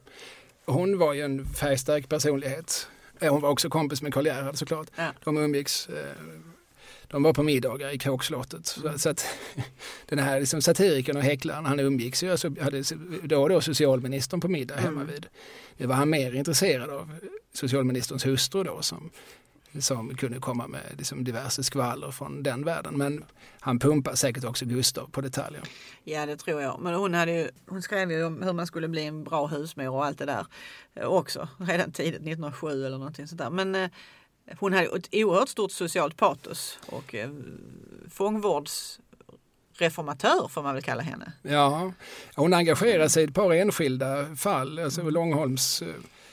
Hon 0.67 0.99
var 0.99 1.13
ju 1.13 1.23
en 1.23 1.45
färgstark 1.47 2.09
personlighet. 2.09 2.89
Eh, 3.21 3.33
Hon 3.33 3.41
var 3.43 3.49
också 3.51 3.69
kompis 3.69 4.03
med 4.03 4.15
Karl 4.15 4.27
Gerhard 4.27 4.57
såklart. 4.57 4.87
Ja. 4.97 5.09
De 5.25 5.37
umgicks. 5.37 5.89
De 7.11 7.23
var 7.23 7.33
på 7.33 7.43
middagar 7.43 7.95
i 7.95 7.99
Kråkslottet. 7.99 8.77
Mm. 8.77 8.93
Så, 8.93 8.99
så 8.99 9.09
att 9.09 9.27
den 10.07 10.19
här 10.19 10.41
liksom 10.41 10.63
satirikern 10.63 11.17
och 11.17 11.23
häcklaren, 11.23 11.67
han 11.67 11.81
umgicks 11.81 12.23
ju, 12.23 12.31
alltså, 12.31 12.51
hade 12.61 12.83
då 13.23 13.43
och 13.43 13.49
då 13.49 13.61
socialministern 13.61 14.41
på 14.41 14.49
middag 14.49 14.75
hemma 14.77 15.01
Mm. 15.01 15.13
vid. 15.13 15.27
Det 15.77 15.87
var 15.87 15.95
han 15.95 16.11
mer 16.11 16.35
intresserad 16.35 16.91
av 16.91 17.11
socialministerns 17.53 18.27
hustru 18.27 18.65
då 18.65 18.83
som, 18.83 19.11
som 19.79 20.17
kunde 20.17 20.39
komma 20.39 20.67
med 20.67 20.81
liksom 20.99 21.25
diverse 21.25 21.65
skvaller 21.65 22.11
från 22.11 22.43
den 22.43 22.65
världen. 22.65 22.97
Men 22.97 23.25
han 23.61 23.79
pumpar 23.79 24.15
säkert 24.15 24.45
också 24.45 24.65
Gustav 24.65 25.11
på 25.11 25.21
detaljer. 25.21 25.63
Ja, 26.05 26.27
det 26.27 26.37
tror 26.37 26.63
jag. 26.63 26.81
Men 26.81 26.95
hon, 26.95 27.15
hade 27.15 27.33
ju, 27.33 27.51
hon 27.67 27.83
skrev 27.83 28.13
ju 28.13 28.25
om 28.25 28.43
hur 28.43 28.53
man 28.53 28.67
skulle 28.67 28.89
bli 28.89 29.05
en 29.07 29.25
bra 29.25 29.47
husmor 29.47 29.89
och 29.89 30.05
allt 30.05 30.19
det 30.19 30.27
där 30.27 30.47
också. 31.07 31.49
Redan 31.59 31.93
tidigt, 31.93 32.15
1907 32.15 32.87
eller 32.87 32.99
någonting 32.99 33.27
sånt 33.29 33.39
där. 33.39 33.51
Men 33.51 33.75
eh, 33.75 33.91
hon 34.59 34.73
hade 34.73 34.87
ett 34.87 35.09
oerhört 35.13 35.49
stort 35.49 35.73
socialt 35.73 36.17
patos 36.17 36.79
och 36.87 37.15
eh, 37.15 37.31
fångvårdsreformatör 38.11 40.49
får 40.49 40.63
man 40.63 40.75
väl 40.75 40.83
kalla 40.83 41.03
henne. 41.03 41.33
Ja, 41.43 41.93
hon 42.35 42.55
engagerar 42.55 43.09
sig 43.09 43.25
i 43.25 43.27
ett 43.27 43.35
par 43.35 43.53
enskilda 43.53 44.37
fall, 44.37 44.79
alltså 44.79 45.11
Långholms 45.11 45.83
eh, 45.83 45.89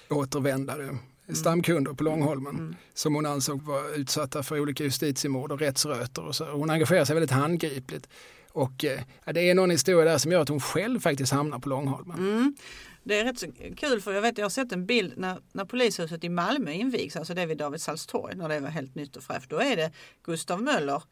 återvändare, 0.09 0.97
stamkunder 1.33 1.93
på 1.93 2.03
Långholmen 2.03 2.55
Mm. 2.55 2.75
som 2.93 3.15
hon 3.15 3.25
ansåg 3.25 3.61
var 3.61 3.97
utsatta 3.99 4.43
för 4.43 4.59
olika 4.59 4.83
justitiemord 4.83 5.51
och 5.51 5.59
rättsrötor. 5.59 6.25
Och 6.25 6.35
så. 6.35 6.45
Hon 6.45 6.69
engagerar 6.69 7.05
sig 7.05 7.15
väldigt 7.15 7.31
handgripligt. 7.31 8.09
Och 8.51 8.85
eh, 8.85 8.99
det 9.25 9.49
är 9.49 9.55
någon 9.55 9.69
historia 9.69 10.11
där 10.11 10.17
som 10.17 10.31
gör 10.31 10.41
att 10.41 10.49
hon 10.49 10.59
själv 10.59 10.99
faktiskt 10.99 11.31
hamnar 11.31 11.59
på 11.59 11.69
Långholmen. 11.69 12.17
Mm. 12.17 12.55
Det 13.05 13.19
är 13.19 13.25
rätt 13.25 13.39
så 13.39 13.47
kul 13.77 14.01
för 14.01 14.13
jag 14.13 14.21
vet 14.21 14.37
jag 14.37 14.45
har 14.45 14.49
sett 14.49 14.71
en 14.71 14.85
bild 14.85 15.13
när, 15.17 15.37
när 15.53 15.65
polishuset 15.65 16.23
i 16.23 16.29
Malmö 16.29 16.71
invigs, 16.71 17.15
alltså 17.15 17.33
det 17.33 17.45
vid 17.45 17.57
Davidshalls 17.57 18.05
torg 18.05 18.35
när 18.35 18.49
det 18.49 18.59
var 18.59 18.69
helt 18.69 18.95
nytt 18.95 19.15
och 19.15 19.23
fräscht. 19.23 19.49
Då 19.49 19.59
är 19.61 19.75
det 19.75 19.91
Gustav 20.23 20.61
Möller 20.61 21.03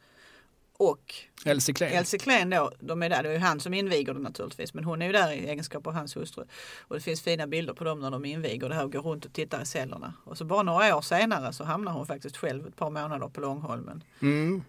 och 0.76 1.14
Elsie 1.44 1.74
Klen. 1.74 1.92
Elsie 1.92 2.18
Klen 2.18 2.50
då, 2.50 2.72
de 2.80 3.02
är 3.02 3.08
där. 3.10 3.22
Det 3.22 3.28
är 3.28 3.32
ju 3.32 3.38
han 3.38 3.60
som 3.60 3.74
inviger 3.74 4.14
det 4.14 4.20
naturligtvis 4.20 4.74
men 4.74 4.84
hon 4.84 5.02
är 5.02 5.06
ju 5.06 5.12
där 5.12 5.32
i 5.32 5.48
egenskap 5.48 5.86
av 5.86 5.92
hans 5.92 6.16
hustru. 6.16 6.44
Och 6.80 6.94
det 6.94 7.00
finns 7.00 7.22
fina 7.22 7.46
bilder 7.46 7.72
på 7.72 7.84
dem 7.84 8.00
när 8.00 8.10
de 8.10 8.24
inviger 8.24 8.68
det 8.68 8.74
här 8.74 8.84
och 8.84 8.92
går 8.92 9.02
runt 9.02 9.24
och 9.24 9.32
tittar 9.32 9.62
i 9.62 9.66
cellerna. 9.66 10.14
Och 10.24 10.38
så 10.38 10.44
bara 10.44 10.62
några 10.62 10.96
år 10.96 11.02
senare 11.02 11.52
så 11.52 11.64
hamnar 11.64 11.92
hon 11.92 12.06
faktiskt 12.06 12.36
själv 12.36 12.66
ett 12.66 12.76
par 12.76 12.90
månader 12.90 13.28
på 13.28 13.40
Långholmen. 13.40 14.04
Mm. 14.22 14.62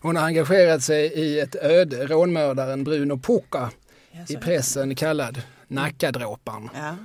Hon 0.00 0.16
har 0.16 0.24
engagerat 0.24 0.82
sig 0.82 1.06
i 1.06 1.40
ett 1.40 1.54
öde, 1.54 2.06
rånmördaren 2.06 2.84
Bruno 2.84 3.18
Pucca, 3.18 3.70
i 4.28 4.36
pressen 4.36 4.94
kallad 4.94 5.42
Nackadråparen. 5.72 6.68
Ja. 6.74 6.96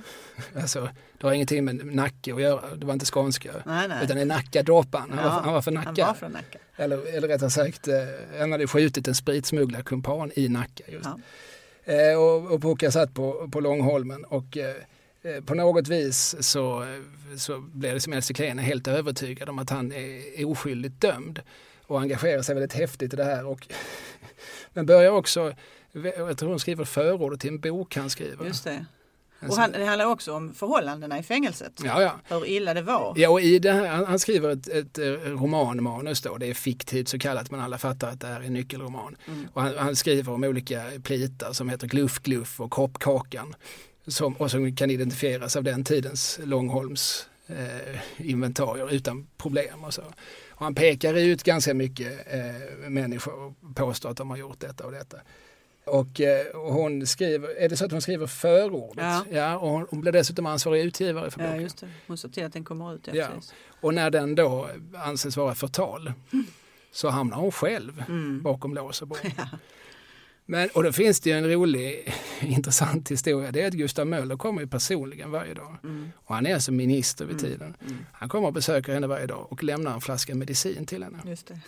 Alltså, 0.60 0.88
det 1.18 1.26
har 1.26 1.34
ingenting 1.34 1.64
med 1.64 1.86
Nacke 1.86 2.34
att 2.34 2.40
göra, 2.42 2.74
det 2.76 2.86
var 2.86 2.92
inte 2.92 3.06
skånska. 3.06 3.50
Nej, 3.66 3.88
nej. 3.88 4.04
Utan 4.04 4.16
det 4.16 4.22
är 4.22 4.26
Nackadråparen, 4.26 5.10
han, 5.10 5.18
Ja, 5.18 5.24
var, 5.24 5.42
han 5.42 5.52
var 5.54 5.62
för 5.62 5.72
Han 5.72 5.84
Nacka. 5.84 6.06
var 6.06 6.14
från 6.14 6.32
Nacka. 6.32 6.58
Eller, 6.76 7.16
eller 7.16 7.28
rättare 7.28 7.50
sagt, 7.50 7.88
eh, 7.88 7.94
han 8.38 8.52
hade 8.52 8.66
skjutit 8.66 9.08
en 9.08 9.14
spritsmugglarkumpan 9.14 10.32
i 10.34 10.48
Nacka. 10.48 10.84
Just. 10.88 11.04
Ja. 11.84 11.92
Eh, 11.92 12.18
och, 12.18 12.52
och 12.52 12.62
Pucca 12.62 12.90
satt 12.90 13.14
på, 13.14 13.48
på 13.52 13.60
Långholmen 13.60 14.24
och 14.24 14.56
eh, 14.56 14.74
eh, 15.22 15.44
på 15.44 15.54
något 15.54 15.88
vis 15.88 16.36
så, 16.40 16.82
eh, 16.82 16.88
så 17.36 17.58
blev 17.58 17.94
det 17.94 18.00
som 18.00 18.12
Elsie 18.12 18.34
Klen 18.34 18.58
helt 18.58 18.88
övertygad 18.88 19.48
om 19.48 19.58
att 19.58 19.70
han 19.70 19.92
är, 19.92 20.40
är 20.40 20.48
oskyldigt 20.48 21.00
dömd 21.00 21.40
och 21.86 22.00
engagerar 22.00 22.42
sig 22.42 22.54
väldigt 22.54 22.72
häftigt 22.72 23.12
i 23.12 23.16
det 23.16 23.24
här. 23.24 23.46
Och, 23.46 23.68
men 24.72 24.86
börjar 24.86 25.10
också, 25.10 25.54
jag 26.04 26.38
tror 26.38 26.48
hon 26.48 26.60
skriver 26.60 26.84
förordet 26.84 27.40
till 27.40 27.50
en 27.50 27.60
bok 27.60 27.96
han 27.96 28.10
skriver. 28.10 28.46
Just 28.46 28.64
det. 28.64 28.86
Och 29.40 29.46
sån- 29.48 29.58
han, 29.58 29.72
det 29.72 29.84
handlar 29.84 30.06
också 30.06 30.32
om 30.34 30.54
förhållandena 30.54 31.18
i 31.18 31.22
fängelset. 31.22 31.72
Ja, 31.84 32.02
ja. 32.02 32.20
Hur 32.28 32.46
illa 32.46 32.74
det 32.74 32.82
var. 32.82 33.14
Ja, 33.16 33.30
och 33.30 33.40
i 33.40 33.58
det 33.58 33.72
här, 33.72 33.86
han, 33.86 34.04
han 34.06 34.18
skriver 34.18 34.50
ett, 34.50 34.68
ett 34.68 34.98
eh, 34.98 35.04
romanmanus 35.10 36.22
då, 36.22 36.36
det 36.36 36.46
är 36.46 36.54
fiktivt 36.54 37.08
så 37.08 37.18
kallat 37.18 37.50
men 37.50 37.60
alla 37.60 37.78
fattar 37.78 38.08
att 38.08 38.20
det 38.20 38.26
här 38.26 38.40
är 38.40 38.44
en 38.44 38.52
nyckelroman. 38.52 39.16
Mm. 39.26 39.48
Och 39.52 39.62
han, 39.62 39.78
han 39.78 39.96
skriver 39.96 40.32
om 40.32 40.44
olika 40.44 40.84
plitar 41.02 41.52
som 41.52 41.68
heter 41.68 41.86
Gluff 41.86 42.18
Gluff 42.18 42.60
och 42.60 42.70
Koppkakan 42.70 43.54
som, 44.06 44.36
och 44.36 44.50
som 44.50 44.76
kan 44.76 44.90
identifieras 44.90 45.56
av 45.56 45.64
den 45.64 45.84
tidens 45.84 46.40
Långholms 46.44 47.28
eh, 47.46 48.00
inventarier 48.16 48.92
utan 48.92 49.26
problem 49.36 49.84
och 49.84 49.94
så. 49.94 50.02
Och 50.50 50.64
han 50.64 50.74
pekar 50.74 51.14
ut 51.14 51.42
ganska 51.42 51.74
mycket 51.74 52.26
eh, 52.34 52.88
människor 52.88 53.34
och 53.34 53.76
påstår 53.76 54.10
att 54.10 54.16
de 54.16 54.30
har 54.30 54.36
gjort 54.36 54.60
detta 54.60 54.86
och 54.86 54.92
detta. 54.92 55.16
Och, 55.88 56.20
eh, 56.20 56.46
och 56.46 56.72
hon 56.74 57.06
skriver, 57.06 57.48
är 57.60 57.68
det 57.68 57.76
så 57.76 57.84
att 57.84 57.92
hon 57.92 58.02
skriver 58.02 58.26
förordet? 58.26 59.22
Ja. 59.30 59.56
och 59.58 59.70
hon, 59.70 59.86
hon 59.90 60.00
blir 60.00 60.12
dessutom 60.12 60.46
ansvarig 60.46 60.82
utgivare 60.84 61.30
för 61.30 61.40
Ja, 61.40 61.46
boken. 61.46 61.62
just 61.62 61.78
det. 61.80 61.88
Hon 62.06 62.18
ser 62.18 62.28
till 62.28 62.44
att 62.44 62.52
den 62.52 62.64
kommer 62.64 62.94
ut. 62.94 63.06
Ja, 63.06 63.14
Ja. 63.14 63.28
Och 63.80 63.94
när 63.94 64.10
den 64.10 64.34
då 64.34 64.68
anses 65.04 65.36
vara 65.36 65.54
förtal 65.54 66.12
så 66.92 67.08
hamnar 67.08 67.36
hon 67.36 67.52
själv 67.52 68.04
Mm. 68.08 68.42
bakom 68.42 68.74
lås 68.74 69.02
och 69.02 69.08
bom. 69.08 69.18
Ja. 69.36 69.48
Men, 70.50 70.68
och 70.74 70.82
då 70.82 70.92
finns 70.92 71.20
det 71.20 71.30
ju 71.30 71.36
en 71.36 71.50
rolig, 71.50 72.14
intressant 72.40 73.10
historia. 73.10 73.52
Det 73.52 73.62
är 73.62 73.66
att 73.68 73.74
Gustav 73.74 74.06
Möller 74.06 74.36
kommer 74.36 74.60
ju 74.60 74.66
personligen 74.68 75.30
varje 75.30 75.54
dag. 75.54 75.76
Mm. 75.84 76.10
Och 76.16 76.34
han 76.34 76.46
är 76.46 76.54
alltså 76.54 76.72
minister 76.72 77.24
vid 77.24 77.38
tiden. 77.38 77.76
Mm. 77.86 77.98
Han 78.12 78.28
kommer 78.28 78.46
och 78.48 78.52
besöker 78.54 78.94
henne 78.94 79.06
varje 79.06 79.26
dag 79.26 79.46
och 79.52 79.62
lämnar 79.64 79.94
en 79.94 80.00
flaska 80.00 80.34
medicin 80.34 80.86
till 80.86 81.02
henne. 81.02 81.18
Just 81.26 81.46
det. 81.46 81.60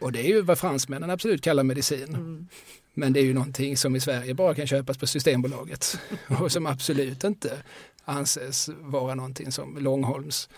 Och 0.00 0.12
det 0.12 0.20
är 0.20 0.28
ju 0.28 0.40
vad 0.42 0.58
fransmännen 0.58 1.10
absolut 1.10 1.42
kallar 1.42 1.62
medicin. 1.62 2.48
Men 2.94 3.12
det 3.12 3.20
är 3.20 3.24
ju 3.24 3.34
någonting 3.34 3.76
som 3.76 3.96
i 3.96 4.00
Sverige 4.00 4.34
bara 4.34 4.54
kan 4.54 4.66
köpas 4.66 4.98
på 4.98 5.06
Systembolaget. 5.06 6.00
och 6.40 6.52
som 6.52 6.66
absolut 6.66 7.24
inte 7.24 7.62
anses 8.04 8.70
vara 8.80 9.14
någonting 9.14 9.52
som 9.52 9.78
Långholms, 9.78 10.48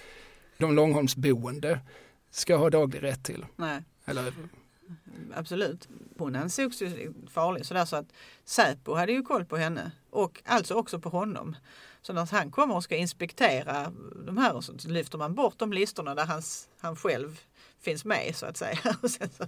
de 0.59 0.75
Långholmsboende 0.75 1.81
ska 2.31 2.57
ha 2.57 2.71
daglig 2.71 3.03
rätt 3.03 3.25
till. 3.25 3.47
Nej, 3.57 3.83
Eller, 4.05 4.33
absolut. 5.35 5.89
Hon 6.19 6.37
ansågs 6.37 6.83
ju 6.83 7.13
farlig 7.31 7.67
sådär 7.67 7.85
så 7.85 7.97
att 7.97 8.13
Säpo 8.45 8.95
hade 8.95 9.13
ju 9.13 9.23
koll 9.23 9.45
på 9.45 9.57
henne 9.57 9.93
och 10.11 10.43
alltså 10.45 10.75
också 10.75 10.99
på 10.99 11.09
honom. 11.09 11.57
Så 12.03 12.13
när 12.13 12.33
han 12.33 12.51
kommer 12.51 12.77
och 12.77 12.85
ska 12.85 12.97
inspektera 12.97 13.93
de 14.27 14.39
här 14.39 14.55
och 14.55 14.65
så 14.65 14.89
lyfter 14.89 15.19
man 15.19 15.35
bort 15.35 15.59
de 15.59 15.73
listorna 15.73 16.15
där 16.15 16.27
hans, 16.27 16.69
han 16.79 16.97
själv 16.97 17.41
finns 17.81 18.05
med 18.05 18.37
så 18.37 18.47
att 18.47 18.57
säga. 18.57 18.79
Och 19.03 19.11
sen 19.11 19.29
så 19.37 19.45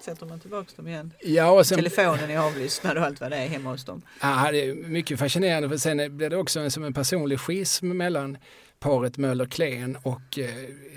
sätter 0.00 0.26
man 0.26 0.40
tillbaka 0.40 0.70
dem 0.76 0.88
igen. 0.88 1.12
ja, 1.20 1.50
och 1.50 1.66
sen, 1.66 1.76
Telefonen 1.76 2.30
är 2.30 2.38
avlyssnad 2.38 2.98
och 2.98 3.04
allt 3.04 3.20
vad 3.20 3.30
det 3.30 3.36
är 3.36 3.48
hemma 3.48 3.70
hos 3.70 3.84
dem. 3.84 4.02
ja, 4.20 4.48
det 4.52 4.64
är 4.64 4.74
mycket 4.74 5.18
fascinerande 5.18 5.68
för 5.68 5.76
sen 5.76 6.16
blir 6.16 6.30
det 6.30 6.36
också 6.36 6.60
en, 6.60 6.70
som 6.70 6.84
en 6.84 6.94
personlig 6.94 7.40
schism 7.40 7.88
mellan 7.88 8.38
paret 8.78 9.18
Möller-Klen 9.18 9.96
och 10.02 10.38
eh, 10.38 10.46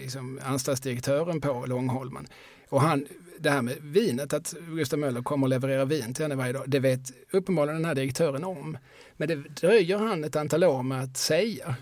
liksom 0.01 0.39
anstaltsdirektören 0.43 1.41
på 1.41 1.65
Långholmen. 1.67 2.27
Och 2.69 2.81
han, 2.81 3.05
det 3.39 3.49
här 3.49 3.61
med 3.61 3.77
vinet, 3.81 4.33
att 4.33 4.53
Gustav 4.67 4.99
Möller 4.99 5.21
kommer 5.21 5.45
och 5.45 5.49
levererar 5.49 5.85
vin 5.85 6.13
till 6.13 6.23
henne 6.23 6.35
varje 6.35 6.53
dag, 6.53 6.63
det 6.67 6.79
vet 6.79 7.11
uppenbarligen 7.31 7.75
den 7.81 7.85
här 7.85 7.95
direktören 7.95 8.43
om. 8.43 8.77
Men 9.17 9.27
det 9.27 9.35
dröjer 9.35 9.97
han 9.97 10.23
ett 10.23 10.35
antal 10.35 10.63
år 10.63 10.83
med 10.83 11.03
att 11.03 11.17
säga. 11.17 11.75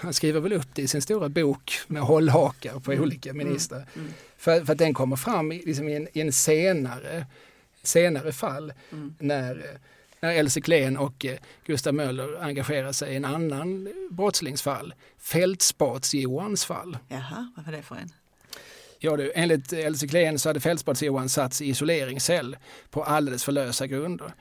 Han 0.00 0.12
skriver 0.12 0.40
väl 0.40 0.52
upp 0.52 0.68
det 0.74 0.82
i 0.82 0.88
sin 0.88 1.02
stora 1.02 1.28
bok 1.28 1.78
med 1.86 2.02
hållhakar 2.02 2.80
på 2.80 2.92
olika 2.92 3.32
ministrar. 3.32 3.86
Mm. 3.96 4.08
För, 4.36 4.64
för 4.64 4.72
att 4.72 4.78
den 4.78 4.94
kommer 4.94 5.16
fram 5.16 5.52
i, 5.52 5.62
liksom 5.66 5.88
i, 5.88 5.96
en, 5.96 6.08
i 6.12 6.20
en 6.20 6.32
senare, 6.32 7.26
senare 7.82 8.32
fall 8.32 8.72
Mm. 8.92 9.14
när, 9.18 9.78
när 10.20 10.32
Elsie 10.34 10.62
Klen 10.62 10.96
och 10.96 11.24
eh, 11.24 11.38
Gustav 11.66 11.94
Möller 11.94 12.42
engagerar 12.42 12.92
sig 12.92 13.12
i 13.12 13.16
en 13.16 13.24
annan 13.24 13.88
brottslingsfall. 14.10 14.94
Fältspats-Johans 15.18 16.66
fall. 16.66 16.98
Jaha, 17.08 17.52
vad 17.56 17.64
var 17.64 17.72
det 17.72 17.82
för 17.82 17.94
en? 17.94 18.12
Ja, 19.02 19.16
du, 19.16 19.32
enligt 19.34 19.72
Elsie 19.72 20.08
Klen 20.08 20.38
så 20.38 20.48
hade 20.48 20.60
Fältspats-Johan 20.60 21.28
satts 21.28 21.62
i 21.62 21.68
isoleringscell 21.68 22.56
på 22.90 23.04
alldeles 23.04 23.44
för 23.44 23.52
lösa 23.52 23.86
grunder. 23.86 24.32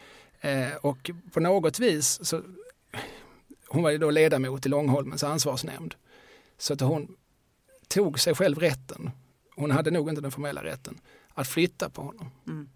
Eh, 0.41 0.75
och 0.81 1.11
på 1.33 1.39
något 1.39 1.79
vis 1.79 2.19
så 2.25 2.41
hon 3.67 3.83
var 3.83 3.89
ju 3.89 3.97
då 3.97 4.11
ledamot 4.11 4.65
i 4.65 4.69
Långholmens 4.69 5.23
ansvarsnämnd. 5.23 5.95
Så 6.57 6.73
att 6.73 6.81
hon 6.81 7.15
tog 7.87 8.19
sig 8.19 8.35
själv 8.35 8.59
rätten, 8.59 9.11
hon 9.55 9.71
hade 9.71 9.91
nog 9.91 10.09
inte 10.09 10.21
den 10.21 10.31
formella 10.31 10.63
rätten, 10.63 10.99
att 11.33 11.47
flytta 11.47 11.89
på 11.89 12.01
honom. 12.01 12.31
Mm. 12.47 12.69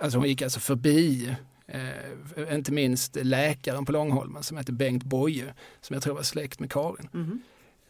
Alltså 0.00 0.18
hon 0.18 0.28
gick 0.28 0.42
alltså 0.42 0.60
förbi, 0.60 1.34
eh, 1.66 2.54
inte 2.54 2.72
minst 2.72 3.16
läkaren 3.16 3.84
på 3.84 3.92
Långholmen 3.92 4.42
som 4.42 4.56
hette 4.56 4.72
Bengt 4.72 5.04
Boye, 5.04 5.54
som 5.80 5.94
jag 5.94 6.02
tror 6.02 6.14
var 6.14 6.22
släkt 6.22 6.60
med 6.60 6.70
Karin. 6.70 7.08
Mhm. 7.12 7.42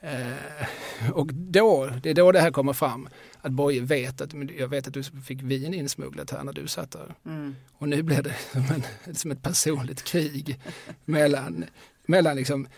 Eh, 0.07 1.11
och 1.13 1.35
då, 1.35 1.91
det 2.03 2.11
är 2.11 2.15
då 2.15 2.33
det 2.33 2.41
här 2.41 2.51
kommer 2.51 2.73
fram, 2.73 3.09
att 3.41 3.53
Boye 3.53 3.81
vet 3.81 4.21
att, 4.21 4.33
jag 4.59 4.69
vet 4.69 4.87
att 4.87 4.95
du 4.95 5.03
fick 5.03 5.43
vin 5.43 5.75
insmugglat 5.75 6.31
här 6.31 6.45
när 6.45 6.53
du 6.53 6.69
satt 6.69 6.91
där. 6.91 7.15
Mm. 7.25 7.57
Och 7.79 7.89
nu 7.89 8.03
blir 8.03 8.23
det 8.23 8.35
som, 8.53 8.63
en, 9.05 9.15
som 9.15 9.31
ett 9.31 9.43
personligt 9.43 10.03
krig 10.03 10.61
mellan, 11.05 11.65
mellan 12.07 12.37
liksom 12.37 12.69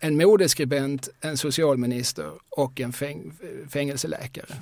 en 0.00 0.16
modeskribent, 0.16 1.08
en 1.20 1.36
socialminister 1.36 2.30
och 2.48 2.80
en 2.80 2.92
fäng, 2.92 3.32
fängelseläkare. 3.68 4.54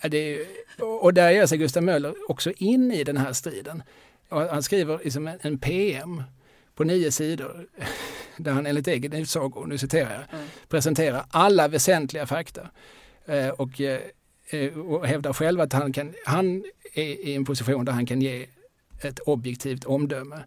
Är, 0.00 0.38
och 1.02 1.14
där 1.14 1.30
ger 1.30 1.46
sig 1.46 1.58
Gustav 1.58 1.82
Möller 1.82 2.14
också 2.28 2.52
in 2.56 2.92
i 2.92 3.04
den 3.04 3.16
här 3.16 3.32
striden. 3.32 3.82
Och 4.28 4.40
han 4.40 4.62
skriver 4.62 5.00
liksom 5.04 5.26
en, 5.26 5.38
en 5.42 5.58
PM 5.58 6.22
på 6.76 6.84
nio 6.84 7.10
sidor 7.12 7.66
där 8.36 8.52
han 8.52 8.66
enligt 8.66 8.88
egen 8.88 9.12
utsago, 9.12 9.64
nu 9.66 9.78
citerar 9.78 10.10
jag, 10.14 10.38
Mm. 10.38 10.48
presenterar 10.68 11.24
alla 11.30 11.68
väsentliga 11.68 12.26
fakta. 12.26 12.68
Eh, 13.26 13.48
och, 13.48 13.80
eh, 13.80 14.00
eh, 14.50 14.78
och 14.78 15.06
hävdar 15.06 15.32
själv 15.32 15.60
att 15.60 15.72
han, 15.72 15.92
kan, 15.92 16.14
han 16.24 16.64
är 16.94 17.02
i 17.26 17.34
en 17.34 17.44
position 17.44 17.84
där 17.84 17.92
han 17.92 18.06
kan 18.06 18.22
ge 18.22 18.46
ett 19.02 19.18
objektivt 19.18 19.84
omdöme. 19.84 20.44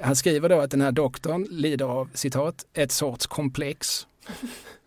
Han 0.00 0.16
skriver 0.16 0.48
då 0.48 0.60
att 0.60 0.70
den 0.70 0.80
här 0.80 0.92
doktorn 0.92 1.46
lider 1.50 1.86
av 1.86 2.10
citat, 2.14 2.66
ett 2.72 2.92
sorts 2.92 3.26
komplex. 3.26 4.06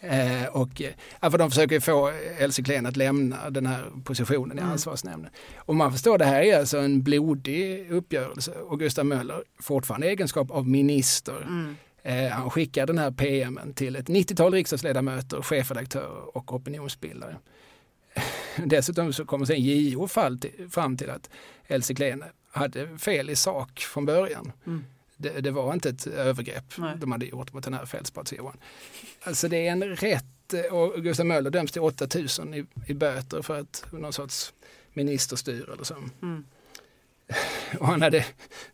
eh, 0.00 0.44
och 0.52 0.82
för 1.30 1.38
de 1.38 1.50
försöker 1.50 1.80
få 1.80 2.12
Elsie 2.38 2.64
Klen 2.64 2.86
att 2.86 2.96
lämna 2.96 3.50
den 3.50 3.66
här 3.66 3.84
positionen 4.04 4.58
i 4.58 4.60
Mm. 4.60 4.72
ansvarsnämnden. 4.72 5.30
Och 5.56 5.76
man 5.76 5.92
förstår, 5.92 6.18
det 6.18 6.24
här 6.24 6.42
är 6.42 6.58
alltså 6.58 6.78
en 6.78 7.02
blodig 7.02 7.90
uppgörelse 7.90 8.52
och 8.52 8.78
Gustav 8.78 9.06
Möller, 9.06 9.44
fortfarande 9.60 10.06
i 10.06 10.10
egenskap 10.10 10.50
av 10.50 10.68
minister, 10.68 11.42
Mm. 11.46 11.76
Eh, 12.02 12.28
han 12.30 12.50
skickar 12.50 12.86
den 12.86 12.98
här 12.98 13.10
PMen 13.10 13.74
till 13.74 13.96
ett 13.96 14.08
90-tal 14.08 14.54
riksdagsledamöter, 14.54 15.42
chefredaktörer 15.42 16.36
och 16.36 16.54
opinionsbildare. 16.54 17.36
Dessutom 18.64 19.12
så 19.12 19.24
kommer 19.24 19.46
sen 19.46 19.62
JO 19.62 20.08
fram 20.70 20.96
till 20.96 21.10
att 21.10 21.30
Elsie 21.66 21.96
Klen 21.96 22.24
hade 22.52 22.98
fel 22.98 23.30
i 23.30 23.36
sak 23.36 23.80
från 23.80 24.06
början. 24.06 24.52
Mm. 24.66 24.84
Det, 25.20 25.40
det 25.40 25.50
var 25.50 25.72
inte 25.72 25.88
ett 25.88 26.06
övergrepp 26.06 26.78
Nej. 26.78 26.96
de 26.96 27.12
hade 27.12 27.26
gjort 27.26 27.52
mot 27.52 27.64
den 27.64 27.74
här 27.74 27.84
fältspats-Johan. 27.84 28.56
Alltså 29.22 29.48
det 29.48 29.66
är 29.66 29.72
en 29.72 29.84
rätt, 29.84 30.54
eh, 30.54 30.74
och 30.74 31.02
Gustav 31.02 31.26
Möller 31.26 31.50
döms 31.50 31.72
till 31.72 31.82
8000 31.82 32.54
i, 32.54 32.64
i 32.86 32.94
böter 32.94 33.42
för 33.42 33.60
att 33.60 33.84
någon 33.92 34.12
sorts 34.12 34.52
ministerstyre 34.92 35.72
eller 35.72 35.84
så. 35.84 35.94
Mm. 36.22 36.44
Och 37.78 37.86
han 37.86 38.02
hade 38.02 38.24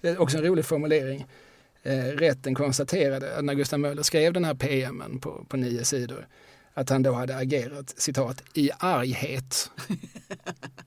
det 0.01 0.09
är 0.09 0.21
också 0.21 0.39
en 0.39 0.45
rolig 0.45 0.65
formulering. 0.65 1.27
Eh, 1.83 2.05
rätten 2.05 2.55
konstaterade 2.55 3.37
att 3.37 3.45
när 3.45 3.55
Gustav 3.55 3.81
Möller 3.81 4.03
skrev 4.03 4.33
den 4.33 4.45
här 4.45 4.55
PMen 4.55 5.21
på, 5.21 5.47
på 5.49 5.57
nio 5.57 5.85
sidor 5.85 6.27
att 6.75 6.91
han 6.91 7.03
då 7.03 7.13
hade 7.13 7.37
agerat 7.37 7.95
citat 7.97 8.43
i 8.55 8.71
arghet. 8.79 9.71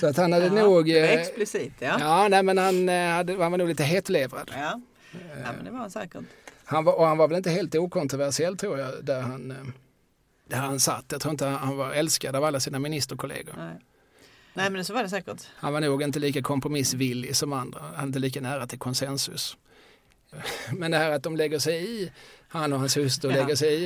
Så 0.00 0.06
att 0.06 0.16
han 0.16 0.32
hade 0.32 0.46
ja, 0.46 0.52
nog... 0.52 0.86
det 0.86 1.00
var 1.00 1.08
eh, 1.08 1.20
explicit 1.20 1.72
ja. 1.78 1.96
Ja, 2.00 2.28
nej, 2.28 2.42
men 2.42 2.58
han, 2.58 2.88
eh, 2.88 3.08
hade, 3.08 3.32
han 3.42 3.50
var 3.50 3.58
nog 3.58 3.68
lite 3.68 3.84
hetlevrad. 3.84 4.50
Ja. 4.54 4.80
ja, 5.44 5.52
men 5.56 5.64
det 5.64 5.70
var 5.70 5.78
han 5.78 5.90
säkert. 5.90 6.24
Han 6.64 6.84
var, 6.84 6.92
och 6.98 7.06
han 7.06 7.18
var 7.18 7.28
väl 7.28 7.36
inte 7.36 7.50
helt 7.50 7.74
okontroversiell 7.74 8.56
tror 8.56 8.78
jag, 8.78 9.04
där 9.04 9.20
han, 9.20 9.50
eh, 9.50 9.56
där 10.48 10.56
han 10.56 10.80
satt. 10.80 11.04
Jag 11.08 11.20
tror 11.20 11.30
inte 11.30 11.46
han 11.46 11.76
var 11.76 11.92
älskad 11.92 12.36
av 12.36 12.44
alla 12.44 12.60
sina 12.60 12.78
ministerkollegor. 12.78 13.54
Nej. 13.56 13.74
Nej, 14.54 14.70
men 14.70 14.84
så 14.84 14.94
var 14.94 15.02
det 15.02 15.08
säkert. 15.08 15.46
Han 15.54 15.72
var 15.72 15.80
nog 15.80 16.02
inte 16.02 16.18
lika 16.18 16.42
kompromissvillig 16.42 17.36
som 17.36 17.52
andra. 17.52 17.80
Han 17.80 18.02
är 18.02 18.06
inte 18.06 18.18
lika 18.18 18.40
nära 18.40 18.66
till 18.66 18.78
konsensus. 18.78 19.56
Men 20.72 20.90
det 20.90 20.96
här 20.96 21.10
att 21.10 21.22
de 21.22 21.36
lägger 21.36 21.58
sig 21.58 22.02
i, 22.02 22.12
han 22.48 22.72
och 22.72 22.78
hans 22.78 22.96
hustru 22.96 23.30
Ja. 23.30 23.36
lägger 23.36 23.54
sig 23.54 23.84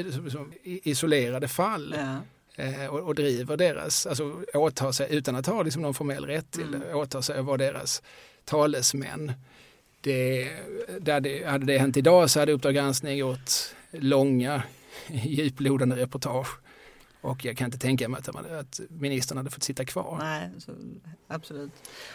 i 0.62 0.90
isolerade 0.90 1.48
fall 1.48 1.94
Ja. 1.98 2.18
Eh, 2.56 2.86
och, 2.86 3.00
och 3.00 3.14
driver 3.14 3.56
deras, 3.56 4.06
alltså 4.06 4.42
åtar 4.54 4.92
sig 4.92 5.14
utan 5.14 5.36
att 5.36 5.46
ha 5.46 5.62
liksom 5.62 5.82
någon 5.82 5.94
formell 5.94 6.26
rätt 6.26 6.50
till 6.50 6.70
det, 6.70 6.76
Mm. 6.78 6.98
åtar 6.98 7.20
sig 7.20 7.38
att 7.38 7.44
vara 7.44 7.56
deras 7.56 8.02
talesmän. 8.44 9.32
Det, 10.00 10.50
där 11.00 11.20
det, 11.20 11.44
hade 11.46 11.66
det 11.66 11.78
hänt 11.78 11.96
idag 11.96 12.30
så 12.30 12.40
hade 12.40 12.52
Uppdrag 12.52 12.74
granskning 12.74 13.18
gjort 13.18 13.50
långa 13.90 14.62
djuplodande 15.08 15.96
reportage. 15.96 16.48
Och 17.20 17.44
jag 17.44 17.56
kan 17.56 17.64
inte 17.64 17.78
tänka 17.78 18.08
mig 18.08 18.18
att, 18.18 18.34
hade- 18.34 18.58
att 18.58 18.80
ministern 18.88 19.38
hade 19.38 19.50
fått 19.50 19.62
sitta 19.62 19.84
kvar. 19.84 20.16
Nej, 20.20 20.50
så, 20.58 20.72
absolut. 21.28 21.70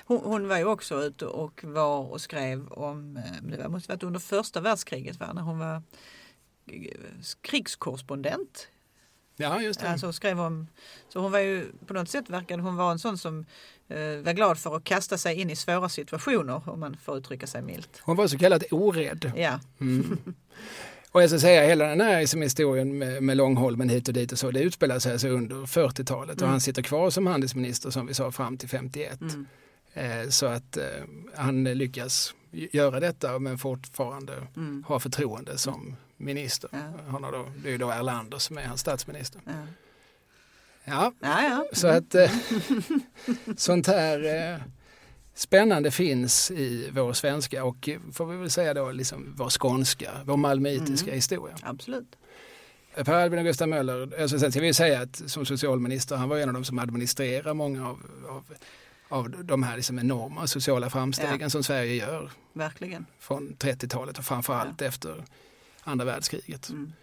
Hon, 0.06 0.18
hon 0.24 0.48
var 0.48 0.58
ju 0.58 0.66
också 0.66 1.02
ute 1.04 1.26
och 1.26 1.64
var 1.64 2.00
och 2.12 2.22
skrev 2.22 2.68
om, 2.68 3.18
eh, 3.18 3.24
det 3.58 3.70
måste 3.70 3.92
varit 3.92 4.04
under 4.04 4.20
första 4.20 4.62
världskriget 4.62 5.20
va? 5.20 5.34
när 5.34 5.42
hon 5.42 5.60
var 5.60 5.76
eh, 6.68 6.92
krigskorrespondent. 7.42 8.68
Ja, 9.42 9.62
just 9.62 9.80
det. 9.80 9.90
Alltså 9.90 10.14
skrev 10.14 10.40
om, 10.42 10.68
så 11.10 11.20
hon 11.20 11.32
var 11.32 11.40
ju 11.40 11.72
på 11.88 11.94
något 11.94 12.10
sätt 12.10 12.30
verkade 12.30 12.64
hon 12.64 12.76
vara 12.76 12.92
en 12.92 13.00
sån 13.00 13.18
som 13.18 13.46
eh, 13.88 13.98
var 13.98 14.34
glad 14.34 14.58
för 14.58 14.76
att 14.76 14.84
kasta 14.84 15.18
sig 15.18 15.36
in 15.42 15.50
i 15.50 15.56
svåra 15.56 15.90
situationer 15.90 16.70
om 16.70 16.80
man 16.80 16.98
får 16.98 17.18
uttrycka 17.18 17.48
sig 17.48 17.62
milt. 17.62 17.90
Hon 18.02 18.16
var 18.16 18.28
så 18.28 18.38
kallad 18.38 18.64
orädd. 18.72 19.32
Ja, 19.36 19.60
Mm. 19.80 20.18
Och 21.12 21.24
jag 21.24 21.30
ska 21.30 21.40
säga 21.40 21.64
hela 21.68 21.86
den 21.88 22.02
här 22.02 22.20
liksom, 22.20 22.42
historien 22.42 22.98
med, 22.98 23.24
med 23.24 23.38
Långholmen 23.38 23.90
hit 23.90 24.08
och 24.08 24.14
dit 24.14 24.32
och 24.32 24.40
så, 24.40 24.52
det 24.52 24.62
utspelar 24.62 25.00
sig 25.00 25.12
alltså 25.12 25.28
under 25.28 25.56
40-talet 25.56 26.36
och 26.36 26.42
Mm. 26.42 26.52
han 26.52 26.62
sitter 26.62 26.82
kvar 26.82 27.10
som 27.10 27.28
handelsminister 27.28 27.90
som 27.90 28.06
vi 28.08 28.14
sa 28.14 28.32
fram 28.32 28.58
till 28.58 28.70
51. 28.70 29.22
mm. 29.22 29.46
Eh, 29.94 30.30
så 30.30 30.46
att 30.46 30.78
eh, 30.78 30.84
han 31.36 31.64
lyckas 31.64 32.34
göra 32.52 33.00
detta 33.00 33.40
men 33.40 33.58
fortfarande 33.58 34.34
Mm. 34.56 34.84
ha 34.88 35.00
förtroende 35.00 35.58
som 35.58 35.96
minister. 36.20 36.70
Ja. 36.74 36.80
Han 37.12 37.24
har 37.24 37.32
då, 37.32 37.46
det 37.64 37.74
är 37.74 37.78
då 37.78 37.92
Erlander 37.92 38.38
som 38.38 38.58
är 38.58 38.64
hans 38.66 38.82
statsminister. 38.82 39.42
Ja. 39.46 39.52
Ja, 40.84 41.14
Ja, 41.20 41.44
ja. 41.44 41.66
så 41.74 41.88
att 41.88 42.16
eh, 42.16 42.32
sånt 43.58 43.88
här 43.88 44.26
eh, 44.54 44.62
spännande 45.34 45.92
finns 45.92 46.52
i 46.52 46.90
vår 46.92 47.14
svenska 47.14 47.64
och 47.64 47.90
eh, 47.90 48.00
får 48.14 48.26
vi 48.26 48.38
väl 48.38 48.50
säga 48.52 48.74
då 48.74 48.92
liksom 48.92 49.34
vår 49.38 49.50
skånska, 49.50 50.12
vår 50.26 50.38
malmöitiska 50.38 51.08
Mm. 51.08 51.16
historia. 51.16 51.56
Absolut. 51.64 52.16
Per 52.96 53.14
Albin 53.14 53.40
och 53.40 53.46
Gustav 53.46 53.68
Möller, 53.68 54.22
alltså 54.22 54.40
sen 54.40 54.52
ska 54.52 54.62
vi 54.62 54.74
säga 54.74 55.02
att 55.02 55.22
som 55.30 55.46
socialminister, 55.46 56.16
han 56.16 56.30
var 56.30 56.38
en 56.38 56.50
av 56.50 56.54
de 56.54 56.66
som 56.66 56.80
administrerar 56.80 57.54
många 57.54 57.88
av, 57.90 58.00
av, 58.30 58.46
av 59.10 59.30
de 59.46 59.64
här 59.64 59.76
liksom 59.76 60.00
enorma 60.00 60.48
sociala 60.48 60.90
framstegen 60.90 61.50
som 61.50 61.64
Sverige 61.64 61.94
gör 61.96 62.32
Verkligen. 62.54 63.06
från 63.20 63.56
30-talet 63.60 64.18
och 64.18 64.26
framförallt 64.26 64.82
efter 64.82 65.24
andra 65.90 66.06
världskriget. 66.06 66.70
Mm. 66.70 66.94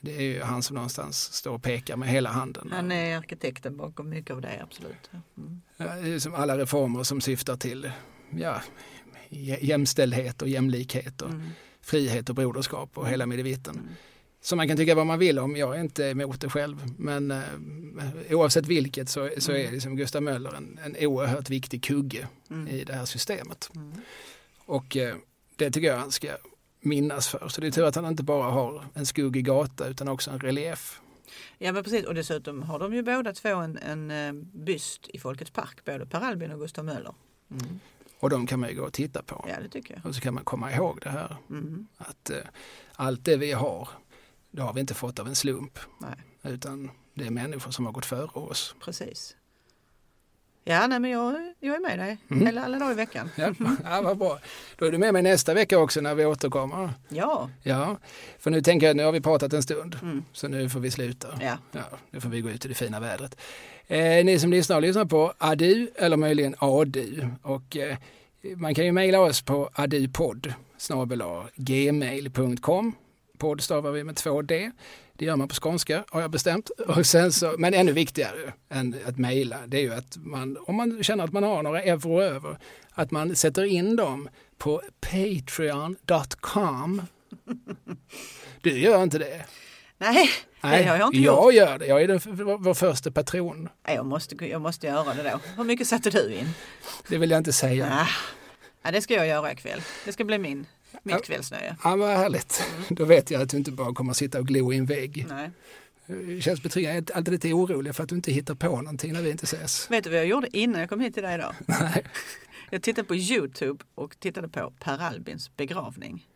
Det 0.00 0.16
är 0.16 0.22
ju 0.22 0.42
han 0.42 0.62
som 0.62 0.74
någonstans 0.74 1.32
står 1.32 1.52
och 1.52 1.62
pekar 1.62 1.96
med 1.96 2.08
hela 2.08 2.30
handen. 2.30 2.68
Han 2.72 2.92
är 2.92 3.16
arkitekten 3.18 3.76
bakom 3.76 4.08
mycket 4.08 4.30
av 4.30 4.40
det, 4.40 4.60
absolut. 4.62 5.10
Mm. 5.36 5.60
Ja, 6.12 6.20
som 6.20 6.34
alla 6.34 6.58
reformer 6.58 7.02
som 7.02 7.20
syftar 7.20 7.56
till 7.56 7.90
ja, 8.30 8.62
jä- 9.28 9.58
jämställdhet 9.64 10.42
och 10.42 10.48
jämlikhet 10.48 11.22
och 11.22 11.30
Mm. 11.30 11.48
frihet 11.80 12.28
och 12.28 12.34
broderskap 12.34 12.98
och 12.98 13.08
hela 13.08 13.26
midevitten. 13.26 13.74
Mm. 13.74 13.88
Som 14.40 14.56
man 14.56 14.68
kan 14.68 14.76
tycka 14.76 14.94
vad 14.94 15.06
man 15.06 15.18
vill 15.18 15.38
om, 15.38 15.56
jag 15.56 15.76
är 15.76 15.80
inte 15.80 16.04
emot 16.04 16.40
det 16.40 16.48
själv. 16.50 16.84
Men 16.98 17.30
eh, 17.30 17.40
oavsett 18.30 18.66
vilket 18.66 19.08
så, 19.08 19.30
så 19.38 19.52
är 19.52 19.70
liksom 19.72 19.96
Gustav 19.96 20.22
Möller 20.22 20.54
en, 20.54 20.78
en 20.84 20.96
oerhört 21.06 21.50
viktig 21.50 21.84
kugge 21.84 22.28
Mm. 22.50 22.68
i 22.68 22.84
det 22.84 22.92
här 22.94 23.04
systemet. 23.04 23.70
Mm. 23.74 23.92
Och 24.66 24.96
eh, 24.96 25.14
det 25.56 25.70
tycker 25.70 25.88
jag 25.88 25.98
han 25.98 26.12
ska 26.12 26.28
minnas 26.80 27.28
för. 27.28 27.48
Så 27.48 27.60
det 27.60 27.66
är 27.66 27.70
tur 27.70 27.84
att 27.84 27.94
han 27.94 28.06
inte 28.06 28.22
bara 28.22 28.50
har 28.50 28.84
en 28.94 29.06
skuggig 29.06 29.44
gata 29.44 29.86
utan 29.88 30.08
också 30.08 30.30
en 30.30 30.40
relief. 30.40 31.00
Ja 31.58 31.72
men 31.72 31.84
precis 31.84 32.04
och 32.06 32.14
dessutom 32.14 32.62
har 32.62 32.78
de 32.78 32.94
ju 32.94 33.02
båda 33.02 33.32
två 33.32 33.48
en, 33.54 33.78
en 33.78 34.10
eh, 34.10 34.32
byst 34.54 35.08
i 35.08 35.18
Folkets 35.18 35.50
park, 35.50 35.84
både 35.84 36.06
Per 36.06 36.20
Albin 36.20 36.50
och 36.52 36.58
Gustav 36.60 36.84
Möller. 36.84 37.14
Mm. 37.50 37.80
Och 38.20 38.30
de 38.30 38.46
kan 38.46 38.60
man 38.60 38.68
ju 38.68 38.74
gå 38.76 38.82
och 38.82 38.92
titta 38.92 39.22
på. 39.22 39.44
Ja 39.48 39.60
det 39.62 39.68
tycker 39.68 39.94
jag. 39.94 40.06
Och 40.06 40.14
så 40.14 40.20
kan 40.20 40.34
man 40.34 40.44
komma 40.44 40.72
ihåg 40.72 40.98
det 41.02 41.10
här 41.10 41.36
Mm. 41.50 41.86
att 41.98 42.30
eh, 42.30 42.36
allt 42.94 43.24
det 43.24 43.36
vi 43.36 43.52
har, 43.52 43.88
det 44.50 44.62
har 44.62 44.72
vi 44.72 44.80
inte 44.80 44.94
fått 44.94 45.18
av 45.18 45.26
en 45.28 45.34
slump. 45.34 45.78
Nej, 46.00 46.52
Utan 46.54 46.90
det 47.14 47.26
är 47.26 47.30
människor 47.30 47.70
som 47.70 47.86
har 47.86 47.92
gått 47.92 48.06
före 48.06 48.24
oss. 48.40 48.74
precis. 48.84 49.36
Ja 50.68 50.86
nej 50.86 51.00
men 51.00 51.10
jag, 51.10 51.52
jag 51.60 51.74
är 51.76 51.80
med 51.80 51.98
dig 51.98 52.18
Mm. 52.30 52.48
alla, 52.48 52.64
alla 52.64 52.78
dagar 52.78 52.92
i 52.92 52.94
veckan. 52.94 53.30
Ja, 53.36 53.52
ja, 53.84 54.02
vad 54.02 54.18
bra. 54.18 54.38
Då 54.76 54.86
är 54.86 54.90
du 54.92 54.98
med 54.98 55.12
mig 55.12 55.22
nästa 55.22 55.54
vecka 55.54 55.78
också 55.78 56.00
när 56.00 56.14
vi 56.14 56.24
återkommer. 56.24 56.90
Ja. 57.08 57.50
Ja, 57.62 57.96
för 58.38 58.50
nu 58.50 58.62
tänker 58.62 58.86
jag 58.86 58.90
att 58.90 58.96
nu 58.96 59.04
har 59.04 59.12
vi 59.12 59.20
pratat 59.20 59.52
en 59.52 59.62
stund. 59.62 59.98
Mm. 60.02 60.24
Så 60.32 60.48
nu 60.48 60.68
får 60.68 60.80
vi 60.80 60.90
sluta. 60.90 61.28
Ja. 61.40 61.58
Ja, 61.72 61.80
nu 62.10 62.20
får 62.20 62.28
vi 62.28 62.40
gå 62.40 62.50
ut 62.50 62.64
i 62.64 62.68
det 62.68 62.74
fina 62.74 63.00
vädret. 63.00 63.36
Eh, 63.86 64.24
ni 64.24 64.38
som 64.38 64.50
lyssnar, 64.50 64.80
lyssnar 64.80 65.04
på 65.04 65.32
adu 65.38 65.88
eller 65.96 66.16
möjligen 66.16 66.54
adu. 66.58 67.28
Och, 67.42 67.76
eh, 67.76 67.96
man 68.56 68.74
kan 68.74 68.84
ju 68.84 68.92
mejla 68.92 69.20
oss 69.20 69.42
på 69.42 69.70
adupodd 69.74 70.54
gmail.com. 71.56 72.92
Podd 73.38 73.60
stavar 73.60 73.90
vi 73.90 74.04
med 74.04 74.16
två 74.16 74.42
D. 74.42 74.70
Det 75.18 75.24
gör 75.24 75.36
man 75.36 75.48
på 75.48 75.54
skånska 75.62 76.04
har 76.08 76.20
jag 76.20 76.30
bestämt. 76.30 76.70
Och 76.70 77.06
sen 77.06 77.32
så, 77.32 77.54
men 77.58 77.74
ännu 77.74 77.92
viktigare 77.92 78.52
än 78.68 78.96
att 79.06 79.18
mejla 79.18 79.56
det 79.66 79.76
är 79.76 79.80
ju 79.82 79.94
att 79.94 80.16
man, 80.16 80.56
om 80.66 80.74
man 80.74 81.02
känner 81.02 81.24
att 81.24 81.32
man 81.32 81.42
har 81.42 81.62
några 81.62 81.82
euro 81.82 82.22
över, 82.22 82.58
att 82.90 83.10
man 83.10 83.36
sätter 83.36 83.64
in 83.64 83.96
dem 83.96 84.28
på 84.58 84.82
patreon.com. 85.00 87.02
Du 88.60 88.78
gör 88.78 89.02
inte 89.02 89.18
det? 89.18 89.44
Nej, 89.98 90.30
det 90.60 90.68
har 90.68 90.98
jag 90.98 91.08
inte 91.08 91.18
jag 91.18 91.44
gjort. 91.44 91.54
gör 91.54 91.78
det. 91.78 91.86
Jag 91.86 92.02
är 92.02 92.08
den, 92.08 92.20
vår, 92.24 92.58
vår 92.58 92.74
första 92.74 93.10
patron. 93.10 93.68
Nej, 93.86 93.96
Jag 93.96 94.06
måste, 94.06 94.46
jag 94.46 94.60
måste 94.60 94.86
göra 94.86 95.14
det 95.14 95.22
då. 95.22 95.40
Hur 95.56 95.64
mycket 95.64 95.86
satte 95.86 96.10
du 96.10 96.34
in? 96.34 96.48
Det 97.08 97.18
vill 97.18 97.30
jag 97.30 97.38
inte 97.38 97.52
säga. 97.52 97.88
Ah. 97.92 98.06
Ja, 98.82 98.90
det 98.90 99.00
ska 99.00 99.14
jag 99.14 99.26
göra 99.26 99.52
ikväll. 99.52 99.80
Det 100.04 100.12
ska 100.12 100.24
bli 100.24 100.38
min. 100.38 100.66
Mitt 101.06 101.24
kvällsnöje. 101.24 101.76
Ja, 101.84 101.96
vad 101.96 102.08
härligt. 102.16 102.64
Då 102.88 103.04
vet 103.04 103.30
jag 103.30 103.42
att 103.42 103.50
du 103.50 103.56
inte 103.56 103.70
bara 103.70 103.94
kommer 103.94 104.10
att 104.10 104.16
sitta 104.16 104.38
och 104.38 104.46
glo 104.46 104.72
i 104.72 104.76
en 104.76 104.86
vägg. 104.86 105.26
Nej. 105.28 105.50
Det 106.06 106.40
känns 106.40 106.62
betryggande. 106.62 106.96
Jag 106.96 107.10
är 107.10 107.16
alltid 107.16 107.32
lite 107.32 107.52
orolig 107.52 107.94
för 107.94 108.02
att 108.02 108.08
du 108.08 108.14
inte 108.14 108.32
hittar 108.32 108.54
på 108.54 108.76
någonting 108.76 109.12
när 109.12 109.22
vi 109.22 109.30
inte 109.30 109.44
ses. 109.44 109.90
Vet 109.90 110.04
du 110.04 110.10
vad 110.10 110.18
jag 110.18 110.26
gjorde 110.26 110.56
innan 110.56 110.80
jag 110.80 110.88
kom 110.88 111.00
hit 111.00 111.14
till 111.14 111.22
dig 111.22 111.34
idag? 111.34 111.54
Nej. 111.66 112.04
Jag 112.70 112.82
tittade 112.82 113.08
på 113.08 113.14
Youtube 113.16 113.84
och 113.94 114.20
tittade 114.20 114.48
på 114.48 114.72
Per 114.80 114.98
Albins 114.98 115.56
begravning. 115.56 116.26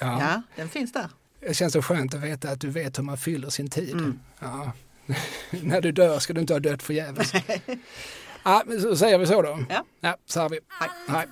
Ja. 0.00 0.20
Ja, 0.20 0.42
den 0.56 0.68
finns 0.68 0.92
där. 0.92 1.10
Det 1.40 1.54
känns 1.54 1.72
så 1.72 1.82
skönt 1.82 2.14
att 2.14 2.20
veta 2.20 2.50
att 2.50 2.60
du 2.60 2.70
vet 2.70 2.98
hur 2.98 3.02
man 3.02 3.18
fyller 3.18 3.50
sin 3.50 3.70
tid. 3.70 3.92
Mm. 3.92 4.20
Ja. 4.40 4.72
när 5.50 5.80
du 5.80 5.92
dör 5.92 6.18
ska 6.18 6.32
du 6.32 6.40
inte 6.40 6.52
ha 6.52 6.60
dött 6.60 6.82
förgäves. 6.82 7.32
ja, 8.44 8.62
men 8.66 8.80
så 8.80 8.96
säger 8.96 9.18
vi 9.18 9.26
så 9.26 9.42
då. 9.42 9.64
Ja. 9.68 9.84
Ja, 10.00 10.16
så 10.26 10.40
har 10.40 10.48
vi. 10.48 10.60
Hej. 10.68 10.90
Hej. 11.08 11.26